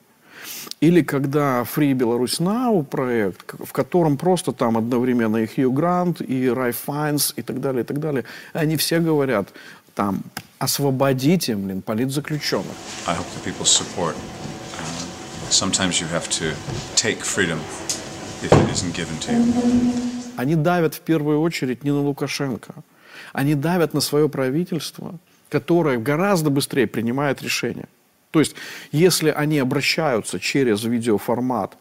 Или 0.81 1.03
когда 1.03 1.63
Free 1.63 1.93
Belarus 1.93 2.41
Now 2.41 2.85
проект, 2.85 3.55
в 3.65 3.73
котором 3.73 4.17
просто 4.17 4.53
там 4.53 4.77
одновременно 4.77 5.39
и 5.39 5.47
Хью 5.47 5.73
Грант, 5.73 6.21
и 6.21 6.51
Райф 6.51 6.77
Файнс, 6.85 7.33
и 7.37 7.43
так 7.43 7.61
далее, 7.61 7.83
и 7.83 7.85
так 7.87 7.99
далее, 7.99 8.25
они 8.53 8.77
все 8.77 9.01
говорят 9.01 9.49
там, 9.95 10.23
освободите, 10.59 11.55
блин, 11.55 11.83
политзаключенных. 11.83 12.75
I 13.07 13.15
hope 13.15 13.27
that 13.35 13.45
people 13.45 13.65
support. 13.65 14.15
Um, 14.15 15.51
sometimes 15.51 16.01
you 16.01 16.07
have 16.09 16.29
to 16.31 16.55
take 16.95 17.25
freedom 17.25 17.59
if 18.43 18.53
it 18.53 18.71
isn't 18.71 18.95
given 18.95 19.19
to 19.21 19.33
you. 19.33 20.17
Они 20.37 20.55
давят 20.55 20.95
в 20.95 21.01
первую 21.01 21.41
очередь 21.41 21.85
не 21.85 21.91
на 21.91 22.03
Лукашенко. 22.03 22.75
Они 23.33 23.55
давят 23.55 23.95
на 23.95 24.01
свое 24.01 24.29
правительство, 24.29 25.15
которое 25.49 25.99
гораздо 25.99 26.51
быстрее 26.51 26.87
принимает 26.87 27.43
решения. 27.43 27.89
То 28.31 28.41
есть, 28.41 28.55
если 28.93 29.31
они 29.31 29.59
обращаются 29.59 30.39
через 30.39 30.85
видеоформат, 30.85 31.77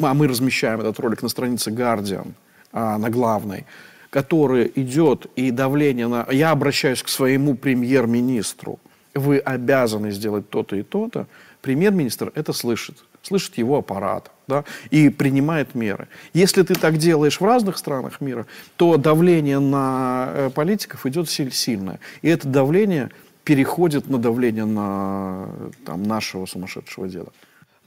а 0.00 0.14
мы 0.14 0.28
размещаем 0.28 0.80
этот 0.80 1.00
ролик 1.00 1.22
на 1.22 1.28
странице 1.28 1.70
Guardian, 1.70 2.32
а, 2.72 2.98
на 2.98 3.10
главной, 3.10 3.66
который 4.15 4.71
идет 4.75 5.27
и 5.35 5.51
давление 5.51 6.07
на... 6.07 6.27
Я 6.31 6.51
обращаюсь 6.51 7.01
к 7.01 7.07
своему 7.07 7.55
премьер-министру. 7.55 8.79
Вы 9.13 9.39
обязаны 9.39 10.11
сделать 10.11 10.49
то-то 10.49 10.75
и 10.75 10.83
то-то. 10.83 11.27
Премьер-министр 11.61 12.31
это 12.35 12.53
слышит. 12.53 12.97
Слышит 13.23 13.57
его 13.57 13.77
аппарат. 13.77 14.31
Да, 14.47 14.65
и 14.89 15.07
принимает 15.09 15.75
меры. 15.75 16.09
Если 16.33 16.63
ты 16.63 16.75
так 16.75 16.97
делаешь 16.97 17.39
в 17.39 17.45
разных 17.45 17.77
странах 17.77 18.19
мира, 18.19 18.47
то 18.75 18.97
давление 18.97 19.59
на 19.59 20.29
э, 20.33 20.49
политиков 20.49 21.05
идет 21.05 21.29
силь- 21.29 21.53
сильное. 21.53 21.99
И 22.21 22.27
это 22.27 22.49
давление 22.49 23.11
переходит 23.45 24.09
на 24.09 24.17
давление 24.17 24.65
на 24.65 25.47
там, 25.85 26.03
нашего 26.03 26.45
сумасшедшего 26.45 27.07
деда. 27.07 27.31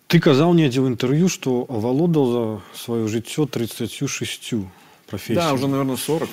ты 0.07 0.21
казаў 0.21 0.53
недзе 0.55 0.79
ў 0.79 0.95
інтэрв'ю 0.95 1.27
што 1.33 1.65
авалодаў 1.67 2.25
за 2.31 2.43
сваё 2.77 3.09
жыццё 3.09 3.49
36 3.49 4.69
прафесій 5.09 5.35
Да, 5.35 5.53
уже, 5.53 5.69
наверное, 5.69 5.97
40. 5.97 6.29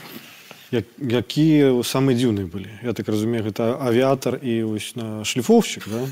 Як, 0.74 0.86
якія 1.02 1.84
самыя 1.84 2.16
дзіўныя 2.16 2.48
былі 2.48 2.70
я 2.84 2.94
так 2.94 3.10
разумею 3.10 3.44
гэта 3.44 3.76
авіатар 3.88 4.40
і 4.44 4.64
вось 4.64 4.96
на 4.96 5.26
шліфовщик 5.26 5.84
да? 5.92 6.08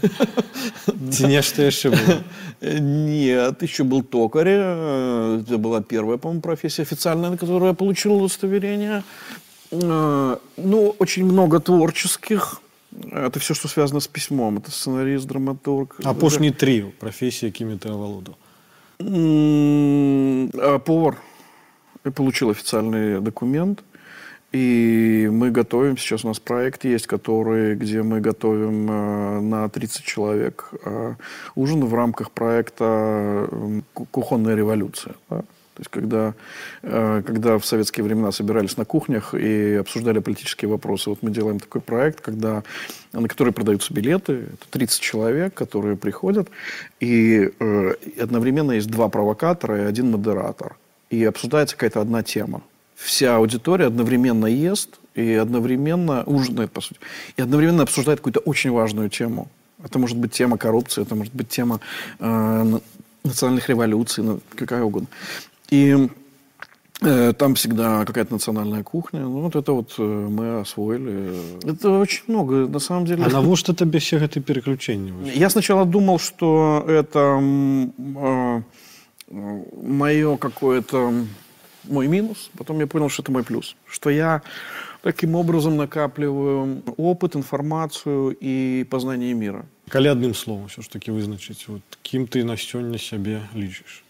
ці 1.12 1.28
нешта 1.32 1.64
яшчэ 1.64 1.90
было 1.96 2.20
Нет, 2.62 3.64
еще 3.64 3.84
был 3.84 4.04
токарь. 4.04 4.48
э, 4.52 5.44
Это 5.48 5.58
была 5.58 5.82
первая, 5.82 6.18
по-моему, 6.18 6.42
профессия 6.42 6.82
официальная, 6.84 7.30
на 7.30 7.38
которую 7.38 7.68
я 7.70 7.74
получил 7.74 8.16
удостоверение. 8.20 9.04
Э, 9.72 10.38
Ну, 10.58 10.96
очень 11.00 11.24
много 11.26 11.60
творческих. 11.60 12.62
Это 13.14 13.40
все, 13.40 13.54
что 13.54 13.68
связано 13.70 14.00
с 14.02 14.08
письмом. 14.08 14.58
Это 14.58 14.72
сценарист, 14.72 15.26
драматург. 15.28 15.88
апошні 16.04 16.52
тры 16.52 16.84
прафесіі 17.00 17.46
якімі 17.48 17.74
ты 17.80 17.90
авалодаў 17.90 18.36
М, 19.02 20.50
а, 20.60 20.80
Повар. 20.80 21.16
Я 22.05 22.11
получил 22.11 22.51
официальный 22.51 23.21
документ. 23.21 23.83
И 24.53 25.29
мы 25.33 25.51
готовим, 25.51 25.97
сейчас 25.97 26.25
у 26.25 26.29
нас 26.29 26.39
проект 26.39 26.85
есть, 26.85 27.09
который, 27.09 27.75
где 27.75 28.05
мы 28.05 28.21
готовим 28.21 28.89
э, 28.89 29.41
на 29.41 29.69
30 29.69 30.05
человек 30.05 30.71
э, 30.85 31.15
ужин 31.57 31.85
в 31.85 31.93
рамках 31.93 32.31
проекта 32.31 33.49
ку- 33.95 34.07
«Кухонная 34.13 34.55
революция». 34.55 35.17
да. 35.29 35.39
То 35.39 35.81
есть 35.81 35.91
когда, 35.91 36.35
э, 36.83 37.23
когда 37.27 37.59
в 37.59 37.67
советские 37.67 38.05
времена 38.05 38.31
собирались 38.31 38.77
на 38.77 38.85
кухнях 38.85 39.35
и 39.35 39.75
обсуждали 39.75 40.21
политические 40.21 40.69
вопросы, 40.69 41.11
вот 41.11 41.19
мы 41.21 41.33
делаем 41.33 41.59
такой 41.59 41.81
проект, 41.81 42.21
когда, 42.21 42.63
на 43.13 43.27
который 43.27 43.53
продаются 43.53 43.93
билеты, 43.93 44.33
это 44.53 44.71
30 44.71 45.01
человек, 45.01 45.55
которые 45.55 45.97
приходят, 45.97 46.49
и 47.01 47.51
одновременно 48.21 48.71
есть 48.71 48.89
два 48.89 49.09
провокатора 49.09 49.83
и 49.83 49.85
один 49.85 50.13
модератор. 50.13 50.77
И 51.15 51.25
обсуждается 51.29 51.77
какая-то 51.77 52.01
одна 52.01 52.23
тема. 52.23 52.61
Вся 52.97 53.37
аудитория 53.37 53.87
одновременно 53.87 54.47
ест 54.47 54.89
и 55.15 55.35
одновременно 55.43 56.23
ужинает, 56.27 56.71
по 56.73 56.81
сути, 56.81 56.99
и 57.39 57.43
одновременно 57.43 57.83
обсуждает 57.83 58.19
какую-то 58.19 58.41
очень 58.41 58.71
важную 58.71 59.09
тему. 59.11 59.47
Это 59.85 59.99
может 59.99 60.17
быть 60.17 60.33
тема 60.33 60.57
коррупции, 60.59 61.03
это 61.03 61.15
может 61.15 61.35
быть 61.35 61.49
тема 61.49 61.79
э, 62.19 62.27
на- 62.27 62.81
национальных 63.25 63.69
революций, 63.69 64.25
на- 64.25 64.39
какая 64.57 64.83
угодно. 64.83 65.09
И 65.71 66.09
э, 67.03 67.33
там 67.33 67.55
всегда 67.55 68.05
какая-то 68.05 68.33
национальная 68.33 68.83
кухня. 68.83 69.21
Ну, 69.21 69.41
вот 69.43 69.57
это 69.57 69.73
вот 69.73 69.95
э, 69.99 70.03
мы 70.03 70.61
освоили. 70.61 71.33
Это 71.65 71.91
очень 72.01 72.25
много, 72.29 72.67
на 72.69 72.79
самом 72.81 73.05
деле. 73.07 73.25
А 73.25 73.29
навошта 73.29 73.75
табе 73.75 73.99
все 73.99 74.19
гэты 74.19 74.41
переключэнні 74.41 75.13
вось? 75.13 75.35
Я 75.37 75.51
сначала 75.51 75.85
думал, 75.85 76.19
что 76.19 76.85
это 76.89 77.39
мое 79.34 80.38
какое-то 80.38 81.14
мой 81.84 82.08
минус, 82.08 82.50
потом 82.58 82.80
я 82.80 82.88
понял, 82.88 83.10
что 83.10 83.24
это 83.24 83.32
мой 83.32 83.44
плюс, 83.44 83.76
что 83.88 84.10
я 84.10 84.42
таким 85.02 85.36
образом 85.36 85.78
накапливаю 85.78 86.82
опыт, 86.98 87.36
информацию 87.36 88.36
и 88.42 88.86
познание 88.90 89.34
мира. 89.34 89.66
калі 89.90 90.08
адным 90.10 90.34
словом 90.36 90.68
все 90.68 90.82
ж 90.82 90.88
таки 90.90 91.12
вызначыць 91.12 91.66
вот 91.68 91.82
кім 92.02 92.28
ты 92.28 92.44
на 92.44 92.58
сёння 92.58 92.98
сябе 93.00 93.42
лічыш 93.56 94.04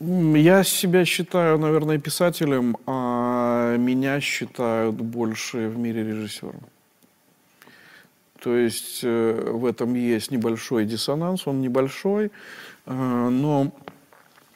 М, 0.00 0.34
Я 0.36 0.64
себя 0.64 1.04
считаю, 1.04 1.58
наверное, 1.58 1.98
писателем, 1.98 2.76
а 2.86 3.76
меня 3.76 4.20
считают 4.20 4.94
больше 4.96 5.68
в 5.68 5.78
мире 5.78 6.02
режиссером. 6.04 6.60
То 8.41 8.55
есть 8.55 8.99
э, 9.03 9.51
в 9.51 9.65
этом 9.65 9.93
есть 9.95 10.31
небольшой 10.31 10.85
диссонанс, 10.85 11.47
он 11.47 11.61
небольшой, 11.61 12.31
э, 12.85 13.29
но 13.29 13.71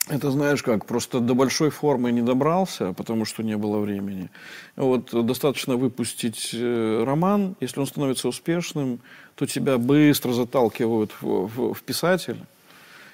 это 0.08 0.32
знаешь 0.32 0.62
как, 0.62 0.86
просто 0.86 1.20
до 1.20 1.36
большой 1.36 1.70
формы 1.70 2.12
не 2.12 2.22
добрался, 2.22 2.94
потому 2.94 3.26
что 3.26 3.44
не 3.44 3.58
было 3.58 3.80
времени. 3.80 4.30
Вот 4.76 5.26
достаточно 5.26 5.78
выпустить 5.78 6.52
э, 6.54 7.04
роман, 7.06 7.56
если 7.62 7.80
он 7.80 7.88
становится 7.88 8.28
успешным, 8.28 9.00
то 9.36 9.46
тебя 9.46 9.78
быстро 9.78 10.34
заталкивают 10.34 11.12
в, 11.22 11.48
в- 11.48 11.74
в 11.74 11.82
писатель, 11.84 12.38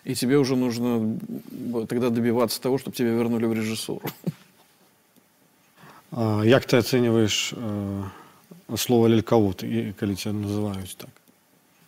и 0.03 0.15
тебе 0.15 0.37
уже 0.37 0.55
нужно 0.55 1.19
тогда 1.87 2.09
добиваться 2.09 2.61
того, 2.61 2.77
чтобы 2.77 2.95
тебя 2.95 3.09
вернули 3.09 3.45
в 3.45 3.53
режиссуру. 3.53 4.07
а, 6.11 6.41
як 6.43 6.65
ты 6.65 6.77
ацэньваеш 6.77 7.53
э, 7.55 8.03
слова 8.75 9.07
лялькавод 9.09 9.63
і 9.63 9.93
калі 9.99 10.15
ця 10.15 10.35
называюць 10.35 10.97
так 10.99 11.13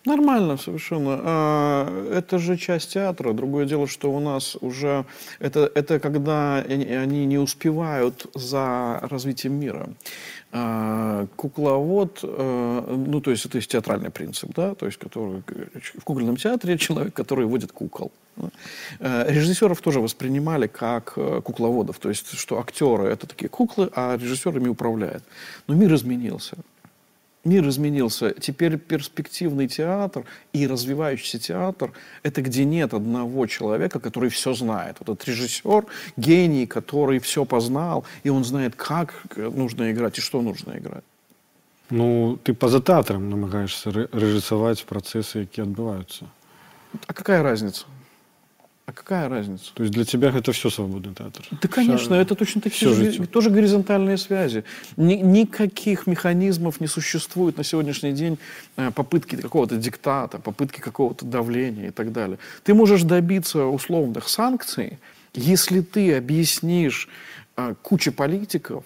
Нормально 0.05 0.57
совершенно. 0.57 1.19
А, 1.23 2.13
это 2.13 2.39
же 2.39 2.57
часть 2.57 2.93
театра. 2.93 3.33
Другое 3.33 3.65
дело, 3.65 3.87
что 3.87 4.11
у 4.11 4.19
нас 4.19 4.55
уже... 4.61 5.05
Это, 5.39 5.69
это 5.75 5.99
когда 5.99 6.57
они 6.57 7.25
не 7.25 7.37
успевают 7.37 8.25
за 8.33 8.99
развитием 9.03 9.59
мира. 9.59 9.89
А, 10.51 11.27
Кукловод, 11.35 12.21
э, 12.23 12.95
ну, 13.07 13.21
то 13.21 13.29
есть 13.29 13.45
это 13.45 13.57
есть 13.57 13.69
театральный 13.69 14.09
принцип, 14.09 14.51
да, 14.55 14.73
то 14.73 14.87
есть 14.87 14.97
который 14.97 15.43
в 15.99 16.03
кукольном 16.03 16.37
театре 16.37 16.75
человек, 16.79 17.13
который 17.13 17.45
водит 17.45 17.71
кукол. 17.71 18.11
Э, 18.99 19.31
Режиссеров 19.31 19.79
тоже 19.81 19.99
воспринимали 19.99 20.65
как 20.65 21.13
э, 21.17 21.41
кукловодов, 21.43 21.99
то 21.99 22.09
есть 22.09 22.35
что 22.35 22.59
актеры 22.59 23.09
это 23.09 23.27
такие 23.27 23.47
куклы, 23.47 23.91
а 23.93 24.17
режиссер 24.17 24.57
ими 24.57 24.69
управляет. 24.69 25.23
Но 25.67 25.75
мир 25.75 25.93
изменился. 25.93 26.57
Мир 27.49 27.67
изменился. 27.67 28.31
Теперь 28.39 28.77
перспективный 28.77 29.67
театр 29.67 30.23
и 30.53 30.67
развивающийся 30.67 31.39
театр– 31.39 31.91
это 32.23 32.41
где 32.43 32.63
нет 32.63 32.93
одного 32.93 33.47
человека, 33.47 33.99
который 33.99 34.29
все 34.29 34.53
знает. 34.53 34.97
Вот 34.99 35.09
этот 35.09 35.27
режиссер, 35.27 35.85
гений, 36.15 36.67
который 36.67 37.17
все 37.17 37.45
познал, 37.45 38.05
и 38.23 38.29
он 38.29 38.43
знает, 38.43 38.75
как 38.75 39.23
нужно 39.35 39.91
играть 39.91 40.19
и 40.19 40.21
что 40.21 40.41
нужно 40.41 40.77
играть. 40.77 41.03
Ну, 41.89 42.37
ты 42.43 42.53
поза 42.53 42.79
тэатрам 42.79 43.29
намагаешься 43.29 43.89
рэжысаваць 43.89 44.85
працэсы, 44.85 45.49
якія 45.49 45.65
адбываюцца. 45.65 46.29
А 47.07 47.13
какая 47.13 47.41
разница? 47.41 47.85
А 48.89 48.91
какая 48.91 49.29
разница? 49.29 49.71
То 49.75 49.83
есть 49.83 49.93
для 49.93 50.03
тебя 50.03 50.29
это 50.29 50.51
все 50.51 50.71
свободный 50.71 51.13
театр? 51.13 51.45
Да, 51.51 51.67
конечно, 51.67 52.15
это 52.15 52.33
точно 52.33 52.59
такие 52.59 52.91
же, 52.91 53.27
тоже 53.27 53.51
горизонтальные 53.51 54.17
связи. 54.17 54.63
Ни- 54.97 55.21
никаких 55.21 56.07
механизмов 56.07 56.81
не 56.81 56.87
существует 56.87 57.57
на 57.57 57.63
сегодняшний 57.63 58.13
день 58.13 58.39
э, 58.77 58.89
попытки 58.89 59.35
какого-то 59.35 59.75
диктата, 59.75 60.39
попытки 60.39 60.79
какого-то 60.79 61.23
давления 61.23 61.89
и 61.89 61.91
так 61.91 62.11
далее. 62.11 62.39
Ты 62.63 62.73
можешь 62.73 63.03
добиться 63.03 63.65
условных 63.65 64.27
санкций, 64.27 64.97
если 65.35 65.81
ты 65.81 66.15
объяснишь 66.15 67.09
э, 67.57 67.75
куче 67.83 68.09
политиков, 68.09 68.83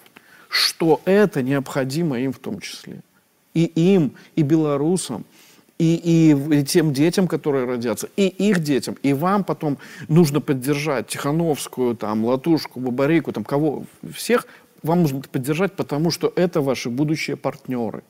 что 0.50 1.00
это 1.06 1.42
необходимо 1.42 2.20
им 2.20 2.34
в 2.34 2.38
том 2.38 2.60
числе. 2.60 3.00
И 3.54 3.64
им, 3.94 4.12
и 4.36 4.42
белорусам, 4.42 5.24
и, 5.78 6.36
и 6.50 6.64
тем 6.64 6.92
детям, 6.92 7.26
которые 7.26 7.66
родятся, 7.66 8.08
и 8.16 8.28
их 8.28 8.60
детям, 8.62 8.96
и 9.02 9.12
вам 9.12 9.44
потом 9.44 9.78
нужно 10.08 10.40
поддержать 10.40 11.08
Тихановскую, 11.08 11.96
там, 11.96 12.24
Латушку, 12.24 12.80
Бабарику, 12.80 13.32
там, 13.32 13.44
кого, 13.44 13.84
всех 14.12 14.46
вам 14.82 15.02
нужно 15.02 15.22
поддержать, 15.22 15.72
потому 15.72 16.10
что 16.10 16.32
это 16.36 16.60
ваши 16.60 16.90
будущие 16.90 17.36
партнеры. 17.36 18.02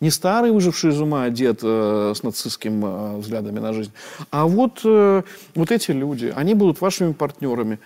Не 0.00 0.10
старый 0.10 0.50
выживший 0.50 0.90
из 0.90 1.00
ума 1.00 1.28
дед 1.28 1.60
э, 1.62 2.14
с 2.16 2.22
нацистским 2.22 2.84
э, 2.84 3.16
взглядами 3.18 3.58
на 3.58 3.74
жизнь, 3.74 3.92
а 4.30 4.46
вот, 4.46 4.80
э, 4.82 5.22
вот 5.54 5.70
эти 5.70 5.90
люди, 5.90 6.32
они 6.34 6.54
будут 6.54 6.80
вашими 6.80 7.12
партнерами. 7.12 7.78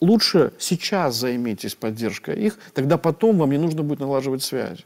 Лучше 0.00 0.52
сейчас 0.58 1.14
займитесь 1.14 1.76
поддержкой 1.76 2.44
их, 2.44 2.58
тогда 2.74 2.98
потом 2.98 3.38
вам 3.38 3.50
не 3.50 3.58
нужно 3.58 3.84
будет 3.84 4.00
налаживать 4.00 4.42
связь. 4.42 4.84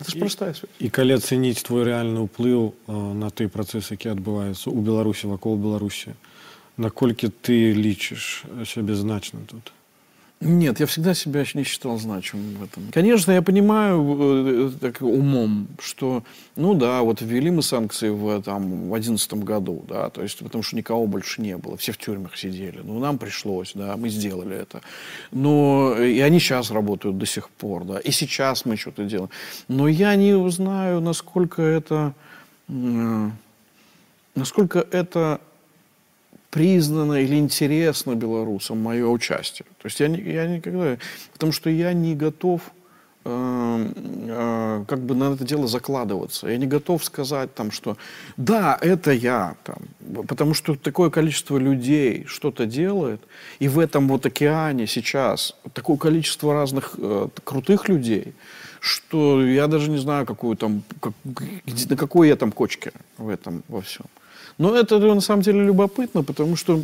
Это 0.00 0.10
же 0.10 0.18
простая 0.18 0.54
связь. 0.54 0.72
І 0.80 0.88
калі 0.88 1.20
ацэніць 1.20 1.60
твой 1.60 1.84
рэальны 1.84 2.24
ўплыў 2.24 2.72
э, 2.72 2.92
на 2.92 3.28
той 3.30 3.52
працэс, 3.52 3.92
які 3.92 4.16
адбываецца 4.16 4.72
ў 4.72 4.78
Беларусі 4.80 5.28
вакол 5.28 5.60
Беларусі, 5.60 6.16
наколькі 6.80 7.28
ты 7.28 7.76
лічыш 7.76 8.48
сябе 8.64 8.96
значна 8.96 9.44
тут? 9.44 9.72
Нет, 10.41 10.81
я 10.81 10.85
всегда 10.85 11.13
себя 11.13 11.45
не 11.53 11.63
считал 11.63 11.97
значимым 11.97 12.55
в 12.55 12.63
этом. 12.63 12.91
Конечно, 12.91 13.31
я 13.31 13.41
понимаю 13.41 14.67
э, 14.67 14.71
так, 14.79 15.01
умом, 15.01 15.67
что, 15.79 16.23
ну 16.57 16.73
да, 16.73 17.01
вот 17.01 17.21
ввели 17.21 17.49
мы 17.49 17.63
санкции 17.63 18.09
в 18.09 18.41
там, 18.41 18.89
в 18.89 18.93
одиннадцатом 18.93 19.41
году, 19.45 19.85
да, 19.87 20.09
то 20.09 20.21
есть 20.21 20.37
потому 20.39 20.61
что 20.61 20.75
никого 20.75 21.07
больше 21.07 21.41
не 21.41 21.57
было, 21.57 21.77
все 21.77 21.93
в 21.93 21.97
тюрьмах 21.97 22.35
сидели. 22.37 22.81
Ну, 22.83 22.99
нам 22.99 23.17
пришлось, 23.17 23.71
да, 23.73 23.95
мы 23.95 24.09
сделали 24.09 24.57
это. 24.57 24.81
Но 25.31 25.95
и 25.97 26.19
они 26.19 26.39
сейчас 26.39 26.69
работают 26.69 27.17
до 27.17 27.25
сих 27.25 27.49
пор, 27.49 27.85
да, 27.85 27.99
и 27.99 28.11
сейчас 28.11 28.65
мы 28.65 28.75
что-то 28.75 29.05
делаем. 29.05 29.29
Но 29.69 29.87
я 29.87 30.15
не 30.15 30.49
знаю, 30.51 30.99
насколько 30.99 31.61
это, 31.61 32.13
м, 32.67 33.37
насколько 34.35 34.85
это 34.91 35.39
признано 36.55 37.15
или 37.15 37.35
интересно 37.35 38.15
белорусам 38.15 38.81
мое 38.81 39.05
участие. 39.05 39.65
То 39.81 39.87
есть 39.87 39.99
я, 39.99 40.07
я 40.07 40.47
никогда... 40.47 40.97
Потому 41.33 41.51
что 41.51 41.69
я 41.69 41.91
не 41.91 42.15
готов 42.15 42.61
э, 43.25 43.91
э, 44.29 44.85
как 44.87 44.99
бы 44.99 45.15
на 45.15 45.33
это 45.33 45.43
дело 45.43 45.67
закладываться. 45.67 46.47
Я 46.47 46.55
не 46.55 46.65
готов 46.65 47.03
сказать 47.03 47.53
там, 47.53 47.71
что 47.71 47.97
да, 48.37 48.77
это 48.79 49.11
я. 49.11 49.57
Там, 49.65 49.79
потому 50.29 50.53
что 50.53 50.75
такое 50.75 51.09
количество 51.09 51.57
людей 51.57 52.23
что-то 52.25 52.65
делает, 52.65 53.19
и 53.59 53.67
в 53.67 53.77
этом 53.77 54.07
вот 54.07 54.25
океане 54.25 54.87
сейчас 54.87 55.57
такое 55.73 55.97
количество 55.97 56.53
разных 56.53 56.95
э, 56.97 57.27
крутых 57.43 57.89
людей, 57.89 58.33
что 58.79 59.45
я 59.45 59.67
даже 59.67 59.91
не 59.91 59.97
знаю, 59.97 60.25
какую 60.25 60.55
там, 60.55 60.83
как- 61.01 61.13
на 61.89 61.97
какой 61.97 62.29
я 62.29 62.37
там 62.37 62.53
кочке 62.53 62.93
в 63.17 63.27
этом 63.27 63.61
во 63.67 63.81
всем. 63.81 64.05
Но 64.57 64.75
это 64.75 64.99
на 64.99 65.21
самом 65.21 65.41
деле 65.43 65.63
любопытно, 65.65 66.23
потому 66.23 66.55
что 66.55 66.81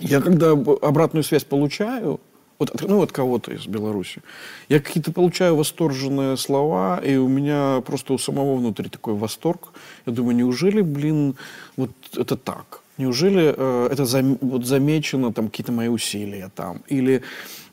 я 0.00 0.20
когда 0.20 0.52
обратную 0.52 1.22
связь 1.24 1.44
получаю, 1.44 2.20
вот, 2.58 2.70
от- 2.70 2.88
ну, 2.88 3.02
от 3.02 3.10
кого-то 3.12 3.52
из 3.52 3.66
Беларуси, 3.66 4.22
я 4.68 4.78
какие-то 4.78 5.12
получаю 5.12 5.56
восторженные 5.56 6.36
слова, 6.36 7.00
и 7.04 7.16
у 7.16 7.28
меня 7.28 7.80
просто 7.84 8.12
у 8.14 8.18
самого 8.18 8.56
внутри 8.56 8.88
такой 8.88 9.14
восторг. 9.14 9.72
Я 10.06 10.12
думаю, 10.12 10.36
неужели, 10.36 10.82
блин, 10.82 11.34
вот 11.76 11.90
это 12.16 12.36
так? 12.36 12.80
Неужели 12.98 13.54
э, 13.56 13.88
это 13.90 14.04
зам- 14.04 14.38
вот 14.40 14.64
замечено, 14.64 15.32
там, 15.32 15.48
какие-то 15.48 15.72
мои 15.72 15.88
усилия 15.88 16.50
там? 16.54 16.82
Или, 16.88 17.22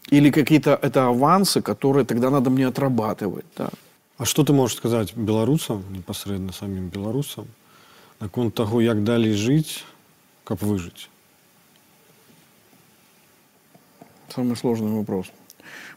или 0.10 0.32
какие-то 0.32 0.80
это 0.82 1.08
авансы, 1.08 1.62
которые 1.62 2.06
тогда 2.06 2.30
надо 2.30 2.50
мне 2.50 2.68
отрабатывать, 2.68 3.46
да? 3.58 3.70
А 4.18 4.26
што 4.26 4.44
ты 4.44 4.54
можаш 4.54 4.78
сказаць 4.78 5.14
беларусам 5.16 5.84
непасрэдна 5.92 6.52
самім 6.52 6.90
беларусам 6.90 7.46
наконт 8.20 8.56
таго 8.56 8.82
як 8.82 9.04
далей 9.04 9.34
жыць 9.34 9.84
каб 10.44 10.64
выжыць 10.64 11.10
Самый 14.30 14.56
сложный 14.56 14.92
вопрос. 14.92 15.32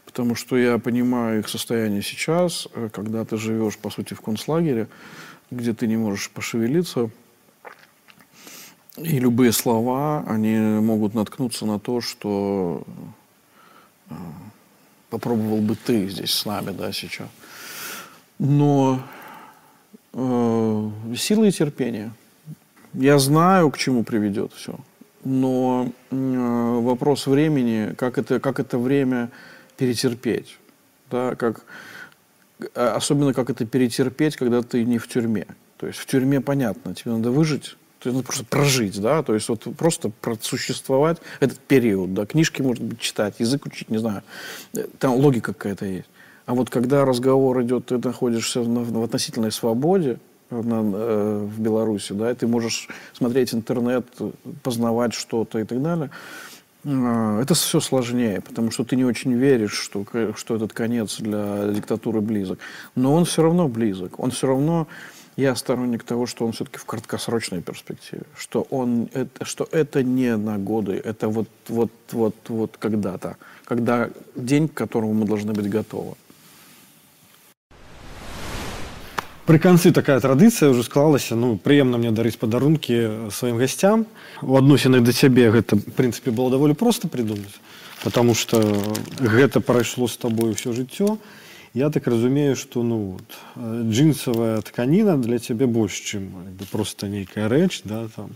Потому 0.05 0.33
что 0.35 0.57
я 0.57 0.79
понимаю 0.79 1.39
их 1.39 1.49
состояние 1.49 2.01
сейчас, 2.01 2.67
э, 2.73 2.89
когда 2.91 3.23
ты 3.25 3.37
живешь, 3.37 3.77
по 3.77 3.91
сути, 3.91 4.15
в 4.15 4.21
концлагере, 4.21 4.87
где 5.51 5.73
ты 5.73 5.85
не 5.85 5.97
можешь 5.97 6.31
пошевелиться, 6.31 7.11
и 8.97 9.19
любые 9.19 9.51
слова, 9.51 10.23
они 10.27 10.55
могут 10.57 11.13
наткнуться 11.13 11.65
на 11.65 11.79
то, 11.79 12.01
что 12.01 12.83
э, 14.09 14.13
попробовал 15.09 15.61
бы 15.61 15.75
ты 15.75 16.09
здесь 16.09 16.31
с 16.31 16.45
нами, 16.45 16.71
да, 16.71 16.91
сейчас. 16.91 17.29
Но 18.39 18.99
э, 20.13 20.89
сила 21.17 21.45
и 21.45 21.51
терпение. 21.51 22.11
Я 22.93 23.19
знаю, 23.19 23.71
к 23.71 23.77
чему 23.77 24.03
приведет 24.03 24.53
все. 24.53 24.75
Но 25.23 25.91
э, 26.11 26.79
вопрос 26.81 27.27
времени, 27.27 27.93
как 27.95 28.17
это, 28.17 28.39
как 28.39 28.59
это 28.59 28.77
время 28.77 29.31
перетерпеть. 29.77 30.57
Да, 31.09 31.35
как, 31.35 31.63
э, 32.59 32.87
особенно 32.87 33.33
как 33.33 33.49
это 33.49 33.65
перетерпеть, 33.65 34.35
когда 34.35 34.61
ты 34.61 34.83
не 34.83 34.97
в 34.97 35.07
тюрьме. 35.07 35.47
То 35.77 35.87
есть 35.87 35.99
в 35.99 36.05
тюрьме 36.05 36.41
понятно, 36.41 36.93
тебе 36.93 37.11
надо 37.11 37.31
выжить, 37.31 37.75
то 37.99 38.09
есть 38.09 38.15
надо 38.15 38.25
просто 38.25 38.45
прожить, 38.45 39.01
да, 39.01 39.23
то 39.23 39.33
есть 39.33 39.49
вот 39.49 39.63
просто 39.77 40.09
просуществовать 40.09 41.17
этот 41.39 41.59
период, 41.59 42.13
да, 42.13 42.25
книжки, 42.25 42.61
может 42.61 42.83
быть, 42.83 42.99
читать, 42.99 43.35
язык 43.39 43.65
учить, 43.65 43.89
не 43.89 43.97
знаю, 43.97 44.23
Э, 44.75 44.85
там 44.99 45.13
логика 45.15 45.53
какая-то 45.53 45.85
есть. 45.85 46.09
А 46.45 46.53
вот 46.53 46.69
когда 46.69 47.05
разговор 47.05 47.61
идет, 47.61 47.85
ты 47.87 47.97
находишься 47.97 48.61
в, 48.61 49.03
относительной 49.03 49.51
свободе 49.51 50.19
на- 50.49 50.91
э, 50.93 51.47
в 51.49 51.59
Беларуси, 51.59 52.13
да, 52.13 52.31
и 52.31 52.35
ты 52.35 52.47
можешь 52.47 52.89
смотреть 53.13 53.53
интернет, 53.53 54.05
познавать 54.61 55.13
что-то 55.13 55.59
и 55.59 55.63
так 55.63 55.81
далее, 55.81 56.09
э, 56.83 57.39
это 57.41 57.53
все 57.53 57.79
сложнее, 57.79 58.41
потому 58.41 58.71
что 58.71 58.83
ты 58.83 58.97
не 58.97 59.05
очень 59.05 59.33
веришь, 59.33 59.73
что, 59.73 60.05
что 60.35 60.55
этот 60.55 60.73
конец 60.73 61.19
для 61.19 61.67
диктатуры 61.67 62.19
близок. 62.19 62.59
Но 62.95 63.13
он 63.13 63.23
все 63.23 63.43
равно 63.43 63.69
близок. 63.69 64.19
Он 64.19 64.31
все 64.31 64.47
равно, 64.47 64.87
я 65.37 65.55
сторонник 65.55 66.03
того, 66.03 66.25
что 66.25 66.45
он 66.45 66.51
все-таки 66.51 66.77
в 66.77 66.85
краткосрочной 66.85 67.61
перспективе, 67.61 68.23
что, 68.37 68.67
он, 68.69 69.07
это, 69.13 69.45
что 69.45 69.65
это 69.71 70.03
не 70.03 70.35
на 70.35 70.57
годы, 70.57 71.01
это 71.03 71.29
вот, 71.29 71.47
вот, 71.69 71.91
вот, 72.11 72.35
вот 72.49 72.75
когда-то, 72.77 73.37
когда 73.63 74.09
день, 74.35 74.67
к 74.67 74.73
которому 74.73 75.13
мы 75.13 75.25
должны 75.25 75.53
быть 75.53 75.69
готовы. 75.69 76.15
Пры 79.48 79.58
канцы 79.58 79.92
такая 79.96 80.20
традыцыя 80.20 80.68
ўжо 80.70 80.84
склалася 80.84 81.32
ну 81.34 81.56
прыемна 81.56 81.96
мне 81.96 82.12
дарыць 82.12 82.36
падарункі 82.36 83.30
сваім 83.32 83.56
гасцям 83.56 84.04
у 84.42 84.60
адносінах 84.60 85.02
да 85.02 85.12
цябе 85.16 85.48
гэта 85.50 85.80
в 85.80 85.88
прынцыпе 85.96 86.30
было 86.30 86.52
даволі 86.52 86.76
проста 86.76 87.08
прыдумаць 87.08 87.56
потому 88.04 88.34
что 88.34 88.60
гэта 89.18 89.60
прайшло 89.64 90.06
з 90.06 90.16
табой 90.20 90.52
ўсё 90.52 90.76
жыццё 90.76 91.16
Я 91.74 91.90
так 91.90 92.06
разумею, 92.06 92.56
что 92.56 92.82
ну, 92.82 93.12
вот, 93.12 93.38
э, 93.56 93.82
джинсовая 93.84 94.60
тканина 94.62 95.20
для 95.20 95.38
тебя 95.38 95.66
больше, 95.66 96.02
чем 96.02 96.22
як 96.46 96.54
бы, 96.54 96.64
просто 96.64 97.08
некая 97.08 97.48
рэч, 97.48 97.82
да, 97.84 98.08
там, 98.16 98.30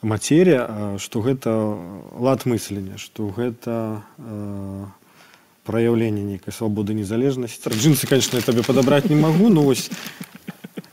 материя, 0.00 0.64
а 0.68 0.96
что 0.98 1.20
гэта 1.20 1.76
лад 2.12 2.46
мыслення, 2.46 2.98
что 2.98 3.28
гэта 3.28 4.02
э, 4.18 4.84
проявление 5.63 6.23
некой 6.23 6.53
свободы 6.53 6.93
незалежности. 6.93 7.69
Джинсы, 7.69 8.07
конечно, 8.07 8.37
я 8.37 8.41
тебе 8.41 8.63
подобрать 8.63 9.09
не 9.09 9.15
могу, 9.15 9.49
но 9.49 9.61
вот 9.61 9.77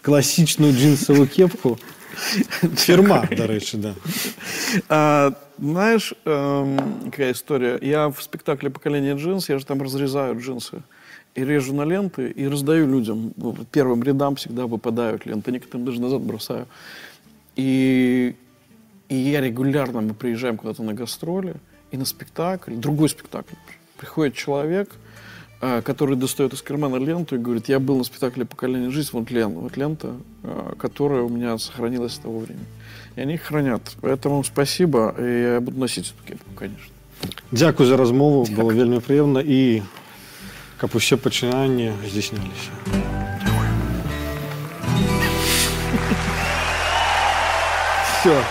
классичную 0.02 0.72
джинсовую 0.72 1.28
кепку 1.28 1.78
фирма, 2.76 3.26
до 3.30 3.46
речи, 3.46 3.76
да. 3.76 3.94
А, 4.88 5.34
знаешь, 5.58 6.14
эм, 6.24 7.10
какая 7.10 7.32
история? 7.32 7.78
Я 7.80 8.08
в 8.08 8.22
спектакле 8.22 8.70
«Поколение 8.70 9.14
джинс», 9.14 9.48
я 9.48 9.58
же 9.58 9.66
там 9.66 9.82
разрезаю 9.82 10.38
джинсы. 10.38 10.82
И 11.34 11.44
режу 11.44 11.74
на 11.74 11.84
ленты, 11.84 12.30
и 12.30 12.48
раздаю 12.48 12.88
людям. 12.88 13.32
Первым 13.70 14.02
рядам 14.02 14.36
всегда 14.36 14.66
выпадают 14.66 15.26
ленты, 15.26 15.52
некоторым 15.52 15.84
даже 15.84 16.00
назад 16.00 16.22
бросаю. 16.22 16.66
И, 17.54 18.34
и 19.08 19.14
я 19.14 19.40
регулярно, 19.40 20.00
мы 20.00 20.14
приезжаем 20.14 20.56
куда-то 20.56 20.82
на 20.82 20.94
гастроли, 20.94 21.56
и 21.90 21.96
на 21.96 22.04
спектакль, 22.04 22.74
другой 22.74 23.08
спектакль, 23.08 23.54
приходит 23.97 24.35
человек, 24.35 24.89
э, 25.61 25.81
который 25.81 26.15
достает 26.15 26.53
из 26.53 26.61
кармана 26.61 26.97
ленту 26.97 27.35
и 27.35 27.39
говорит, 27.39 27.69
я 27.69 27.79
был 27.79 27.97
на 27.97 28.03
спектакле 28.03 28.45
«Поколение 28.45 28.89
жизнь», 28.91 29.09
вот, 29.13 29.31
лен, 29.31 29.51
вот 29.51 29.77
лента, 29.77 30.15
э, 30.43 30.73
которая 30.77 31.21
у 31.21 31.29
меня 31.29 31.57
сохранилась 31.57 32.13
с 32.13 32.19
того 32.19 32.39
времени. 32.39 32.65
И 33.15 33.21
они 33.21 33.35
их 33.35 33.43
хранят. 33.43 33.81
Поэтому 34.01 34.43
спасибо, 34.43 35.15
и 35.19 35.53
я 35.53 35.61
буду 35.61 35.79
носить 35.79 36.07
эту 36.07 36.27
кепку, 36.27 36.51
конечно. 36.55 36.93
Дякую 37.51 37.87
за 37.87 37.97
размову, 37.97 38.45
было 38.45 38.73
вельмі 38.73 38.99
приємно 38.99 39.41
і 39.41 39.81
каб 40.77 40.89
усе 40.93 41.15
пачынанні 41.15 41.93
здзейсняліся. 42.09 42.71
Все. 48.19 48.43